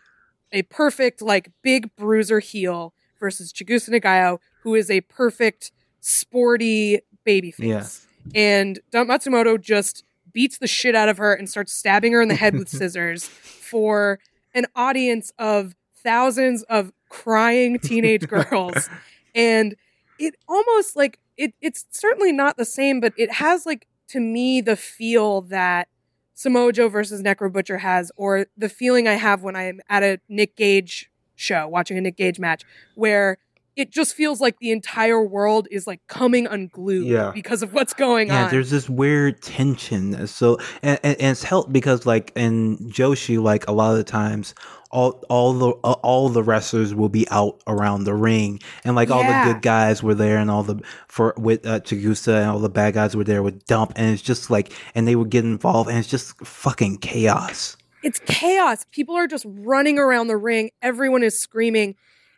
a 0.51 0.63
perfect, 0.63 1.21
like, 1.21 1.51
big 1.61 1.95
bruiser 1.95 2.39
heel 2.39 2.93
versus 3.19 3.53
Chigusa 3.53 3.89
Nagayo, 3.89 4.39
who 4.61 4.75
is 4.75 4.89
a 4.89 5.01
perfect, 5.01 5.71
sporty 6.01 6.99
babyface. 7.25 7.59
Yeah. 7.59 7.87
And 8.33 8.79
Dump 8.91 9.09
Matsumoto 9.09 9.59
just 9.59 10.03
beats 10.35 10.59
the 10.59 10.67
shit 10.67 10.93
out 10.93 11.09
of 11.09 11.17
her 11.17 11.33
and 11.33 11.49
starts 11.49 11.73
stabbing 11.73 12.11
her 12.11 12.21
in 12.21 12.27
the 12.27 12.35
head 12.35 12.55
with 12.55 12.69
scissors 12.69 13.25
for 13.25 14.19
an 14.53 14.67
audience 14.75 15.31
of 15.39 15.73
thousands 16.03 16.61
of 16.63 16.91
crying 17.09 17.79
teenage 17.79 18.27
girls. 18.27 18.89
And 19.37 19.75
it 20.17 20.35
almost 20.47 20.95
like 20.95 21.19
it 21.35 21.53
it's 21.59 21.85
certainly 21.91 22.31
not 22.31 22.55
the 22.55 22.63
same, 22.63 23.01
but 23.01 23.11
it 23.17 23.33
has 23.33 23.65
like 23.65 23.85
to 24.07 24.21
me 24.21 24.61
the 24.61 24.77
feel 24.77 25.41
that 25.41 25.89
Samoa 26.35 26.71
Joe 26.71 26.87
versus 26.87 27.21
Necro 27.21 27.51
Butcher 27.51 27.79
has, 27.79 28.13
or 28.15 28.45
the 28.55 28.69
feeling 28.69 29.09
I 29.09 29.15
have 29.15 29.43
when 29.43 29.57
I'm 29.57 29.81
at 29.89 30.03
a 30.03 30.21
Nick 30.29 30.55
Gage 30.55 31.11
show, 31.35 31.67
watching 31.67 31.97
a 31.97 32.01
Nick 32.01 32.15
Gage 32.15 32.39
match, 32.39 32.63
where 32.95 33.39
it 33.75 33.91
just 33.91 34.13
feels 34.15 34.39
like 34.39 34.57
the 34.59 34.71
entire 34.71 35.21
world 35.23 35.67
is 35.69 35.85
like 35.85 35.99
coming 36.07 36.47
unglued 36.47 37.07
Yeah. 37.07 37.31
because 37.33 37.61
of 37.61 37.73
what's 37.73 37.93
going 37.93 38.27
Yeah, 38.27 38.45
on. 38.45 38.51
there's 38.51 38.69
this 38.69 38.89
weird 38.89 39.41
tension. 39.41 40.27
So, 40.27 40.57
and, 40.81 40.99
and, 41.03 41.19
and 41.19 41.31
it's 41.31 41.43
helped 41.43 41.73
because, 41.73 42.05
like 42.05 42.31
in 42.35 42.77
Joshi, 42.89 43.41
like 43.41 43.67
a 43.67 43.71
lot 43.71 43.91
of 43.91 43.97
the 43.97 44.03
times, 44.03 44.53
all 44.91 45.21
all 45.29 45.51
the 45.53 45.69
uh, 45.83 45.91
all 46.03 46.29
the 46.29 46.41
wrestlers 46.43 46.95
will 46.95 47.09
be 47.09 47.27
out 47.29 47.61
around 47.67 48.05
the 48.05 48.13
ring, 48.13 48.61
and 48.85 48.95
like 48.95 49.11
all 49.11 49.23
the 49.23 49.53
good 49.53 49.61
guys 49.61 50.01
were 50.01 50.13
there, 50.15 50.37
and 50.37 50.49
all 50.49 50.63
the 50.63 50.79
for 51.09 51.33
with 51.37 51.65
uh, 51.65 51.81
Chigusa, 51.81 52.39
and 52.41 52.49
all 52.49 52.59
the 52.59 52.69
bad 52.69 52.93
guys 52.93 53.13
were 53.15 53.25
there 53.25 53.43
with 53.43 53.65
Dump, 53.65 53.91
and 53.97 54.13
it's 54.13 54.21
just 54.21 54.49
like, 54.49 54.71
and 54.93 55.05
they 55.05 55.17
would 55.17 55.29
get 55.29 55.43
involved, 55.43 55.89
and 55.89 55.97
it's 55.99 56.07
just 56.07 56.37
fucking 56.45 56.99
chaos. 56.99 57.75
it's 58.03 58.19
chaos. 58.19 58.85
People 58.91 59.15
are 59.15 59.27
just 59.27 59.45
running 59.49 59.99
around 59.99 60.27
the 60.27 60.37
ring. 60.37 60.69
Everyone 60.81 61.23
is 61.23 61.37
screaming. 61.37 61.95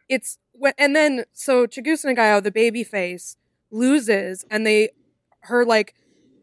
It's 0.10 0.38
wh- 0.47 0.47
and 0.78 0.95
then 0.95 1.26
so 1.34 1.66
Chigusa 1.68 2.05
Nagayo, 2.05 2.41
the 2.41 2.51
baby 2.51 2.84
face, 2.84 3.38
loses, 3.72 4.45
and 4.49 4.66
they 4.66 4.89
her 5.41 5.66
like 5.66 5.93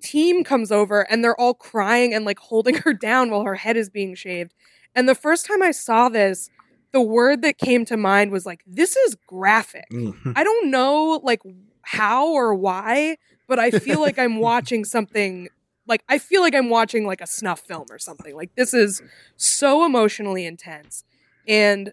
team 0.01 0.45
comes 0.45 0.71
over 0.71 1.01
and 1.11 1.25
they're 1.25 1.39
all 1.41 1.55
crying 1.55 2.13
and 2.15 2.25
like 2.25 2.39
holding 2.39 2.75
her 2.85 2.93
down 2.93 3.31
while 3.31 3.45
her 3.45 3.55
head 3.57 3.77
is 3.77 3.89
being 3.91 4.15
shaved. 4.15 4.53
And 4.95 5.09
the 5.09 5.15
first 5.15 5.47
time 5.47 5.63
I 5.63 5.71
saw 5.73 6.09
this, 6.09 6.51
the 6.93 7.01
word 7.01 7.43
that 7.43 7.59
came 7.59 7.85
to 7.87 7.97
mind 7.97 8.31
was 8.31 8.47
like, 8.47 8.63
"This 8.67 8.97
is 8.97 9.17
graphic." 9.27 9.89
Mhm. 9.91 10.33
I 10.37 10.45
don't 10.45 10.71
know 10.71 11.21
like 11.23 11.41
how 11.83 12.29
or 12.33 12.55
why, 12.55 13.17
but 13.49 13.59
I 13.59 13.71
feel 13.71 14.01
like 14.01 14.19
I'm 14.19 14.39
watching 14.51 14.85
something 14.85 15.49
like 15.87 16.03
I 16.09 16.19
feel 16.19 16.41
like 16.41 16.55
I'm 16.55 16.71
watching 16.71 17.07
like 17.07 17.21
a 17.21 17.27
snuff 17.27 17.61
film 17.61 17.87
or 17.91 17.99
something. 17.99 18.35
Like 18.35 18.55
this 18.55 18.73
is 18.73 19.03
so 19.37 19.85
emotionally 19.85 20.47
intense. 20.47 21.05
And 21.49 21.93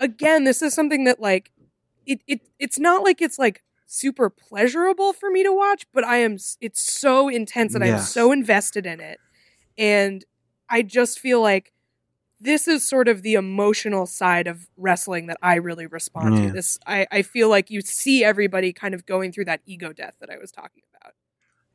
again, 0.00 0.44
this 0.44 0.62
is 0.62 0.74
something 0.74 1.04
that 1.04 1.20
like 1.20 1.50
it 2.06 2.20
it 2.26 2.40
it's 2.58 2.78
not 2.78 3.02
like 3.02 3.20
it's 3.20 3.38
like 3.38 3.62
super 3.86 4.28
pleasurable 4.30 5.12
for 5.12 5.30
me 5.30 5.42
to 5.42 5.52
watch, 5.52 5.86
but 5.92 6.04
I 6.04 6.18
am 6.18 6.36
it's 6.60 6.80
so 6.80 7.28
intense 7.28 7.74
and 7.74 7.82
I'm 7.84 7.98
so 7.98 8.32
invested 8.32 8.86
in 8.86 9.00
it. 9.00 9.18
And 9.76 10.24
I 10.68 10.82
just 10.82 11.18
feel 11.18 11.40
like 11.40 11.72
this 12.40 12.68
is 12.68 12.86
sort 12.86 13.08
of 13.08 13.22
the 13.22 13.34
emotional 13.34 14.06
side 14.06 14.46
of 14.46 14.68
wrestling 14.76 15.26
that 15.26 15.38
I 15.42 15.56
really 15.56 15.86
respond 15.86 16.36
Yeah. 16.36 16.42
to. 16.42 16.48
Mm. 16.50 16.54
This 16.54 16.78
I, 16.86 17.06
I 17.10 17.22
feel 17.22 17.48
like 17.48 17.70
you 17.70 17.80
see 17.80 18.22
everybody 18.24 18.72
kind 18.72 18.94
of 18.94 19.06
going 19.06 19.32
through 19.32 19.46
that 19.46 19.60
ego 19.66 19.92
death 19.92 20.14
that 20.20 20.30
I 20.30 20.38
was 20.38 20.52
talking 20.52 20.82
about. 20.94 21.14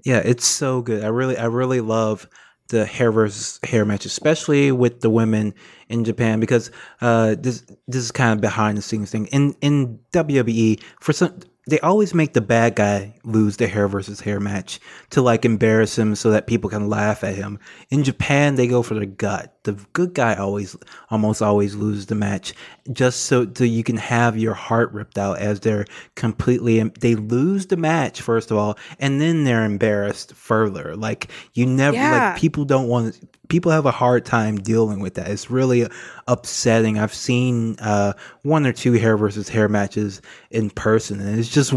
Yeah, 0.05 0.21
it's 0.23 0.45
so 0.45 0.81
good. 0.81 1.03
I 1.03 1.07
really, 1.07 1.37
I 1.37 1.45
really 1.45 1.79
love 1.81 2.27
the 2.69 2.85
hair 2.85 3.11
versus 3.11 3.59
hair 3.63 3.85
match, 3.85 4.05
especially 4.05 4.71
with 4.71 5.01
the 5.01 5.09
women 5.09 5.53
in 5.89 6.03
Japan, 6.03 6.39
because 6.39 6.71
uh, 7.01 7.35
this 7.39 7.63
this 7.87 8.03
is 8.03 8.11
kind 8.11 8.33
of 8.33 8.41
behind 8.41 8.77
the 8.77 8.81
scenes 8.81 9.11
thing. 9.11 9.27
In 9.27 9.55
in 9.61 9.99
WWE, 10.11 10.81
for 10.99 11.13
some, 11.13 11.39
they 11.65 11.79
always 11.79 12.13
make 12.13 12.33
the 12.33 12.41
bad 12.41 12.75
guy 12.75 13.15
lose 13.23 13.55
the 13.57 13.67
hair 13.67 13.87
versus 13.87 14.19
hair 14.19 14.39
match 14.39 14.79
to 15.11 15.21
like 15.21 15.45
embarrass 15.45 15.97
him 15.97 16.13
so 16.15 16.31
that 16.31 16.45
people 16.47 16.69
can 16.69 16.89
laugh 16.89 17.23
at 17.23 17.35
him. 17.35 17.57
In 17.89 18.03
Japan, 18.03 18.55
they 18.55 18.67
go 18.67 18.81
for 18.83 18.95
the 18.95 19.05
gut. 19.05 19.55
The 19.63 19.73
good 19.93 20.13
guy 20.13 20.35
always, 20.35 20.75
almost 21.09 21.41
always 21.41 21.73
loses 21.73 22.07
the 22.07 22.15
match, 22.15 22.53
just 22.91 23.21
so 23.27 23.47
so 23.55 23.63
you 23.63 23.81
can 23.83 23.95
have 23.95 24.37
your 24.37 24.53
heart 24.53 24.91
ripped 24.91 25.17
out 25.17 25.39
as 25.39 25.61
they're 25.61 25.85
completely. 26.15 26.83
They 26.99 27.15
lose 27.15 27.67
the 27.67 27.77
match 27.77 28.21
first 28.21 28.51
of 28.51 28.57
all, 28.57 28.77
and 28.99 29.21
then 29.21 29.45
they're 29.45 29.63
embarrassed 29.63 30.33
further. 30.35 30.97
Like 30.97 31.29
you 31.53 31.65
never 31.65 31.95
Yeah. 31.95 32.31
like 32.31 32.41
people 32.41 32.65
don't 32.65 32.89
want. 32.89 33.17
People 33.47 33.71
have 33.71 33.85
a 33.85 33.91
hard 33.91 34.25
time 34.25 34.57
dealing 34.57 34.99
with 34.99 35.13
that. 35.13 35.29
It's 35.29 35.49
really 35.49 35.87
upsetting. 36.27 36.97
I've 36.97 37.13
seen 37.13 37.77
uh, 37.79 38.13
one 38.41 38.65
or 38.65 38.73
two 38.73 38.93
hair 38.93 39.15
versus 39.17 39.47
hair 39.47 39.69
matches 39.69 40.21
in 40.49 40.69
person, 40.71 41.19
and 41.19 41.37
it's 41.39 41.49
just 41.53 41.73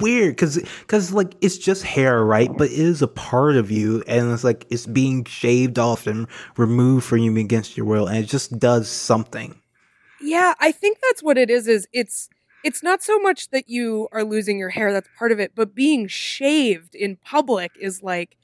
weird 0.00 0.36
because 0.36 0.56
because 0.80 1.12
like 1.12 1.34
it's 1.40 1.58
just 1.58 1.82
hair, 1.82 2.24
right? 2.24 2.50
But 2.56 2.70
it 2.70 2.78
is 2.78 3.02
a 3.02 3.08
part 3.08 3.56
of 3.56 3.70
you, 3.70 4.02
and 4.06 4.32
it's 4.32 4.44
like 4.44 4.66
it's 4.70 4.86
being 4.86 5.24
shaved 5.24 5.78
off 5.78 6.06
and 6.06 6.26
removed 6.56 7.04
from 7.04 7.18
you 7.18 7.36
against 7.36 7.76
your 7.76 7.86
will, 7.86 8.06
and 8.06 8.18
it 8.18 8.28
just 8.28 8.58
does 8.58 8.88
something. 8.88 9.60
Yeah, 10.20 10.54
I 10.60 10.72
think 10.72 10.98
that's 11.02 11.22
what 11.22 11.38
it 11.38 11.50
is 11.50 11.66
is 11.66 11.88
it's 11.92 12.28
it's 12.62 12.82
not 12.82 13.02
so 13.02 13.18
much 13.18 13.48
that 13.50 13.68
you 13.68 14.08
are 14.12 14.24
losing 14.24 14.58
your 14.58 14.68
hair 14.70 14.92
that's 14.92 15.08
part 15.18 15.32
of 15.32 15.40
it, 15.40 15.52
but 15.54 15.74
being 15.74 16.06
shaved 16.06 16.94
in 16.94 17.16
public 17.16 17.72
is 17.80 18.02
like 18.02 18.36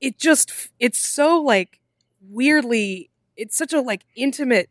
it 0.00 0.18
just 0.18 0.52
it's 0.78 0.98
so 0.98 1.40
like 1.40 1.80
weirdly 2.28 3.10
it's 3.36 3.56
such 3.56 3.72
a 3.72 3.80
like 3.80 4.04
intimate 4.14 4.68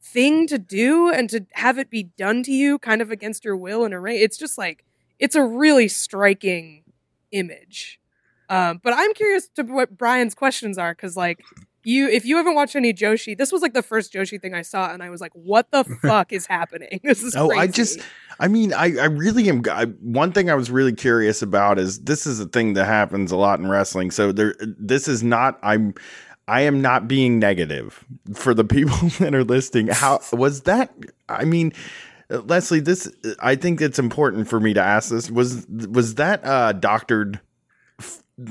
thing 0.00 0.46
to 0.46 0.58
do 0.58 1.10
and 1.10 1.28
to 1.30 1.46
have 1.52 1.78
it 1.78 1.90
be 1.90 2.04
done 2.04 2.42
to 2.44 2.52
you 2.52 2.78
kind 2.78 3.02
of 3.02 3.10
against 3.10 3.44
your 3.44 3.56
will 3.56 3.84
in 3.84 3.92
a 3.92 4.00
ring. 4.00 4.18
It's 4.20 4.36
just 4.36 4.58
like 4.58 4.84
it's 5.18 5.34
a 5.34 5.44
really 5.44 5.88
striking 5.88 6.84
image. 7.32 8.00
Um, 8.48 8.80
but 8.82 8.94
I'm 8.96 9.12
curious 9.14 9.48
to 9.56 9.62
what 9.62 9.98
Brian's 9.98 10.34
questions 10.34 10.78
are 10.78 10.92
because 10.92 11.16
like 11.16 11.44
you 11.84 12.08
if 12.08 12.24
you 12.24 12.36
haven't 12.36 12.54
watched 12.54 12.76
any 12.76 12.92
Joshi, 12.92 13.36
this 13.36 13.52
was 13.52 13.62
like 13.62 13.72
the 13.72 13.82
first 13.82 14.12
Joshi 14.12 14.40
thing 14.40 14.54
I 14.54 14.62
saw, 14.62 14.92
and 14.92 15.02
I 15.02 15.10
was 15.10 15.20
like, 15.20 15.32
"What 15.34 15.70
the 15.70 15.84
fuck 16.02 16.32
is 16.32 16.46
happening? 16.46 17.00
This 17.08 17.22
is 17.22 17.34
Oh, 17.34 17.50
I 17.50 17.66
just, 17.66 18.00
I 18.38 18.48
mean, 18.48 18.72
I, 18.72 18.98
I 18.98 19.06
really 19.06 19.48
am. 19.48 19.62
I, 19.70 19.86
one 19.86 20.32
thing 20.32 20.50
I 20.50 20.54
was 20.54 20.70
really 20.70 20.92
curious 20.92 21.40
about 21.40 21.78
is 21.78 22.00
this 22.00 22.26
is 22.26 22.40
a 22.40 22.46
thing 22.46 22.74
that 22.74 22.84
happens 22.84 23.32
a 23.32 23.36
lot 23.36 23.58
in 23.58 23.68
wrestling. 23.68 24.10
So 24.10 24.32
there, 24.32 24.54
this 24.60 25.08
is 25.08 25.22
not. 25.22 25.58
I'm, 25.62 25.94
I 26.48 26.62
am 26.62 26.80
not 26.80 27.06
being 27.06 27.38
negative 27.38 28.04
for 28.34 28.54
the 28.54 28.64
people 28.64 28.96
that 29.20 29.34
are 29.34 29.44
listening. 29.44 29.88
How 29.88 30.20
was 30.32 30.62
that? 30.62 30.92
I 31.28 31.44
mean, 31.44 31.72
uh, 32.30 32.38
Leslie, 32.40 32.80
this 32.80 33.10
I 33.40 33.54
think 33.54 33.80
it's 33.80 33.98
important 33.98 34.48
for 34.48 34.58
me 34.58 34.72
to 34.74 34.82
ask 34.82 35.10
this. 35.10 35.30
Was 35.30 35.66
was 35.68 36.14
that 36.16 36.44
uh 36.44 36.72
doctored? 36.72 37.40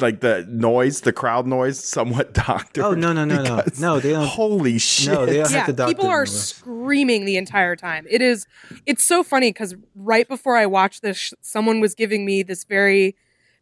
Like 0.02 0.20
the 0.20 0.46
noise, 0.50 1.00
the 1.00 1.14
crowd 1.14 1.48
noise, 1.48 1.80
somewhat 1.82 2.34
doctored. 2.48 2.84
Oh, 2.84 2.92
no, 2.94 3.14
no, 3.14 3.24
no, 3.24 3.42
no. 3.42 3.64
No, 3.80 4.02
they 4.02 4.12
don't- 4.12 4.28
Holy 4.28 4.78
shit! 4.80 5.14
No, 5.14 5.26
they 5.26 5.38
don't 5.38 5.50
yeah, 5.50 5.58
have 5.60 5.66
to 5.68 5.72
doctor 5.74 5.96
people 5.96 6.10
are 6.10 6.26
the 6.26 6.30
noise. 6.32 6.44
screaming 6.50 7.24
the 7.24 7.38
entire 7.38 7.78
time. 7.78 8.06
It 8.10 8.22
is, 8.22 8.48
it's 8.86 9.02
so 9.06 9.24
funny 9.24 9.54
because 9.54 9.76
right 9.96 10.28
before 10.28 10.58
I 10.58 10.66
watched 10.66 11.04
this, 11.04 11.34
someone 11.40 11.80
was 11.80 11.96
giving 11.96 12.26
me 12.26 12.44
this 12.44 12.66
very. 12.66 13.16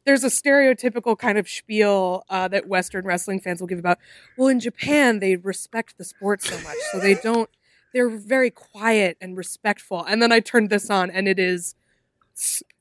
There's 0.06 0.24
a 0.24 0.28
stereotypical 0.28 1.18
kind 1.18 1.38
of 1.38 1.50
spiel 1.50 2.24
uh, 2.30 2.48
that 2.50 2.68
Western 2.68 3.06
wrestling 3.06 3.40
fans 3.40 3.60
will 3.60 3.68
give 3.68 3.80
about. 3.80 3.98
Well, 4.38 4.48
in 4.48 4.60
Japan, 4.60 5.20
they 5.20 5.36
respect 5.36 5.98
the 5.98 6.04
sport 6.04 6.42
so 6.42 6.56
much, 6.62 6.78
so 6.92 7.00
they 7.00 7.16
don't. 7.16 7.50
They're 7.94 8.10
very 8.10 8.52
quiet 8.52 9.18
and 9.22 9.38
respectful. 9.38 10.04
And 10.04 10.22
then 10.22 10.32
I 10.32 10.42
turned 10.42 10.70
this 10.70 10.90
on, 10.90 11.10
and 11.10 11.28
it 11.28 11.40
is 11.40 11.76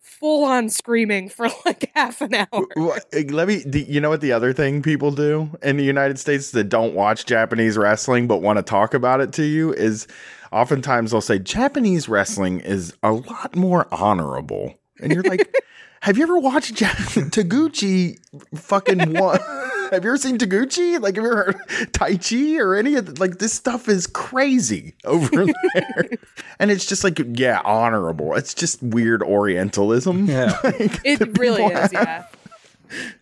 full 0.01 0.45
on 0.45 0.69
screaming 0.69 1.29
for 1.29 1.49
like 1.67 1.91
half 1.95 2.21
an 2.21 2.35
hour. 2.35 2.67
Uh, 2.77 2.99
let 3.29 3.49
me. 3.49 3.65
You 3.73 4.01
know 4.01 4.11
what 4.11 4.21
the 4.21 4.33
other 4.33 4.53
thing 4.53 4.83
people 4.83 5.11
do 5.11 5.51
in 5.63 5.77
the 5.77 5.85
United 5.85 6.19
States 6.19 6.51
that 6.53 6.65
don't 6.65 6.95
watch 6.95 7.27
Japanese 7.27 7.77
wrestling 7.77 8.27
but 8.27 8.43
want 8.43 8.59
to 8.59 8.63
talk 8.63 8.95
about 8.95 9.21
it 9.21 9.33
to 9.35 9.45
you 9.45 9.73
is 9.73 10.07
oftentimes 10.53 11.11
they'll 11.11 11.21
say 11.21 11.39
Japanese 11.39 12.09
wrestling 12.09 12.61
is 12.61 12.95
a 13.03 13.13
lot 13.13 13.57
more 13.57 13.87
honorable, 13.93 14.75
and 15.01 15.13
you're 15.13 15.23
like, 15.23 15.55
have 16.05 16.17
you 16.19 16.23
ever 16.23 16.39
watched 16.39 16.75
Taguchi? 16.77 18.19
Fucking 18.59 19.15
what? 19.15 19.41
Have 19.91 20.03
you 20.03 20.11
ever 20.11 20.17
seen 20.17 20.39
Taguchi? 20.39 20.99
Like, 21.01 21.15
have 21.15 21.25
you 21.25 21.31
ever 21.31 21.45
heard 21.45 21.57
Taichi 21.93 22.59
or 22.59 22.75
any 22.75 22.95
of 22.97 23.07
the, 23.07 23.21
like 23.21 23.39
this 23.39 23.53
stuff 23.53 23.87
is 23.89 24.07
crazy 24.09 24.95
over 25.05 25.45
there, 25.75 26.09
and 26.59 26.71
it's 26.71 26.87
just 26.87 27.05
like 27.05 27.21
yeah, 27.35 27.61
honorable. 27.65 28.35
It's 28.35 28.55
just 28.55 28.83
weird 28.83 29.23
Orientalism. 29.23 30.27
Yeah. 30.27 30.59
Like, 30.65 31.01
It 31.05 31.39
really 31.39 31.65
is, 31.65 31.93
have. 31.93 31.93
yeah. 31.93 32.25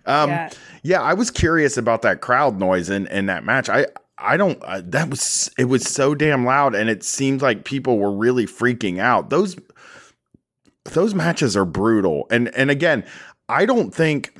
Um, 0.06 0.30
Yeah. 0.30 0.50
yeah. 0.82 1.02
I 1.02 1.14
was 1.14 1.30
curious 1.30 1.76
about 1.76 2.02
that 2.02 2.20
crowd 2.20 2.58
noise 2.58 2.88
in, 2.88 3.06
in 3.08 3.26
that 3.26 3.44
match. 3.44 3.68
I 3.68 3.86
I 4.16 4.36
don't. 4.36 4.62
Uh, 4.62 4.82
that 4.86 5.10
was 5.10 5.50
it 5.58 5.64
was 5.64 5.82
so 5.82 6.14
damn 6.14 6.46
loud, 6.46 6.74
and 6.74 6.88
it 6.88 7.02
seemed 7.02 7.42
like 7.42 7.64
people 7.64 7.98
were 7.98 8.12
really 8.12 8.46
freaking 8.46 8.98
out. 8.98 9.28
Those 9.30 9.56
those 10.84 11.14
matches 11.14 11.56
are 11.56 11.64
brutal, 11.64 12.26
and 12.30 12.54
and 12.54 12.70
again, 12.70 13.04
I 13.48 13.66
don't 13.66 13.94
think. 13.94 14.32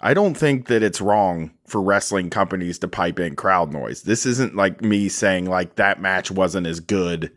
I 0.00 0.12
don't 0.12 0.34
think 0.34 0.68
that 0.68 0.82
it's 0.82 1.00
wrong 1.00 1.52
for 1.66 1.80
wrestling 1.80 2.28
companies 2.28 2.78
to 2.80 2.88
pipe 2.88 3.18
in 3.18 3.34
crowd 3.34 3.72
noise. 3.72 4.02
This 4.02 4.26
isn't 4.26 4.54
like 4.54 4.82
me 4.82 5.08
saying 5.08 5.46
like 5.46 5.76
that 5.76 6.02
match 6.02 6.30
wasn't 6.30 6.66
as 6.66 6.80
good. 6.80 7.32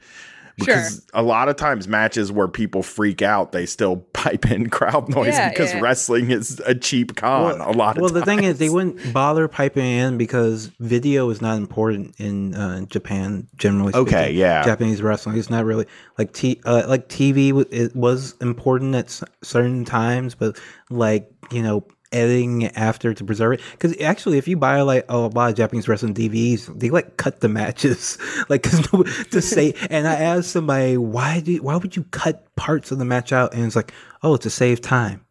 Because 0.60 1.06
a 1.14 1.24
lot 1.24 1.50
of 1.50 1.56
times 1.56 1.88
matches 1.88 2.32
where 2.32 2.48
people 2.48 2.84
freak 2.84 3.22
out, 3.22 3.52
they 3.52 3.66
still 3.66 3.98
pipe 4.14 4.50
in 4.52 4.70
crowd 4.70 5.10
noise 5.10 5.28
Yeah, 5.36 5.50
because 5.50 5.74
yeah. 5.74 5.80
wrestling 5.80 6.32
is 6.32 6.60
a 6.66 6.76
cheap 6.76 7.16
con. 7.16 7.60
a 7.62 7.72
lot 7.72 7.98
of 7.98 8.02
well, 8.02 8.12
the 8.12 8.26
thing 8.26 8.44
is, 8.44 8.60
they 8.60 8.70
wouldn't 8.70 9.14
bother 9.14 9.48
piping 9.48 9.86
in 9.86 10.18
because 10.18 10.68
video 10.80 11.30
is 11.30 11.42
not 11.42 11.58
important 11.58 12.16
in 12.20 12.54
uh, 12.56 12.86
Japan. 12.86 13.48
Generally, 13.56 13.94
speaking. 13.94 14.08
Okay, 14.08 14.32
yeah. 14.34 14.64
Japanese 14.64 15.02
wrestling 15.02 15.38
is 15.38 15.50
not 15.50 15.66
really 15.66 15.86
like 16.18 16.34
t 16.34 16.60
uh, 16.66 16.84
like 16.88 17.10
TV. 17.10 17.50
w- 17.50 17.68
It 17.72 17.96
was 17.96 18.36
important 18.42 18.96
at 18.96 19.06
s- 19.06 19.24
certain 19.44 19.86
times, 19.86 20.36
but 20.36 20.58
like 20.90 21.30
you 21.52 21.62
know. 21.64 21.86
Editing 22.12 22.66
after 22.76 23.14
to 23.14 23.24
preserve 23.24 23.54
it 23.54 23.62
because 23.72 24.00
actually, 24.02 24.38
if 24.40 24.48
you 24.48 24.58
buy 24.58 24.82
like 24.82 25.06
oh, 25.10 25.26
a 25.26 25.28
lot 25.28 25.52
of 25.52 25.56
Japanese 25.56 25.88
wrestling 25.88 26.14
DVDs, 26.14 26.66
they 26.80 26.90
like 26.90 27.18
cut 27.18 27.40
the 27.40 27.50
matches 27.50 28.18
like 28.50 28.64
cause 28.64 28.92
no, 28.92 29.04
to 29.04 29.42
say. 29.42 29.76
And 29.92 30.08
I 30.08 30.16
asked 30.16 30.52
somebody 30.52 30.98
why 30.98 31.40
do 31.40 31.56
why 31.62 31.76
would 31.76 31.96
you 31.96 32.04
cut 32.06 32.56
parts 32.56 32.92
of 32.92 32.98
the 32.98 33.06
match 33.06 33.32
out? 33.32 33.54
And 33.54 33.64
it's 33.64 33.76
like 33.76 33.94
oh, 34.24 34.38
to 34.38 34.50
save 34.50 34.82
time 34.82 35.26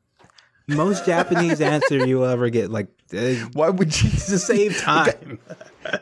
most 0.69 1.07
Japanese 1.07 1.61
answer 1.61 2.07
you 2.07 2.19
will 2.19 2.27
ever 2.27 2.51
get, 2.51 2.71
like 2.71 2.89
uh, 3.13 3.35
Why 3.53 3.71
would 3.71 4.01
you 4.01 4.11
to 4.11 4.39
save 4.39 4.77
time. 4.81 5.39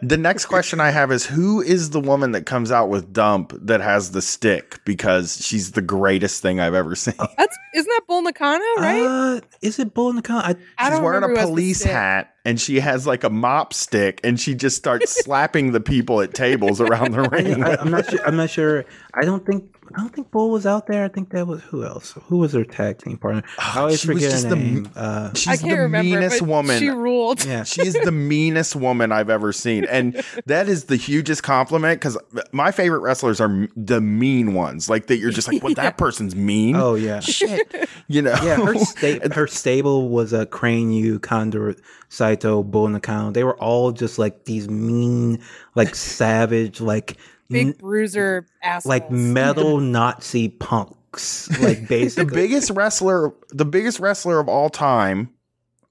The 0.02 0.16
next 0.16 0.46
question 0.46 0.80
I 0.80 0.90
have 0.90 1.10
is 1.12 1.26
who 1.26 1.60
is 1.60 1.90
the 1.90 2.00
woman 2.00 2.32
that 2.32 2.46
comes 2.46 2.70
out 2.70 2.88
with 2.88 3.12
Dump 3.12 3.52
that 3.60 3.80
has 3.80 4.12
the 4.12 4.22
stick 4.22 4.80
because 4.84 5.44
she's 5.44 5.72
the 5.72 5.82
greatest 5.82 6.42
thing 6.42 6.60
I've 6.60 6.74
ever 6.74 6.94
seen. 6.94 7.14
That's 7.36 7.56
isn't 7.74 7.90
that 7.90 8.02
Bull 8.06 8.22
Nakano, 8.22 8.64
right? 8.78 9.02
Uh, 9.02 9.40
is 9.62 9.78
it 9.78 9.94
Bull 9.94 10.12
Nakano? 10.12 10.40
I, 10.40 10.54
I 10.78 10.90
She's 10.90 11.00
wearing 11.00 11.24
a 11.24 11.28
who 11.28 11.36
has 11.36 11.46
the 11.46 11.50
police 11.50 11.82
hat 11.82 12.34
and 12.46 12.58
she 12.60 12.80
has 12.80 13.06
like 13.06 13.24
a 13.24 13.30
mop 13.30 13.74
stick 13.74 14.20
and 14.24 14.40
she 14.40 14.54
just 14.54 14.76
starts 14.76 15.10
slapping 15.24 15.72
the 15.72 15.80
people 15.80 16.20
at 16.22 16.32
tables 16.32 16.80
around 16.80 17.12
the 17.12 17.22
ring. 17.30 17.62
I, 17.62 17.74
am 17.80 17.90
not 17.90 18.08
sure. 18.08 18.26
I'm 18.26 18.36
not 18.36 18.48
sure. 18.50 18.84
I 19.12 19.22
don't 19.24 19.44
think. 19.44 19.72
I 19.96 20.00
don't 20.00 20.12
think 20.12 20.32
Bull 20.32 20.50
was 20.50 20.66
out 20.66 20.88
there. 20.88 21.04
I 21.04 21.08
think 21.08 21.30
that 21.30 21.46
was 21.46 21.62
who 21.62 21.84
else? 21.84 22.12
Who 22.24 22.38
was 22.38 22.52
her 22.54 22.64
tag 22.64 22.98
team 22.98 23.18
partner? 23.18 23.44
I 23.56 23.78
always 23.80 24.00
she 24.00 24.08
was 24.08 24.16
forget 24.16 24.30
just 24.32 24.44
her 24.44 24.50
the 24.50 24.56
name. 24.56 24.90
uh, 24.96 25.30
She's 25.34 25.46
I 25.46 25.56
can't 25.58 25.70
the 25.76 25.82
remember. 25.82 26.10
meanest 26.10 26.42
woman. 26.42 26.80
She 26.80 26.88
ruled. 26.88 27.44
yeah. 27.44 27.62
She 27.62 27.82
is 27.86 27.94
the 27.94 28.10
meanest 28.32 28.74
woman 28.74 29.12
I've 29.12 29.30
ever 29.30 29.52
seen. 29.52 29.84
And 29.84 30.20
that 30.46 30.68
is 30.68 30.84
the 30.86 30.96
hugest 30.96 31.44
compliment 31.44 32.00
because 32.00 32.18
my 32.50 32.72
favorite 32.72 32.98
wrestlers 32.98 33.40
are 33.40 33.68
the 33.76 34.00
mean 34.00 34.54
ones. 34.54 34.90
Like 34.90 35.06
that 35.06 35.18
you're 35.18 35.30
just 35.30 35.46
like, 35.46 35.62
well, 35.62 35.70
Yeah. 35.70 35.84
that 35.84 35.98
person's 35.98 36.34
mean. 36.34 36.74
Oh 36.74 36.96
yeah. 36.96 37.20
shit. 37.20 37.88
You 38.08 38.22
know? 38.22 38.34
Yeah, 38.42 38.56
her 38.56 38.74
sta- 38.78 39.32
her 39.34 39.46
stable 39.46 40.08
was 40.08 40.32
a 40.32 40.46
Crane 40.46 40.90
Yu, 40.90 41.20
Condor, 41.20 41.76
Saito, 42.08 42.62
Bull 42.62 42.88
Nakano. 42.88 43.30
They 43.30 43.44
were 43.44 43.56
all 43.58 43.92
just 43.92 44.18
like 44.18 44.44
these 44.44 44.68
mean, 44.68 45.42
like 45.74 45.94
savage, 45.94 46.80
like 46.80 47.16
Big 47.48 47.78
bruiser 47.78 48.46
assholes. 48.62 48.86
like 48.86 49.10
metal 49.10 49.78
Nazi 49.80 50.48
punks. 50.48 51.48
Like 51.60 51.88
basically 51.88 52.24
the 52.24 52.32
biggest 52.32 52.70
wrestler, 52.70 53.32
the 53.50 53.64
biggest 53.64 54.00
wrestler 54.00 54.40
of 54.40 54.48
all 54.48 54.68
time, 54.68 55.30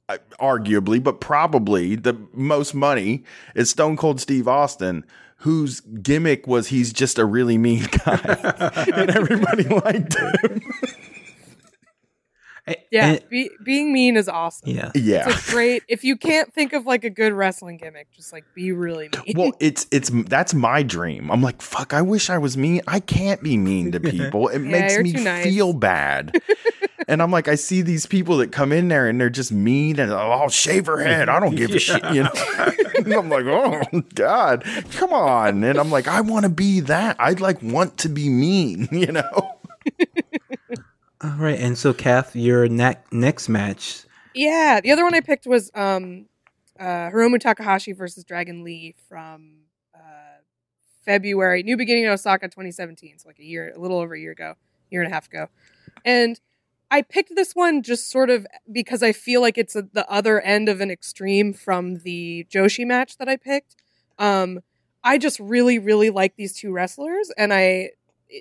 uh, 0.09 0.17
arguably, 0.39 1.01
but 1.01 1.19
probably 1.19 1.95
the 1.95 2.15
most 2.33 2.75
money 2.75 3.23
is 3.55 3.69
Stone 3.69 3.97
Cold 3.97 4.19
Steve 4.21 4.47
Austin, 4.47 5.03
whose 5.37 5.79
gimmick 5.79 6.45
was 6.45 6.67
he's 6.67 6.93
just 6.93 7.17
a 7.17 7.25
really 7.25 7.57
mean 7.57 7.87
guy, 8.03 8.19
and 8.95 9.09
everybody 9.09 9.63
liked 9.63 10.15
him. 10.17 10.61
Yeah, 12.91 13.05
and- 13.13 13.29
be, 13.29 13.49
being 13.63 13.93
mean 13.93 14.17
is 14.17 14.27
awesome. 14.27 14.69
yeah. 14.69 14.91
Yeah. 14.95 15.29
It's 15.29 15.47
a 15.49 15.51
great. 15.51 15.83
If 15.87 16.03
you 16.03 16.15
can't 16.17 16.53
think 16.53 16.73
of 16.73 16.85
like 16.85 17.03
a 17.03 17.09
good 17.09 17.33
wrestling 17.33 17.77
gimmick, 17.77 18.07
just 18.15 18.33
like 18.33 18.43
be 18.55 18.71
really 18.71 19.09
mean. 19.25 19.33
Well, 19.37 19.51
it's 19.59 19.85
it's 19.91 20.09
that's 20.27 20.53
my 20.53 20.81
dream. 20.83 21.29
I'm 21.31 21.41
like, 21.41 21.61
fuck. 21.61 21.93
I 21.93 22.01
wish 22.01 22.29
I 22.29 22.37
was 22.37 22.57
mean. 22.57 22.81
I 22.87 22.99
can't 22.99 23.41
be 23.43 23.57
mean 23.57 23.91
to 23.91 23.99
people. 24.11 24.47
It 24.47 24.61
Yeah, 24.61 24.69
makes 24.71 24.97
me 24.97 25.11
nice. 25.13 25.43
feel 25.43 25.73
bad. 25.73 26.35
and 27.07 27.21
I'm 27.21 27.29
like, 27.29 27.47
I 27.47 27.53
see 27.55 27.81
these 27.83 28.05
people 28.07 28.37
that 28.37 28.51
come 28.51 28.71
in 28.71 28.87
there 28.87 29.07
and 29.07 29.21
they're 29.21 29.29
just 29.29 29.51
mean 29.51 29.99
and 29.99 30.11
oh, 30.11 30.15
I'll 30.17 30.49
shave 30.49 30.87
her 30.87 30.97
head. 30.97 31.29
I 31.29 31.39
don't 31.39 31.55
give 31.55 31.69
a 31.71 31.79
shit. 31.79 32.03
You 32.13 32.23
know. 32.23 32.31
and 32.97 33.13
I'm 33.13 33.29
like, 33.29 33.45
oh 33.45 33.81
god, 34.15 34.63
come 34.93 35.13
on. 35.13 35.63
And 35.63 35.77
I'm 35.77 35.91
like, 35.91 36.07
I 36.07 36.21
want 36.21 36.43
to 36.45 36.49
be 36.49 36.79
that. 36.81 37.15
I'd 37.19 37.39
like 37.41 37.61
want 37.61 37.99
to 37.99 38.09
be 38.09 38.27
mean. 38.29 38.87
You 38.91 39.11
know. 39.11 39.51
All 41.25 41.31
right, 41.39 41.59
and 41.59 41.75
so 41.75 41.91
Kath, 41.91 42.35
your 42.35 42.67
ne- 42.67 42.99
next 43.11 43.49
match. 43.49 44.03
Yeah, 44.35 44.79
the 44.79 44.91
other 44.91 45.03
one 45.03 45.15
I 45.15 45.21
picked 45.21 45.47
was 45.47 45.71
um, 45.73 46.27
uh, 46.79 47.09
Hiromu 47.09 47.39
Takahashi 47.39 47.93
versus 47.93 48.23
Dragon 48.23 48.63
Lee 48.63 48.93
from 49.09 49.61
uh, 49.95 50.41
February, 51.03 51.63
New 51.63 51.77
Beginning 51.77 52.03
in 52.03 52.11
Osaka 52.11 52.45
2017. 52.45 53.17
So 53.17 53.29
like 53.29 53.39
a 53.39 53.43
year, 53.43 53.73
a 53.75 53.79
little 53.79 53.97
over 53.97 54.13
a 54.13 54.19
year 54.19 54.33
ago, 54.33 54.53
year 54.91 55.01
and 55.01 55.11
a 55.11 55.13
half 55.15 55.25
ago. 55.25 55.47
And 56.05 56.39
I 56.91 57.01
picked 57.01 57.35
this 57.35 57.53
one 57.55 57.81
just 57.81 58.11
sort 58.11 58.29
of 58.29 58.45
because 58.71 59.01
I 59.01 59.11
feel 59.11 59.41
like 59.41 59.57
it's 59.57 59.75
a, 59.75 59.81
the 59.81 60.07
other 60.07 60.39
end 60.41 60.69
of 60.69 60.79
an 60.79 60.91
extreme 60.91 61.53
from 61.53 61.95
the 62.03 62.45
Joshi 62.53 62.85
match 62.85 63.17
that 63.17 63.27
I 63.27 63.37
picked. 63.37 63.77
Um, 64.19 64.59
I 65.03 65.17
just 65.17 65.39
really, 65.39 65.79
really 65.79 66.11
like 66.11 66.35
these 66.35 66.53
two 66.53 66.71
wrestlers, 66.71 67.31
and 67.35 67.51
I 67.51 67.93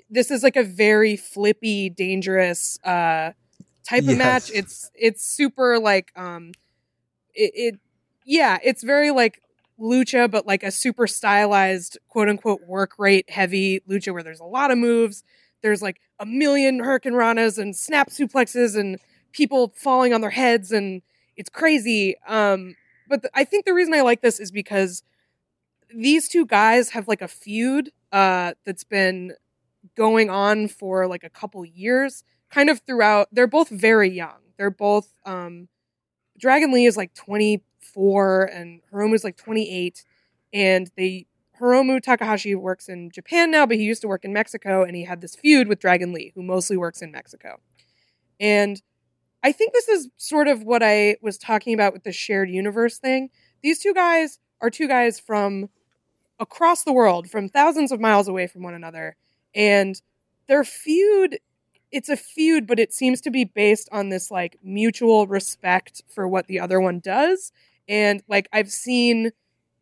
this 0.09 0.31
is 0.31 0.43
like 0.43 0.55
a 0.55 0.63
very 0.63 1.15
flippy, 1.15 1.89
dangerous 1.89 2.79
uh, 2.83 3.31
type 3.87 4.07
of 4.07 4.17
match. 4.17 4.51
It's 4.53 4.91
it's 4.95 5.25
super 5.25 5.79
like 5.79 6.11
um, 6.15 6.51
it, 7.33 7.51
it 7.55 7.79
yeah, 8.25 8.57
it's 8.63 8.83
very 8.83 9.11
like 9.11 9.41
lucha, 9.79 10.29
but 10.29 10.47
like 10.47 10.63
a 10.63 10.71
super 10.71 11.07
stylized 11.07 11.97
quote 12.07 12.29
unquote 12.29 12.61
work 12.67 12.93
rate 12.97 13.29
heavy 13.29 13.81
lucha 13.89 14.13
where 14.13 14.23
there's 14.23 14.39
a 14.39 14.45
lot 14.45 14.71
of 14.71 14.77
moves. 14.77 15.23
There's 15.61 15.81
like 15.81 15.99
a 16.19 16.25
million 16.25 16.79
hurricane 16.79 17.13
ranas 17.13 17.57
and 17.57 17.75
snap 17.75 18.09
suplexes 18.09 18.79
and 18.79 18.99
people 19.31 19.73
falling 19.75 20.13
on 20.13 20.21
their 20.21 20.29
heads 20.31 20.71
and 20.71 21.01
it's 21.35 21.49
crazy. 21.49 22.15
Um, 22.27 22.75
but 23.09 23.23
th- 23.23 23.31
I 23.35 23.43
think 23.43 23.65
the 23.65 23.73
reason 23.73 23.93
I 23.93 24.01
like 24.01 24.21
this 24.21 24.39
is 24.39 24.51
because 24.51 25.03
these 25.93 26.27
two 26.27 26.45
guys 26.45 26.89
have 26.89 27.07
like 27.07 27.21
a 27.21 27.27
feud 27.27 27.91
uh, 28.11 28.53
that's 28.65 28.83
been 28.83 29.33
going 29.95 30.29
on 30.29 30.67
for 30.67 31.07
like 31.07 31.23
a 31.23 31.29
couple 31.29 31.63
years, 31.65 32.23
kind 32.49 32.69
of 32.69 32.81
throughout. 32.81 33.27
They're 33.31 33.47
both 33.47 33.69
very 33.69 34.09
young. 34.09 34.37
They're 34.57 34.71
both 34.71 35.09
um, 35.25 35.67
Dragon 36.37 36.71
Lee 36.71 36.85
is 36.85 36.97
like 36.97 37.13
24 37.13 38.43
and 38.45 38.81
Hiromu 38.91 39.15
is 39.15 39.23
like 39.23 39.37
28, 39.37 40.03
and 40.53 40.89
they 40.97 41.27
Hiromu 41.59 42.01
Takahashi 42.01 42.53
works 42.55 42.89
in 42.89 43.09
Japan 43.11 43.49
now, 43.49 43.65
but 43.65 43.77
he 43.77 43.83
used 43.83 44.01
to 44.01 44.07
work 44.07 44.25
in 44.25 44.33
Mexico, 44.33 44.83
and 44.83 44.95
he 44.95 45.05
had 45.05 45.21
this 45.21 45.35
feud 45.35 45.67
with 45.67 45.79
Dragon 45.79 46.11
Lee, 46.11 46.33
who 46.35 46.43
mostly 46.43 46.75
works 46.75 47.01
in 47.01 47.11
Mexico. 47.11 47.59
And 48.39 48.81
I 49.41 49.51
think 49.51 49.73
this 49.73 49.87
is 49.87 50.09
sort 50.17 50.47
of 50.47 50.63
what 50.63 50.83
I 50.83 51.17
was 51.21 51.37
talking 51.37 51.73
about 51.73 51.93
with 51.93 52.03
the 52.03 52.11
shared 52.11 52.49
universe 52.49 52.97
thing. 52.97 53.29
These 53.61 53.79
two 53.79 53.93
guys 53.93 54.39
are 54.59 54.69
two 54.69 54.87
guys 54.87 55.19
from 55.19 55.69
across 56.39 56.83
the 56.83 56.91
world, 56.91 57.29
from 57.29 57.47
thousands 57.47 57.91
of 57.91 57.99
miles 57.99 58.27
away 58.27 58.47
from 58.47 58.63
one 58.63 58.73
another, 58.73 59.15
and 59.55 60.01
their 60.47 60.63
feud 60.63 61.39
it's 61.91 62.09
a 62.09 62.17
feud 62.17 62.67
but 62.67 62.77
it 62.77 62.93
seems 62.93 63.21
to 63.21 63.31
be 63.31 63.45
based 63.45 63.87
on 63.91 64.09
this 64.09 64.29
like 64.29 64.57
mutual 64.61 65.27
respect 65.27 66.03
for 66.09 66.27
what 66.27 66.47
the 66.47 66.59
other 66.59 66.81
one 66.81 66.99
does. 66.99 67.51
And 67.87 68.21
like 68.27 68.47
i've 68.51 68.71
seen 68.71 69.31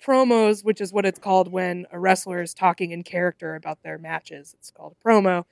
promos 0.05 0.63
which 0.63 0.79
is 0.81 0.93
what 0.93 1.05
it's 1.05 1.19
called 1.19 1.51
when 1.51 1.85
a 1.91 1.99
wrestler 1.99 2.41
is 2.41 2.53
talking 2.53 2.91
in 2.91 3.03
character 3.03 3.55
about 3.55 3.81
their 3.83 3.97
matches. 3.97 4.55
It's 4.59 4.69
called 4.71 4.95
a 4.99 5.07
promo. 5.07 5.45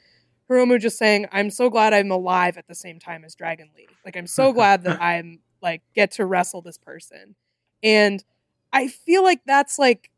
Hiromu 0.49 0.79
just 0.79 0.97
saying 0.97 1.25
i'm 1.31 1.49
so 1.49 1.69
glad 1.69 1.93
i'm 1.93 2.11
alive 2.11 2.57
at 2.57 2.67
the 2.67 2.75
same 2.75 2.99
time 2.99 3.23
as 3.23 3.33
dragon 3.35 3.69
lee. 3.75 3.87
Like 4.05 4.15
i'm 4.15 4.27
so 4.27 4.53
glad 4.53 4.83
that 4.83 5.01
i'm 5.01 5.39
like 5.61 5.81
get 5.95 6.11
to 6.11 6.25
wrestle 6.25 6.61
this 6.61 6.77
person. 6.77 7.35
And 7.81 8.23
i 8.71 8.87
feel 8.87 9.23
like 9.23 9.41
that's 9.45 9.79
like 9.79 10.11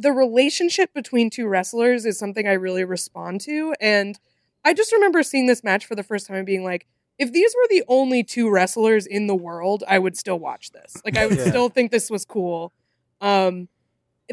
the 0.00 0.12
relationship 0.12 0.94
between 0.94 1.28
two 1.28 1.48
wrestlers 1.48 2.06
is 2.06 2.18
something 2.18 2.46
I 2.46 2.52
really 2.52 2.84
respond 2.84 3.40
to. 3.42 3.74
And 3.80 4.18
I 4.64 4.72
just 4.72 4.92
remember 4.92 5.22
seeing 5.24 5.46
this 5.46 5.64
match 5.64 5.84
for 5.86 5.96
the 5.96 6.04
first 6.04 6.28
time 6.28 6.36
and 6.36 6.46
being 6.46 6.62
like, 6.64 6.86
if 7.18 7.32
these 7.32 7.52
were 7.56 7.66
the 7.68 7.82
only 7.88 8.22
two 8.22 8.48
wrestlers 8.48 9.04
in 9.04 9.26
the 9.26 9.34
world, 9.34 9.82
I 9.88 9.98
would 9.98 10.16
still 10.16 10.38
watch 10.38 10.70
this. 10.70 11.02
Like 11.04 11.16
I 11.16 11.26
would 11.26 11.36
Yeah. 11.38 11.48
still 11.48 11.68
think 11.68 11.90
this 11.90 12.10
was 12.10 12.24
cool. 12.24 12.72
Um, 13.20 13.68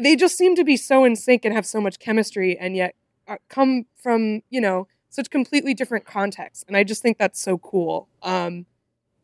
they 0.00 0.14
just 0.14 0.38
seem 0.38 0.54
to 0.54 0.62
be 0.64 0.76
so 0.76 1.02
in 1.04 1.16
sync 1.16 1.44
and 1.44 1.52
have 1.52 1.66
so 1.66 1.80
much 1.80 1.98
chemistry, 1.98 2.56
and 2.56 2.76
yet 2.76 2.94
uh, 3.26 3.38
come 3.48 3.86
from 3.96 4.42
you 4.50 4.60
know 4.60 4.86
such 5.08 5.30
completely 5.30 5.74
different 5.74 6.04
contexts. 6.04 6.64
And 6.68 6.76
I 6.76 6.84
just 6.84 7.02
think 7.02 7.18
that's 7.18 7.40
so 7.40 7.58
cool. 7.58 8.08
Um, 8.22 8.66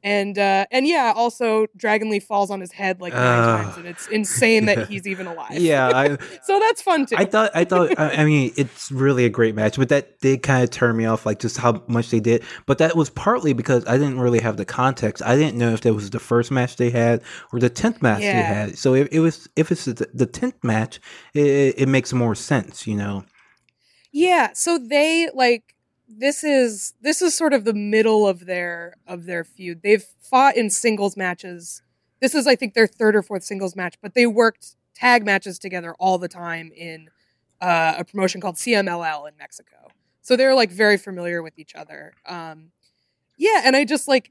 And 0.05 0.37
uh, 0.37 0.67
and 0.73 0.87
yeah, 0.87 1.13
also 1.15 1.67
Dragon 1.77 2.11
Lee 2.11 2.19
falls 2.19 2.51
on 2.51 2.61
his 2.61 2.73
head 2.73 3.01
like 3.01 3.13
nine 3.13 3.23
Ugh. 3.23 3.65
times, 3.65 3.77
and 3.77 3.87
it's 3.87 4.09
insane 4.09 4.65
that 4.67 4.89
he's 4.89 5.07
even 5.07 5.27
alive. 5.29 5.53
Yeah, 5.59 5.89
I, 5.89 6.09
so 6.43 6.59
that's 6.59 6.83
fun 6.83 7.07
too. 7.07 7.15
I 7.17 7.25
thought 7.25 7.53
I 7.55 7.65
thought 7.65 7.97
I, 7.99 8.11
I 8.17 8.25
mean 8.25 8.53
it's 8.57 8.91
really 8.91 9.25
a 9.25 9.29
great 9.29 9.55
match, 9.55 9.77
but 9.77 9.91
that 9.91 10.19
did 10.19 10.43
kind 10.43 10.65
of 10.65 10.71
turn 10.71 10.97
me 10.97 11.05
off, 11.05 11.25
like 11.25 11.39
just 11.39 11.57
how 11.57 11.85
much 11.87 12.11
they 12.11 12.19
did. 12.19 12.43
But 12.67 12.79
that 12.79 12.97
was 12.97 13.11
partly 13.11 13.53
because 13.53 13.87
I 13.87 13.97
didn't 13.97 14.19
really 14.19 14.41
have 14.41 14.57
the 14.57 14.65
context. 14.65 15.23
I 15.25 15.37
didn't 15.37 15.57
know 15.57 15.73
if 15.73 15.83
that 15.83 15.95
was 15.95 16.11
the 16.11 16.19
first 16.21 16.51
match 16.51 16.77
they 16.77 16.91
had 16.91 17.23
or 17.53 17.61
the 17.61 17.71
tenth 17.71 18.03
match 18.03 18.23
they 18.23 18.43
had. 18.43 18.79
So 18.79 18.95
if 18.95 19.09
it 19.13 19.21
was 19.21 19.49
if 19.55 19.71
it's 19.71 19.85
the 19.85 20.09
the 20.13 20.27
tenth 20.27 20.65
match, 20.65 21.01
it, 21.33 21.75
it 21.79 21.89
makes 21.89 22.13
more 22.13 22.35
sense, 22.35 22.89
you 22.89 22.97
know. 22.97 23.25
Yeah, 24.13 24.51
so 24.53 24.79
they 24.79 25.31
like 25.33 25.72
this 26.19 26.45
is 26.45 26.95
this 27.01 27.23
is 27.23 27.35
sort 27.35 27.53
of 27.53 27.65
the 27.65 27.75
middle 27.75 28.27
of 28.27 28.47
their 28.47 28.97
of 29.07 29.25
their 29.27 29.45
feud. 29.45 29.83
They've 29.83 30.05
fought 30.21 30.57
in 30.57 30.71
singles 30.71 31.17
matches. 31.17 31.83
This 32.21 32.35
is 32.35 32.47
I 32.47 32.57
think 32.57 32.75
their 32.75 32.87
third 32.87 33.17
or 33.17 33.23
fourth 33.23 33.45
singles 33.45 33.75
match, 33.75 33.97
but 34.01 34.15
they 34.15 34.27
worked 34.27 34.77
tag 34.95 35.25
matches 35.25 35.59
together 35.59 35.95
all 35.99 36.19
the 36.19 36.29
time 36.29 36.71
in 36.77 37.09
uh, 37.61 37.95
a 37.99 38.05
promotion 38.05 38.41
called 38.41 38.57
CMLL 38.57 39.29
in 39.29 39.37
Mexico. 39.39 39.89
So 40.21 40.37
they're 40.37 40.55
like 40.55 40.71
very 40.71 40.97
familiar 40.97 41.43
with 41.43 41.59
each 41.59 41.75
other. 41.75 42.13
Um, 42.27 42.71
yeah, 43.37 43.63
and 43.65 43.75
I 43.75 43.85
just 43.85 44.09
like 44.09 44.31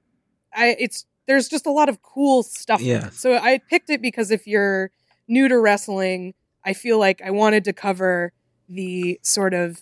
I 0.54 0.76
it's 0.80 1.06
there's 1.28 1.48
just 1.48 1.66
a 1.66 1.72
lot 1.72 1.90
of 1.90 2.02
cool 2.02 2.44
stuff. 2.44 2.82
Yeah. 2.82 3.10
So 3.10 3.36
I 3.36 3.58
picked 3.58 3.90
it 3.90 4.02
because 4.02 4.32
if 4.32 4.48
you're 4.48 4.92
new 5.28 5.48
to 5.48 5.58
wrestling, 5.60 6.34
I 6.64 6.74
feel 6.74 7.00
like 7.00 7.22
I 7.22 7.32
wanted 7.32 7.66
to 7.66 7.74
cover 7.74 8.34
the 8.68 9.20
sort 9.24 9.54
of 9.54 9.82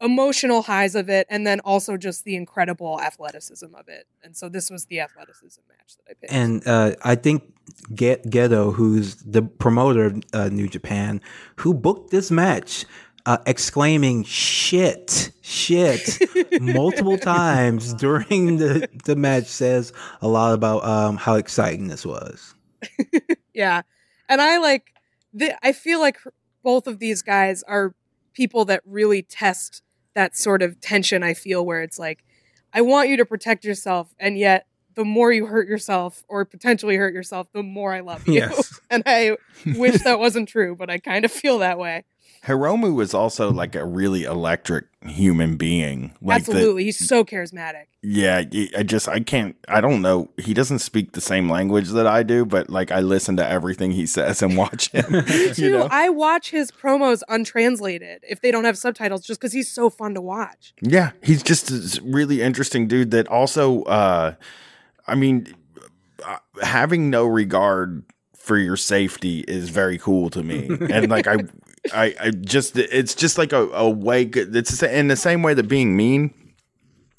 emotional 0.00 0.62
highs 0.62 0.94
of 0.94 1.08
it 1.08 1.26
and 1.30 1.46
then 1.46 1.60
also 1.60 1.96
just 1.96 2.24
the 2.24 2.36
incredible 2.36 3.00
athleticism 3.00 3.74
of 3.74 3.88
it. 3.88 4.06
And 4.22 4.36
so 4.36 4.48
this 4.48 4.70
was 4.70 4.86
the 4.86 5.00
athleticism 5.00 5.60
match 5.68 5.96
that 5.96 6.10
I 6.10 6.14
picked. 6.14 6.32
And 6.32 6.66
uh, 6.66 6.96
I 7.02 7.14
think 7.14 7.54
Gedo, 7.92 8.74
who's 8.74 9.16
the 9.16 9.42
promoter 9.42 10.06
of 10.06 10.22
uh, 10.32 10.48
New 10.48 10.68
Japan, 10.68 11.20
who 11.56 11.72
booked 11.74 12.10
this 12.10 12.30
match, 12.30 12.84
uh, 13.24 13.38
exclaiming 13.44 14.22
"shit, 14.22 15.32
shit" 15.42 16.18
multiple 16.60 17.18
times 17.18 17.92
during 17.94 18.58
the 18.58 18.88
the 19.04 19.16
match, 19.16 19.46
says 19.46 19.92
a 20.22 20.28
lot 20.28 20.54
about 20.54 20.84
um, 20.84 21.16
how 21.16 21.34
exciting 21.34 21.88
this 21.88 22.06
was. 22.06 22.54
yeah. 23.54 23.82
And 24.28 24.40
I 24.40 24.58
like 24.58 24.92
the 25.34 25.56
I 25.66 25.72
feel 25.72 25.98
like 25.98 26.18
both 26.62 26.86
of 26.86 27.00
these 27.00 27.22
guys 27.22 27.64
are 27.64 27.94
people 28.32 28.64
that 28.66 28.82
really 28.84 29.22
test 29.22 29.82
that 30.16 30.34
sort 30.36 30.62
of 30.62 30.80
tension 30.80 31.22
I 31.22 31.34
feel 31.34 31.64
where 31.64 31.82
it's 31.82 31.98
like 31.98 32.24
I 32.72 32.80
want 32.80 33.10
you 33.10 33.18
to 33.18 33.24
protect 33.26 33.64
yourself 33.64 34.14
and 34.18 34.36
yet 34.36 34.66
the 34.94 35.04
more 35.04 35.30
you 35.30 35.44
hurt 35.46 35.68
yourself 35.68 36.24
or 36.26 36.44
potentially 36.46 36.96
hurt 36.96 37.12
yourself 37.12 37.46
the 37.52 37.62
more 37.62 37.92
I 37.92 38.00
love 38.00 38.26
you. 38.26 38.34
Yes. 38.34 38.80
and 38.90 39.02
I 39.04 39.36
wish 39.76 40.02
that 40.04 40.18
wasn't 40.26 40.48
true, 40.48 40.74
but 40.74 40.88
I 40.88 40.98
kind 40.98 41.26
of 41.26 41.30
feel 41.30 41.58
that 41.58 41.78
way. 41.78 42.04
Hiromu 42.46 42.94
was 42.94 43.12
also 43.12 43.50
like 43.50 43.74
a 43.74 43.84
really 43.84 44.22
electric 44.22 44.84
human 45.04 45.56
being. 45.56 46.14
Like 46.22 46.44
the- 46.44 46.52
Absolutely. 46.52 46.84
He's 46.84 47.08
so 47.08 47.24
charismatic. 47.24 47.84
yeah, 48.02 48.44
I 48.76 48.82
just 48.84 49.08
I 49.08 49.18
can't 49.20 49.56
I 49.68 49.80
don't 49.80 50.00
know. 50.00 50.30
He 50.38 50.54
doesn't 50.54 50.78
speak 50.78 51.12
the 51.12 51.20
same 51.20 51.50
language 51.50 51.88
that 51.90 52.06
I 52.06 52.22
do, 52.22 52.44
but 52.44 52.70
like 52.70 52.92
I 52.92 53.00
listen 53.00 53.36
to 53.38 53.48
everything 53.48 53.90
he 53.90 54.06
says 54.06 54.42
and 54.42 54.56
watch 54.56 54.90
him. 54.92 55.10
Me 55.12 55.52
too. 55.54 55.64
you 55.64 55.70
know? 55.72 55.88
I 55.90 56.08
watch 56.08 56.50
his 56.50 56.70
promos 56.70 57.22
untranslated 57.28 58.20
if 58.28 58.40
they 58.40 58.50
don't 58.52 58.64
have 58.64 58.78
subtitles 58.78 59.26
just 59.26 59.40
because 59.40 59.52
he's 59.52 59.70
so 59.70 59.90
fun 59.90 60.14
to 60.14 60.20
watch. 60.20 60.72
Yeah, 60.80 61.10
he's 61.22 61.42
just 61.42 61.70
a 61.70 62.00
really 62.04 62.42
interesting 62.42 62.86
dude 62.86 63.10
that 63.10 63.26
also 63.26 63.82
uh 63.84 64.34
I 65.08 65.14
mean 65.16 65.52
uh, 66.24 66.38
having 66.62 67.10
no 67.10 67.26
regard 67.26 68.04
for 68.36 68.56
your 68.56 68.76
safety 68.76 69.40
is 69.48 69.70
very 69.70 69.98
cool 69.98 70.30
to 70.30 70.42
me. 70.44 70.68
and 70.90 71.08
like 71.10 71.26
I 71.26 71.38
I 71.92 72.14
I 72.20 72.30
just 72.30 72.76
it's 72.76 73.14
just 73.14 73.38
like 73.38 73.52
a, 73.52 73.68
a 73.70 73.88
way 73.88 74.22
it's 74.22 74.82
in 74.82 75.08
the 75.08 75.16
same 75.16 75.42
way 75.42 75.54
that 75.54 75.64
being 75.64 75.96
mean 75.96 76.32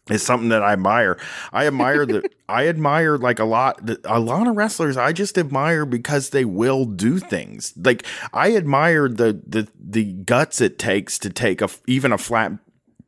is 0.10 0.24
something 0.24 0.50
that 0.50 0.64
I 0.64 0.74
admire. 0.74 1.18
I 1.52 1.68
admire 1.68 2.06
the 2.06 2.30
I 2.50 2.68
admire 2.68 3.18
like 3.18 3.40
a 3.40 3.46
lot 3.46 3.90
a 4.06 4.20
lot 4.20 4.48
of 4.48 4.56
wrestlers 4.56 4.98
I 4.98 5.12
just 5.14 5.38
admire 5.38 5.86
because 5.86 6.30
they 6.30 6.46
will 6.46 6.86
do 6.86 7.20
things. 7.20 7.74
Like 7.76 8.06
I 8.34 8.56
admire 8.56 9.10
the 9.10 9.42
the 9.46 9.68
the 9.80 10.14
guts 10.14 10.62
it 10.62 10.80
takes 10.80 11.20
to 11.20 11.30
take 11.30 11.62
a 11.62 11.70
even 11.88 12.12
a 12.12 12.18
flat 12.18 12.54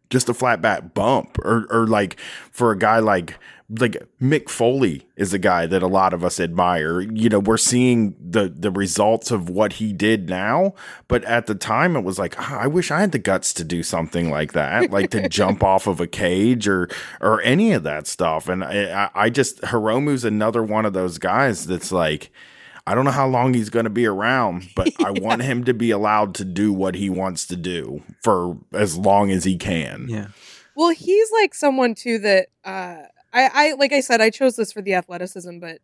just 0.10 0.30
a 0.30 0.34
flat 0.34 0.62
back 0.62 0.94
bump 0.94 1.38
or 1.40 1.68
or 1.70 1.88
like 1.88 2.20
for 2.52 2.72
a 2.72 2.78
guy 2.78 3.00
like 3.00 3.38
like 3.78 4.02
Mick 4.20 4.50
Foley 4.50 5.08
is 5.16 5.34
a 5.34 5.38
guy 5.38 5.68
that 5.68 5.84
a 5.84 5.88
lot 5.88 6.14
of 6.14 6.24
us 6.24 6.40
admire. 6.40 7.02
You 7.02 7.30
know, 7.30 7.40
we're 7.40 7.58
seeing 7.58 8.16
the 8.20 8.50
the 8.50 8.72
results 8.72 9.30
of 9.30 9.50
what 9.50 9.74
he 9.74 9.94
did 9.94 10.28
now, 10.30 10.74
but 11.08 11.24
at 11.26 11.46
the 11.46 11.54
time 11.54 11.96
it 11.96 12.04
was 12.04 12.18
like, 12.18 12.36
"Ah, 12.40 12.60
I 12.62 12.68
wish 12.68 12.90
I 12.90 13.02
had 13.02 13.12
the 13.12 13.20
guts 13.20 13.54
to 13.56 13.64
do 13.64 13.84
something 13.84 14.32
like 14.32 14.54
that, 14.54 14.90
like 14.90 15.12
to 15.12 15.30
jump 15.30 15.64
off 15.64 15.86
of 15.86 16.00
a 16.00 16.08
cage 16.08 16.68
or 16.68 16.90
or 17.22 17.42
any 17.42 17.72
of 17.74 17.84
that 17.84 18.08
stuff. 18.08 18.50
And 18.50 18.64
I, 18.64 19.10
I 19.16 19.26
I 19.26 19.30
just 19.30 19.62
Hiromu's 19.62 20.26
another 20.26 20.64
one 20.64 20.86
of 20.86 20.94
those 20.94 21.18
guys 21.18 21.68
that's 21.68 21.92
like. 21.92 22.32
I 22.88 22.96
don't 22.96 23.06
know 23.06 23.12
how 23.12 23.28
long 23.28 23.54
he's 23.54 23.70
going 23.70 23.84
to 23.84 23.92
be 23.92 24.08
around, 24.08 24.70
but 24.76 24.90
I 25.06 25.12
want 25.12 25.44
him 25.44 25.64
to 25.66 25.76
be 25.76 25.92
allowed 25.92 26.34
to 26.36 26.46
do 26.46 26.74
what 26.74 26.96
he 26.96 27.08
wants 27.08 27.46
to 27.48 27.56
do 27.56 28.02
for 28.24 28.58
as 28.74 28.98
long 28.98 29.30
as 29.30 29.44
he 29.44 29.58
can. 29.58 30.08
Yeah. 30.10 30.28
Well, 30.76 30.90
he's 30.90 31.30
like 31.32 31.54
someone 31.54 31.94
too 31.94 32.18
that 32.20 32.48
uh, 32.64 33.04
I, 33.34 33.50
I 33.54 33.74
like 33.74 33.94
I 33.94 34.00
said 34.00 34.22
I 34.22 34.30
chose 34.30 34.56
this 34.56 34.72
for 34.72 34.82
the 34.82 34.94
athleticism, 34.94 35.60
but 35.60 35.80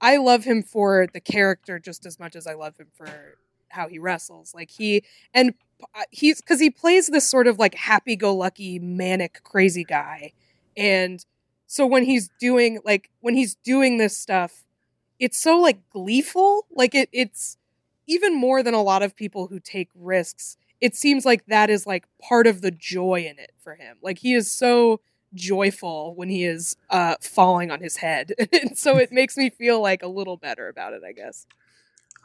I 0.00 0.16
love 0.16 0.44
him 0.44 0.62
for 0.62 1.06
the 1.12 1.20
character 1.20 1.78
just 1.78 2.06
as 2.06 2.18
much 2.18 2.34
as 2.36 2.46
I 2.46 2.54
love 2.54 2.76
him 2.76 2.88
for 2.94 3.38
how 3.68 3.88
he 3.88 3.98
wrestles. 3.98 4.54
Like 4.54 4.70
he 4.70 5.04
and 5.34 5.54
uh, 5.94 6.02
he's 6.10 6.40
because 6.40 6.60
he 6.60 6.70
plays 6.70 7.06
this 7.06 7.28
sort 7.28 7.46
of 7.46 7.58
like 7.58 7.74
happy-go-lucky, 7.74 8.78
manic, 8.78 9.40
crazy 9.44 9.84
guy, 9.84 10.32
and 10.76 11.24
so 11.66 11.86
when 11.86 12.04
he's 12.04 12.30
doing 12.40 12.80
like 12.84 13.10
when 13.20 13.34
he's 13.34 13.54
doing 13.54 13.98
this 13.98 14.16
stuff, 14.18 14.64
it's 15.18 15.38
so 15.38 15.58
like 15.58 15.88
gleeful. 15.90 16.66
Like 16.70 16.94
it, 16.94 17.08
it's 17.12 17.58
even 18.06 18.34
more 18.34 18.62
than 18.62 18.74
a 18.74 18.82
lot 18.82 19.02
of 19.02 19.14
people 19.14 19.46
who 19.46 19.60
take 19.60 19.88
risks. 19.94 20.56
It 20.80 20.96
seems 20.96 21.24
like 21.24 21.46
that 21.46 21.70
is 21.70 21.86
like 21.86 22.06
part 22.20 22.46
of 22.46 22.60
the 22.60 22.70
joy 22.70 23.20
in 23.20 23.38
it 23.38 23.52
for 23.58 23.76
him. 23.76 23.98
Like 24.02 24.18
he 24.18 24.34
is 24.34 24.50
so 24.50 25.00
joyful 25.34 26.14
when 26.14 26.28
he 26.28 26.44
is 26.44 26.76
uh 26.90 27.14
falling 27.20 27.70
on 27.70 27.80
his 27.80 27.96
head. 27.96 28.32
and 28.52 28.76
so 28.76 28.96
it 28.96 29.12
makes 29.12 29.36
me 29.36 29.50
feel 29.50 29.80
like 29.80 30.02
a 30.02 30.08
little 30.08 30.36
better 30.36 30.68
about 30.68 30.92
it, 30.92 31.02
I 31.06 31.12
guess. 31.12 31.46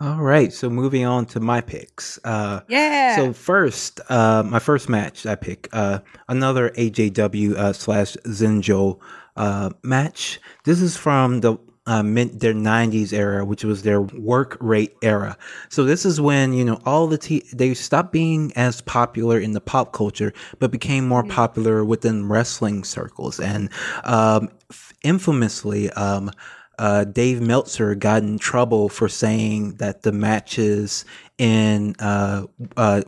All 0.01 0.17
right. 0.21 0.51
So 0.51 0.69
moving 0.69 1.05
on 1.05 1.25
to 1.27 1.39
my 1.39 1.61
picks. 1.61 2.19
Uh, 2.25 2.61
Yeah. 2.67 3.15
So 3.15 3.31
first, 3.31 4.01
uh, 4.09 4.43
my 4.45 4.59
first 4.59 4.89
match 4.89 5.25
I 5.25 5.35
pick 5.35 5.69
uh, 5.71 5.99
another 6.27 6.71
AJW 6.71 7.55
uh, 7.55 7.71
slash 7.71 8.17
Zenjo 8.25 8.99
uh, 9.37 9.69
match. 9.83 10.41
This 10.65 10.81
is 10.81 10.97
from 10.97 11.39
the 11.39 11.57
uh, 11.87 12.03
mid 12.03 12.39
their 12.39 12.53
'90s 12.53 13.13
era, 13.13 13.45
which 13.45 13.63
was 13.63 13.83
their 13.83 14.01
work 14.01 14.57
rate 14.59 14.95
era. 15.01 15.37
So 15.69 15.83
this 15.83 16.05
is 16.05 16.19
when 16.19 16.53
you 16.53 16.65
know 16.65 16.79
all 16.85 17.07
the 17.07 17.17
t- 17.17 17.45
they 17.53 17.73
stopped 17.73 18.11
being 18.11 18.51
as 18.55 18.81
popular 18.81 19.39
in 19.39 19.51
the 19.53 19.61
pop 19.61 19.93
culture, 19.93 20.33
but 20.59 20.71
became 20.71 21.07
more 21.07 21.23
popular 21.23 21.85
within 21.85 22.27
wrestling 22.27 22.83
circles. 22.83 23.39
And 23.39 23.69
um, 24.03 24.49
f- 24.71 24.93
infamously, 25.03 25.91
um, 25.91 26.31
uh, 26.79 27.05
Dave 27.05 27.41
Meltzer 27.41 27.95
got 27.95 28.23
in 28.23 28.37
trouble 28.37 28.89
for 28.89 29.07
saying 29.07 29.75
that 29.75 30.01
the 30.01 30.11
matches 30.11 31.05
in 31.37 31.95
uh, 31.99 32.45
uh, 32.77 33.01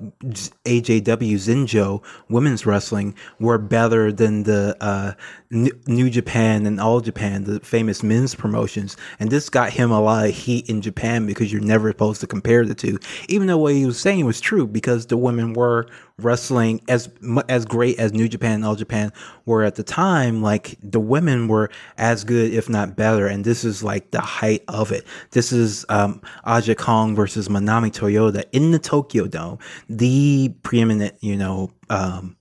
AJW 0.66 1.36
Zenjo 1.36 2.04
women's 2.30 2.66
wrestling 2.66 3.16
were 3.40 3.58
better 3.58 4.12
than 4.12 4.44
the 4.44 4.76
uh, 4.82 5.14
New 5.49 6.10
Japan 6.10 6.66
and 6.66 6.80
All 6.82 6.99
Japan, 6.99 7.45
the 7.45 7.62
famous 7.62 8.04
men's 8.04 8.36
promotions. 8.36 8.98
And 9.20 9.30
this 9.30 9.49
got 9.49 9.72
him 9.72 9.91
a 9.91 10.02
lot 10.02 10.26
of 10.28 10.36
heat 10.36 10.70
in 10.70 10.82
Japan 10.82 11.26
because 11.26 11.54
you're 11.54 11.62
never 11.62 11.90
supposed 11.90 12.20
to 12.22 12.28
compare 12.28 12.66
the 12.66 12.76
two, 12.76 12.99
even 13.30 13.48
though 13.48 13.58
what 13.58 13.74
he 13.74 13.86
was 13.86 13.99
saying 13.99 14.26
was 14.26 14.41
true 14.41 14.68
because 14.68 15.06
the 15.06 15.18
women 15.18 15.54
were 15.54 15.88
wrestling 16.20 16.82
as 16.88 17.10
as 17.48 17.64
great 17.64 17.99
as 17.99 18.12
New 18.12 18.28
Japan 18.28 18.56
and 18.56 18.66
All 18.66 18.76
Japan 18.76 19.14
were 19.45 19.64
at 19.64 19.76
the 19.76 19.84
time. 19.84 20.41
Like 20.41 20.76
the 20.84 20.99
women 20.99 21.48
were 21.48 21.70
as 21.98 22.26
good, 22.26 22.54
if 22.54 22.68
not 22.68 22.98
better. 22.98 23.28
And 23.28 23.45
this 23.45 23.64
is 23.64 23.84
like 23.84 24.12
the 24.12 24.20
height 24.20 24.64
of 24.68 24.91
it. 24.91 25.06
This 25.32 25.54
is 25.54 25.86
um, 25.88 26.22
Aja 26.44 26.76
Kong 26.76 27.16
versus 27.16 27.48
Manami 27.48 27.91
Toyota 27.91 28.16
in 28.26 28.72
the 28.72 28.80
Tokyo 28.80 29.27
Dome, 29.27 29.60
the 29.89 30.53
preeminent, 30.64 31.15
you 31.22 31.35
know, 31.35 31.72
um, 31.89 32.38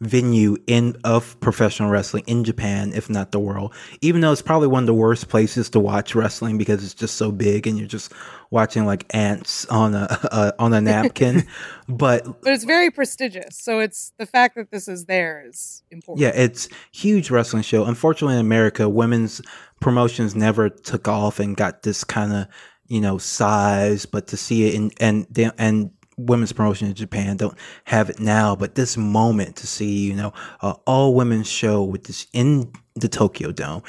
venue 0.00 0.56
in 0.66 0.96
of 1.04 1.38
professional 1.40 1.88
wrestling 1.88 2.22
in 2.26 2.44
Japan, 2.44 2.92
if 2.94 3.08
not 3.08 3.32
the 3.32 3.38
world. 3.38 3.74
Even 4.00 4.20
though 4.20 4.32
it's 4.32 4.42
probably 4.42 4.68
one 4.68 4.82
of 4.82 4.86
the 4.86 4.94
worst 4.94 5.28
places 5.28 5.70
to 5.70 5.80
watch 5.80 6.14
wrestling 6.14 6.58
because 6.58 6.84
it's 6.84 6.94
just 6.94 7.16
so 7.16 7.32
big 7.32 7.66
and 7.66 7.78
you're 7.78 7.88
just 7.88 8.12
watching 8.50 8.84
like 8.84 9.06
ants 9.14 9.64
on 9.66 9.94
a 9.94 10.06
uh, 10.30 10.52
on 10.58 10.72
a 10.72 10.80
napkin. 10.80 11.46
but 11.88 12.24
But 12.42 12.52
it's 12.52 12.64
very 12.64 12.90
prestigious. 12.90 13.56
So 13.58 13.80
it's 13.80 14.12
the 14.18 14.26
fact 14.26 14.56
that 14.56 14.70
this 14.70 14.88
is 14.88 15.06
there 15.06 15.44
is 15.46 15.82
important. 15.90 16.22
yeah, 16.22 16.32
it's 16.34 16.68
huge 16.92 17.30
wrestling 17.30 17.62
show. 17.62 17.84
Unfortunately, 17.84 18.34
in 18.34 18.40
America, 18.40 18.88
women's 18.88 19.40
promotions 19.80 20.34
never 20.34 20.68
took 20.68 21.08
off 21.08 21.38
and 21.38 21.56
got 21.56 21.82
this 21.82 22.04
kind 22.04 22.32
of 22.32 22.46
you 22.88 23.00
know 23.00 23.18
size. 23.18 24.06
But 24.06 24.28
to 24.28 24.36
see 24.36 24.66
it 24.68 24.74
in 24.74 24.90
and 25.00 25.26
and 25.58 25.90
women's 26.16 26.52
promotion 26.52 26.88
in 26.88 26.94
Japan 26.94 27.36
don't 27.36 27.56
have 27.84 28.10
it 28.10 28.20
now. 28.20 28.56
But 28.56 28.74
this 28.74 28.96
moment 28.96 29.56
to 29.56 29.66
see 29.66 30.06
you 30.06 30.14
know 30.14 30.32
all 30.86 31.14
women's 31.14 31.48
show 31.48 31.82
with 31.82 32.04
this 32.04 32.26
in 32.32 32.72
the 32.94 33.08
Tokyo 33.08 33.52
Dome. 33.52 33.82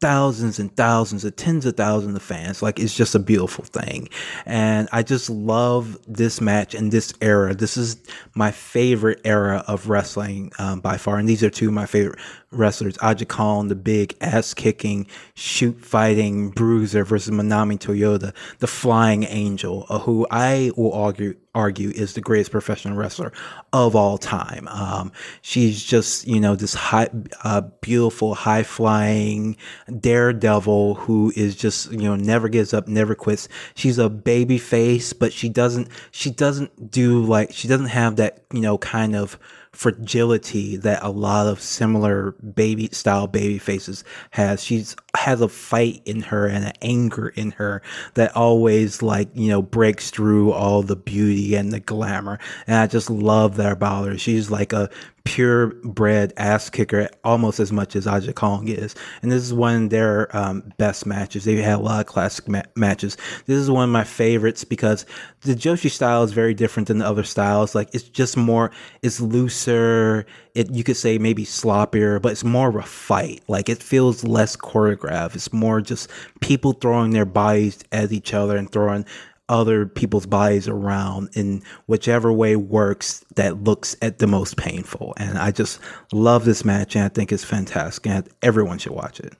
Thousands 0.00 0.58
and 0.58 0.74
thousands 0.76 1.24
of 1.24 1.36
tens 1.36 1.66
of 1.66 1.76
thousands 1.76 2.16
of 2.16 2.22
fans. 2.22 2.62
Like 2.62 2.78
it's 2.78 2.94
just 2.94 3.14
a 3.14 3.18
beautiful 3.18 3.64
thing. 3.64 4.08
And 4.44 4.88
I 4.92 5.02
just 5.02 5.30
love 5.30 5.98
this 6.06 6.40
match 6.40 6.74
and 6.74 6.92
this 6.92 7.14
era. 7.20 7.54
This 7.54 7.76
is 7.76 7.96
my 8.34 8.50
favorite 8.50 9.20
era 9.24 9.64
of 9.66 9.88
wrestling 9.88 10.52
um, 10.58 10.80
by 10.80 10.96
far. 10.96 11.18
And 11.18 11.28
these 11.28 11.42
are 11.42 11.50
two 11.50 11.68
of 11.68 11.74
my 11.74 11.86
favorite 11.86 12.18
wrestlers. 12.50 12.96
Aja 12.98 13.24
Kong, 13.24 13.68
the 13.68 13.74
big 13.74 14.14
ass 14.20 14.54
kicking, 14.54 15.06
shoot 15.34 15.84
fighting 15.84 16.50
bruiser 16.50 17.04
versus 17.04 17.34
Manami 17.34 17.78
Toyota, 17.78 18.34
the 18.58 18.66
flying 18.66 19.24
angel, 19.24 19.86
uh, 19.88 19.98
who 20.00 20.26
I 20.30 20.70
will 20.76 20.92
argue 20.92 21.34
argue 21.54 21.88
is 21.88 22.12
the 22.12 22.20
greatest 22.20 22.50
professional 22.50 22.94
wrestler 22.96 23.32
of 23.72 23.96
all 23.96 24.18
time. 24.18 24.68
Um, 24.68 25.10
she's 25.40 25.82
just, 25.82 26.28
you 26.28 26.38
know, 26.38 26.54
this 26.54 26.74
high, 26.74 27.08
uh, 27.44 27.62
beautiful, 27.80 28.34
high 28.34 28.62
flying 28.62 29.56
daredevil 30.00 30.94
who 30.94 31.32
is 31.36 31.54
just, 31.54 31.90
you 31.92 31.98
know, 31.98 32.16
never 32.16 32.48
gives 32.48 32.74
up, 32.74 32.88
never 32.88 33.14
quits. 33.14 33.48
She's 33.74 33.98
a 33.98 34.08
baby 34.08 34.58
face, 34.58 35.12
but 35.12 35.32
she 35.32 35.48
doesn't, 35.48 35.88
she 36.10 36.30
doesn't 36.30 36.90
do 36.90 37.24
like, 37.24 37.52
she 37.52 37.68
doesn't 37.68 37.86
have 37.86 38.16
that, 38.16 38.44
you 38.52 38.60
know, 38.60 38.78
kind 38.78 39.14
of 39.14 39.38
fragility 39.76 40.76
that 40.78 41.02
a 41.02 41.10
lot 41.10 41.46
of 41.46 41.60
similar 41.60 42.32
baby 42.32 42.88
style 42.92 43.26
baby 43.26 43.58
faces 43.58 44.04
has. 44.30 44.64
She's 44.64 44.96
has 45.14 45.40
a 45.40 45.48
fight 45.48 46.02
in 46.04 46.22
her 46.22 46.46
and 46.46 46.64
an 46.64 46.72
anger 46.80 47.28
in 47.28 47.52
her 47.52 47.82
that 48.14 48.34
always 48.34 49.02
like, 49.02 49.28
you 49.34 49.48
know, 49.48 49.62
breaks 49.62 50.10
through 50.10 50.52
all 50.52 50.82
the 50.82 50.96
beauty 50.96 51.54
and 51.54 51.72
the 51.72 51.80
glamour. 51.80 52.38
And 52.66 52.76
I 52.76 52.86
just 52.86 53.10
love 53.10 53.56
that 53.56 53.72
about 53.72 54.06
her. 54.08 54.18
She's 54.18 54.50
like 54.50 54.72
a 54.72 54.88
purebred 55.26 56.32
ass 56.36 56.70
kicker 56.70 57.08
almost 57.24 57.58
as 57.58 57.72
much 57.72 57.96
as 57.96 58.06
Aja 58.06 58.32
Kong 58.32 58.68
is. 58.68 58.94
And 59.20 59.32
this 59.32 59.42
is 59.42 59.52
one 59.52 59.84
of 59.84 59.90
their 59.90 60.34
um, 60.34 60.72
best 60.78 61.04
matches. 61.04 61.44
They 61.44 61.56
had 61.56 61.80
a 61.80 61.82
lot 61.82 62.00
of 62.00 62.06
classic 62.06 62.48
ma- 62.48 62.62
matches. 62.76 63.16
This 63.46 63.58
is 63.58 63.68
one 63.68 63.84
of 63.84 63.92
my 63.92 64.04
favorites 64.04 64.62
because 64.62 65.04
the 65.40 65.54
Joshi 65.54 65.90
style 65.90 66.22
is 66.22 66.32
very 66.32 66.54
different 66.54 66.86
than 66.86 66.98
the 66.98 67.06
other 67.06 67.24
styles. 67.24 67.74
Like 67.74 67.92
it's 67.92 68.08
just 68.08 68.36
more, 68.36 68.70
it's 69.02 69.20
looser. 69.20 70.26
It 70.54 70.70
you 70.70 70.84
could 70.84 70.96
say 70.96 71.18
maybe 71.18 71.44
sloppier, 71.44 72.22
but 72.22 72.32
it's 72.32 72.44
more 72.44 72.68
of 72.68 72.76
a 72.76 72.82
fight. 72.82 73.42
Like 73.48 73.68
it 73.68 73.82
feels 73.82 74.22
less 74.22 74.56
choreographed. 74.56 75.34
It's 75.34 75.52
more 75.52 75.80
just 75.80 76.08
people 76.40 76.72
throwing 76.72 77.10
their 77.10 77.26
bodies 77.26 77.80
at 77.90 78.12
each 78.12 78.32
other 78.32 78.56
and 78.56 78.70
throwing 78.70 79.04
other 79.48 79.86
people's 79.86 80.26
bodies 80.26 80.66
around 80.68 81.28
in 81.34 81.62
whichever 81.86 82.32
way 82.32 82.56
works 82.56 83.24
that 83.36 83.62
looks 83.62 83.96
at 84.02 84.18
the 84.18 84.26
most 84.26 84.56
painful. 84.56 85.14
And 85.18 85.38
I 85.38 85.50
just 85.52 85.78
love 86.12 86.44
this 86.44 86.64
match 86.64 86.96
and 86.96 87.04
I 87.04 87.08
think 87.08 87.30
it's 87.32 87.44
fantastic 87.44 88.06
and 88.06 88.28
everyone 88.42 88.78
should 88.78 88.92
watch 88.92 89.20
it. 89.20 89.34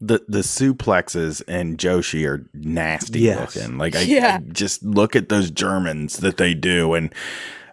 the 0.00 0.20
the 0.28 0.40
suplexes 0.40 1.42
and 1.48 1.76
Joshi 1.78 2.24
are 2.28 2.46
nasty 2.54 3.20
Yes. 3.20 3.56
looking. 3.56 3.78
Like 3.78 3.96
I, 3.96 4.02
Yeah. 4.02 4.38
I 4.40 4.52
just 4.52 4.82
look 4.84 5.16
at 5.16 5.28
those 5.28 5.50
Germans 5.50 6.18
that 6.18 6.36
they 6.36 6.54
do, 6.54 6.94
and 6.94 7.12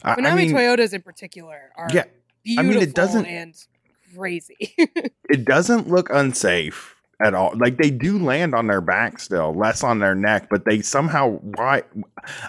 I, 0.04 0.14
I 0.14 0.36
mean, 0.36 0.52
Toyotas 0.52 0.94
in 0.94 1.02
particular 1.04 1.70
are 1.76 1.88
Yeah, 1.94 2.06
I 2.58 2.62
mean, 2.64 2.78
it 2.80 2.96
doesn't- 2.96 3.26
and 3.26 3.54
crazy. 4.16 4.56
it 5.30 5.44
doesn't 5.46 5.88
look 5.90 6.10
unsafe 6.10 6.95
at 7.20 7.34
all. 7.34 7.54
Like 7.56 7.78
they 7.78 7.90
do 7.90 8.20
land 8.20 8.54
on 8.54 8.68
their 8.68 8.82
back 8.82 9.20
still, 9.20 9.54
less 9.54 9.84
on 9.84 10.00
their 10.00 10.16
neck, 10.16 10.48
but 10.50 10.66
they 10.66 10.82
somehow 10.82 11.38
why 11.38 11.84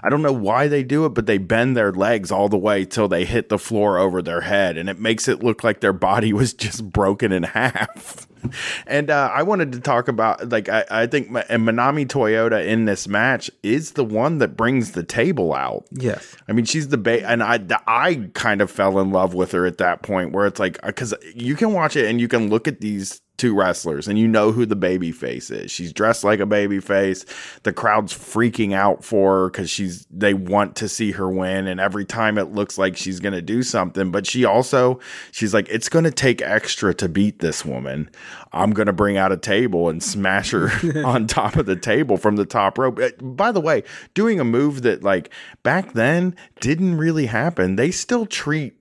I 0.02 0.08
don't 0.08 0.22
know 0.22 0.32
why 0.32 0.68
they 0.68 0.82
do 0.82 1.04
it, 1.06 1.10
but 1.10 1.26
they 1.26 1.38
bend 1.38 1.76
their 1.76 1.92
legs 1.92 2.30
all 2.30 2.48
the 2.48 2.58
way 2.58 2.84
till 2.84 3.08
they 3.08 3.24
hit 3.24 3.48
the 3.48 3.58
floor 3.58 3.98
over 3.98 4.22
their 4.22 4.42
head, 4.42 4.76
and 4.76 4.88
it 4.88 4.98
makes 4.98 5.28
it 5.28 5.42
look 5.42 5.62
like 5.62 5.80
their 5.80 5.92
body 5.92 6.32
was 6.32 6.52
just 6.52 6.90
broken 6.90 7.32
in 7.32 7.44
half. 7.44 8.26
and 8.86 9.10
uh, 9.10 9.30
I 9.32 9.42
wanted 9.42 9.72
to 9.72 9.80
talk 9.80 10.08
about 10.08 10.48
like 10.50 10.68
I, 10.68 10.84
I 10.90 11.06
think 11.06 11.28
and 11.28 11.66
Manami 11.66 12.06
Toyota 12.06 12.64
in 12.64 12.84
this 12.84 13.08
match 13.08 13.50
is 13.62 13.92
the 13.92 14.04
one 14.04 14.38
that 14.38 14.56
brings 14.56 14.92
the 14.92 15.02
table 15.02 15.54
out. 15.54 15.86
Yes. 15.90 16.36
I 16.48 16.52
mean, 16.52 16.64
she's 16.64 16.88
the 16.88 16.98
ba- 16.98 17.26
and 17.28 17.42
I 17.42 17.60
I 17.86 18.28
kind 18.34 18.60
of 18.60 18.70
fell 18.70 18.98
in 18.98 19.10
love 19.10 19.34
with 19.34 19.52
her 19.52 19.66
at 19.66 19.78
that 19.78 20.02
point 20.02 20.32
where 20.32 20.46
it's 20.46 20.60
like 20.60 20.80
because 20.82 21.14
you 21.34 21.56
can 21.56 21.72
watch 21.72 21.96
it 21.96 22.06
and 22.06 22.20
you 22.20 22.28
can 22.28 22.48
look 22.48 22.68
at 22.68 22.80
these 22.80 23.20
two 23.36 23.54
wrestlers 23.54 24.08
and 24.08 24.18
you 24.18 24.26
know 24.26 24.52
who 24.52 24.66
the 24.66 24.76
baby 24.76 25.12
face 25.12 25.50
is. 25.50 25.70
She's 25.70 25.92
dressed 25.92 26.24
like 26.24 26.40
a 26.40 26.46
baby 26.46 26.80
face. 26.80 27.24
The 27.62 27.72
crowd's 27.72 28.12
freaking 28.12 28.72
out 28.74 29.04
for 29.04 29.38
her 29.40 29.50
because 29.50 29.70
she's 29.70 30.06
they 30.10 30.34
want 30.34 30.76
to 30.76 30.88
see 30.88 31.12
her 31.12 31.28
win, 31.28 31.66
and 31.66 31.80
every 31.80 32.04
time 32.04 32.38
it 32.38 32.52
looks 32.52 32.78
like 32.78 32.96
she's 32.96 33.20
gonna 33.20 33.42
do 33.42 33.62
something, 33.62 34.10
but 34.10 34.26
she 34.26 34.44
also 34.44 35.00
she's 35.32 35.52
like 35.54 35.68
it's 35.68 35.88
gonna 35.88 36.10
take 36.10 36.42
extra 36.42 36.94
to 36.94 37.08
beat 37.08 37.40
this 37.40 37.64
woman. 37.64 38.10
I'm 38.52 38.72
gonna 38.72 38.92
bring 38.92 39.16
out 39.16 39.32
a 39.32 39.36
table 39.36 39.88
and 39.88 40.02
smash 40.02 40.52
her 40.52 40.70
on 41.04 41.26
top 41.26 41.56
of 41.56 41.66
the 41.66 41.76
table 41.76 42.16
from 42.16 42.36
the 42.36 42.46
top 42.46 42.78
rope. 42.78 42.98
Uh, 42.98 43.10
By 43.22 43.52
the 43.52 43.60
way, 43.60 43.82
doing 44.14 44.40
a 44.40 44.44
move 44.44 44.82
that 44.82 45.02
like 45.02 45.30
back 45.62 45.92
then 45.92 46.34
didn't 46.60 46.96
really 46.96 47.26
happen. 47.26 47.76
They 47.76 47.90
still 47.90 48.26
treat 48.26 48.75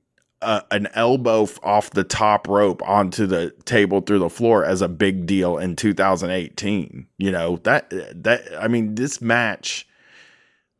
uh, 0.45 0.61
an 0.71 0.87
elbow 0.93 1.43
f- 1.43 1.59
off 1.63 1.89
the 1.91 2.03
top 2.03 2.47
rope 2.47 2.81
onto 2.87 3.25
the 3.25 3.51
table 3.65 4.01
through 4.01 4.19
the 4.19 4.29
floor 4.29 4.63
as 4.63 4.81
a 4.81 4.87
big 4.87 5.25
deal 5.25 5.57
in 5.57 5.75
2018. 5.75 7.07
You 7.17 7.31
know 7.31 7.57
that 7.63 7.89
that 8.23 8.41
I 8.59 8.67
mean 8.67 8.95
this 8.95 9.21
match, 9.21 9.87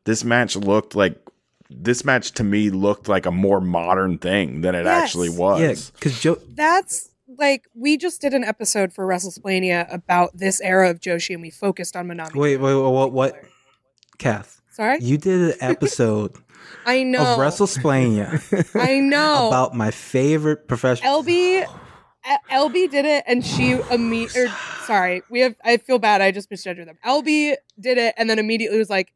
this 0.04 0.24
match 0.24 0.56
looked 0.56 0.94
like 0.94 1.20
this 1.68 2.04
match 2.04 2.32
to 2.32 2.44
me 2.44 2.70
looked 2.70 3.08
like 3.08 3.26
a 3.26 3.32
more 3.32 3.60
modern 3.60 4.18
thing 4.18 4.60
than 4.60 4.74
it 4.74 4.84
Yes. 4.84 5.02
actually 5.02 5.30
was. 5.30 5.60
Yeah, 5.60 5.74
because 5.94 6.20
Joe. 6.20 6.38
That's 6.54 7.10
like 7.38 7.64
we 7.74 7.96
just 7.96 8.20
did 8.20 8.32
an 8.34 8.44
episode 8.44 8.92
for 8.92 9.04
WrestleSplaining 9.06 9.92
about 9.92 10.36
this 10.38 10.60
era 10.60 10.88
of 10.90 11.00
Joshi, 11.00 11.34
and 11.34 11.42
we 11.42 11.50
focused 11.50 11.96
on 11.96 12.06
Manami. 12.06 12.34
Wait, 12.34 12.56
wait, 12.58 12.70
Toyota 12.70 12.86
in 12.86 12.92
what? 12.94 13.12
What? 13.12 13.30
particular. 13.32 13.52
Kath, 14.18 14.62
Sorry, 14.70 14.98
you 15.02 15.18
did 15.18 15.50
an 15.50 15.56
episode 15.60 16.32
I 16.84 17.02
know. 17.02 17.20
of 17.20 17.38
WrestleSplaining 17.38 18.70
I 18.80 19.00
know. 19.00 19.48
about 19.48 19.74
my 19.74 19.90
favorite 19.90 20.68
professional. 20.68 21.22
LB, 21.22 21.64
uh, 21.64 22.36
LB 22.50 22.90
did 22.90 23.04
it, 23.04 23.24
and 23.26 23.44
she 23.44 23.72
immediately. 23.90 24.50
Sorry, 24.84 25.22
we 25.30 25.40
have. 25.40 25.56
I 25.64 25.76
feel 25.78 25.98
bad. 25.98 26.20
I 26.20 26.30
just 26.30 26.48
misgendered 26.50 26.86
them. 26.86 26.98
LB 27.04 27.54
did 27.80 27.98
it, 27.98 28.14
and 28.16 28.30
then 28.30 28.38
immediately 28.38 28.78
was 28.78 28.90
like, 28.90 29.12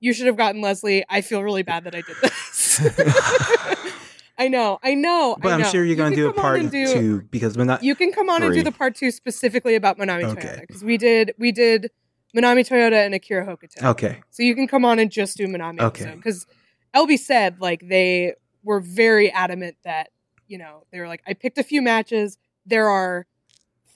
"You 0.00 0.12
should 0.12 0.26
have 0.26 0.36
gotten 0.36 0.60
Leslie. 0.60 1.04
I 1.08 1.20
feel 1.20 1.42
really 1.42 1.62
bad 1.62 1.84
that 1.84 1.94
I 1.94 2.00
did 2.02 2.16
this." 2.22 2.80
I 4.38 4.48
know. 4.48 4.78
I 4.82 4.94
know. 4.94 5.36
but 5.40 5.52
I 5.52 5.54
I'm 5.56 5.64
sure 5.64 5.84
you're 5.84 5.84
You 5.90 5.96
going 5.96 6.10
to 6.10 6.16
do 6.16 6.28
a 6.28 6.32
part 6.32 6.60
do- 6.70 6.92
two 6.92 7.22
because 7.30 7.56
we're. 7.56 7.78
You 7.82 7.94
can 7.94 8.12
come 8.12 8.28
on 8.28 8.42
and 8.42 8.52
do 8.52 8.62
the 8.62 8.72
part 8.72 8.96
two 8.96 9.10
specifically 9.10 9.74
about 9.74 9.98
Manami 9.98 10.24
Okay. 10.24 10.48
Toyota 10.48 10.60
because 10.62 10.82
we 10.82 10.96
did 10.96 11.34
we 11.38 11.52
did 11.52 11.90
Manami 12.36 12.66
Toyota 12.66 13.04
and 13.04 13.14
Akira 13.14 13.46
Hokuto. 13.46 13.82
Okay. 13.90 14.22
So 14.30 14.42
you 14.42 14.54
can 14.54 14.66
come 14.66 14.84
on 14.84 14.98
and 14.98 15.10
just 15.10 15.36
do 15.36 15.46
Manami 15.46 15.80
Okay. 15.80 16.14
because 16.16 16.46
LB 16.94 17.16
said 17.16 17.60
like 17.60 17.88
they 17.88 18.34
were 18.62 18.80
very 18.80 19.30
adamant 19.30 19.76
that 19.84 20.10
you 20.48 20.58
know 20.58 20.84
they 20.92 21.00
were 21.00 21.08
like 21.08 21.22
I 21.26 21.34
picked 21.34 21.58
a 21.58 21.64
few 21.64 21.82
matches. 21.82 22.38
There 22.66 22.88
are 22.88 23.26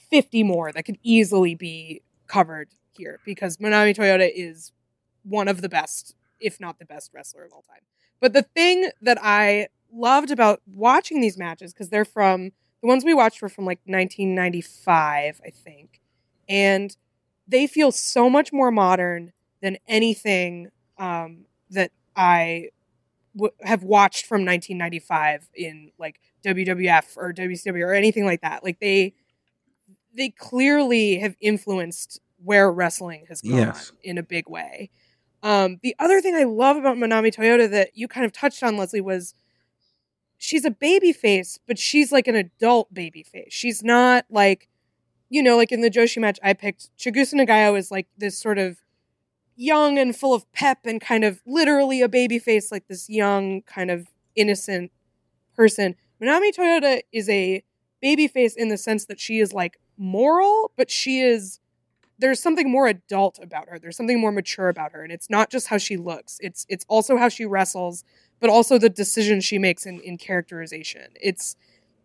fifty 0.09 0.43
more 0.43 0.71
that 0.71 0.83
could 0.85 0.97
easily 1.03 1.55
be 1.55 2.01
covered 2.27 2.69
here 2.91 3.19
because 3.25 3.57
Manami 3.57 3.95
Toyota 3.95 4.29
is 4.33 4.71
one 5.23 5.47
of 5.47 5.61
the 5.61 5.69
best, 5.69 6.15
if 6.39 6.59
not 6.59 6.79
the 6.79 6.85
best 6.85 7.11
wrestler 7.13 7.43
of 7.45 7.51
all 7.53 7.63
time. 7.63 7.81
But 8.19 8.33
the 8.33 8.43
thing 8.43 8.89
that 9.01 9.17
I 9.21 9.67
loved 9.91 10.31
about 10.31 10.61
watching 10.65 11.21
these 11.21 11.37
matches 11.37 11.73
because 11.73 11.89
they're 11.89 12.05
from 12.05 12.51
the 12.81 12.87
ones 12.87 13.03
we 13.05 13.13
watched 13.13 13.41
were 13.41 13.49
from 13.49 13.65
like 13.65 13.79
1995, 13.85 15.41
I 15.45 15.49
think, 15.49 16.01
and 16.47 16.95
they 17.47 17.67
feel 17.67 17.91
so 17.91 18.29
much 18.29 18.51
more 18.51 18.71
modern 18.71 19.31
than 19.61 19.77
anything 19.87 20.69
um, 20.97 21.45
that 21.71 21.91
I 22.15 22.69
w- 23.37 23.53
have 23.61 23.83
watched 23.83 24.25
from 24.25 24.41
1995 24.45 25.49
in 25.55 25.91
like 25.97 26.19
WWF 26.43 27.15
or 27.15 27.31
WCW 27.33 27.85
or 27.85 27.93
anything 27.93 28.25
like 28.25 28.41
that. 28.41 28.63
Like 28.63 28.79
they 28.79 29.13
they 30.13 30.29
clearly 30.29 31.19
have 31.19 31.35
influenced 31.39 32.19
where 32.43 32.71
wrestling 32.71 33.25
has 33.29 33.41
gone 33.41 33.57
Yes. 33.57 33.91
in 34.03 34.17
a 34.17 34.23
big 34.23 34.49
way. 34.49 34.89
Um, 35.43 35.79
the 35.83 35.95
other 35.99 36.19
thing 36.21 36.35
I 36.35 36.43
love 36.43 36.75
about 36.77 36.97
Manami 36.97 37.33
Toyota 37.33 37.69
that 37.69 37.91
you 37.93 38.07
kind 38.07 38.25
of 38.25 38.31
touched 38.33 38.63
on, 38.63 38.75
Leslie, 38.77 39.01
was 39.01 39.35
she's 40.37 40.65
a 40.65 40.71
baby 40.71 41.13
face, 41.13 41.59
but 41.67 41.77
she's 41.77 42.11
like 42.11 42.27
an 42.27 42.35
adult 42.35 42.93
baby 42.93 43.23
face. 43.23 43.49
She's 43.53 43.83
not 43.83 44.25
like, 44.29 44.67
you 45.29 45.43
know, 45.43 45.57
like 45.57 45.71
in 45.71 45.81
the 45.81 45.89
Joshi 45.91 46.19
match 46.19 46.39
I 46.43 46.53
picked, 46.53 46.89
Chigusa 46.97 47.35
Nagayo 47.35 47.77
is 47.77 47.91
like 47.91 48.07
this 48.17 48.37
sort 48.37 48.57
of 48.57 48.81
young 49.57 49.97
and 49.97 50.15
full 50.15 50.33
of 50.33 50.49
pep 50.53 50.79
and 50.85 51.01
kind 51.01 51.25
of 51.25 51.41
literally 51.45 52.01
a 52.01 52.07
baby 52.07 52.39
face, 52.39 52.71
like 52.71 52.87
this 52.87 53.09
young, 53.09 53.63
kind 53.63 53.91
of 53.91 54.07
innocent 54.35 54.91
person. 55.55 55.95
Manami 56.21 56.55
Toyota 56.55 57.01
is 57.11 57.27
a 57.27 57.63
baby 58.01 58.27
face 58.27 58.55
in 58.55 58.69
the 58.69 58.77
sense 58.77 59.05
that 59.05 59.19
she 59.19 59.39
is 59.39 59.51
like 59.51 59.77
moral, 59.97 60.71
but 60.77 60.89
she 60.89 61.19
is 61.19 61.59
there's 62.19 62.41
something 62.41 62.71
more 62.71 62.87
adult 62.87 63.39
about 63.41 63.69
her. 63.69 63.77
There's 63.77 63.95
something 63.95 64.19
more 64.19 64.31
mature 64.31 64.69
about 64.69 64.91
her. 64.93 65.03
And 65.03 65.11
it's 65.11 65.29
not 65.29 65.51
just 65.51 65.67
how 65.67 65.77
she 65.77 65.97
looks. 65.97 66.37
It's 66.41 66.65
it's 66.69 66.85
also 66.87 67.17
how 67.17 67.29
she 67.29 67.45
wrestles, 67.45 68.03
but 68.39 68.49
also 68.49 68.77
the 68.77 68.89
decisions 68.89 69.45
she 69.45 69.59
makes 69.59 69.85
in, 69.85 69.99
in 70.01 70.17
characterization. 70.17 71.09
It's 71.21 71.55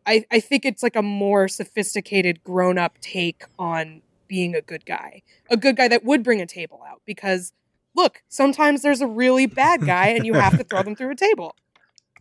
I, 0.06 0.24
I 0.30 0.40
think 0.40 0.64
it's 0.64 0.82
like 0.82 0.96
a 0.96 1.02
more 1.02 1.48
sophisticated, 1.48 2.42
grown 2.42 2.76
up 2.76 2.98
take 3.00 3.44
on 3.58 4.02
being 4.32 4.54
a 4.54 4.62
good 4.62 4.86
guy. 4.86 5.20
A 5.50 5.58
good 5.58 5.76
guy 5.76 5.88
that 5.88 6.06
would 6.06 6.22
bring 6.22 6.40
a 6.40 6.46
table 6.46 6.80
out 6.88 7.02
because 7.04 7.52
look, 7.94 8.22
sometimes 8.30 8.80
there's 8.80 9.02
a 9.02 9.06
really 9.06 9.44
bad 9.44 9.84
guy 9.84 10.06
and 10.06 10.24
you 10.24 10.32
have 10.32 10.56
to 10.56 10.64
throw 10.64 10.82
them 10.82 10.96
through 10.96 11.10
a 11.10 11.16
table. 11.16 11.54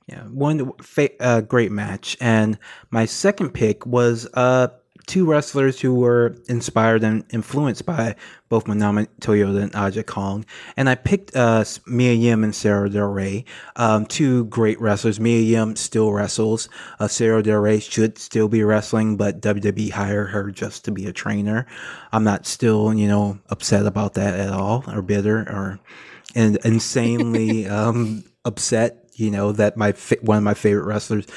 Yeah, 0.07 0.23
one 0.23 0.73
fa- 0.81 1.21
uh, 1.23 1.41
great 1.41 1.71
match, 1.71 2.17
and 2.19 2.57
my 2.89 3.05
second 3.05 3.51
pick 3.51 3.85
was 3.85 4.27
uh 4.33 4.69
two 5.07 5.25
wrestlers 5.25 5.79
who 5.79 5.93
were 5.93 6.35
inspired 6.47 7.03
and 7.03 7.23
influenced 7.31 7.85
by 7.85 8.15
both 8.49 8.65
Manami 8.65 9.07
Toyota 9.21 9.63
and 9.63 9.75
Aja 9.75 10.03
Kong. 10.03 10.45
And 10.75 10.89
I 10.89 10.95
picked 10.95 11.35
uh, 11.35 11.63
Mia 11.85 12.13
Yim 12.13 12.43
and 12.43 12.53
Sarah 12.53 12.89
Del 12.89 13.07
Rey, 13.07 13.45
um, 13.75 14.05
two 14.05 14.45
great 14.45 14.79
wrestlers. 14.81 15.19
Mia 15.19 15.39
Yim 15.39 15.75
still 15.75 16.11
wrestles. 16.11 16.69
Uh, 16.99 17.07
Sarah 17.07 17.43
Del 17.43 17.59
Rey 17.59 17.79
should 17.79 18.17
still 18.17 18.47
be 18.47 18.63
wrestling, 18.63 19.17
but 19.17 19.41
WWE 19.41 19.91
hired 19.91 20.29
her 20.29 20.51
just 20.51 20.85
to 20.85 20.91
be 20.91 21.05
a 21.07 21.13
trainer. 21.13 21.65
I'm 22.11 22.23
not 22.23 22.45
still, 22.45 22.93
you 22.93 23.07
know, 23.07 23.39
upset 23.49 23.85
about 23.85 24.15
that 24.15 24.39
at 24.39 24.49
all 24.51 24.83
or 24.87 25.01
bitter 25.01 25.39
or 25.39 25.79
and 26.35 26.57
insanely 26.63 27.67
um, 27.69 28.23
upset 28.45 29.01
you 29.15 29.29
know 29.29 29.51
that 29.51 29.77
my 29.77 29.91
one 30.21 30.37
of 30.37 30.43
my 30.43 30.53
favorite 30.53 30.85
wrestlers 30.85 31.27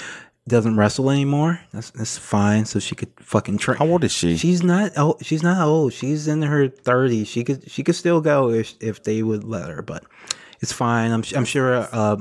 doesn't 0.47 0.77
wrestle 0.77 1.11
anymore. 1.11 1.61
That's 1.73 1.91
that's 1.91 2.19
fine. 2.19 2.67
So 2.67 2.79
she 2.79 2.95
could 2.95 3.11
fucking 3.19 3.59
train. 3.59 3.79
How 3.79 3.87
old 3.87 4.05
is 4.05 4.13
she? 4.13 4.37
She's 4.37 4.63
not. 4.63 4.93
Oh, 4.97 5.17
she's 5.23 5.43
not 5.43 5.67
old. 5.67 5.93
She's 5.93 6.29
in 6.29 6.43
her 6.43 6.69
thirties. 6.69 7.29
She 7.29 7.45
could 7.45 7.71
she 7.71 7.83
could 7.83 7.95
still 7.95 8.21
go 8.21 8.51
if 8.51 8.75
if 8.81 9.03
they 9.05 9.23
would 9.23 9.45
let 9.45 9.71
her. 9.71 9.83
But 9.83 10.05
it's 10.61 10.73
fine. 10.73 11.13
I'm 11.13 11.25
I'm 11.35 11.45
sure. 11.45 11.89
Uh, 11.91 12.17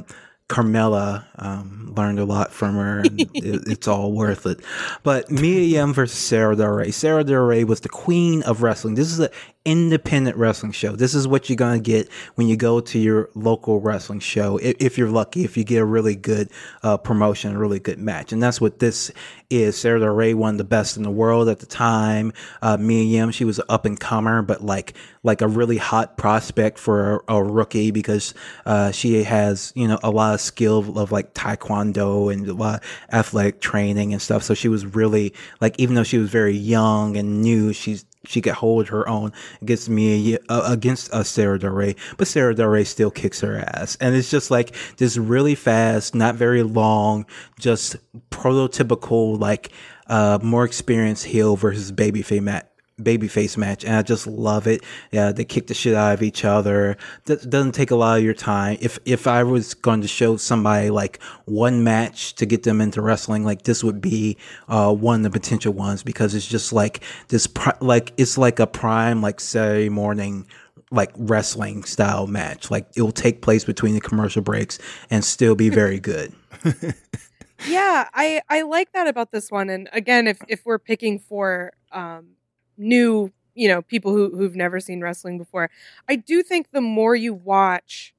Carmella 0.50 1.26
um, 1.38 1.94
learned 1.96 2.20
a 2.20 2.26
lot 2.26 2.52
from 2.52 2.76
her, 2.76 3.00
and 3.00 3.22
it, 3.34 3.64
it's 3.68 3.88
all 3.88 4.12
worth 4.12 4.46
it. 4.46 4.60
But 5.02 5.32
Mia 5.32 5.62
Yim 5.62 5.94
versus 5.94 6.20
Sarah 6.20 6.56
Del 6.56 6.70
Rey. 6.70 6.92
Sarah 6.92 7.24
Del 7.24 7.42
Rey 7.42 7.64
was 7.64 7.80
the 7.80 7.90
queen 7.90 8.44
of 8.44 8.62
wrestling. 8.62 8.96
This 8.96 9.12
is 9.12 9.20
an 9.20 9.30
independent 9.66 10.36
wrestling 10.36 10.74
show. 10.74 10.96
This 10.96 11.16
is 11.16 11.28
what 11.28 11.50
you're 11.50 11.56
gonna 11.56 11.80
get 11.80 12.10
when 12.36 12.48
you 12.48 12.58
go 12.58 12.82
to 12.82 13.00
your 13.00 13.30
local 13.34 13.80
wrestling 13.80 14.20
show. 14.20 14.58
If, 14.58 14.76
if 14.80 14.98
you're 14.98 15.10
lucky, 15.10 15.44
if 15.46 15.56
you 15.56 15.64
get 15.64 15.78
a 15.78 15.86
really 15.86 16.16
good 16.16 16.50
uh, 16.84 16.98
promotion, 16.98 17.56
a 17.56 17.60
really 17.60 17.80
good 17.80 18.00
match, 18.00 18.34
and 18.34 18.44
that's 18.44 18.60
what 18.60 18.80
this 18.80 19.12
is. 19.50 19.78
Sarah 19.78 20.00
Del 20.00 20.10
Rey, 20.10 20.34
the 20.34 20.64
best 20.64 20.98
in 20.98 21.04
the 21.04 21.12
world 21.12 21.48
at 21.48 21.60
the 21.60 21.66
time. 21.66 22.34
Uh, 22.62 22.78
Mia 22.78 23.04
Yim, 23.04 23.32
she 23.32 23.46
was 23.46 23.60
an 23.60 23.66
up 23.70 23.86
and 23.86 24.00
comer, 24.00 24.42
but 24.42 24.64
like 24.64 24.94
like 25.24 25.42
a 25.42 25.48
really 25.48 25.78
hot 25.78 26.18
prospect 26.18 26.78
for 26.78 27.24
a, 27.30 27.36
a 27.36 27.44
rookie 27.44 27.92
because 27.92 28.34
uh, 28.66 28.92
she 28.92 29.24
has 29.24 29.72
you 29.76 29.88
know 29.88 30.00
a 30.04 30.12
lot 30.12 30.34
of 30.34 30.42
skill 30.42 30.98
of 30.98 31.12
like 31.12 31.34
taekwondo 31.34 32.34
and 32.34 32.48
a 32.48 32.54
lot 32.54 32.84
of 32.84 32.90
athletic 33.14 33.62
training 33.62 34.12
and 34.12 34.22
stuff. 34.22 34.44
So 34.44 34.54
she 34.54 34.68
was 34.68 34.86
really 34.86 35.34
like 35.62 35.76
even 35.80 35.96
though 35.96 36.04
she 36.04 36.18
was 36.18 36.30
very 36.30 36.56
young 36.56 37.16
and 37.16 37.42
new, 37.42 37.72
she's 37.72 38.06
she 38.26 38.42
could 38.42 38.54
hold 38.54 38.88
her 38.88 39.08
own 39.08 39.32
against 39.62 39.90
me 39.90 40.38
uh, 40.50 40.64
against 40.66 41.12
uh, 41.14 41.24
Sarah 41.24 41.60
Del 41.60 41.94
but 42.18 42.28
Sarah 42.28 42.56
Del 42.56 42.84
still 42.86 43.12
kicks 43.12 43.42
her 43.42 43.58
ass, 43.58 43.98
and 44.00 44.16
it's 44.16 44.32
just 44.32 44.52
like 44.52 44.76
this 44.98 45.18
really 45.18 45.56
fast, 45.56 46.16
not 46.16 46.36
very 46.36 46.64
long, 46.64 47.26
just 47.60 47.98
prototypical 48.32 49.40
like 49.40 49.72
uh, 50.08 50.40
more 50.42 50.66
experienced 50.66 51.26
heel 51.26 51.56
versus 51.56 51.92
babyface 51.92 52.42
match 52.42 52.66
babyface 53.02 53.58
match 53.58 53.84
and 53.84 53.96
I 53.96 54.02
just 54.04 54.28
love 54.28 54.68
it. 54.68 54.84
Yeah, 55.12 55.32
they 55.32 55.46
kick 55.46 55.68
the 55.68 55.74
shit 55.74 55.96
out 55.96 56.14
of 56.14 56.22
each 56.22 56.46
other. 56.46 56.98
That 57.26 57.50
doesn't 57.50 57.74
take 57.74 57.92
a 57.92 57.96
lot 57.96 58.18
of 58.18 58.24
your 58.24 58.34
time. 58.34 58.78
If 58.82 59.00
if 59.06 59.28
I 59.28 59.44
was 59.44 59.74
going 59.74 60.02
to 60.02 60.08
show 60.08 60.38
somebody 60.38 60.90
like 60.90 61.22
one 61.46 61.84
match 61.84 62.36
to 62.36 62.46
get 62.46 62.64
them 62.64 62.82
into 62.82 63.02
wrestling, 63.02 63.44
like 63.44 63.64
this 63.64 63.84
would 63.84 64.02
be 64.02 64.38
uh, 64.68 64.94
one 64.94 65.26
of 65.26 65.32
the 65.32 65.40
potential 65.40 65.74
ones 65.74 66.04
because 66.04 66.36
it's 66.36 66.48
just 66.48 66.72
like 66.72 67.04
this 67.30 67.48
like 67.82 68.14
it's 68.18 68.38
like 68.38 68.60
a 68.60 68.68
prime 68.68 69.22
like 69.22 69.40
Saturday 69.40 69.90
morning 69.90 70.46
like 70.92 71.12
wrestling 71.18 71.84
style 71.84 72.28
match. 72.28 72.70
Like 72.70 72.88
it 72.96 73.02
will 73.02 73.12
take 73.12 73.42
place 73.42 73.66
between 73.66 73.96
the 73.96 74.02
commercial 74.02 74.44
breaks 74.44 74.78
and 75.10 75.26
still 75.26 75.56
be 75.56 75.70
very 75.70 76.00
good. 76.00 76.34
yeah, 77.68 78.08
I 78.14 78.42
I 78.50 78.62
like 78.62 78.92
that 78.94 79.08
about 79.08 79.32
this 79.32 79.50
one. 79.50 79.70
And 79.70 79.90
again, 79.92 80.28
if 80.28 80.40
if 80.48 80.66
we're 80.66 80.80
picking 80.80 81.18
for 81.18 81.74
um 81.92 82.36
new, 82.78 83.32
you 83.56 83.68
know, 83.68 83.82
people 83.82 84.14
who 84.14 84.36
who've 84.36 84.56
never 84.56 84.80
seen 84.80 85.02
wrestling 85.02 85.38
before. 85.38 85.70
I 86.08 86.16
do 86.16 86.44
think 86.44 86.72
the 86.72 86.82
more 86.82 87.16
you 87.16 87.34
watch, 87.34 88.14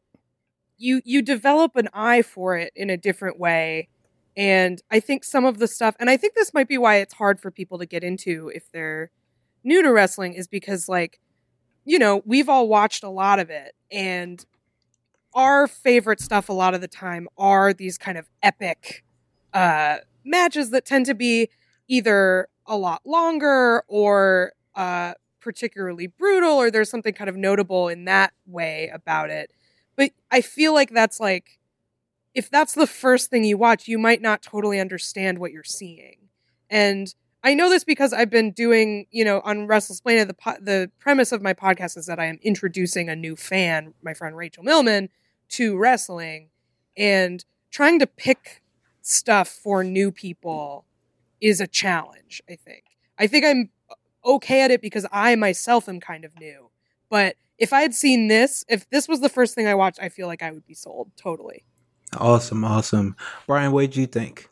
you 0.79 1.01
you 1.05 1.23
develop 1.23 1.77
an 1.77 1.89
eye 1.93 2.23
for 2.23 2.57
it 2.57 2.73
in 2.77 2.91
a 2.91 2.97
different 2.97 3.39
way. 3.39 3.89
And 4.37 4.83
I 4.91 4.99
think 4.99 5.23
some 5.23 5.45
of 5.45 5.59
the 5.59 5.69
stuff, 5.69 5.95
and 6.01 6.11
I 6.11 6.17
think 6.17 6.35
this 6.35 6.53
might 6.53 6.67
be 6.67 6.77
why 6.77 6.97
it's 6.97 7.15
hard 7.15 7.39
for 7.39 7.51
people 7.53 7.79
to 7.79 7.87
get 7.87 8.03
into 8.03 8.51
if 8.53 8.71
they're 8.73 9.11
new 9.63 9.81
to 9.83 9.93
wrestling, 9.93 10.35
is 10.35 10.49
because 10.49 10.89
like, 10.89 11.21
you 11.85 11.99
know, 11.99 12.23
we've 12.25 12.49
all 12.49 12.69
watched 12.69 13.05
a 13.05 13.09
lot 13.09 13.39
of 13.39 13.51
it, 13.51 13.75
and 13.93 14.45
our 15.35 15.67
favorite 15.67 16.21
stuff 16.21 16.49
a 16.49 16.53
lot 16.53 16.75
of 16.75 16.81
the 16.81 16.89
time 16.89 17.29
are 17.37 17.73
these 17.73 17.99
kind 17.99 18.17
of 18.17 18.29
epic 18.43 19.05
uh, 19.53 19.99
matches 20.25 20.71
that 20.71 20.85
tend 20.85 21.07
to 21.07 21.15
be 21.15 21.49
either 21.89 22.49
a 22.67 22.77
lot 22.77 23.03
longer 23.05 23.85
or 23.89 24.53
uh, 24.75 25.15
particularly 25.41 26.07
brutal 26.07 26.53
or 26.53 26.71
there's 26.71 26.91
something 26.91 27.15
kind 27.15 27.29
of 27.29 27.37
notable 27.37 27.89
in 27.89 28.05
that 28.07 28.33
way 28.47 28.91
about 28.93 29.31
it. 29.31 29.51
But 29.97 30.11
I 30.31 30.41
feel 30.41 30.75
like 30.75 30.91
that's 30.91 31.21
like 31.21 31.59
if 32.35 32.51
that's 32.51 32.75
the 32.75 32.87
first 32.87 33.31
thing 33.31 33.45
you 33.45 33.57
watch, 33.57 33.87
you 33.87 33.99
might 33.99 34.21
not 34.21 34.43
totally 34.43 34.81
understand 34.81 35.39
what 35.39 35.53
you're 35.53 35.63
seeing. 35.63 36.17
And 36.69 37.15
I 37.45 37.55
know 37.55 37.69
this 37.69 37.85
because 37.85 38.13
I've 38.13 38.31
been 38.31 38.51
doing, 38.53 39.07
you 39.11 39.25
know, 39.25 39.41
on 39.45 39.69
WrestleSplained, 39.69 40.27
the 40.27 40.35
po- 40.35 40.57
the 40.61 40.91
premise 40.99 41.31
of 41.31 41.43
my 41.43 41.53
podcast 41.55 41.97
is 41.97 42.07
that 42.07 42.19
I 42.19 42.25
am 42.25 42.39
introducing 42.43 43.09
a 43.09 43.15
new 43.15 43.37
fan, 43.37 43.95
my 44.03 44.15
friend 44.15 44.37
Rachel 44.37 44.65
Millman, 44.65 45.11
to 45.51 45.77
wrestling 45.77 46.49
and 46.97 47.45
trying 47.71 47.99
to 47.99 48.07
pick 48.07 48.63
stuff 49.03 49.49
for 49.49 49.85
new 49.85 50.11
people 50.11 50.87
is 51.45 51.61
a 51.61 51.67
challenge, 51.67 52.43
I 52.49 52.57
think. 52.57 52.85
I 53.19 53.27
think 53.27 53.45
I'm 53.45 53.71
uh, 53.91 54.35
okay 54.35 54.63
at 54.63 54.71
it 54.71 54.81
because 54.81 55.07
I 55.13 55.37
myself 55.37 55.89
am 55.89 56.01
kind 56.01 56.25
of 56.25 56.33
new. 56.41 56.71
But 57.11 57.37
if 57.59 57.73
I 57.73 57.83
had 57.83 57.95
seen 57.95 58.29
this, 58.29 58.65
if 58.67 58.89
this 58.89 59.07
was 59.07 59.21
the 59.21 59.29
first 59.29 59.55
thing 59.55 59.67
I 59.67 59.75
watched, 59.75 59.99
I 60.01 60.09
feel 60.09 60.27
like 60.27 60.43
I 60.43 60.51
would 60.51 60.67
be 60.67 60.75
sold 60.75 61.11
totally. 61.17 61.65
Awesome, 62.17 62.65
awesome. 62.65 63.15
Brian, 63.47 63.73
what 63.73 63.83
did 63.83 63.97
you 63.97 64.07
think? 64.07 64.49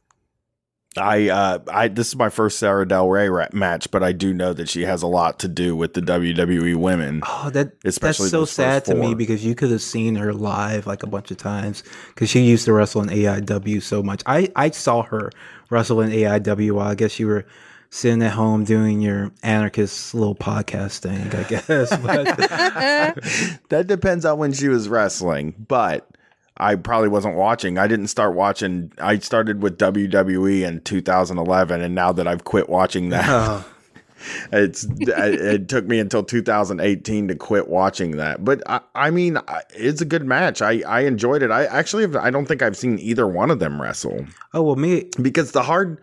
I 0.96 1.28
uh 1.30 1.58
I 1.68 1.88
this 1.88 2.08
is 2.08 2.16
my 2.16 2.28
first 2.28 2.58
Sarah 2.58 2.86
Del 2.86 3.08
Rey 3.08 3.28
ra- 3.28 3.48
match, 3.52 3.90
but 3.90 4.02
I 4.02 4.12
do 4.12 4.34
know 4.34 4.52
that 4.52 4.68
she 4.68 4.82
has 4.82 5.02
a 5.02 5.06
lot 5.06 5.38
to 5.40 5.48
do 5.48 5.74
with 5.74 5.94
the 5.94 6.02
WWE 6.02 6.76
women. 6.76 7.22
Oh, 7.26 7.50
that 7.50 7.72
especially 7.84 8.24
that's 8.24 8.30
so 8.30 8.44
sad 8.44 8.84
to 8.86 8.94
me 8.94 9.14
because 9.14 9.44
you 9.44 9.54
could 9.54 9.70
have 9.70 9.82
seen 9.82 10.16
her 10.16 10.34
live 10.34 10.86
like 10.86 11.02
a 11.02 11.06
bunch 11.06 11.30
of 11.30 11.38
times 11.38 11.82
because 12.08 12.28
she 12.28 12.40
used 12.40 12.66
to 12.66 12.72
wrestle 12.72 13.02
in 13.02 13.08
AIW 13.08 13.82
so 13.82 14.02
much. 14.02 14.22
I 14.26 14.50
I 14.54 14.70
saw 14.70 15.02
her 15.04 15.30
wrestle 15.70 16.00
in 16.02 16.10
AIW 16.10 16.72
while 16.72 16.88
I 16.88 16.94
guess 16.94 17.18
you 17.18 17.26
were 17.26 17.46
sitting 17.88 18.22
at 18.22 18.32
home 18.32 18.64
doing 18.64 19.00
your 19.00 19.30
anarchist 19.42 20.14
little 20.14 20.34
podcast 20.34 20.98
thing. 21.00 21.34
I 21.34 21.42
guess 21.44 21.66
that 23.68 23.86
depends 23.86 24.24
on 24.24 24.38
when 24.38 24.52
she 24.52 24.68
was 24.68 24.88
wrestling, 24.88 25.54
but 25.68 26.08
I 26.56 26.74
probably 26.76 27.08
wasn't 27.08 27.36
watching. 27.36 27.78
I 27.78 27.86
didn't 27.86 28.08
start 28.08 28.34
watching. 28.34 28.92
I 28.98 29.18
started 29.18 29.62
with 29.62 29.78
WWE 29.78 30.62
in 30.62 30.80
2011, 30.80 31.80
and 31.80 31.94
now 31.94 32.12
that 32.12 32.28
I've 32.28 32.44
quit 32.44 32.68
watching 32.68 33.08
that, 33.08 33.28
oh. 33.28 33.64
it's 34.52 34.86
it 34.90 35.68
took 35.68 35.86
me 35.86 35.98
until 35.98 36.22
2018 36.22 37.28
to 37.28 37.34
quit 37.34 37.68
watching 37.68 38.18
that. 38.18 38.44
But 38.44 38.62
I, 38.66 38.80
I 38.94 39.10
mean, 39.10 39.38
it's 39.74 40.02
a 40.02 40.04
good 40.04 40.24
match. 40.24 40.60
I 40.60 40.82
I 40.86 41.00
enjoyed 41.00 41.42
it. 41.42 41.50
I 41.50 41.64
actually 41.64 42.02
have, 42.02 42.16
I 42.16 42.30
don't 42.30 42.46
think 42.46 42.62
I've 42.62 42.76
seen 42.76 42.98
either 42.98 43.26
one 43.26 43.50
of 43.50 43.58
them 43.58 43.80
wrestle. 43.80 44.26
Oh 44.52 44.62
well, 44.62 44.76
me 44.76 45.08
because 45.20 45.52
the 45.52 45.62
hard 45.62 45.98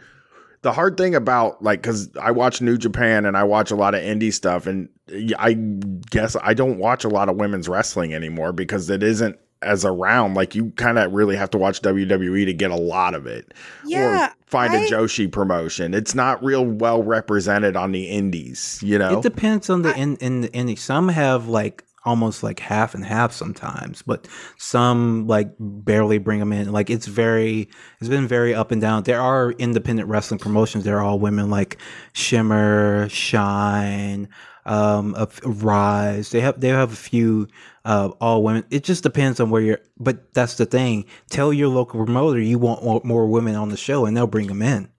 the 0.62 0.74
hard 0.74 0.98
thing 0.98 1.16
about 1.16 1.64
like 1.64 1.82
because 1.82 2.10
I 2.18 2.32
watch 2.32 2.60
New 2.60 2.78
Japan 2.78 3.26
and 3.26 3.38
I 3.38 3.44
watch 3.44 3.72
a 3.72 3.76
lot 3.76 3.94
of 3.94 4.02
indie 4.02 4.34
stuff, 4.34 4.66
and 4.66 4.90
I 5.38 5.54
guess 5.54 6.36
I 6.42 6.56
don't 6.56 6.80
watch 6.80 7.04
a 7.04 7.10
lot 7.10 7.30
of 7.30 7.36
women's 7.36 7.70
wrestling 7.70 8.14
anymore 8.14 8.52
because 8.52 8.90
it 8.90 9.04
isn't 9.04 9.38
as 9.62 9.84
around. 9.86 10.34
Like 10.36 10.56
you 10.56 10.72
kind 10.72 10.98
of 10.98 11.12
really 11.12 11.36
have 11.36 11.50
to 11.52 11.58
watch 11.58 11.82
WWE 11.82 12.46
to 12.46 12.54
get 12.54 12.72
a 12.72 12.76
lot 12.76 13.14
of 13.14 13.26
it. 13.28 13.54
Yeah, 13.86 14.28
or 14.28 14.34
find 14.48 14.74
I- 14.74 14.86
a 14.86 14.90
Joshi 14.90 15.32
promotion. 15.32 15.94
It's 15.94 16.16
not 16.16 16.44
real 16.44 16.66
well 16.66 17.04
represented 17.04 17.76
on 17.76 17.92
the 17.92 18.10
indies, 18.10 18.80
you 18.84 18.98
know? 18.98 19.20
It 19.20 19.24
depends 19.24 19.70
on 19.70 19.82
the 19.82 19.96
in 19.98 20.16
in 20.18 20.42
the 20.42 20.50
indie. 20.50 20.78
Some 20.78 21.10
have 21.10 21.48
like 21.48 21.84
almost 22.06 22.42
like 22.44 22.60
half 22.60 22.96
and 22.96 23.04
half 23.06 23.34
sometimes, 23.34 24.02
but 24.02 24.26
some 24.58 25.28
like 25.28 25.50
barely 25.60 26.18
bring 26.18 26.40
them 26.40 26.54
in. 26.54 26.72
Like 26.72 26.90
it's 26.90 27.06
very, 27.06 27.70
it's 28.00 28.10
been 28.10 28.26
very 28.28 28.56
up 28.56 28.72
and 28.72 28.82
down. 28.82 29.04
There 29.04 29.22
are 29.22 29.52
independent 29.52 30.08
wrestling 30.08 30.40
promotions. 30.40 30.86
They're 30.86 31.02
all 31.02 31.20
women, 31.20 31.50
like 31.50 31.78
Shimmer, 32.14 33.10
Shine, 33.10 34.30
um, 34.66 35.14
a 35.18 35.24
f- 35.24 35.42
Rise. 35.44 36.30
They 36.32 36.40
have 36.42 36.60
they 36.62 36.70
have 36.70 36.94
a 36.94 36.96
few 36.96 37.48
uh, 37.86 38.10
all 38.22 38.44
women. 38.44 38.64
It 38.70 38.84
just 38.84 39.04
depends 39.04 39.40
on 39.40 39.50
where 39.50 39.62
you're. 39.62 39.80
But 39.98 40.34
that's 40.34 40.56
the 40.56 40.66
thing. 40.66 41.06
Tell 41.30 41.52
your 41.54 41.68
local 41.70 42.04
promoter 42.04 42.40
you 42.40 42.60
want 42.60 43.04
more, 43.06 43.28
women 43.28 43.56
on 43.56 43.70
the 43.70 43.78
show, 43.78 44.06
and 44.06 44.16
they'll 44.16 44.28
bring 44.28 44.48
them 44.48 44.62
in. 44.62 44.90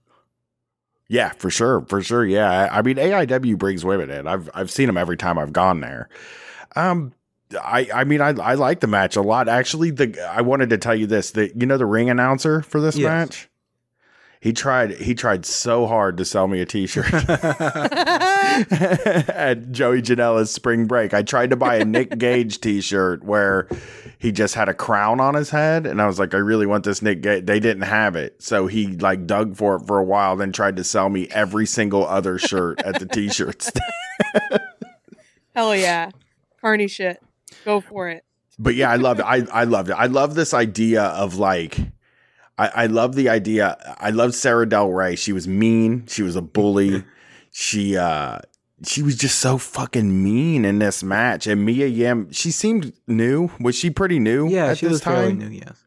Yeah, 1.07 1.31
for 1.33 1.49
sure, 1.49 1.81
for 1.87 2.01
sure. 2.01 2.25
Yeah, 2.25 2.49
I 2.49 2.79
I 2.79 2.81
mean 2.81 2.95
AIW 2.97 3.57
brings 3.57 3.83
women 3.83 4.09
in. 4.09 4.27
I've 4.27 4.49
I've 4.53 4.71
seen 4.71 4.87
them 4.87 4.97
every 4.97 5.17
time 5.17 5.37
I've 5.37 5.51
gone 5.53 5.81
there. 5.81 6.07
Um, 6.75 7.13
I 7.61 7.89
I 7.93 8.03
mean 8.05 8.21
I 8.21 8.29
I 8.29 8.53
like 8.53 8.79
the 8.79 8.87
match 8.87 9.17
a 9.17 9.21
lot. 9.21 9.49
Actually, 9.49 9.91
the 9.91 10.17
I 10.31 10.39
wanted 10.41 10.69
to 10.69 10.77
tell 10.77 10.95
you 10.95 11.07
this. 11.07 11.31
that 11.31 11.59
you 11.59 11.65
know 11.67 11.77
the 11.77 11.85
ring 11.85 12.09
announcer 12.09 12.61
for 12.61 12.79
this 12.79 12.95
Yes. 12.95 13.03
match. 13.05 13.49
He 14.41 14.51
tried. 14.53 14.93
He 14.93 15.13
tried 15.13 15.45
so 15.45 15.85
hard 15.85 16.17
to 16.17 16.25
sell 16.25 16.47
me 16.47 16.61
a 16.61 16.65
T-shirt 16.65 17.13
at 17.29 17.29
Joey 19.71 20.01
Janela's 20.01 20.51
spring 20.51 20.87
break. 20.87 21.13
I 21.13 21.21
tried 21.21 21.51
to 21.51 21.55
buy 21.55 21.75
a 21.75 21.85
Nick 21.85 22.17
Gage 22.17 22.59
T-shirt 22.59 23.23
where 23.23 23.67
he 24.17 24.31
just 24.31 24.55
had 24.55 24.67
a 24.67 24.73
crown 24.73 25.19
on 25.19 25.35
his 25.35 25.51
head, 25.51 25.85
and 25.85 26.01
I 26.01 26.07
was 26.07 26.17
like, 26.17 26.33
I 26.33 26.37
really 26.37 26.65
want 26.65 26.85
this 26.85 27.03
Nick 27.03 27.21
Gage. 27.21 27.45
They 27.45 27.59
didn't 27.59 27.83
have 27.83 28.15
it, 28.15 28.41
so 28.41 28.65
he 28.65 28.87
like 28.97 29.27
dug 29.27 29.55
for 29.55 29.75
it 29.75 29.85
for 29.85 29.99
a 29.99 30.03
while, 30.03 30.35
then 30.35 30.51
tried 30.51 30.75
to 30.77 30.83
sell 30.83 31.09
me 31.09 31.27
every 31.29 31.67
single 31.67 32.07
other 32.07 32.39
shirt 32.39 32.81
at 32.81 32.99
the 32.99 33.05
T-shirt 33.05 33.61
stand. 33.61 33.85
Hell 35.55 35.75
yeah, 35.75 36.09
carny 36.59 36.87
shit. 36.87 37.21
Go 37.63 37.79
for 37.79 38.09
it. 38.09 38.23
but 38.57 38.73
yeah, 38.73 38.89
I 38.89 38.95
loved 38.95 39.19
it. 39.19 39.25
I, 39.27 39.45
I 39.51 39.65
loved 39.65 39.91
it. 39.91 39.93
I 39.93 40.07
love 40.07 40.33
this 40.33 40.51
idea 40.53 41.03
of 41.03 41.37
like, 41.37 41.77
I, 42.57 42.67
I 42.67 42.85
love 42.87 43.15
the 43.15 43.29
idea. 43.29 43.77
I 43.99 44.11
love 44.11 44.35
Sarah 44.35 44.67
Del 44.67 44.89
Rey. 44.91 45.15
She 45.15 45.33
was 45.33 45.47
mean. 45.47 46.05
She 46.07 46.21
was 46.21 46.35
a 46.35 46.41
bully. 46.41 47.03
she, 47.51 47.97
uh, 47.97 48.39
she 48.83 49.01
was 49.01 49.15
just 49.15 49.39
so 49.39 49.57
fucking 49.57 50.23
mean 50.23 50.65
in 50.65 50.79
this 50.79 51.03
match. 51.03 51.47
And 51.47 51.65
Mia 51.65 51.87
Yim, 51.87 52.31
she 52.31 52.51
seemed 52.51 52.93
new. 53.07 53.49
Was 53.59 53.75
she 53.75 53.89
pretty 53.89 54.19
new? 54.19 54.49
Yeah, 54.49 54.67
at 54.67 54.77
she 54.77 54.85
this 54.85 54.93
was 54.93 55.03
fairly 55.03 55.29
time? 55.29 55.39
new. 55.39 55.49
Yes. 55.49 55.77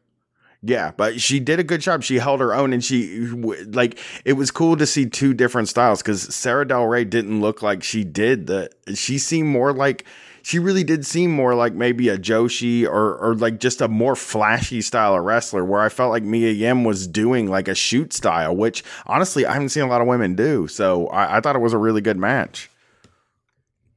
Yeah, 0.67 0.93
but 0.97 1.21
she 1.21 1.39
did 1.39 1.59
a 1.59 1.63
good 1.63 1.81
job. 1.81 2.01
She 2.01 2.17
held 2.17 2.39
her 2.39 2.51
own, 2.51 2.73
and 2.73 2.83
she 2.83 3.19
like 3.19 3.99
it 4.25 4.33
was 4.33 4.49
cool 4.49 4.75
to 4.77 4.87
see 4.87 5.05
two 5.05 5.35
different 5.35 5.69
styles 5.69 6.01
because 6.01 6.33
Sarah 6.33 6.67
Del 6.67 6.87
Rey 6.87 7.03
didn't 7.05 7.39
look 7.39 7.61
like 7.61 7.83
she 7.83 8.03
did. 8.03 8.47
The 8.47 8.71
she 8.95 9.19
seemed 9.19 9.49
more 9.49 9.73
like 9.73 10.05
she 10.45 10.59
really 10.59 10.83
did 10.83 11.07
seem 11.07 11.31
more 11.31 11.55
like 11.55 11.73
maybe 11.73 12.07
a 12.07 12.19
Joshi 12.19 12.85
or 12.85 13.15
or 13.17 13.33
like 13.33 13.59
just 13.59 13.81
a 13.81 13.87
more 13.87 14.15
flashy 14.15 14.79
style 14.79 15.15
of 15.15 15.23
wrestler. 15.23 15.65
Where 15.65 15.81
I 15.81 15.89
felt 15.89 16.11
like 16.11 16.21
Mia 16.21 16.51
Yim 16.51 16.83
was 16.83 17.07
doing 17.07 17.49
like 17.49 17.67
a 17.67 17.73
shoot 17.73 18.13
style, 18.13 18.55
which 18.55 18.83
honestly 19.07 19.47
I 19.47 19.53
haven't 19.53 19.69
seen 19.69 19.81
a 19.81 19.87
lot 19.87 20.01
of 20.01 20.07
women 20.07 20.35
do. 20.35 20.67
So 20.67 21.07
I, 21.07 21.37
I 21.37 21.39
thought 21.39 21.55
it 21.55 21.63
was 21.63 21.73
a 21.73 21.79
really 21.79 21.99
good 21.99 22.17
match. 22.17 22.69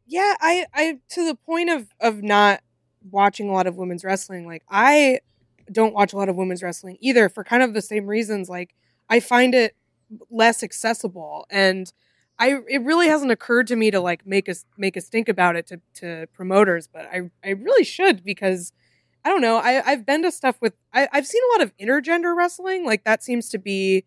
Yeah, 0.07 0.37
I, 0.41 0.65
I 0.73 0.99
to 1.11 1.27
the 1.27 1.35
point 1.35 1.69
of 1.69 1.89
of 2.01 2.23
not 2.23 2.63
watching 3.11 3.51
a 3.51 3.53
lot 3.53 3.67
of 3.67 3.77
women's 3.77 4.03
wrestling. 4.03 4.47
Like 4.47 4.63
I 4.71 5.21
don't 5.71 5.93
watch 5.93 6.15
a 6.15 6.17
lot 6.17 6.31
of 6.31 6.37
women's 6.37 6.63
wrestling 6.63 6.97
either 7.01 7.29
for 7.29 7.45
kind 7.45 7.63
of 7.63 7.75
the 7.75 7.83
same 7.83 8.07
reasons. 8.07 8.49
Like 8.49 8.75
I 9.11 9.21
find 9.21 9.55
it 9.55 9.77
less 10.31 10.63
accessible, 10.63 11.47
and 11.51 11.93
I 12.39 12.59
it 12.69 12.83
really 12.83 13.09
hasn't 13.09 13.31
occurred 13.33 13.67
to 13.69 13.77
me 13.77 13.91
to 13.91 14.01
like 14.01 14.27
make 14.27 14.49
us 14.49 14.65
make 14.77 14.97
us 14.97 15.09
think 15.09 15.29
about 15.29 15.57
it 15.57 15.67
to 15.69 15.81
to 15.97 16.27
promoters, 16.33 16.89
but 16.93 17.07
I 17.07 17.31
I 17.45 17.51
really 17.51 17.85
should 17.85 18.25
because. 18.25 18.73
I 19.25 19.31
don't 19.31 19.43
know. 19.43 19.57
I, 19.59 19.83
I've 19.85 20.07
been 20.07 20.23
to 20.23 20.31
stuff 20.31 20.57
with. 20.63 20.75
I, 20.95 21.09
I've 21.13 21.27
seen 21.27 21.43
a 21.51 21.59
lot 21.59 21.63
of 21.67 21.77
intergender 21.77 22.35
wrestling. 22.37 22.87
Like 22.87 23.05
that 23.05 23.23
seems 23.23 23.49
to 23.51 23.59
be 23.59 24.05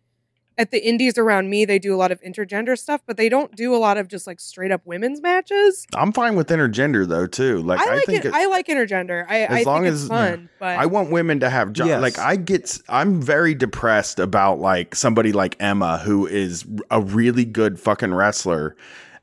at 0.58 0.70
the 0.70 0.86
indies 0.86 1.16
around 1.18 1.48
me. 1.50 1.64
They 1.64 1.78
do 1.78 1.94
a 1.94 1.96
lot 1.96 2.12
of 2.12 2.20
intergender 2.22 2.78
stuff, 2.78 3.00
but 3.06 3.16
they 3.16 3.28
don't 3.28 3.54
do 3.56 3.74
a 3.74 3.78
lot 3.78 3.96
of 3.98 4.08
just 4.08 4.26
like 4.26 4.40
straight 4.40 4.70
up 4.70 4.82
women's 4.84 5.20
matches. 5.22 5.86
I'm 5.94 6.12
fine 6.12 6.36
with 6.36 6.48
intergender 6.48 7.06
though 7.08 7.26
too. 7.26 7.62
Like 7.62 7.80
I 7.80 7.94
like 7.96 8.04
think 8.06 8.24
it, 8.24 8.32
I 8.34 8.46
like 8.46 8.66
intergender. 8.66 9.24
I, 9.28 9.46
I 9.46 9.62
long 9.62 9.82
think 9.82 9.94
as- 9.94 10.08
fun, 10.08 10.48
but 10.58 10.78
I 10.78 10.86
want 10.86 11.10
women 11.10 11.40
to 11.40 11.50
have 11.50 11.72
jobs. 11.72 11.88
Yes. 11.88 12.02
Like 12.02 12.18
I 12.18 12.36
get, 12.36 12.78
I'm 12.88 13.20
very 13.20 13.54
depressed 13.54 14.18
about 14.18 14.58
like 14.58 14.94
somebody 14.94 15.32
like 15.32 15.56
Emma 15.60 15.98
who 15.98 16.26
is 16.26 16.64
a 16.90 17.00
really 17.00 17.44
good 17.44 17.78
fucking 17.80 18.12
wrestler, 18.14 18.76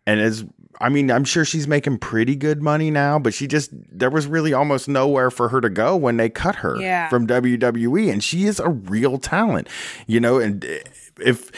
and 0.06 0.20
is. 0.20 0.46
I 0.82 0.88
mean, 0.88 1.12
I'm 1.12 1.26
sure 1.26 1.44
she's 1.44 1.68
making 1.68 1.98
pretty 1.98 2.38
good 2.38 2.62
money 2.64 2.90
now, 2.90 3.20
but 3.20 3.34
she 3.34 3.48
just 3.48 3.70
there 3.92 4.10
was 4.10 4.28
really 4.28 4.54
almost 4.54 4.88
nowhere 4.88 5.30
for 5.30 5.50
her 5.50 5.60
to 5.60 5.70
go 5.70 5.98
when 5.98 6.16
they 6.16 6.30
cut 6.30 6.56
her 6.56 6.80
Yeah. 6.80 7.10
from 7.10 7.28
WWE, 7.28 8.10
and 8.10 8.24
she 8.24 8.46
is 8.46 8.62
a 8.62 8.70
real 8.70 9.18
talent, 9.18 9.68
you 10.08 10.22
know. 10.22 10.40
And 10.40 10.64
eh, 10.64 10.80
if 11.24 11.52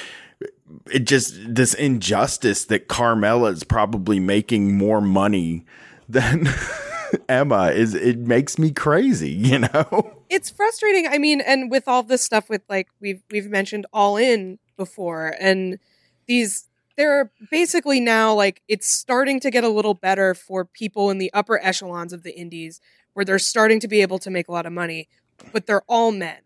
it 0.91 1.05
just 1.05 1.35
this 1.53 1.73
injustice 1.73 2.65
that 2.65 2.87
Carmella 2.87 3.51
is 3.51 3.63
probably 3.63 4.19
making 4.19 4.77
more 4.77 5.01
money 5.01 5.65
than 6.07 6.47
Emma 7.29 7.67
is 7.67 7.93
it 7.93 8.19
makes 8.19 8.57
me 8.57 8.71
crazy, 8.71 9.29
you 9.31 9.59
know? 9.59 10.21
it's 10.29 10.49
frustrating. 10.49 11.07
I 11.07 11.17
mean, 11.17 11.41
and 11.41 11.69
with 11.69 11.87
all 11.87 12.03
this 12.03 12.21
stuff 12.21 12.49
with 12.49 12.61
like 12.69 12.87
we've 12.99 13.21
we've 13.29 13.49
mentioned 13.49 13.85
all 13.93 14.17
in 14.17 14.59
before, 14.77 15.35
and 15.39 15.77
these 16.25 16.67
they're 16.97 17.31
basically 17.49 17.99
now 17.99 18.33
like 18.33 18.61
it's 18.67 18.89
starting 18.89 19.39
to 19.41 19.51
get 19.51 19.63
a 19.63 19.69
little 19.69 19.93
better 19.93 20.33
for 20.33 20.65
people 20.65 21.09
in 21.09 21.17
the 21.17 21.31
upper 21.33 21.59
echelons 21.63 22.13
of 22.13 22.23
the 22.23 22.37
indies 22.37 22.79
where 23.13 23.25
they're 23.25 23.39
starting 23.39 23.79
to 23.81 23.87
be 23.87 24.01
able 24.01 24.19
to 24.19 24.29
make 24.29 24.47
a 24.47 24.51
lot 24.51 24.65
of 24.65 24.71
money, 24.71 25.09
but 25.51 25.65
they're 25.65 25.83
all 25.87 26.11
men. 26.11 26.37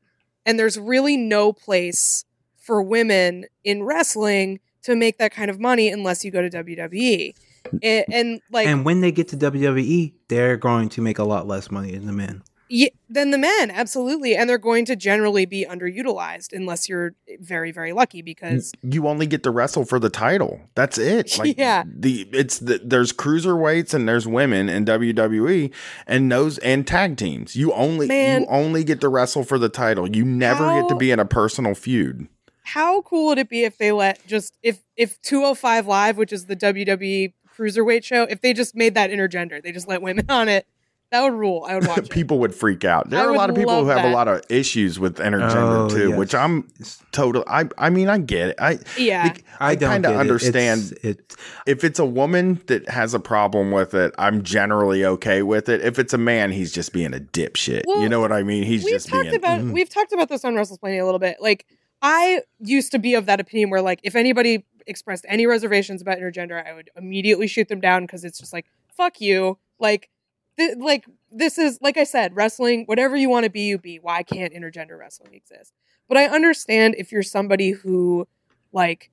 And 0.47 0.59
there's 0.59 0.79
really 0.79 1.17
no 1.17 1.53
place 1.53 2.25
for 2.65 2.81
women 2.81 3.45
in 3.63 3.83
wrestling 3.83 4.59
to 4.83 4.95
make 4.95 5.17
that 5.19 5.31
kind 5.31 5.49
of 5.51 5.59
money 5.59 5.89
unless 5.89 6.25
you 6.25 6.31
go 6.31 6.41
to 6.41 6.49
WWE. 6.49 7.33
And, 7.81 8.05
and 8.11 8.41
like 8.51 8.67
and 8.67 8.85
when 8.85 9.01
they 9.01 9.11
get 9.11 9.27
to 9.29 9.37
WWE, 9.37 10.13
they're 10.27 10.57
going 10.57 10.89
to 10.89 11.01
make 11.01 11.19
a 11.19 11.23
lot 11.23 11.47
less 11.47 11.71
money 11.71 11.91
than 11.91 12.05
the 12.05 12.13
men. 12.13 12.43
Yeah, 12.67 12.89
than 13.09 13.29
the 13.29 13.37
men, 13.37 13.69
absolutely. 13.69 14.35
And 14.35 14.49
they're 14.49 14.57
going 14.57 14.85
to 14.85 14.95
generally 14.95 15.45
be 15.45 15.67
underutilized 15.69 16.51
unless 16.51 16.89
you're 16.89 17.13
very, 17.39 17.71
very 17.71 17.93
lucky 17.93 18.23
because 18.23 18.71
You 18.81 19.07
only 19.07 19.27
get 19.27 19.43
to 19.43 19.51
wrestle 19.51 19.85
for 19.85 19.99
the 19.99 20.09
title. 20.09 20.61
That's 20.73 20.97
it. 20.97 21.37
Like 21.37 21.57
Yeah. 21.59 21.83
the 21.85 22.27
it's 22.31 22.59
the, 22.59 22.81
there's 22.83 23.13
cruiserweights 23.13 23.93
and 23.93 24.09
there's 24.09 24.27
women 24.27 24.67
in 24.67 24.85
WWE 24.85 25.71
and 26.07 26.31
those 26.31 26.57
and 26.59 26.87
tag 26.87 27.17
teams. 27.17 27.55
You 27.55 27.71
only 27.73 28.07
Man. 28.07 28.41
you 28.41 28.47
only 28.49 28.83
get 28.83 28.99
to 29.01 29.09
wrestle 29.09 29.43
for 29.43 29.59
the 29.59 29.69
title. 29.69 30.15
You 30.15 30.25
never 30.25 30.81
get 30.81 30.89
to 30.89 30.95
be 30.95 31.11
in 31.11 31.19
a 31.19 31.25
personal 31.25 31.75
feud. 31.75 32.27
How 32.65 33.01
cool 33.03 33.27
would 33.27 33.37
it 33.37 33.47
be 33.49 33.63
if 33.63 33.77
they 33.77 33.91
let 33.91 34.25
just 34.27 34.57
if 34.63 34.79
if 34.97 35.21
205 35.21 35.87
Live, 35.87 36.17
which 36.17 36.33
is 36.33 36.47
the 36.47 36.55
WWE 36.55 37.33
cruiserweight 37.55 38.03
show, 38.03 38.23
if 38.23 38.41
they 38.41 38.53
just 38.53 38.75
made 38.75 38.95
that 38.95 39.11
intergender, 39.11 39.61
they 39.61 39.71
just 39.71 39.87
let 39.87 40.01
women 40.01 40.25
on 40.29 40.49
it. 40.49 40.67
That 41.11 41.21
would 41.21 41.33
rule. 41.33 41.63
I 41.69 41.75
would 41.75 41.87
watch 41.87 41.99
it. 41.99 42.09
people 42.09 42.39
would 42.39 42.53
freak 42.53 42.83
out. 42.83 43.11
There 43.11 43.19
I 43.19 43.25
are 43.25 43.29
a 43.29 43.37
lot 43.37 43.51
of 43.51 43.55
people 43.55 43.79
who 43.79 43.87
love 43.87 43.97
have 43.97 44.09
a 44.09 44.13
lot 44.13 44.27
of 44.27 44.41
issues 44.49 44.99
with 44.99 45.17
intergender 45.17 45.85
Oh, 45.85 45.87
too, 45.89 46.09
yes. 46.09 46.17
which 46.17 46.33
I'm 46.33 46.67
total. 47.11 47.43
I 47.47 47.69
I 47.77 47.91
mean 47.91 48.09
I 48.09 48.17
get 48.17 48.49
it. 48.49 48.55
I 48.59 48.79
Yeah. 48.97 49.23
like, 49.23 49.43
I, 49.59 49.75
don't 49.75 49.89
kind 49.91 50.05
of 50.05 50.11
get 50.11 50.15
it. 50.15 50.19
understand. 50.19 50.81
It's- 50.81 51.05
it. 51.05 51.35
if 51.67 51.83
it's 51.83 51.99
a 51.99 52.05
woman 52.05 52.59
that 52.65 52.89
has 52.89 53.13
a 53.13 53.19
problem 53.19 53.71
with 53.71 53.93
it, 53.93 54.15
I'm 54.17 54.41
generally 54.41 55.05
okay 55.05 55.43
with 55.43 55.69
it. 55.69 55.81
If 55.81 55.99
it's 55.99 56.13
a 56.13 56.17
man, 56.17 56.51
he's 56.51 56.71
just 56.73 56.91
being 56.91 57.13
a 57.13 57.19
dipshit. 57.19 57.83
Well, 57.85 58.01
you 58.01 58.09
know 58.09 58.19
what 58.19 58.31
I 58.31 58.41
mean? 58.41 58.63
He's 58.63 58.83
we've 58.83 58.95
just 58.95 59.07
talked 59.07 59.25
being. 59.25 59.35
about 59.35 59.61
mm. 59.61 59.71
we've 59.71 59.89
talked 59.89 60.11
about 60.11 60.27
this 60.27 60.43
on 60.43 60.55
WrestleSplaining 60.55 60.99
a 61.01 61.05
little 61.05 61.19
bit. 61.19 61.37
Like 61.39 61.67
I 62.07 62.43
used 62.59 62.91
to 62.91 62.99
be 62.99 63.15
of 63.15 63.25
that 63.25 63.39
opinion 63.39 63.71
where 63.71 63.81
like 63.81 63.99
if 64.03 64.15
anybody 64.15 64.63
expressed 64.85 65.25
any 65.27 65.47
reservations 65.47 66.03
about 66.03 66.19
intergender, 66.19 66.63
I 66.63 66.71
would 66.71 66.91
immediately 66.95 67.47
shoot 67.47 67.67
them 67.67 67.79
down 67.79 68.03
because 68.03 68.23
it's 68.23 68.37
just 68.37 68.53
like 68.53 68.67
fuck 68.95 69.19
you. 69.19 69.57
Like 69.79 70.11
th- 70.55 70.77
like 70.77 71.05
this 71.31 71.57
is 71.57 71.79
like 71.81 71.97
I 71.97 72.03
said, 72.03 72.35
wrestling. 72.35 72.83
Whatever 72.85 73.15
you 73.15 73.27
want 73.27 73.45
to 73.45 73.49
be, 73.49 73.61
you 73.61 73.79
be. 73.79 73.97
Why 73.97 74.21
can't 74.21 74.53
intergender 74.53 74.99
wrestling 74.99 75.33
exist? 75.33 75.73
But 76.07 76.19
I 76.19 76.27
understand 76.27 76.93
if 76.99 77.11
you're 77.11 77.23
somebody 77.23 77.71
who 77.71 78.27
like 78.71 79.09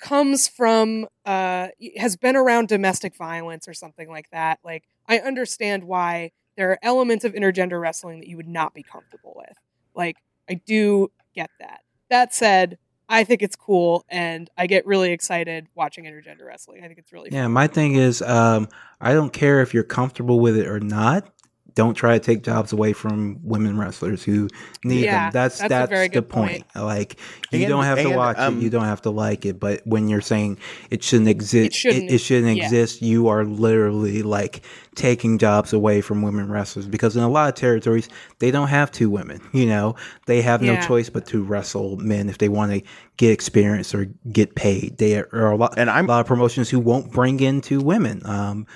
comes 0.00 0.48
from 0.48 1.06
uh 1.24 1.68
has 1.96 2.16
been 2.16 2.34
around 2.34 2.66
domestic 2.66 3.14
violence 3.14 3.68
or 3.68 3.74
something 3.74 4.08
like 4.08 4.30
that 4.30 4.60
like 4.64 4.84
i 5.08 5.18
understand 5.18 5.82
why 5.82 6.30
there 6.56 6.70
are 6.70 6.78
elements 6.84 7.24
of 7.24 7.32
intergender 7.32 7.80
wrestling 7.80 8.20
that 8.20 8.28
you 8.28 8.36
would 8.36 8.46
not 8.46 8.72
be 8.74 8.84
comfortable 8.84 9.34
with 9.34 9.56
like 9.96 10.18
i 10.48 10.54
do 10.54 11.10
get 11.34 11.50
that 11.58 11.80
that 12.10 12.34
said 12.34 12.78
i 13.08 13.24
think 13.24 13.42
it's 13.42 13.56
cool 13.56 14.04
and 14.08 14.50
i 14.58 14.66
get 14.66 14.86
really 14.86 15.10
excited 15.12 15.66
watching 15.74 16.04
intergender 16.04 16.46
wrestling 16.46 16.82
i 16.82 16.86
think 16.86 16.98
it's 16.98 17.12
really 17.12 17.28
Yeah, 17.32 17.44
fun. 17.44 17.52
my 17.52 17.66
thing 17.66 17.94
is, 17.94 18.22
um, 18.22 18.68
I 19.00 19.12
don't 19.14 19.32
care 19.32 19.60
if 19.60 19.72
you're 19.74 19.84
comfortable 19.84 20.40
with 20.40 20.56
it 20.56 20.66
or 20.66 20.80
not. 20.80 21.30
Don't 21.78 21.94
try 21.94 22.14
to 22.18 22.18
take 22.18 22.42
jobs 22.42 22.72
away 22.72 22.92
from 22.92 23.38
women 23.44 23.78
wrestlers 23.78 24.24
who 24.24 24.48
need 24.82 25.04
Yeah, 25.04 25.26
them. 25.26 25.32
That's 25.32 25.58
that's 25.60 25.66
a 25.66 25.86
that's, 25.94 26.12
the 26.14 26.22
point. 26.22 26.64
point. 26.72 26.84
Like 26.84 27.18
you 27.52 27.60
And- 27.60 27.68
don't 27.68 27.84
have 27.84 27.98
to 27.98 28.14
watch 28.16 28.36
um, 28.36 28.58
it, 28.58 28.62
you 28.64 28.68
don't 28.70 28.84
have 28.84 29.02
to 29.02 29.10
like 29.10 29.46
it, 29.46 29.60
but 29.60 29.82
when 29.86 30.08
you're 30.08 30.20
saying 30.20 30.58
it 30.90 31.04
shouldn't 31.04 31.28
exist, 31.28 31.66
it 31.66 31.72
shouldn't- 31.74 32.20
shouldn't, 32.20 32.56
yeah. 32.56 32.64
exist. 32.64 33.00
You 33.00 33.28
are 33.28 33.44
literally 33.44 34.22
like 34.24 34.62
taking 34.96 35.38
jobs 35.38 35.72
away 35.72 36.00
from 36.00 36.20
women 36.22 36.50
wrestlers 36.50 36.88
because 36.88 37.16
in 37.16 37.22
a 37.22 37.28
lot 37.28 37.48
of 37.48 37.54
territories 37.54 38.08
they 38.40 38.50
don't 38.50 38.66
have 38.68 38.90
two 38.90 39.08
women. 39.08 39.40
You 39.52 39.66
know, 39.66 39.94
they 40.26 40.42
have 40.42 40.60
no 40.62 40.80
choice 40.80 41.08
but 41.10 41.26
to 41.28 41.42
wrestle 41.44 41.96
men 41.98 42.28
if 42.28 42.38
they 42.38 42.48
want 42.48 42.72
to 42.72 42.82
get 43.16 43.30
experience 43.30 43.94
or 43.94 44.06
get 44.32 44.54
paid. 44.56 44.98
They 44.98 45.16
are, 45.18 45.28
are 45.32 45.52
a 45.52 45.56
lot, 45.56 45.74
And 45.78 45.88
I'm- 45.88 46.06
a 46.06 46.08
lot 46.08 46.20
of 46.20 46.26
promotions 46.26 46.68
who 46.70 46.80
won't 46.80 47.12
bring 47.12 47.38
in 47.40 47.60
two 47.60 47.80
women. 47.80 48.20
Um, 48.26 48.66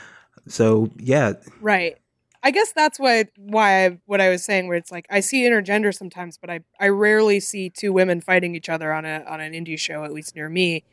so 0.49 0.91
yeah, 0.99 1.33
Right. 1.61 1.97
I 2.43 2.51
guess 2.51 2.73
that's 2.73 2.99
why 2.99 3.27
why 3.37 3.87
I, 3.87 3.99
what 4.07 4.21
I 4.21 4.29
was 4.29 4.45
saying 4.45 4.67
where 4.67 4.77
it's 4.77 4.91
like 4.91 5.07
I 5.11 5.21
see 5.21 5.43
intergender 5.43 5.95
sometimes, 5.95 6.39
but 6.39 6.51
I 6.51 6.61
I 6.81 6.89
rarely 6.89 7.41
see 7.41 7.71
two 7.71 7.93
women 7.93 8.21
fighting 8.21 8.55
each 8.55 8.69
other 8.69 8.93
on 8.93 9.05
a 9.05 9.25
on 9.29 9.41
an 9.41 9.53
indie 9.53 9.79
show 9.79 10.05
at 10.05 10.13
least 10.13 10.35
near 10.35 10.49
me. 10.49 10.85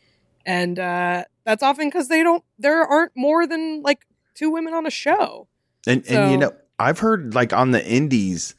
And 0.45 0.79
uh 0.79 1.25
that's 1.45 1.63
often 1.63 1.89
cuz 1.89 2.07
they 2.07 2.23
don't 2.23 2.43
there 2.59 2.83
aren't 2.83 3.13
more 3.15 3.47
than 3.47 3.81
like 3.81 4.05
two 4.35 4.51
women 4.51 4.73
on 4.73 4.85
a 4.85 4.91
show. 4.91 5.47
And 5.87 6.05
and 6.07 6.31
you 6.31 6.37
know, 6.37 6.53
I've 6.77 6.99
heard 6.99 7.33
like 7.33 7.51
on 7.51 7.71
the 7.71 7.85
indies 7.85 8.55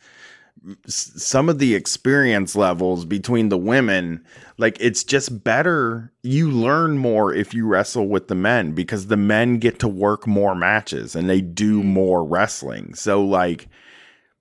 some 0.87 1.49
of 1.49 1.59
the 1.59 1.74
experience 1.74 2.55
levels 2.55 3.05
between 3.05 3.49
the 3.49 3.57
women 3.57 4.23
like 4.59 4.77
it's 4.78 5.03
just 5.03 5.43
better 5.43 6.12
you 6.23 6.51
learn 6.51 6.99
more 6.99 7.32
if 7.32 7.55
you 7.55 7.66
wrestle 7.66 8.09
with 8.09 8.28
the 8.28 8.35
men 8.35 8.73
because 8.73 9.07
the 9.07 9.16
men 9.16 9.59
get 9.59 9.78
to 9.78 9.89
work 9.89 10.27
more 10.27 10.55
matches 10.55 11.16
and 11.16 11.31
they 11.31 11.41
do 11.41 11.78
mm-hmm. 11.78 11.89
more 11.89 12.24
wrestling. 12.24 12.95
So 12.95 13.24
like 13.24 13.69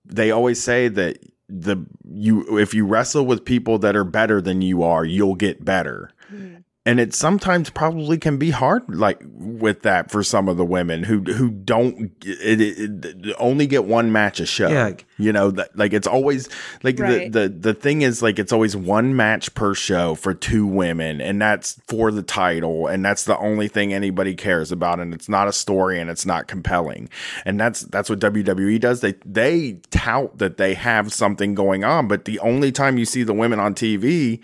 they 0.06 0.32
always 0.32 0.62
say 0.62 0.90
that 0.90 1.20
the 1.48 1.84
you 2.12 2.60
if 2.60 2.74
you 2.74 2.86
wrestle 2.86 3.26
with 3.26 3.46
people 3.46 3.80
that 3.80 3.96
are 3.96 4.04
better 4.04 4.40
than 4.42 4.62
you 4.62 4.84
are 4.84 5.04
you'll 5.04 5.36
get 5.36 5.66
better 5.66 6.12
mm-hmm. 6.32 6.58
And 6.86 7.00
it 7.00 7.14
sometimes 7.14 7.70
probably 7.70 8.18
can 8.18 8.38
be 8.38 8.52
hard 8.52 8.84
like 8.88 9.22
with 9.36 9.82
that 9.82 10.10
for 10.10 10.24
some 10.24 10.48
of 10.48 10.56
the 10.58 10.66
women 10.66 11.04
who 11.04 11.20
who 11.20 11.50
don't 11.52 12.12
it, 12.26 12.62
it, 12.62 13.06
it- 13.06 13.36
only 13.38 13.68
get 13.68 13.84
one 13.86 14.12
match 14.14 14.40
a 14.40 14.46
show 14.46 14.70
Yeah. 14.70 14.94
you 15.18 15.34
know 15.34 15.52
that 15.52 15.78
like 15.78 15.92
it's 15.94 16.08
always 16.08 16.48
like 16.82 16.98
Right. 16.98 17.32
the, 17.32 17.42
the 17.42 17.50
the 17.50 17.74
thing 17.74 18.02
is 18.02 18.22
like 18.22 18.40
it's 18.40 18.54
always 18.54 18.76
one 18.78 19.16
match 19.16 19.54
per 19.56 19.74
show 19.76 20.16
for 20.16 20.34
two 20.34 20.66
women 20.66 21.20
and 21.20 21.42
that's 21.42 21.80
for 21.88 22.12
the 22.12 22.24
title 22.24 22.88
and 22.88 23.04
that's 23.04 23.26
the 23.26 23.38
only 23.38 23.68
thing 23.68 23.94
anybody 23.94 24.34
cares 24.34 24.72
about 24.72 25.00
and 25.02 25.14
it's 25.14 25.28
not 25.30 25.48
a 25.50 25.54
story 25.54 26.00
and 26.00 26.10
it's 26.10 26.26
not 26.26 26.48
compelling 26.48 27.10
and 27.46 27.60
that's 27.60 27.82
that's 27.82 28.10
what 28.10 28.20
WWE 28.20 28.80
does 28.80 29.02
they 29.02 29.14
they 29.26 29.74
tout 29.92 30.38
that 30.38 30.56
they 30.58 30.74
have 30.76 31.12
something 31.14 31.54
going 31.56 31.84
on 31.84 32.08
but 32.08 32.24
the 32.26 32.40
only 32.40 32.72
time 32.72 32.98
you 32.98 33.06
see 33.06 33.24
the 33.24 33.34
women 33.34 33.60
on 33.60 33.76
TV 33.76 34.40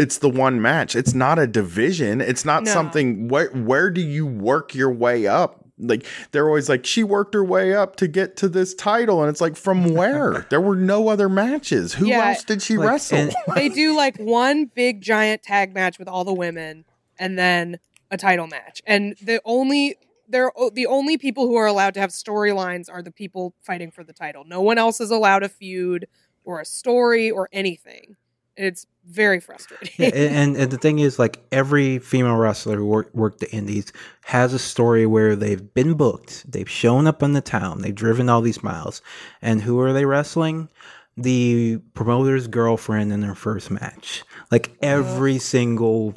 it's 0.00 0.18
the 0.18 0.28
one 0.30 0.60
match. 0.62 0.96
It's 0.96 1.14
not 1.14 1.38
a 1.38 1.46
division. 1.46 2.20
It's 2.20 2.44
not 2.44 2.64
No. 2.64 2.72
something 2.72 3.28
where 3.28 3.50
where 3.50 3.90
do 3.90 4.00
you 4.00 4.26
work 4.26 4.74
your 4.74 4.90
way 4.92 5.26
up? 5.26 5.64
Like 5.78 6.04
they're 6.32 6.46
always 6.46 6.68
like 6.68 6.84
she 6.84 7.02
worked 7.04 7.32
her 7.34 7.44
way 7.44 7.74
up 7.74 7.96
to 7.96 8.06
get 8.08 8.36
to 8.38 8.48
this 8.48 8.74
title 8.74 9.20
and 9.22 9.30
it's 9.30 9.40
like 9.40 9.56
from 9.56 9.94
where? 10.00 10.46
there 10.50 10.60
were 10.60 10.76
no 10.76 11.08
other 11.08 11.28
matches. 11.28 11.94
Who 11.94 12.06
Yeah, 12.08 12.28
else 12.30 12.44
did 12.44 12.60
she 12.62 12.76
like, 12.76 12.88
wrestle? 12.88 13.18
and- 13.18 13.34
they 13.54 13.68
do 13.68 13.94
like 13.96 14.16
one 14.18 14.66
big 14.66 15.00
giant 15.00 15.42
tag 15.42 15.74
match 15.74 15.98
with 15.98 16.08
all 16.08 16.24
the 16.24 16.34
women 16.34 16.84
and 17.18 17.38
then 17.38 17.78
a 18.10 18.16
title 18.16 18.46
match. 18.46 18.82
And 18.86 19.16
the 19.22 19.40
only 19.44 19.96
they're 20.28 20.52
oh, 20.56 20.70
the 20.70 20.86
only 20.86 21.16
people 21.18 21.46
who 21.46 21.56
are 21.56 21.66
allowed 21.66 21.94
to 21.94 22.00
have 22.00 22.10
storylines 22.10 22.88
are 22.92 23.02
the 23.02 23.10
people 23.12 23.54
fighting 23.62 23.90
for 23.90 24.04
the 24.04 24.12
title. 24.12 24.44
No 24.44 24.60
one 24.60 24.78
else 24.78 25.00
is 25.00 25.10
allowed 25.10 25.42
a 25.42 25.48
feud 25.48 26.06
or 26.44 26.60
a 26.60 26.64
story 26.64 27.30
or 27.30 27.48
anything. 27.52 28.16
It's 28.56 28.86
very 29.10 29.40
frustrating. 29.40 29.90
Yeah, 29.96 30.10
and, 30.14 30.36
and, 30.36 30.56
and 30.56 30.70
the 30.70 30.78
thing 30.78 31.00
is, 31.00 31.18
like 31.18 31.40
every 31.50 31.98
female 31.98 32.36
wrestler 32.36 32.76
who 32.76 32.86
work, 32.86 33.10
worked 33.12 33.40
the 33.40 33.50
indies 33.50 33.92
has 34.24 34.54
a 34.54 34.58
story 34.58 35.06
where 35.06 35.34
they've 35.34 35.74
been 35.74 35.94
booked, 35.94 36.50
they've 36.50 36.70
shown 36.70 37.06
up 37.06 37.22
in 37.22 37.32
the 37.32 37.40
town, 37.40 37.82
they've 37.82 37.94
driven 37.94 38.28
all 38.28 38.40
these 38.40 38.62
miles, 38.62 39.02
and 39.42 39.62
who 39.62 39.80
are 39.80 39.92
they 39.92 40.04
wrestling? 40.04 40.68
The 41.16 41.78
promoter's 41.94 42.46
girlfriend 42.46 43.12
in 43.12 43.20
their 43.20 43.34
first 43.34 43.70
match. 43.70 44.22
Like 44.50 44.76
every 44.80 45.38
single 45.38 46.14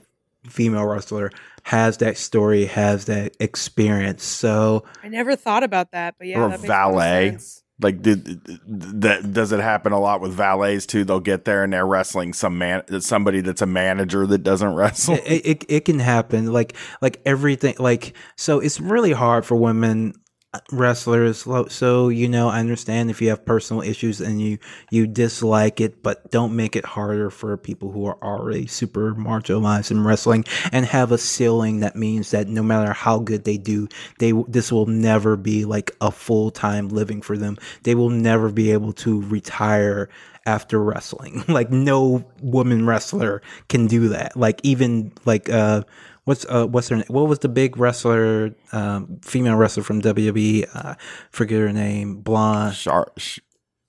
female 0.48 0.86
wrestler 0.86 1.32
has 1.64 1.98
that 1.98 2.18
story, 2.18 2.66
has 2.66 3.06
that 3.06 3.36
experience. 3.40 4.24
So 4.24 4.84
I 5.02 5.08
never 5.08 5.36
thought 5.36 5.64
about 5.64 5.92
that, 5.92 6.16
but 6.18 6.28
yeah, 6.28 6.40
Or 6.40 6.50
that 6.50 6.62
makes 6.62 6.64
a 6.66 6.72
lot 6.72 6.92
valet. 6.94 7.38
Like 7.84 8.02
did 8.02 8.26
that 8.66 9.34
does 9.34 9.52
it 9.52 9.60
happen 9.60 9.92
a 9.92 10.00
lot 10.00 10.22
with 10.22 10.34
valets 10.34 10.86
too? 10.86 11.04
They'll 11.04 11.20
get 11.20 11.46
there 11.46 11.64
and 11.64 11.74
they're 11.74 11.86
wrestling 11.86 12.34
some 12.34 12.58
man 12.58 12.84
somebody 13.02 13.42
that's 13.42 13.62
a 13.62 13.68
manager 13.68 14.26
that 14.26 14.40
doesn't 14.40 14.74
wrestle. 14.76 15.16
it, 15.26 15.46
it, 15.46 15.66
it 15.68 15.86
can 15.86 16.00
happen 16.00 16.52
like 16.52 16.74
like 17.02 17.22
everything 17.26 17.76
like 17.80 18.14
so 18.36 18.60
it's 18.60 18.80
really 18.80 19.12
hard 19.12 19.46
for 19.46 19.56
women 19.56 20.14
wrestlers 20.72 21.48
so 21.70 22.10
you 22.10 22.28
know 22.28 22.48
i 22.48 22.60
understand 22.60 23.10
if 23.10 23.22
you 23.22 23.30
have 23.30 23.44
personal 23.44 23.82
issues 23.82 24.22
and 24.22 24.40
you 24.40 24.58
you 24.92 25.08
dislike 25.08 25.82
it 25.82 26.04
but 26.04 26.30
don't 26.30 26.56
make 26.56 26.76
it 26.76 26.86
harder 26.86 27.32
for 27.32 27.58
people 27.58 27.92
who 27.92 28.06
are 28.06 28.18
already 28.24 28.68
super 28.68 29.16
marginalized 29.16 29.90
in 29.90 30.04
wrestling 30.04 30.46
and 30.72 30.86
have 30.86 31.12
a 31.12 31.18
ceiling 31.18 31.80
that 31.80 31.96
means 31.96 32.30
that 32.30 32.48
no 32.48 32.62
matter 32.62 32.94
how 32.94 33.18
good 33.18 33.46
they 33.46 33.58
do 33.58 33.88
they 34.20 34.32
this 34.48 34.72
will 34.72 34.86
never 34.86 35.36
be 35.36 35.66
like 35.66 35.90
a 36.02 36.12
full-time 36.12 36.88
living 36.90 37.22
for 37.22 37.36
them 37.36 37.58
they 37.82 37.96
will 37.96 38.12
never 38.12 38.52
be 38.52 38.72
able 38.72 38.94
to 38.94 39.22
retire 39.24 40.08
after 40.46 40.82
wrestling. 40.84 41.44
Like 41.54 41.72
no 41.72 42.26
woman 42.42 42.86
wrestler 42.86 43.42
can 43.70 43.86
do 43.86 44.10
that. 44.10 44.36
Like 44.36 44.60
even 44.64 45.12
like 45.26 45.50
uh 45.50 45.84
what's 46.26 46.46
uh 46.50 46.66
what's 46.68 46.90
her 46.90 46.98
name? 46.98 47.06
What 47.08 47.28
was 47.28 47.40
the 47.40 47.50
big 47.50 47.78
wrestler 47.78 48.56
um 48.72 49.20
female 49.24 49.56
wrestler 49.56 49.84
from 49.84 50.02
WWE? 50.02 50.68
Uh 50.74 50.96
forget 51.32 51.60
her 51.60 51.74
name. 51.74 52.18
Blonde. 52.22 52.76
Char- 52.76 53.12
Sh- 53.18 53.40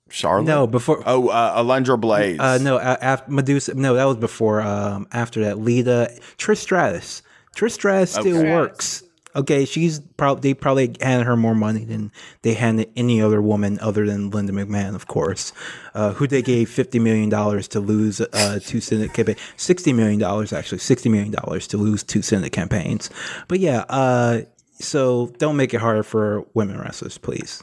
Charlotte? 0.09 0.45
No, 0.45 0.67
before 0.67 1.01
Oh, 1.05 1.29
uh, 1.29 1.61
Alundra 1.61 1.99
Blaze. 1.99 2.39
uh 2.39 2.57
no, 2.61 2.79
after 2.79 3.31
Medusa 3.31 3.73
no, 3.73 3.95
that 3.95 4.05
was 4.05 4.17
before 4.17 4.61
um 4.61 5.07
after 5.11 5.43
that 5.45 5.59
Lita 5.59 6.11
Trish 6.37 6.57
Stratus. 6.57 7.21
Trish 7.55 7.71
Stratus 7.71 8.11
still 8.11 8.37
Okay. 8.39 8.51
works. 8.53 9.03
Okay, 9.35 9.65
she's 9.65 9.99
probably 10.17 10.41
they 10.49 10.53
probably 10.53 10.95
handed 11.01 11.25
her 11.25 11.35
more 11.35 11.55
money 11.55 11.83
than 11.83 12.11
they 12.41 12.53
handed 12.53 12.89
any 12.95 13.21
other 13.21 13.41
woman 13.41 13.77
other 13.81 14.05
than 14.05 14.29
Linda 14.29 14.53
McMahon, 14.53 14.95
of 14.95 15.07
course, 15.07 15.51
uh, 15.93 16.13
who 16.13 16.25
they 16.27 16.41
gave 16.41 16.69
fifty 16.69 16.99
million 16.99 17.27
dollars 17.29 17.67
to 17.69 17.79
lose 17.79 18.21
uh, 18.21 18.59
two 18.63 18.79
Senate 18.79 19.13
campaigns, 19.13 19.39
sixty 19.57 19.91
million 19.91 20.19
dollars 20.19 20.53
actually, 20.53 20.77
sixty 20.79 21.09
million 21.09 21.31
dollars 21.31 21.67
to 21.67 21.77
lose 21.77 22.01
two 22.03 22.21
Senate 22.21 22.51
campaigns. 22.53 23.09
But 23.49 23.59
yeah, 23.59 23.83
uh, 23.89 24.41
so 24.79 25.33
don't 25.37 25.57
make 25.57 25.73
it 25.73 25.81
harder 25.81 26.03
for 26.03 26.45
women 26.53 26.79
wrestlers, 26.79 27.17
please, 27.17 27.61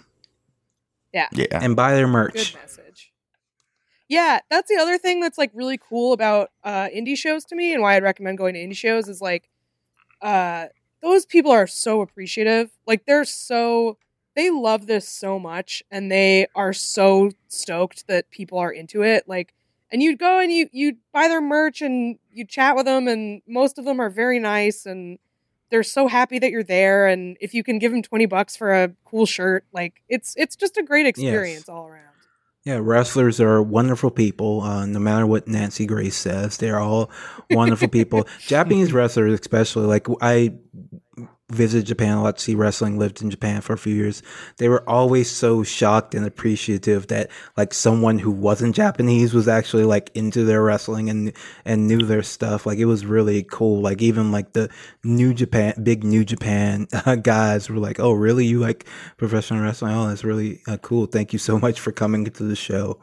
Yeah. 1.13 1.29
yeah. 1.33 1.47
and 1.53 1.75
buy 1.77 1.95
their 1.95 2.07
Good 2.07 2.13
merch. 2.13 2.55
message. 2.55 3.13
Yeah, 4.09 4.41
that's 4.51 4.69
the 4.69 4.77
other 4.77 4.99
thing 4.99 5.21
that's 5.21 5.39
like 5.39 5.51
really 5.55 5.79
cool 5.79 6.13
about 6.13 6.51
uh 6.65 6.89
indie 6.95 7.17
shows 7.17 7.47
to 7.47 7.57
me 7.57 7.73
and 7.73 7.81
why 7.83 7.97
I'd 7.97 8.03
recommend 8.03 8.37
going 8.37 8.53
to 8.55 8.61
indie 8.61 8.77
shows 8.77 9.09
is 9.09 9.23
like 9.23 9.49
uh 10.21 10.67
those 11.03 11.27
people 11.27 11.51
are 11.51 11.67
so 11.67 12.01
appreciative. 12.01 12.71
Like 12.87 13.05
they're 13.07 13.25
so 13.25 13.99
they 14.35 14.51
love 14.51 14.87
this 14.87 15.09
so 15.09 15.39
much 15.39 15.83
and 15.91 16.11
they 16.11 16.47
are 16.55 16.73
so 16.73 17.31
stoked 17.49 18.07
that 18.07 18.31
people 18.31 18.59
are 18.59 18.73
into 18.73 19.03
it. 19.03 19.25
Like 19.29 19.53
and 19.91 20.03
you'd 20.03 20.19
go 20.19 20.39
and 20.39 20.51
you 20.53 20.69
you 20.73 20.97
buy 21.13 21.29
their 21.29 21.43
merch 21.43 21.83
and 21.83 22.19
you 22.33 22.47
chat 22.47 22.77
with 22.77 22.87
them 22.87 23.09
and 23.09 23.43
most 23.47 23.79
of 23.79 23.85
them 23.85 24.01
are 24.01 24.11
very 24.11 24.39
nice 24.39 24.87
and 24.87 25.19
they're 25.71 25.83
so 25.83 26.07
happy 26.07 26.39
that 26.39 26.51
you're 26.51 26.63
there 26.63 27.07
and 27.07 27.37
if 27.41 27.55
you 27.55 27.63
can 27.65 27.79
give 27.79 27.93
them 27.93 28.03
20 28.03 28.27
bucks 28.27 28.57
for 28.57 28.73
a 28.73 28.93
cool 29.05 29.27
shirt 29.27 29.65
like 29.73 30.03
it's 30.09 30.35
it's 30.37 30.55
just 30.57 30.77
a 30.77 30.83
great 30.83 31.07
experience 31.07 31.69
all 31.69 31.87
around 31.87 32.12
Yeah, 32.65 32.79
wrestlers 32.81 33.41
are 33.41 33.61
wonderful 33.61 34.11
people. 34.11 34.61
Uh, 34.61 34.87
no 34.87 35.01
matter 35.01 35.27
what 35.27 35.49
Nancy 35.49 35.85
Grace 35.85 36.17
says, 36.17 36.59
they're 36.59 36.79
all 36.79 37.11
wonderful 37.51 37.89
people. 37.89 38.29
Japanese 38.47 38.93
wrestlers, 38.93 39.39
especially, 39.41 39.87
like 39.87 40.07
I 40.21 40.55
visited 41.55 41.87
Japan 41.87 42.17
a 42.17 42.23
lot 42.23 42.37
to 42.37 42.43
see 42.43 42.55
wrestling. 42.55 42.99
Lived 42.99 43.23
in 43.23 43.31
Japan 43.31 43.61
for 43.61 43.73
a 43.73 43.79
few 43.79 43.95
years. 43.95 44.23
They 44.57 44.69
were 44.69 44.89
always 44.89 45.31
so 45.31 45.63
shocked 45.63 46.15
and 46.15 46.25
appreciative 46.25 47.09
that 47.09 47.31
like 47.57 47.75
someone 47.75 48.19
who 48.19 48.31
wasn't 48.31 48.75
Japanese 48.75 49.35
was 49.35 49.49
actually 49.49 49.85
like 49.85 50.11
into 50.15 50.45
their 50.45 50.63
wrestling 50.63 51.11
and 51.11 51.33
and 51.65 51.87
knew 51.87 52.03
their 52.03 52.23
stuff. 52.23 52.67
Like 52.67 52.79
it 52.79 52.87
was 52.87 53.07
really 53.07 53.43
cool. 53.43 53.81
Like 53.81 54.03
even 54.03 54.33
like 54.33 54.53
the 54.53 54.71
New 55.05 55.35
Japan, 55.35 55.75
big 55.83 56.05
New 56.05 56.25
Japan 56.25 56.87
uh, 57.07 57.15
guys 57.23 57.69
were 57.69 57.79
like, 57.79 58.01
"Oh, 58.01 58.13
really? 58.13 58.47
You 58.47 58.59
like 58.61 58.87
professional 59.17 59.63
wrestling? 59.63 59.95
Oh, 59.95 60.09
that's 60.09 60.25
really 60.25 60.61
uh, 60.67 60.79
cool. 60.79 61.07
Thank 61.07 61.33
you 61.33 61.39
so 61.39 61.59
much 61.59 61.81
for 61.81 61.93
coming 61.93 62.25
to 62.25 62.43
the 62.43 62.57
show." 62.57 62.99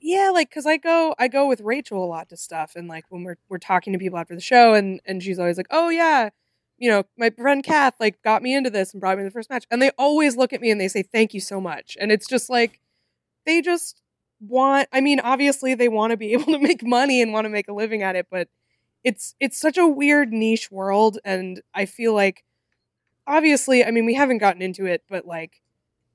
yeah 0.00 0.30
like 0.32 0.48
because 0.48 0.66
i 0.66 0.76
go 0.76 1.14
i 1.18 1.28
go 1.28 1.46
with 1.46 1.60
rachel 1.60 2.04
a 2.04 2.06
lot 2.06 2.28
to 2.28 2.36
stuff 2.36 2.72
and 2.76 2.88
like 2.88 3.04
when 3.08 3.24
we're 3.24 3.36
we're 3.48 3.58
talking 3.58 3.92
to 3.92 3.98
people 3.98 4.18
after 4.18 4.34
the 4.34 4.40
show 4.40 4.74
and 4.74 5.00
and 5.04 5.22
she's 5.22 5.38
always 5.38 5.56
like 5.56 5.66
oh 5.70 5.88
yeah 5.88 6.30
you 6.78 6.88
know, 6.88 7.04
my 7.16 7.30
friend 7.30 7.62
Kath 7.62 7.94
like 8.00 8.22
got 8.22 8.42
me 8.42 8.54
into 8.54 8.70
this 8.70 8.92
and 8.92 9.00
brought 9.00 9.18
me 9.18 9.24
the 9.24 9.30
first 9.30 9.50
match. 9.50 9.66
And 9.70 9.82
they 9.82 9.90
always 9.98 10.36
look 10.36 10.52
at 10.52 10.60
me 10.60 10.70
and 10.70 10.80
they 10.80 10.88
say, 10.88 11.02
thank 11.02 11.34
you 11.34 11.40
so 11.40 11.60
much. 11.60 11.96
And 12.00 12.12
it's 12.12 12.26
just 12.26 12.48
like, 12.48 12.80
they 13.44 13.60
just 13.60 14.00
want, 14.40 14.88
I 14.92 15.00
mean, 15.00 15.20
obviously 15.20 15.74
they 15.74 15.88
want 15.88 16.12
to 16.12 16.16
be 16.16 16.32
able 16.34 16.52
to 16.52 16.58
make 16.58 16.86
money 16.86 17.20
and 17.20 17.32
want 17.32 17.44
to 17.46 17.50
make 17.50 17.68
a 17.68 17.72
living 17.72 18.02
at 18.02 18.16
it, 18.16 18.26
but 18.30 18.48
it's, 19.04 19.34
it's 19.40 19.58
such 19.58 19.76
a 19.78 19.86
weird 19.86 20.32
niche 20.32 20.70
world. 20.70 21.18
And 21.24 21.62
I 21.74 21.86
feel 21.86 22.14
like, 22.14 22.44
obviously, 23.26 23.84
I 23.84 23.90
mean, 23.90 24.06
we 24.06 24.14
haven't 24.14 24.38
gotten 24.38 24.62
into 24.62 24.86
it, 24.86 25.02
but 25.08 25.26
like, 25.26 25.60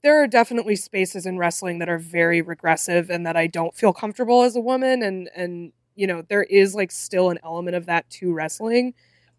there 0.03 0.21
are 0.21 0.27
definitely 0.27 0.75
spaces 0.75 1.25
in 1.25 1.37
wrestling 1.37 1.79
that 1.79 1.89
are 1.89 1.97
very 1.97 2.41
regressive 2.41 3.09
and 3.09 3.25
that 3.25 3.37
I 3.37 3.47
don't 3.47 3.73
feel 3.73 3.93
comfortable 3.93 4.43
as 4.43 4.55
a 4.55 4.61
woman 4.61 5.01
and 5.01 5.29
and 5.35 5.71
you 5.95 6.05
know 6.05 6.23
there 6.27 6.43
is 6.43 6.75
like 6.75 6.91
still 6.91 7.29
an 7.29 7.39
element 7.43 7.75
of 7.77 7.85
that 7.85 8.09
to 8.11 8.33
wrestling 8.33 8.93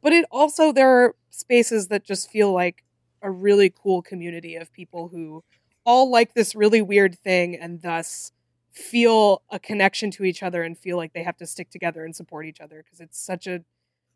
but 0.05 0.13
it 0.13 0.27
also 0.31 0.71
there 0.71 0.91
are 0.91 1.17
spaces 1.31 1.89
that 1.89 2.05
just 2.05 2.31
feel 2.31 2.53
like 2.53 2.85
a 3.23 3.31
really 3.31 3.73
cool 3.75 4.03
community 4.03 4.55
of 4.55 4.71
people 4.71 5.09
who 5.09 5.43
all 5.85 6.11
like 6.11 6.35
this 6.35 6.55
really 6.55 6.83
weird 6.83 7.19
thing 7.19 7.57
and 7.57 7.81
thus 7.83 8.31
feel 8.71 9.43
a 9.51 9.59
connection 9.59 10.11
to 10.11 10.25
each 10.25 10.43
other 10.43 10.63
and 10.63 10.79
feel 10.79 10.99
like 10.99 11.15
they 11.15 11.23
have 11.23 11.39
to 11.39 11.47
stick 11.47 11.71
together 11.71 12.05
and 12.05 12.15
support 12.15 12.45
each 12.45 12.61
other 12.61 12.83
because 12.85 13.01
it's 13.01 13.19
such 13.19 13.47
a 13.47 13.65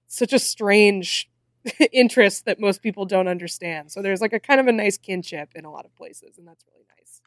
such 0.06 0.32
a 0.34 0.38
strange 0.38 1.30
interest 1.92 2.44
that 2.44 2.60
most 2.60 2.82
people 2.82 3.06
don't 3.06 3.26
understand 3.26 3.90
so 3.90 4.02
there's 4.02 4.20
like 4.20 4.34
a 4.34 4.40
kind 4.40 4.60
of 4.60 4.66
a 4.66 4.72
nice 4.72 4.98
kinship 4.98 5.48
in 5.54 5.64
a 5.64 5.70
lot 5.70 5.86
of 5.86 5.96
places 5.96 6.36
and 6.36 6.46
that's 6.46 6.64
really 6.70 6.84
nice 6.98 7.20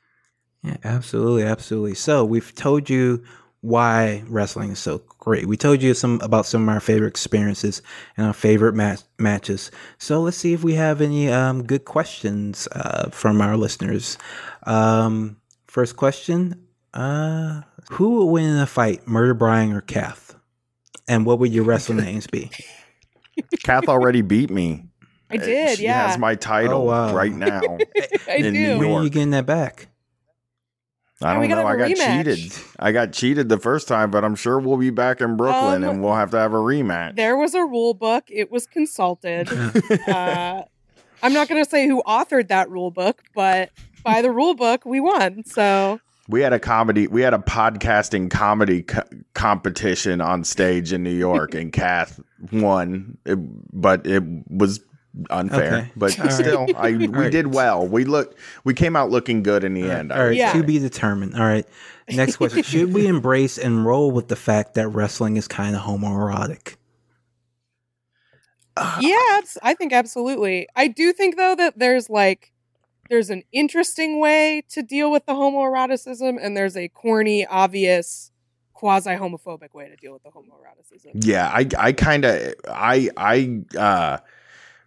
Yeah, 0.64 0.78
absolutely, 0.84 1.44
absolutely. 1.44 1.96
So 1.96 2.24
we've 2.24 2.54
told 2.54 2.90
you 2.90 3.24
why 3.62 4.24
wrestling 4.28 4.72
is 4.72 4.80
so 4.80 5.02
great. 5.20 5.46
We 5.48 5.56
told 5.58 5.82
you 5.82 5.94
some 5.94 6.20
about 6.22 6.46
some 6.46 6.64
of 6.64 6.70
our 6.74 6.80
favorite 6.80 7.08
experiences 7.10 7.82
and 8.18 8.28
our 8.28 8.34
favorite 8.34 8.74
match 8.74 9.02
matches. 9.20 9.72
So 10.00 10.22
let's 10.22 10.38
see 10.38 10.54
if 10.54 10.64
we 10.64 10.74
have 10.76 11.02
any 11.02 11.30
um, 11.30 11.64
good 11.64 11.86
questions 11.86 12.68
uh, 12.74 13.10
from 13.12 13.40
our 13.42 13.56
listeners. 13.58 14.18
Um, 14.64 15.38
first 15.68 15.96
question: 15.96 16.68
uh, 16.94 17.62
Who 17.92 18.18
would 18.20 18.26
win 18.32 18.46
in 18.50 18.58
a 18.58 18.66
fight, 18.68 19.08
Murder 19.08 19.34
Brian 19.36 19.74
or 19.74 19.82
Kath? 19.82 20.36
And 21.08 21.26
what 21.26 21.40
would 21.40 21.54
your 21.54 21.64
wrestling 21.66 22.00
names 22.04 22.28
be? 22.28 22.52
Kath 23.64 23.88
already 23.88 24.22
beat 24.22 24.50
me. 24.50 24.86
i 25.30 25.38
did 25.38 25.78
she 25.78 25.84
yeah 25.86 26.08
has 26.08 26.18
my 26.18 26.36
title 26.36 26.82
Oh, 26.82 26.86
wow. 26.86 27.16
right 27.16 27.32
now. 27.34 27.78
i 28.28 28.38
in 28.38 28.54
do 28.54 28.60
New 28.60 28.80
When 28.80 28.92
are 28.92 29.04
you 29.04 29.10
getting 29.10 29.32
that 29.32 29.46
back? 29.46 29.88
I 31.24 31.34
don't 31.34 31.48
gotta 31.48 31.62
know. 31.62 31.68
I 31.68 31.76
got 31.76 31.90
rematch. 31.92 32.26
cheated. 32.36 32.54
I 32.80 32.92
got 32.92 33.14
cheated 33.14 33.50
the 33.50 33.58
first 33.60 33.88
time, 33.88 34.10
but 34.12 34.24
I'm 34.26 34.36
sure 34.36 34.60
we'll 34.60 34.78
be 34.78 34.90
back 34.90 35.22
in 35.22 35.38
Brooklyn 35.38 35.84
Um, 35.84 35.90
and 35.90 36.04
we'll 36.04 36.16
have 36.16 36.32
to 36.32 36.38
have 36.40 36.54
a 36.54 36.58
rematch. 36.58 37.16
there 37.16 37.38
was 37.38 37.54
a 37.54 37.64
rule 37.64 37.94
book 37.94 38.24
it 38.28 38.52
was 38.52 38.66
consulted 38.68 39.48
uh, 40.08 40.64
i'm 41.24 41.34
not 41.34 41.48
going 41.48 41.64
to 41.64 41.70
say 41.70 41.88
who 41.88 42.02
authored 42.08 42.48
that 42.48 42.70
rule 42.70 42.90
book 42.92 43.22
but 43.36 43.70
by 44.04 44.22
the 44.22 44.32
rule 44.32 44.56
book 44.56 44.84
we 44.86 45.00
won 45.00 45.44
so 45.46 46.00
we 46.28 46.40
had 46.42 46.54
a 46.54 46.60
comedy. 46.60 47.08
We 47.08 47.24
had 47.24 47.34
a 47.34 47.40
podcasting 47.40 48.30
comedy 48.32 48.84
co- 48.84 49.04
competition 49.34 50.22
on 50.22 50.46
stage 50.46 50.94
in 50.94 51.04
New 51.04 51.10
York, 51.16 51.54
and 51.56 51.74
Kath 51.74 52.22
won, 52.54 53.18
it, 53.26 53.38
but 53.74 54.08
it 54.08 54.24
was 54.50 54.80
unfair. 55.30 55.74
Okay. 55.74 55.92
But 55.96 56.20
All 56.20 56.26
right. 56.26 56.34
still, 56.34 56.68
I 56.76 56.92
we 56.96 57.08
right. 57.08 57.32
did 57.32 57.48
well. 57.54 57.86
We 57.88 58.06
look. 58.06 58.38
We 58.64 58.74
came 58.74 58.96
out 58.96 59.10
looking 59.10 59.44
good 59.44 59.64
in 59.64 59.74
the 59.74 59.90
end. 59.90 60.12
I 60.14 60.18
All 60.20 60.26
right, 60.28 60.36
Yeah. 60.36 60.54
to 60.54 60.64
be 60.64 60.80
determined. 60.80 61.36
All 61.36 61.42
right. 61.46 61.66
Next 62.10 62.38
question: 62.38 62.64
Should 62.64 62.94
we 62.94 63.08
embrace 63.16 63.58
and 63.58 63.86
roll 63.86 64.12
with 64.12 64.28
the 64.28 64.36
fact 64.36 64.74
that 64.76 64.88
wrestling 64.90 65.38
is 65.38 65.48
kind 65.48 65.76
of 65.76 65.82
homoerotic? 65.84 66.76
yeah 69.02 69.16
abs- 69.34 69.58
i 69.62 69.74
think 69.74 69.92
absolutely 69.92 70.66
i 70.76 70.88
do 70.88 71.12
think 71.12 71.36
though 71.36 71.54
that 71.56 71.78
there's 71.78 72.10
like 72.10 72.52
there's 73.10 73.30
an 73.30 73.44
interesting 73.52 74.20
way 74.20 74.64
to 74.70 74.82
deal 74.82 75.12
with 75.12 75.26
the 75.26 75.34
homoeroticism 75.34 76.38
and 76.42 76.56
there's 76.56 76.78
a 76.78 76.88
corny 76.88 77.46
obvious 77.46 78.32
quasi 78.74 79.10
homophobic 79.12 79.74
way 79.74 79.90
to 79.90 79.96
deal 79.98 80.14
with 80.14 80.24
the 80.24 80.30
homoeroticism 80.30 81.12
Yeah, 81.14 81.48
I 81.54 81.68
I 81.78 81.92
kind 81.92 82.24
of 82.26 82.54
I 82.68 83.10
I 83.18 83.62
uh 83.78 84.18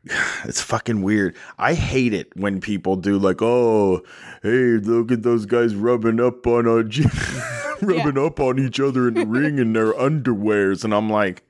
it's 0.44 0.60
fucking 0.60 1.02
weird. 1.02 1.36
I 1.59 1.74
hate 1.74 2.12
it 2.14 2.35
when 2.36 2.60
people 2.60 2.97
do 2.97 3.18
like, 3.18 3.43
"Oh, 3.43 4.02
hey, 4.43 4.78
look 4.78 5.12
at 5.12 5.22
those 5.22 5.47
guys 5.47 5.74
rubbing 5.74 6.20
up 6.20 6.47
on 6.47 6.66
a 6.66 6.82
rubbing 7.82 8.18
up 8.18 8.40
on 8.40 8.59
each 8.59 8.81
other 8.81 9.09
in 9.09 9.14
the 9.14 9.26
ring 9.26 9.59
in 9.59 9.72
their 9.72 9.93
underwears." 9.93 10.85
And 10.85 10.94
I'm 10.94 11.10
like 11.10 11.44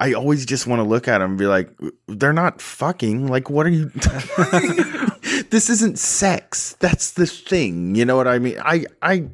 I 0.00 0.14
always 0.14 0.46
just 0.46 0.66
want 0.66 0.80
to 0.80 0.88
look 0.88 1.08
at 1.08 1.18
them 1.18 1.32
and 1.32 1.38
be 1.38 1.46
like, 1.46 1.70
"They're 2.08 2.32
not 2.32 2.62
fucking. 2.62 3.28
Like 3.28 3.50
what 3.50 3.66
are 3.66 3.70
you 3.70 3.90
This 5.50 5.68
isn't 5.68 5.98
sex. 5.98 6.74
That's 6.80 7.12
the 7.12 7.26
thing. 7.26 7.94
You 7.94 8.06
know 8.06 8.16
what 8.16 8.26
I 8.26 8.38
mean? 8.38 8.58
I 8.64 8.86
I 9.02 9.28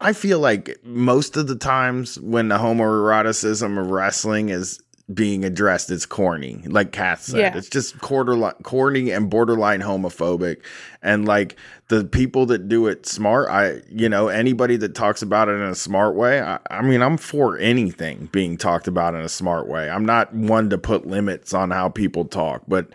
I 0.00 0.14
feel 0.14 0.38
like 0.38 0.78
most 0.84 1.36
of 1.36 1.48
the 1.48 1.56
times 1.56 2.18
when 2.18 2.48
the 2.48 2.56
homoeroticism 2.56 3.78
of 3.78 3.90
wrestling 3.90 4.48
is 4.48 4.80
being 5.12 5.44
addressed, 5.44 5.90
as 5.90 6.06
corny. 6.06 6.62
Like 6.66 6.92
Kath 6.92 7.22
said, 7.24 7.38
Yeah. 7.38 7.56
it's 7.58 7.68
just 7.68 8.00
quarter 8.00 8.32
borderline 8.32 8.54
corny 8.62 9.10
and 9.10 9.28
borderline 9.28 9.82
homophobic. 9.82 10.62
And 11.02 11.26
like 11.26 11.56
the 11.88 12.04
people 12.04 12.46
that 12.46 12.68
do 12.68 12.86
it 12.86 13.04
smart, 13.04 13.50
I 13.50 13.82
you 13.90 14.08
know 14.08 14.28
anybody 14.28 14.76
that 14.78 14.94
talks 14.94 15.20
about 15.20 15.48
it 15.48 15.52
in 15.56 15.62
a 15.62 15.74
smart 15.74 16.14
way, 16.14 16.40
I, 16.40 16.58
I 16.70 16.80
mean 16.80 17.02
I'm 17.02 17.18
for 17.18 17.58
anything 17.58 18.30
being 18.32 18.56
talked 18.56 18.88
about 18.88 19.14
in 19.14 19.20
a 19.20 19.28
smart 19.28 19.68
way. 19.68 19.90
I'm 19.90 20.06
not 20.06 20.32
one 20.34 20.70
to 20.70 20.78
put 20.78 21.06
limits 21.06 21.52
on 21.52 21.70
how 21.70 21.90
people 21.90 22.24
talk, 22.24 22.62
but 22.66 22.88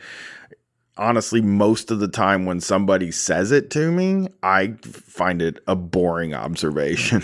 honestly 0.97 1.41
most 1.41 1.91
of 1.91 1.99
the 1.99 2.09
time 2.09 2.45
when 2.45 2.59
somebody 2.59 3.09
says 3.09 3.53
it 3.53 3.69
to 3.69 3.89
me 3.89 4.27
i 4.43 4.67
find 4.83 5.41
it 5.41 5.57
a 5.65 5.73
boring 5.73 6.33
observation 6.33 7.23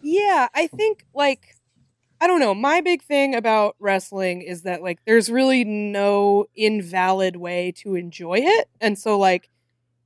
Yeah, 0.00 0.48
I 0.54 0.66
think 0.68 1.04
like 1.14 1.54
I 2.24 2.26
don't 2.26 2.40
know. 2.40 2.54
My 2.54 2.80
big 2.80 3.02
thing 3.02 3.34
about 3.34 3.76
wrestling 3.78 4.40
is 4.40 4.62
that 4.62 4.82
like 4.82 4.98
there's 5.04 5.28
really 5.28 5.62
no 5.62 6.46
invalid 6.56 7.36
way 7.36 7.70
to 7.82 7.96
enjoy 7.96 8.38
it. 8.38 8.70
And 8.80 8.98
so 8.98 9.18
like 9.18 9.50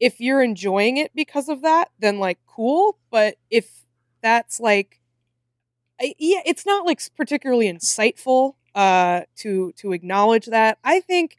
if 0.01 0.21
you're 0.21 0.43
enjoying 0.43 0.97
it 0.97 1.13
because 1.15 1.49
of 1.49 1.63
that, 1.63 1.91
then 2.01 2.19
like 2.19 2.39
cool, 2.49 2.99
but 3.13 3.37
if 3.51 3.71
that's 4.21 4.59
like 4.59 5.01
I, 6.01 6.15
yeah, 6.19 6.41
it's 6.47 6.65
not 6.67 6.87
like 6.87 7.01
particularly 7.17 7.73
insightful 7.73 8.55
uh 8.75 9.23
to 9.37 9.73
to 9.77 9.93
acknowledge 9.93 10.47
that. 10.47 10.79
I 10.85 11.01
think 11.01 11.37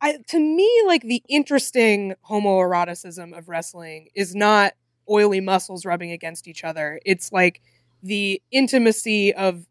I 0.00 0.18
to 0.28 0.40
me 0.40 0.70
like 0.86 1.02
the 1.02 1.22
interesting 1.28 2.14
homoeroticism 2.28 3.36
of 3.36 3.48
wrestling 3.48 4.08
is 4.14 4.34
not 4.34 4.74
oily 5.10 5.40
muscles 5.40 5.86
rubbing 5.86 6.12
against 6.12 6.48
each 6.48 6.64
other. 6.64 7.00
It's 7.06 7.32
like 7.32 7.62
the 8.02 8.42
intimacy 8.52 9.34
of 9.34 9.66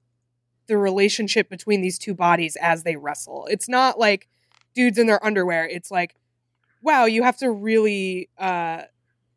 the 0.67 0.77
relationship 0.77 1.49
between 1.49 1.81
these 1.81 1.97
two 1.99 2.13
bodies 2.13 2.55
as 2.61 2.83
they 2.83 2.95
wrestle. 2.95 3.47
It's 3.49 3.69
not 3.69 3.99
like 3.99 4.27
dudes 4.73 4.97
in 4.97 5.07
their 5.07 5.23
underwear. 5.25 5.67
It's 5.67 5.91
like, 5.91 6.15
wow, 6.81 7.05
you 7.05 7.23
have 7.23 7.37
to 7.37 7.51
really 7.51 8.29
uh, 8.37 8.83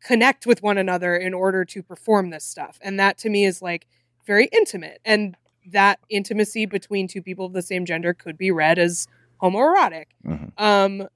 connect 0.03 0.45
with 0.45 0.61
one 0.61 0.77
another 0.77 1.15
in 1.15 1.33
order 1.33 1.65
to 1.65 1.83
perform 1.83 2.29
this 2.29 2.45
stuff. 2.45 2.79
And 2.81 2.99
that 2.99 3.17
to 3.19 3.29
me 3.29 3.45
is 3.45 3.61
like 3.61 3.87
very 4.25 4.49
intimate. 4.51 4.99
And 5.05 5.35
that 5.71 5.99
intimacy 6.09 6.65
between 6.65 7.07
two 7.07 7.21
people 7.21 7.45
of 7.45 7.53
the 7.53 7.61
same 7.61 7.85
gender 7.85 8.13
could 8.13 8.37
be 8.37 8.51
read 8.51 8.79
as 8.79 9.07
homoerotic. 9.41 10.05
Mhm. 10.25 10.51
Um, 10.57 11.07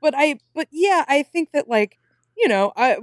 but 0.00 0.14
I, 0.16 0.38
but 0.54 0.68
yeah, 0.70 1.04
I 1.08 1.22
think 1.22 1.50
that 1.52 1.68
like, 1.68 1.98
you 2.36 2.48
know, 2.48 2.72
I, 2.76 2.98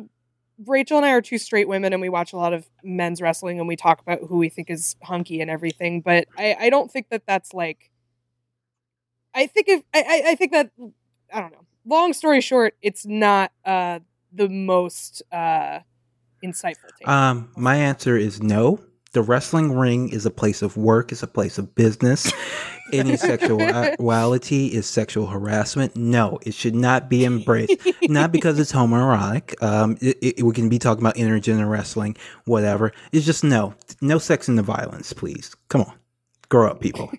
Rachel 0.66 0.98
and 0.98 1.06
I 1.06 1.12
are 1.12 1.22
two 1.22 1.38
straight 1.38 1.68
women, 1.68 1.92
and 1.94 2.02
we 2.02 2.10
watch 2.10 2.34
a 2.34 2.38
lot 2.38 2.54
of 2.54 2.66
men's 2.84 3.22
wrestling, 3.22 3.60
and 3.60 3.68
we 3.68 3.76
talk 3.76 4.02
about 4.02 4.20
who 4.28 4.38
we 4.38 4.50
think 4.50 4.70
is 4.70 4.96
hunky 5.04 5.42
and 5.42 5.50
everything. 5.52 6.02
But 6.02 6.28
I, 6.38 6.56
I 6.60 6.70
don't 6.70 6.92
think 6.92 7.10
that 7.10 7.24
that's 7.28 7.54
like. 7.54 7.92
I 9.34 9.48
think 9.48 9.68
if 9.68 9.84
I, 9.94 10.24
I- 10.28 10.36
think 10.36 10.52
that 10.54 10.72
I 11.34 11.42
don't 11.42 11.52
know. 11.52 11.66
Long 11.88 12.14
story 12.14 12.42
short, 12.42 12.76
it's 12.82 13.06
not 13.06 13.52
uh, 13.64 14.00
the 14.32 14.50
most 14.50 15.22
uh, 15.32 15.80
insightful 16.44 16.90
take. 16.98 17.08
Um, 17.08 17.52
my 17.56 17.76
answer 17.76 18.18
is 18.18 18.42
no. 18.42 18.80
The 19.12 19.22
wrestling 19.22 19.72
ring 19.74 20.10
is 20.10 20.26
a 20.26 20.32
place 20.32 20.62
of 20.62 20.78
work, 20.78 21.12
it's 21.12 21.22
a 21.22 21.28
place 21.28 21.58
of 21.58 21.76
business. 21.76 22.32
Any 22.94 23.18
sexuality 23.18 24.68
is 24.68 24.86
sexual 24.88 25.28
harassment. 25.28 25.96
No, 25.96 26.40
it 26.44 26.54
should 26.54 26.76
not 26.76 27.10
be 27.10 27.26
embraced. 27.26 27.76
not 28.04 28.32
because 28.32 28.60
it's 28.60 28.72
homoerotic. 28.72 29.62
Um, 29.64 29.98
it, 30.02 30.18
it- 30.22 30.44
we 30.44 30.54
can 30.54 30.70
be 30.70 30.78
talking 30.80 31.02
about 31.04 31.16
intergender 31.16 31.70
wrestling, 31.70 32.16
whatever. 32.46 32.92
It's 33.12 33.26
just 33.26 33.44
no, 33.44 33.74
no 34.02 34.18
sex 34.20 34.48
in 34.48 34.56
the 34.56 34.64
violence, 34.64 35.14
please. 35.14 35.56
Come 35.70 35.82
on, 35.82 35.94
grow 36.50 36.70
up, 36.70 36.80
people. 36.80 37.12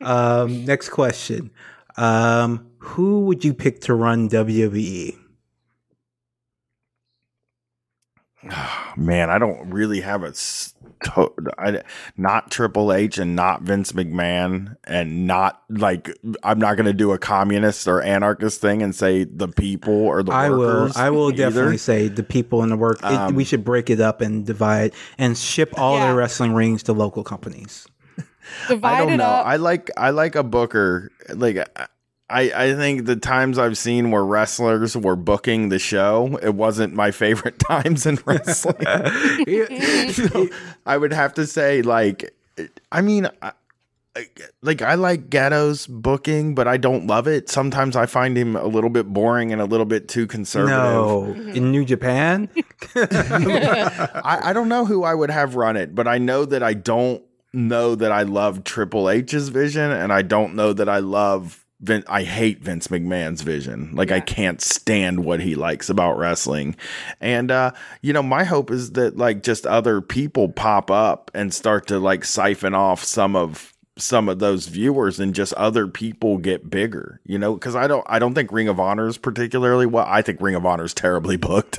um, 0.00 0.64
next 0.64 0.90
question: 0.90 1.50
um, 1.96 2.66
Who 2.78 3.24
would 3.26 3.44
you 3.44 3.52
pick 3.54 3.80
to 3.82 3.94
run 3.94 4.28
E? 4.82 5.18
WWE? 8.44 8.96
man, 8.96 9.30
I 9.30 9.38
don't 9.38 9.70
really 9.70 10.00
have 10.00 10.22
a 10.22 10.28
s- 10.28 10.74
to- 11.04 11.32
I, 11.58 11.82
not 12.16 12.50
Triple 12.50 12.92
H 12.92 13.18
and 13.18 13.34
not 13.36 13.62
Vince 13.62 13.92
McMahon 13.92 14.76
and 14.84 15.26
not 15.26 15.62
like 15.68 16.10
I'm 16.42 16.58
not 16.58 16.76
going 16.76 16.86
to 16.86 16.92
do 16.92 17.12
a 17.12 17.18
communist 17.18 17.86
or 17.88 18.00
anarchist 18.02 18.60
thing 18.60 18.82
and 18.82 18.94
say 18.94 19.24
the 19.24 19.48
people 19.48 19.94
or 19.94 20.22
the 20.22 20.32
I 20.32 20.50
will. 20.50 20.58
workers. 20.58 20.96
I 20.96 21.10
will 21.10 21.28
either. 21.32 21.36
definitely 21.50 21.78
say 21.78 22.08
the 22.08 22.22
people 22.22 22.62
in 22.62 22.68
the 22.70 22.76
work. 22.76 22.98
it- 22.98 23.04
Um, 23.04 23.34
we 23.34 23.44
should 23.44 23.64
break 23.64 23.90
it 23.90 24.00
up 24.00 24.20
and 24.20 24.44
divide 24.46 24.92
and 25.18 25.36
ship 25.36 25.72
all 25.78 25.96
Yeah. 25.96 26.06
their 26.06 26.14
wrestling 26.16 26.54
rings 26.54 26.82
to 26.84 26.92
local 26.92 27.24
companies. 27.24 27.86
Divide 28.68 28.94
I 28.94 28.98
don't 28.98 29.12
it 29.12 29.16
know. 29.18 29.24
up. 29.24 29.46
I 29.46 29.56
like 29.56 29.90
I 29.96 30.10
like 30.10 30.34
a 30.34 30.42
booker. 30.42 31.10
Like 31.32 31.56
I 32.30 32.52
I 32.54 32.74
think 32.74 33.06
the 33.06 33.16
times 33.16 33.58
I've 33.58 33.76
seen 33.76 34.10
where 34.10 34.24
wrestlers 34.24 34.96
were 34.96 35.16
booking 35.16 35.68
the 35.68 35.78
show, 35.78 36.38
it 36.42 36.54
wasn't 36.54 36.94
my 36.94 37.10
favorite 37.10 37.58
times 37.68 38.06
in 38.06 38.18
wrestling. 38.24 38.76
so 40.12 40.48
I 40.86 40.96
would 40.96 41.12
have 41.12 41.34
to 41.34 41.46
say 41.46 41.82
like 41.82 42.34
I 42.92 43.00
mean 43.00 43.26
I, 43.42 43.48
I- 43.48 43.52
like 44.62 44.82
I 44.82 44.94
like 44.94 45.30
Gedo's 45.30 45.86
booking, 45.86 46.54
but 46.54 46.66
I 46.66 46.76
don't 46.76 47.06
love 47.06 47.28
it. 47.28 47.48
Sometimes 47.48 47.94
I 47.94 48.06
find 48.06 48.36
him 48.36 48.56
a 48.56 48.66
little 48.66 48.90
bit 48.90 49.06
boring 49.06 49.52
and 49.52 49.62
a 49.62 49.64
little 49.64 49.86
bit 49.86 50.08
too 50.08 50.26
conservative. 50.26 50.76
No, 50.76 51.34
mm-hmm. 51.34 51.50
in 51.50 51.70
New 51.70 51.84
Japan, 51.84 52.48
I, 52.96 54.40
I 54.50 54.52
don't 54.52 54.68
know 54.68 54.84
who 54.84 55.04
I 55.04 55.14
would 55.14 55.30
have 55.30 55.54
run 55.54 55.76
it, 55.76 55.94
but 55.94 56.08
I 56.08 56.18
know 56.18 56.44
that 56.44 56.62
I 56.62 56.74
don't 56.74 57.22
know 57.52 57.94
that 57.94 58.12
I 58.12 58.22
love 58.22 58.64
Triple 58.64 59.08
H's 59.08 59.48
vision, 59.48 59.90
and 59.90 60.12
I 60.12 60.22
don't 60.22 60.54
know 60.54 60.72
that 60.72 60.88
I 60.88 60.98
love. 60.98 61.59
Vin- 61.80 62.04
I 62.08 62.24
hate 62.24 62.62
Vince 62.62 62.88
McMahon's 62.88 63.42
vision. 63.42 63.90
Like 63.94 64.10
I 64.10 64.20
can't 64.20 64.60
stand 64.60 65.24
what 65.24 65.40
he 65.40 65.54
likes 65.54 65.88
about 65.88 66.18
wrestling, 66.18 66.76
and 67.20 67.50
uh, 67.50 67.72
you 68.02 68.12
know 68.12 68.22
my 68.22 68.44
hope 68.44 68.70
is 68.70 68.92
that 68.92 69.16
like 69.16 69.42
just 69.42 69.66
other 69.66 70.00
people 70.00 70.48
pop 70.50 70.90
up 70.90 71.30
and 71.34 71.54
start 71.54 71.86
to 71.88 71.98
like 71.98 72.24
siphon 72.24 72.74
off 72.74 73.02
some 73.04 73.34
of 73.34 73.72
some 73.96 74.28
of 74.28 74.38
those 74.38 74.66
viewers 74.66 75.20
and 75.20 75.34
just 75.34 75.52
other 75.54 75.86
people 75.86 76.38
get 76.38 76.70
bigger 76.70 77.20
you 77.24 77.38
know? 77.38 77.54
Because 77.54 77.76
i 77.76 77.86
don't 77.86 78.04
i 78.08 78.18
don't 78.18 78.34
think 78.34 78.50
ring 78.50 78.68
of 78.68 78.80
honor 78.80 79.06
is 79.06 79.18
particularly 79.18 79.84
well 79.84 80.06
i 80.08 80.22
think 80.22 80.40
ring 80.40 80.54
of 80.54 80.64
honor 80.64 80.84
is 80.84 80.94
terribly 80.94 81.36
booked. 81.36 81.78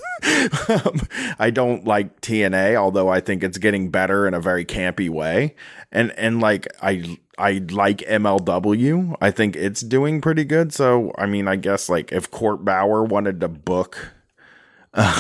Um, 0.70 1.02
i 1.40 1.50
don't 1.50 1.86
like 1.86 2.22
tna 2.22 2.76
although 2.76 3.10
i 3.10 3.20
think 3.22 3.44
it's 3.44 3.58
getting 3.58 3.90
better 3.90 4.28
in 4.28 4.34
a 4.34 4.40
very 4.40 4.66
campy 4.66 5.10
way. 5.10 5.56
And 5.92 6.12
and 6.12 6.40
like 6.42 6.68
i 6.82 7.18
i 7.42 7.54
like 7.72 7.98
mlw 8.00 9.16
i 9.20 9.32
think 9.32 9.56
it's 9.56 9.82
doing 9.82 10.22
pretty 10.22 10.46
good. 10.46 10.74
So 10.74 11.12
i 11.18 11.26
mean 11.26 11.48
i 11.48 11.56
guess 11.56 11.90
like 11.90 12.12
if 12.12 12.30
court 12.32 12.64
bauer 12.64 13.04
wanted 13.04 13.40
to 13.42 13.48
book 13.48 14.12
uh, 14.94 15.14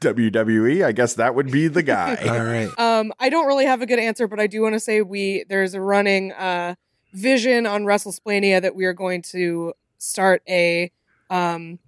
wwe 0.00 0.84
i 0.84 0.92
guess 0.92 1.14
that 1.14 1.34
would 1.34 1.50
be 1.50 1.68
the 1.68 1.82
guy. 1.82 2.16
All 2.28 2.44
right. 2.44 2.68
Um, 2.78 3.12
I 3.18 3.28
don't 3.28 3.46
really 3.46 3.66
have 3.66 3.82
a 3.82 3.86
good 3.86 3.98
answer, 3.98 4.28
but 4.28 4.38
I 4.40 4.46
do 4.46 4.62
want 4.62 4.74
to 4.74 4.80
say 4.80 5.00
we 5.00 5.44
there's 5.48 5.74
a 5.74 5.80
running 5.80 6.32
uh, 6.32 6.74
vision 7.12 7.66
on 7.66 7.84
WrestleSplaining 7.84 8.60
that 8.62 8.74
we 8.76 8.84
are 8.84 8.92
going 8.92 9.22
to 9.22 9.72
start 9.98 10.42
a 10.48 10.92
um, 11.30 11.78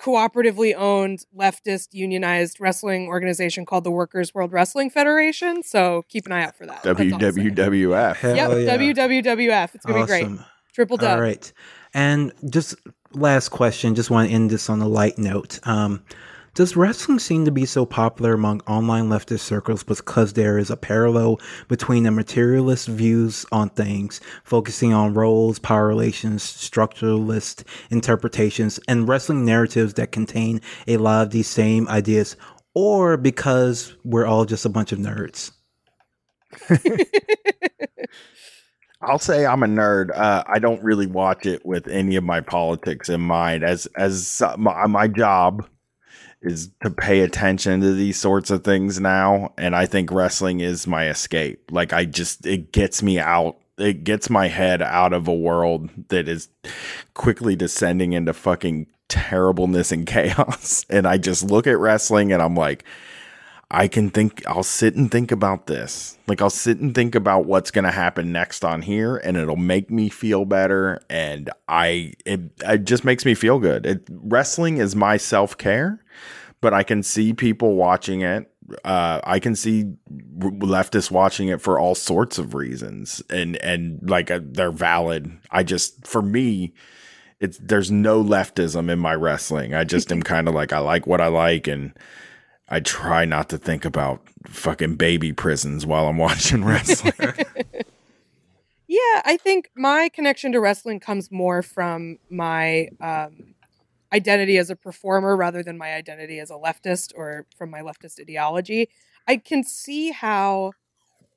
cooperatively 0.00 0.74
owned 0.74 1.24
leftist 1.36 1.88
unionized 1.92 2.58
wrestling 2.60 3.06
organization 3.08 3.66
called 3.66 3.84
the 3.84 3.90
Workers 3.90 4.34
World 4.34 4.52
Wrestling 4.52 4.90
Federation. 4.90 5.62
So 5.62 6.04
keep 6.08 6.26
an 6.26 6.32
eye 6.32 6.44
out 6.44 6.56
for 6.56 6.66
that. 6.66 6.82
That's 6.82 6.98
all 6.98 7.06
I'll 7.14 7.20
say. 7.20 7.42
wwf 7.50 8.22
Yep, 8.22 8.34
yeah. 8.34 9.22
WWWF. 9.22 9.74
It's 9.74 9.84
gonna 9.84 10.00
be 10.00 10.06
great. 10.06 10.28
Triple 10.72 10.96
dub. 10.96 11.16
All 11.16 11.20
right. 11.20 11.52
And 11.92 12.32
just 12.48 12.76
last 13.12 13.50
question, 13.50 13.94
just 13.94 14.10
want 14.10 14.28
to 14.28 14.34
end 14.34 14.50
this 14.50 14.70
on 14.70 14.80
a 14.80 14.88
light 14.88 15.18
note. 15.18 15.58
Um, 15.64 16.02
does 16.54 16.76
wrestling 16.76 17.18
seem 17.18 17.44
to 17.44 17.50
be 17.50 17.64
so 17.64 17.86
popular 17.86 18.34
among 18.34 18.60
online 18.62 19.08
leftist 19.08 19.40
circles 19.40 19.82
because 19.84 20.32
there 20.32 20.58
is 20.58 20.70
a 20.70 20.76
parallel 20.76 21.40
between 21.68 22.02
the 22.02 22.10
materialist 22.10 22.88
views 22.88 23.46
on 23.52 23.70
things, 23.70 24.20
focusing 24.44 24.92
on 24.92 25.14
roles, 25.14 25.58
power 25.58 25.86
relations, 25.86 26.42
structuralist 26.42 27.64
interpretations, 27.90 28.80
and 28.88 29.08
wrestling 29.08 29.44
narratives 29.44 29.94
that 29.94 30.12
contain 30.12 30.60
a 30.86 30.96
lot 30.96 31.22
of 31.22 31.30
these 31.30 31.48
same 31.48 31.88
ideas, 31.88 32.36
or 32.74 33.16
because 33.16 33.94
we're 34.04 34.26
all 34.26 34.44
just 34.44 34.64
a 34.64 34.70
bunch 34.70 34.92
of 34.92 34.98
nerds? 34.98 35.52
I'll 39.02 39.18
say 39.18 39.46
I'm 39.46 39.62
a 39.62 39.66
nerd. 39.66 40.10
Uh, 40.14 40.44
I 40.46 40.58
don't 40.58 40.82
really 40.82 41.06
watch 41.06 41.46
it 41.46 41.64
with 41.64 41.88
any 41.88 42.16
of 42.16 42.24
my 42.24 42.42
politics 42.42 43.08
in 43.08 43.22
mind. 43.22 43.64
As 43.64 43.86
as 43.96 44.42
uh, 44.42 44.56
my, 44.58 44.86
my 44.86 45.08
job 45.08 45.66
is 46.42 46.70
to 46.82 46.90
pay 46.90 47.20
attention 47.20 47.80
to 47.80 47.92
these 47.92 48.18
sorts 48.18 48.50
of 48.50 48.64
things 48.64 49.00
now, 49.00 49.52
and 49.58 49.76
I 49.76 49.86
think 49.86 50.10
wrestling 50.10 50.60
is 50.60 50.86
my 50.86 51.08
escape. 51.08 51.70
Like 51.70 51.92
I 51.92 52.04
just 52.04 52.46
it 52.46 52.72
gets 52.72 53.02
me 53.02 53.18
out. 53.18 53.56
It 53.78 54.04
gets 54.04 54.28
my 54.28 54.48
head 54.48 54.82
out 54.82 55.12
of 55.12 55.26
a 55.26 55.34
world 55.34 55.90
that 56.08 56.28
is 56.28 56.48
quickly 57.14 57.56
descending 57.56 58.12
into 58.12 58.32
fucking 58.32 58.86
terribleness 59.08 59.92
and 59.92 60.06
chaos. 60.06 60.84
And 60.88 61.06
I 61.06 61.18
just 61.18 61.42
look 61.42 61.66
at 61.66 61.78
wrestling 61.78 62.32
and 62.32 62.42
I'm 62.42 62.54
like, 62.54 62.84
I 63.72 63.86
can 63.86 64.10
think, 64.10 64.44
I'll 64.48 64.64
sit 64.64 64.96
and 64.96 65.10
think 65.10 65.30
about 65.30 65.66
this. 65.66 66.18
Like, 66.26 66.42
I'll 66.42 66.50
sit 66.50 66.78
and 66.78 66.92
think 66.92 67.14
about 67.14 67.44
what's 67.44 67.70
going 67.70 67.84
to 67.84 67.92
happen 67.92 68.32
next 68.32 68.64
on 68.64 68.82
here, 68.82 69.18
and 69.18 69.36
it'll 69.36 69.54
make 69.54 69.90
me 69.90 70.08
feel 70.08 70.44
better. 70.44 71.00
And 71.08 71.50
I, 71.68 72.14
it, 72.26 72.40
it 72.64 72.84
just 72.84 73.04
makes 73.04 73.24
me 73.24 73.34
feel 73.34 73.60
good. 73.60 73.86
It, 73.86 74.08
wrestling 74.10 74.78
is 74.78 74.96
my 74.96 75.16
self 75.16 75.56
care, 75.56 76.02
but 76.60 76.74
I 76.74 76.82
can 76.82 77.02
see 77.02 77.32
people 77.32 77.74
watching 77.74 78.22
it. 78.22 78.50
Uh, 78.84 79.20
I 79.24 79.40
can 79.40 79.54
see 79.56 79.92
leftists 80.38 81.10
watching 81.10 81.48
it 81.48 81.60
for 81.60 81.78
all 81.78 81.94
sorts 81.94 82.38
of 82.38 82.54
reasons, 82.54 83.22
and 83.28 83.56
and 83.56 83.98
like 84.08 84.30
uh, 84.30 84.40
they're 84.42 84.70
valid. 84.70 85.36
I 85.50 85.62
just, 85.64 86.06
for 86.06 86.22
me, 86.22 86.74
it's 87.40 87.58
there's 87.58 87.90
no 87.90 88.22
leftism 88.22 88.90
in 88.90 88.98
my 88.98 89.14
wrestling. 89.14 89.74
I 89.74 89.84
just 89.84 90.12
am 90.12 90.22
kind 90.24 90.48
of 90.48 90.54
like 90.54 90.72
I 90.72 90.78
like 90.78 91.06
what 91.06 91.20
I 91.20 91.26
like, 91.26 91.66
and 91.66 91.92
I 92.68 92.80
try 92.80 93.24
not 93.24 93.48
to 93.48 93.58
think 93.58 93.84
about 93.84 94.22
fucking 94.46 94.94
baby 94.96 95.32
prisons 95.32 95.84
while 95.84 96.06
I'm 96.06 96.18
watching 96.18 96.64
wrestling. 96.64 97.14
Yeah, 98.90 99.22
I 99.24 99.36
think 99.36 99.70
my 99.76 100.08
connection 100.08 100.50
to 100.50 100.58
wrestling 100.58 100.98
comes 100.98 101.30
more 101.30 101.62
from 101.62 102.18
my 102.28 102.88
um, 103.00 103.49
identity 104.12 104.58
as 104.58 104.70
a 104.70 104.76
performer 104.76 105.36
rather 105.36 105.62
than 105.62 105.78
my 105.78 105.94
identity 105.94 106.38
as 106.40 106.50
a 106.50 106.54
leftist 106.54 107.12
or 107.16 107.46
from 107.56 107.70
my 107.70 107.80
leftist 107.80 108.20
ideology. 108.20 108.88
I 109.26 109.36
can 109.36 109.62
see 109.64 110.10
how 110.10 110.72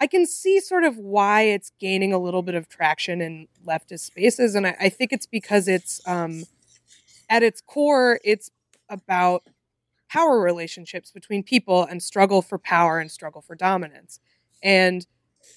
I 0.02 0.08
can 0.08 0.26
see 0.26 0.60
sort 0.60 0.84
of 0.84 0.98
why 0.98 1.44
it's 1.44 1.72
gaining 1.80 2.14
a 2.14 2.20
little 2.20 2.42
bit 2.42 2.56
of 2.56 2.70
traction 2.70 3.22
in 3.22 3.48
leftist 3.66 4.02
spaces, 4.02 4.56
and 4.56 4.68
I, 4.68 4.76
I 4.80 4.90
think 4.90 5.14
it's 5.14 5.26
because 5.28 5.68
it's 5.68 6.02
um, 6.08 6.44
at 7.30 7.44
its 7.44 7.62
core, 7.62 8.20
it's 8.24 8.52
about 8.90 9.44
power 10.10 10.42
relationships 10.42 11.12
between 11.12 11.44
people 11.44 11.84
and 11.84 12.04
struggle 12.04 12.42
for 12.42 12.58
power 12.58 13.00
and 13.00 13.12
struggle 13.12 13.42
for 13.42 13.56
dominance, 13.56 14.20
and 14.64 15.08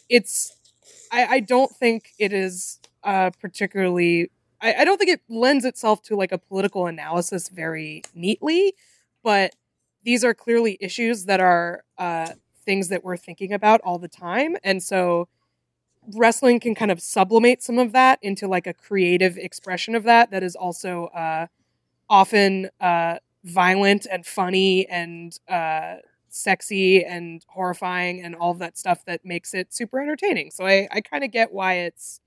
it's 0.09 0.56
I, 1.12 1.26
I 1.26 1.40
don't 1.40 1.72
think 1.76 2.12
it 2.18 2.32
is 2.32 2.80
uh, 3.05 3.30
particularly. 3.40 4.30
I, 4.61 4.74
I 4.74 4.85
don't 4.85 4.99
think 4.99 5.11
it 5.11 5.23
lends 5.28 5.65
itself 5.65 6.03
to 6.03 6.16
like 6.16 6.33
a 6.33 6.39
political 6.39 6.87
analysis 6.87 7.49
very 7.49 8.03
neatly, 8.15 8.74
but 9.23 9.55
these 10.05 10.24
are 10.24 10.35
clearly 10.35 10.78
issues 10.81 11.24
that 11.27 11.41
are 11.41 11.85
uh, 11.99 12.31
things 12.65 12.89
that 12.89 13.05
we're 13.05 13.16
thinking 13.16 13.53
about 13.53 13.81
all 13.83 13.99
the 13.99 14.09
time, 14.09 14.57
and 14.65 14.83
so 14.83 15.28
wrestling 16.15 16.61
can 16.61 16.74
kind 16.74 16.91
of 16.91 17.01
sublimate 17.01 17.62
some 17.62 17.78
of 17.78 17.93
that 17.93 18.19
into 18.23 18.47
like 18.49 18.66
a 18.66 18.74
creative 18.74 19.39
expression 19.39 19.95
of 19.95 20.05
that 20.05 20.31
that 20.31 20.43
is 20.43 20.57
also 20.57 21.07
uh, 21.07 21.47
often 22.11 22.70
uh, 22.81 23.16
violent 23.45 24.07
and 24.11 24.27
funny 24.27 24.87
and 24.89 25.39
uh, 25.49 25.97
sexy 26.28 27.05
and 27.05 27.45
horrifying 27.49 28.23
and 28.23 28.35
all 28.37 28.53
of 28.53 28.59
that 28.59 28.78
stuff 28.78 29.05
that 29.07 29.24
makes 29.24 29.55
it 29.55 29.74
super 29.74 30.01
entertaining. 30.01 30.51
So 30.51 30.66
I, 30.66 30.89
I 30.93 31.01
kind 31.01 31.24
of 31.24 31.31
get 31.33 31.53
why 31.53 31.74
it's 31.74 32.20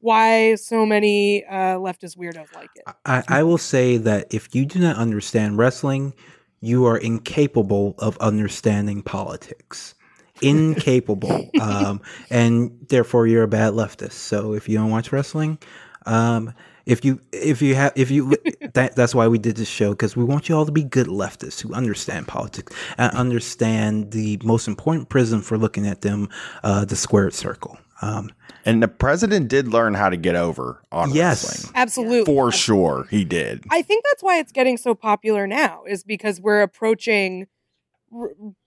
why 0.00 0.54
so 0.54 0.86
many 0.86 1.44
uh, 1.44 1.76
leftist 1.76 2.16
weirdos 2.16 2.54
like 2.54 2.70
it. 2.74 2.84
I, 3.04 3.24
I 3.28 3.42
will 3.42 3.58
say 3.58 3.96
that 3.98 4.32
if 4.32 4.54
you 4.54 4.64
do 4.66 4.78
not 4.78 4.96
understand 4.96 5.58
wrestling, 5.58 6.14
you 6.60 6.84
are 6.86 6.96
incapable 6.96 7.94
of 7.98 8.16
understanding 8.18 9.02
politics. 9.02 9.94
Incapable. 10.42 11.50
um, 11.60 12.00
and 12.30 12.72
therefore 12.88 13.26
you're 13.26 13.44
a 13.44 13.48
bad 13.48 13.72
leftist. 13.72 14.12
So 14.12 14.52
if 14.52 14.68
you 14.68 14.76
don't 14.76 14.90
watch 14.90 15.12
wrestling, 15.12 15.58
um, 16.04 16.52
if 16.84 17.04
you 17.04 17.20
if 17.32 17.60
you 17.60 17.74
have 17.74 17.92
if 17.96 18.10
you 18.10 18.32
that 18.74 18.94
that's 18.94 19.14
why 19.14 19.26
we 19.26 19.38
did 19.38 19.56
this 19.56 19.68
show 19.68 19.90
because 19.90 20.16
we 20.16 20.24
want 20.24 20.48
you 20.48 20.56
all 20.56 20.64
to 20.64 20.72
be 20.72 20.84
good 20.84 21.08
leftists 21.08 21.60
who 21.60 21.74
understand 21.74 22.28
politics 22.28 22.74
and 22.96 23.12
understand 23.16 24.12
the 24.12 24.40
most 24.44 24.68
important 24.68 25.08
prism 25.08 25.42
for 25.42 25.58
looking 25.58 25.86
at 25.86 26.02
them, 26.02 26.28
uh, 26.62 26.84
the 26.84 26.96
squared 26.96 27.34
circle. 27.34 27.78
Um, 28.02 28.30
and 28.64 28.82
the 28.82 28.88
president 28.88 29.48
did 29.48 29.68
learn 29.68 29.94
how 29.94 30.08
to 30.10 30.16
get 30.16 30.34
over 30.36 30.82
on 30.92 31.12
Yes. 31.14 31.44
wrestling. 31.44 31.72
Absolutely. 31.74 32.24
For 32.34 32.52
sure, 32.52 33.06
he 33.10 33.24
did. 33.24 33.64
I 33.70 33.82
think 33.82 34.04
that's 34.04 34.22
why 34.22 34.38
it's 34.38 34.52
getting 34.52 34.76
so 34.76 34.94
popular 34.94 35.46
now 35.46 35.84
is 35.88 36.04
because 36.04 36.40
we're 36.40 36.62
approaching 36.62 37.46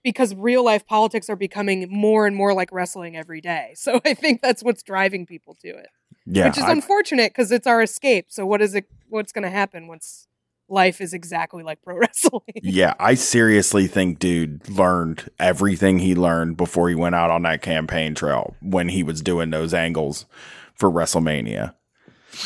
because 0.04 0.34
real 0.34 0.64
life 0.64 0.86
politics 0.86 1.30
are 1.30 1.36
becoming 1.36 1.86
more 1.90 2.26
and 2.26 2.36
more 2.36 2.52
like 2.54 2.70
wrestling 2.72 3.16
every 3.16 3.40
day. 3.40 3.72
So 3.76 4.00
I 4.04 4.14
think 4.14 4.42
that's 4.42 4.62
what's 4.62 4.82
driving 4.82 5.26
people 5.26 5.56
to 5.62 5.68
it, 5.68 5.88
Yeah, 6.26 6.46
which 6.46 6.58
is 6.58 6.64
I- 6.64 6.72
unfortunate 6.72 7.32
because 7.32 7.50
it's 7.50 7.66
our 7.66 7.82
escape. 7.82 8.26
So 8.28 8.44
what 8.46 8.60
is 8.60 8.74
it? 8.74 8.84
What's 9.08 9.32
going 9.32 9.42
to 9.44 9.50
happen 9.50 9.86
once 9.88 10.26
life 10.70 11.00
is 11.00 11.12
exactly 11.12 11.62
like 11.62 11.82
pro 11.82 11.96
wrestling? 11.98 12.42
yeah, 12.62 12.94
I 12.98 13.14
seriously 13.14 13.86
think 13.86 14.18
dude 14.18 14.68
learned 14.68 15.30
everything 15.38 15.98
he 15.98 16.14
learned 16.14 16.56
before 16.56 16.88
he 16.88 16.94
went 16.94 17.14
out 17.14 17.30
on 17.30 17.42
that 17.42 17.62
campaign 17.62 18.14
trail 18.14 18.56
when 18.60 18.88
he 18.88 19.02
was 19.02 19.20
doing 19.20 19.50
those 19.50 19.74
angles 19.74 20.26
for 20.74 20.90
WrestleMania. 20.90 21.74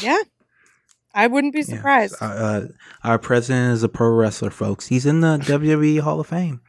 yeah, 0.00 0.18
I 1.14 1.26
wouldn't 1.28 1.54
be 1.54 1.62
surprised. 1.62 2.16
Uh, 2.20 2.24
uh, 2.24 2.66
our 3.04 3.18
president 3.18 3.72
is 3.74 3.82
a 3.82 3.88
pro 3.88 4.08
wrestler, 4.08 4.50
folks. 4.50 4.88
He's 4.88 5.06
in 5.06 5.20
the 5.20 5.38
WWE 5.38 6.00
Hall 6.00 6.18
of 6.20 6.26
Fame. 6.26 6.60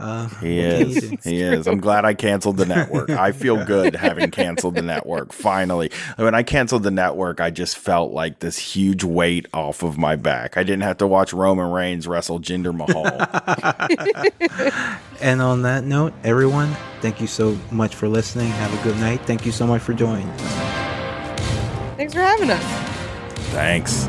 Uh, 0.00 0.28
He 0.28 0.56
what 0.62 0.70
can 0.78 0.80
you 0.90 0.96
is. 0.96 1.10
do? 1.10 1.16
He 1.24 1.40
is. 1.42 1.66
I'm 1.66 1.78
glad 1.80 2.04
I 2.04 2.14
canceled 2.14 2.56
the 2.56 2.64
network. 2.66 3.10
I 3.10 3.32
feel 3.32 3.62
good 3.66 3.94
having 3.94 4.30
canceled 4.30 4.74
the 4.76 4.82
network. 4.82 5.32
Finally. 5.32 5.90
When 6.16 6.34
I 6.34 6.42
canceled 6.42 6.82
the 6.84 6.90
network, 6.90 7.40
I 7.40 7.50
just 7.50 7.76
felt 7.76 8.12
like 8.12 8.38
this 8.38 8.56
huge 8.58 9.04
weight 9.04 9.46
off 9.52 9.82
of 9.82 9.98
my 9.98 10.16
back. 10.16 10.56
I 10.56 10.62
didn't 10.62 10.82
have 10.82 10.96
to 10.98 11.06
watch 11.06 11.32
Roman 11.32 11.70
Reigns 11.70 12.08
wrestle 12.08 12.40
Jinder 12.40 12.74
Mahal. 12.74 13.18
And 15.22 15.42
on 15.42 15.60
that 15.62 15.84
note, 15.84 16.14
everyone, 16.24 16.74
thank 17.02 17.20
you 17.20 17.26
so 17.26 17.58
much 17.70 17.94
for 17.94 18.08
listening. 18.08 18.48
Have 18.48 18.72
a 18.72 18.82
good 18.82 18.96
night. 19.00 19.20
Thank 19.26 19.44
you 19.44 19.52
so 19.52 19.66
much 19.66 19.82
for 19.82 19.92
joining. 19.92 20.26
Thanks 21.98 22.14
for 22.14 22.20
having 22.20 22.48
us. 22.50 22.64
Thanks. 23.50 24.08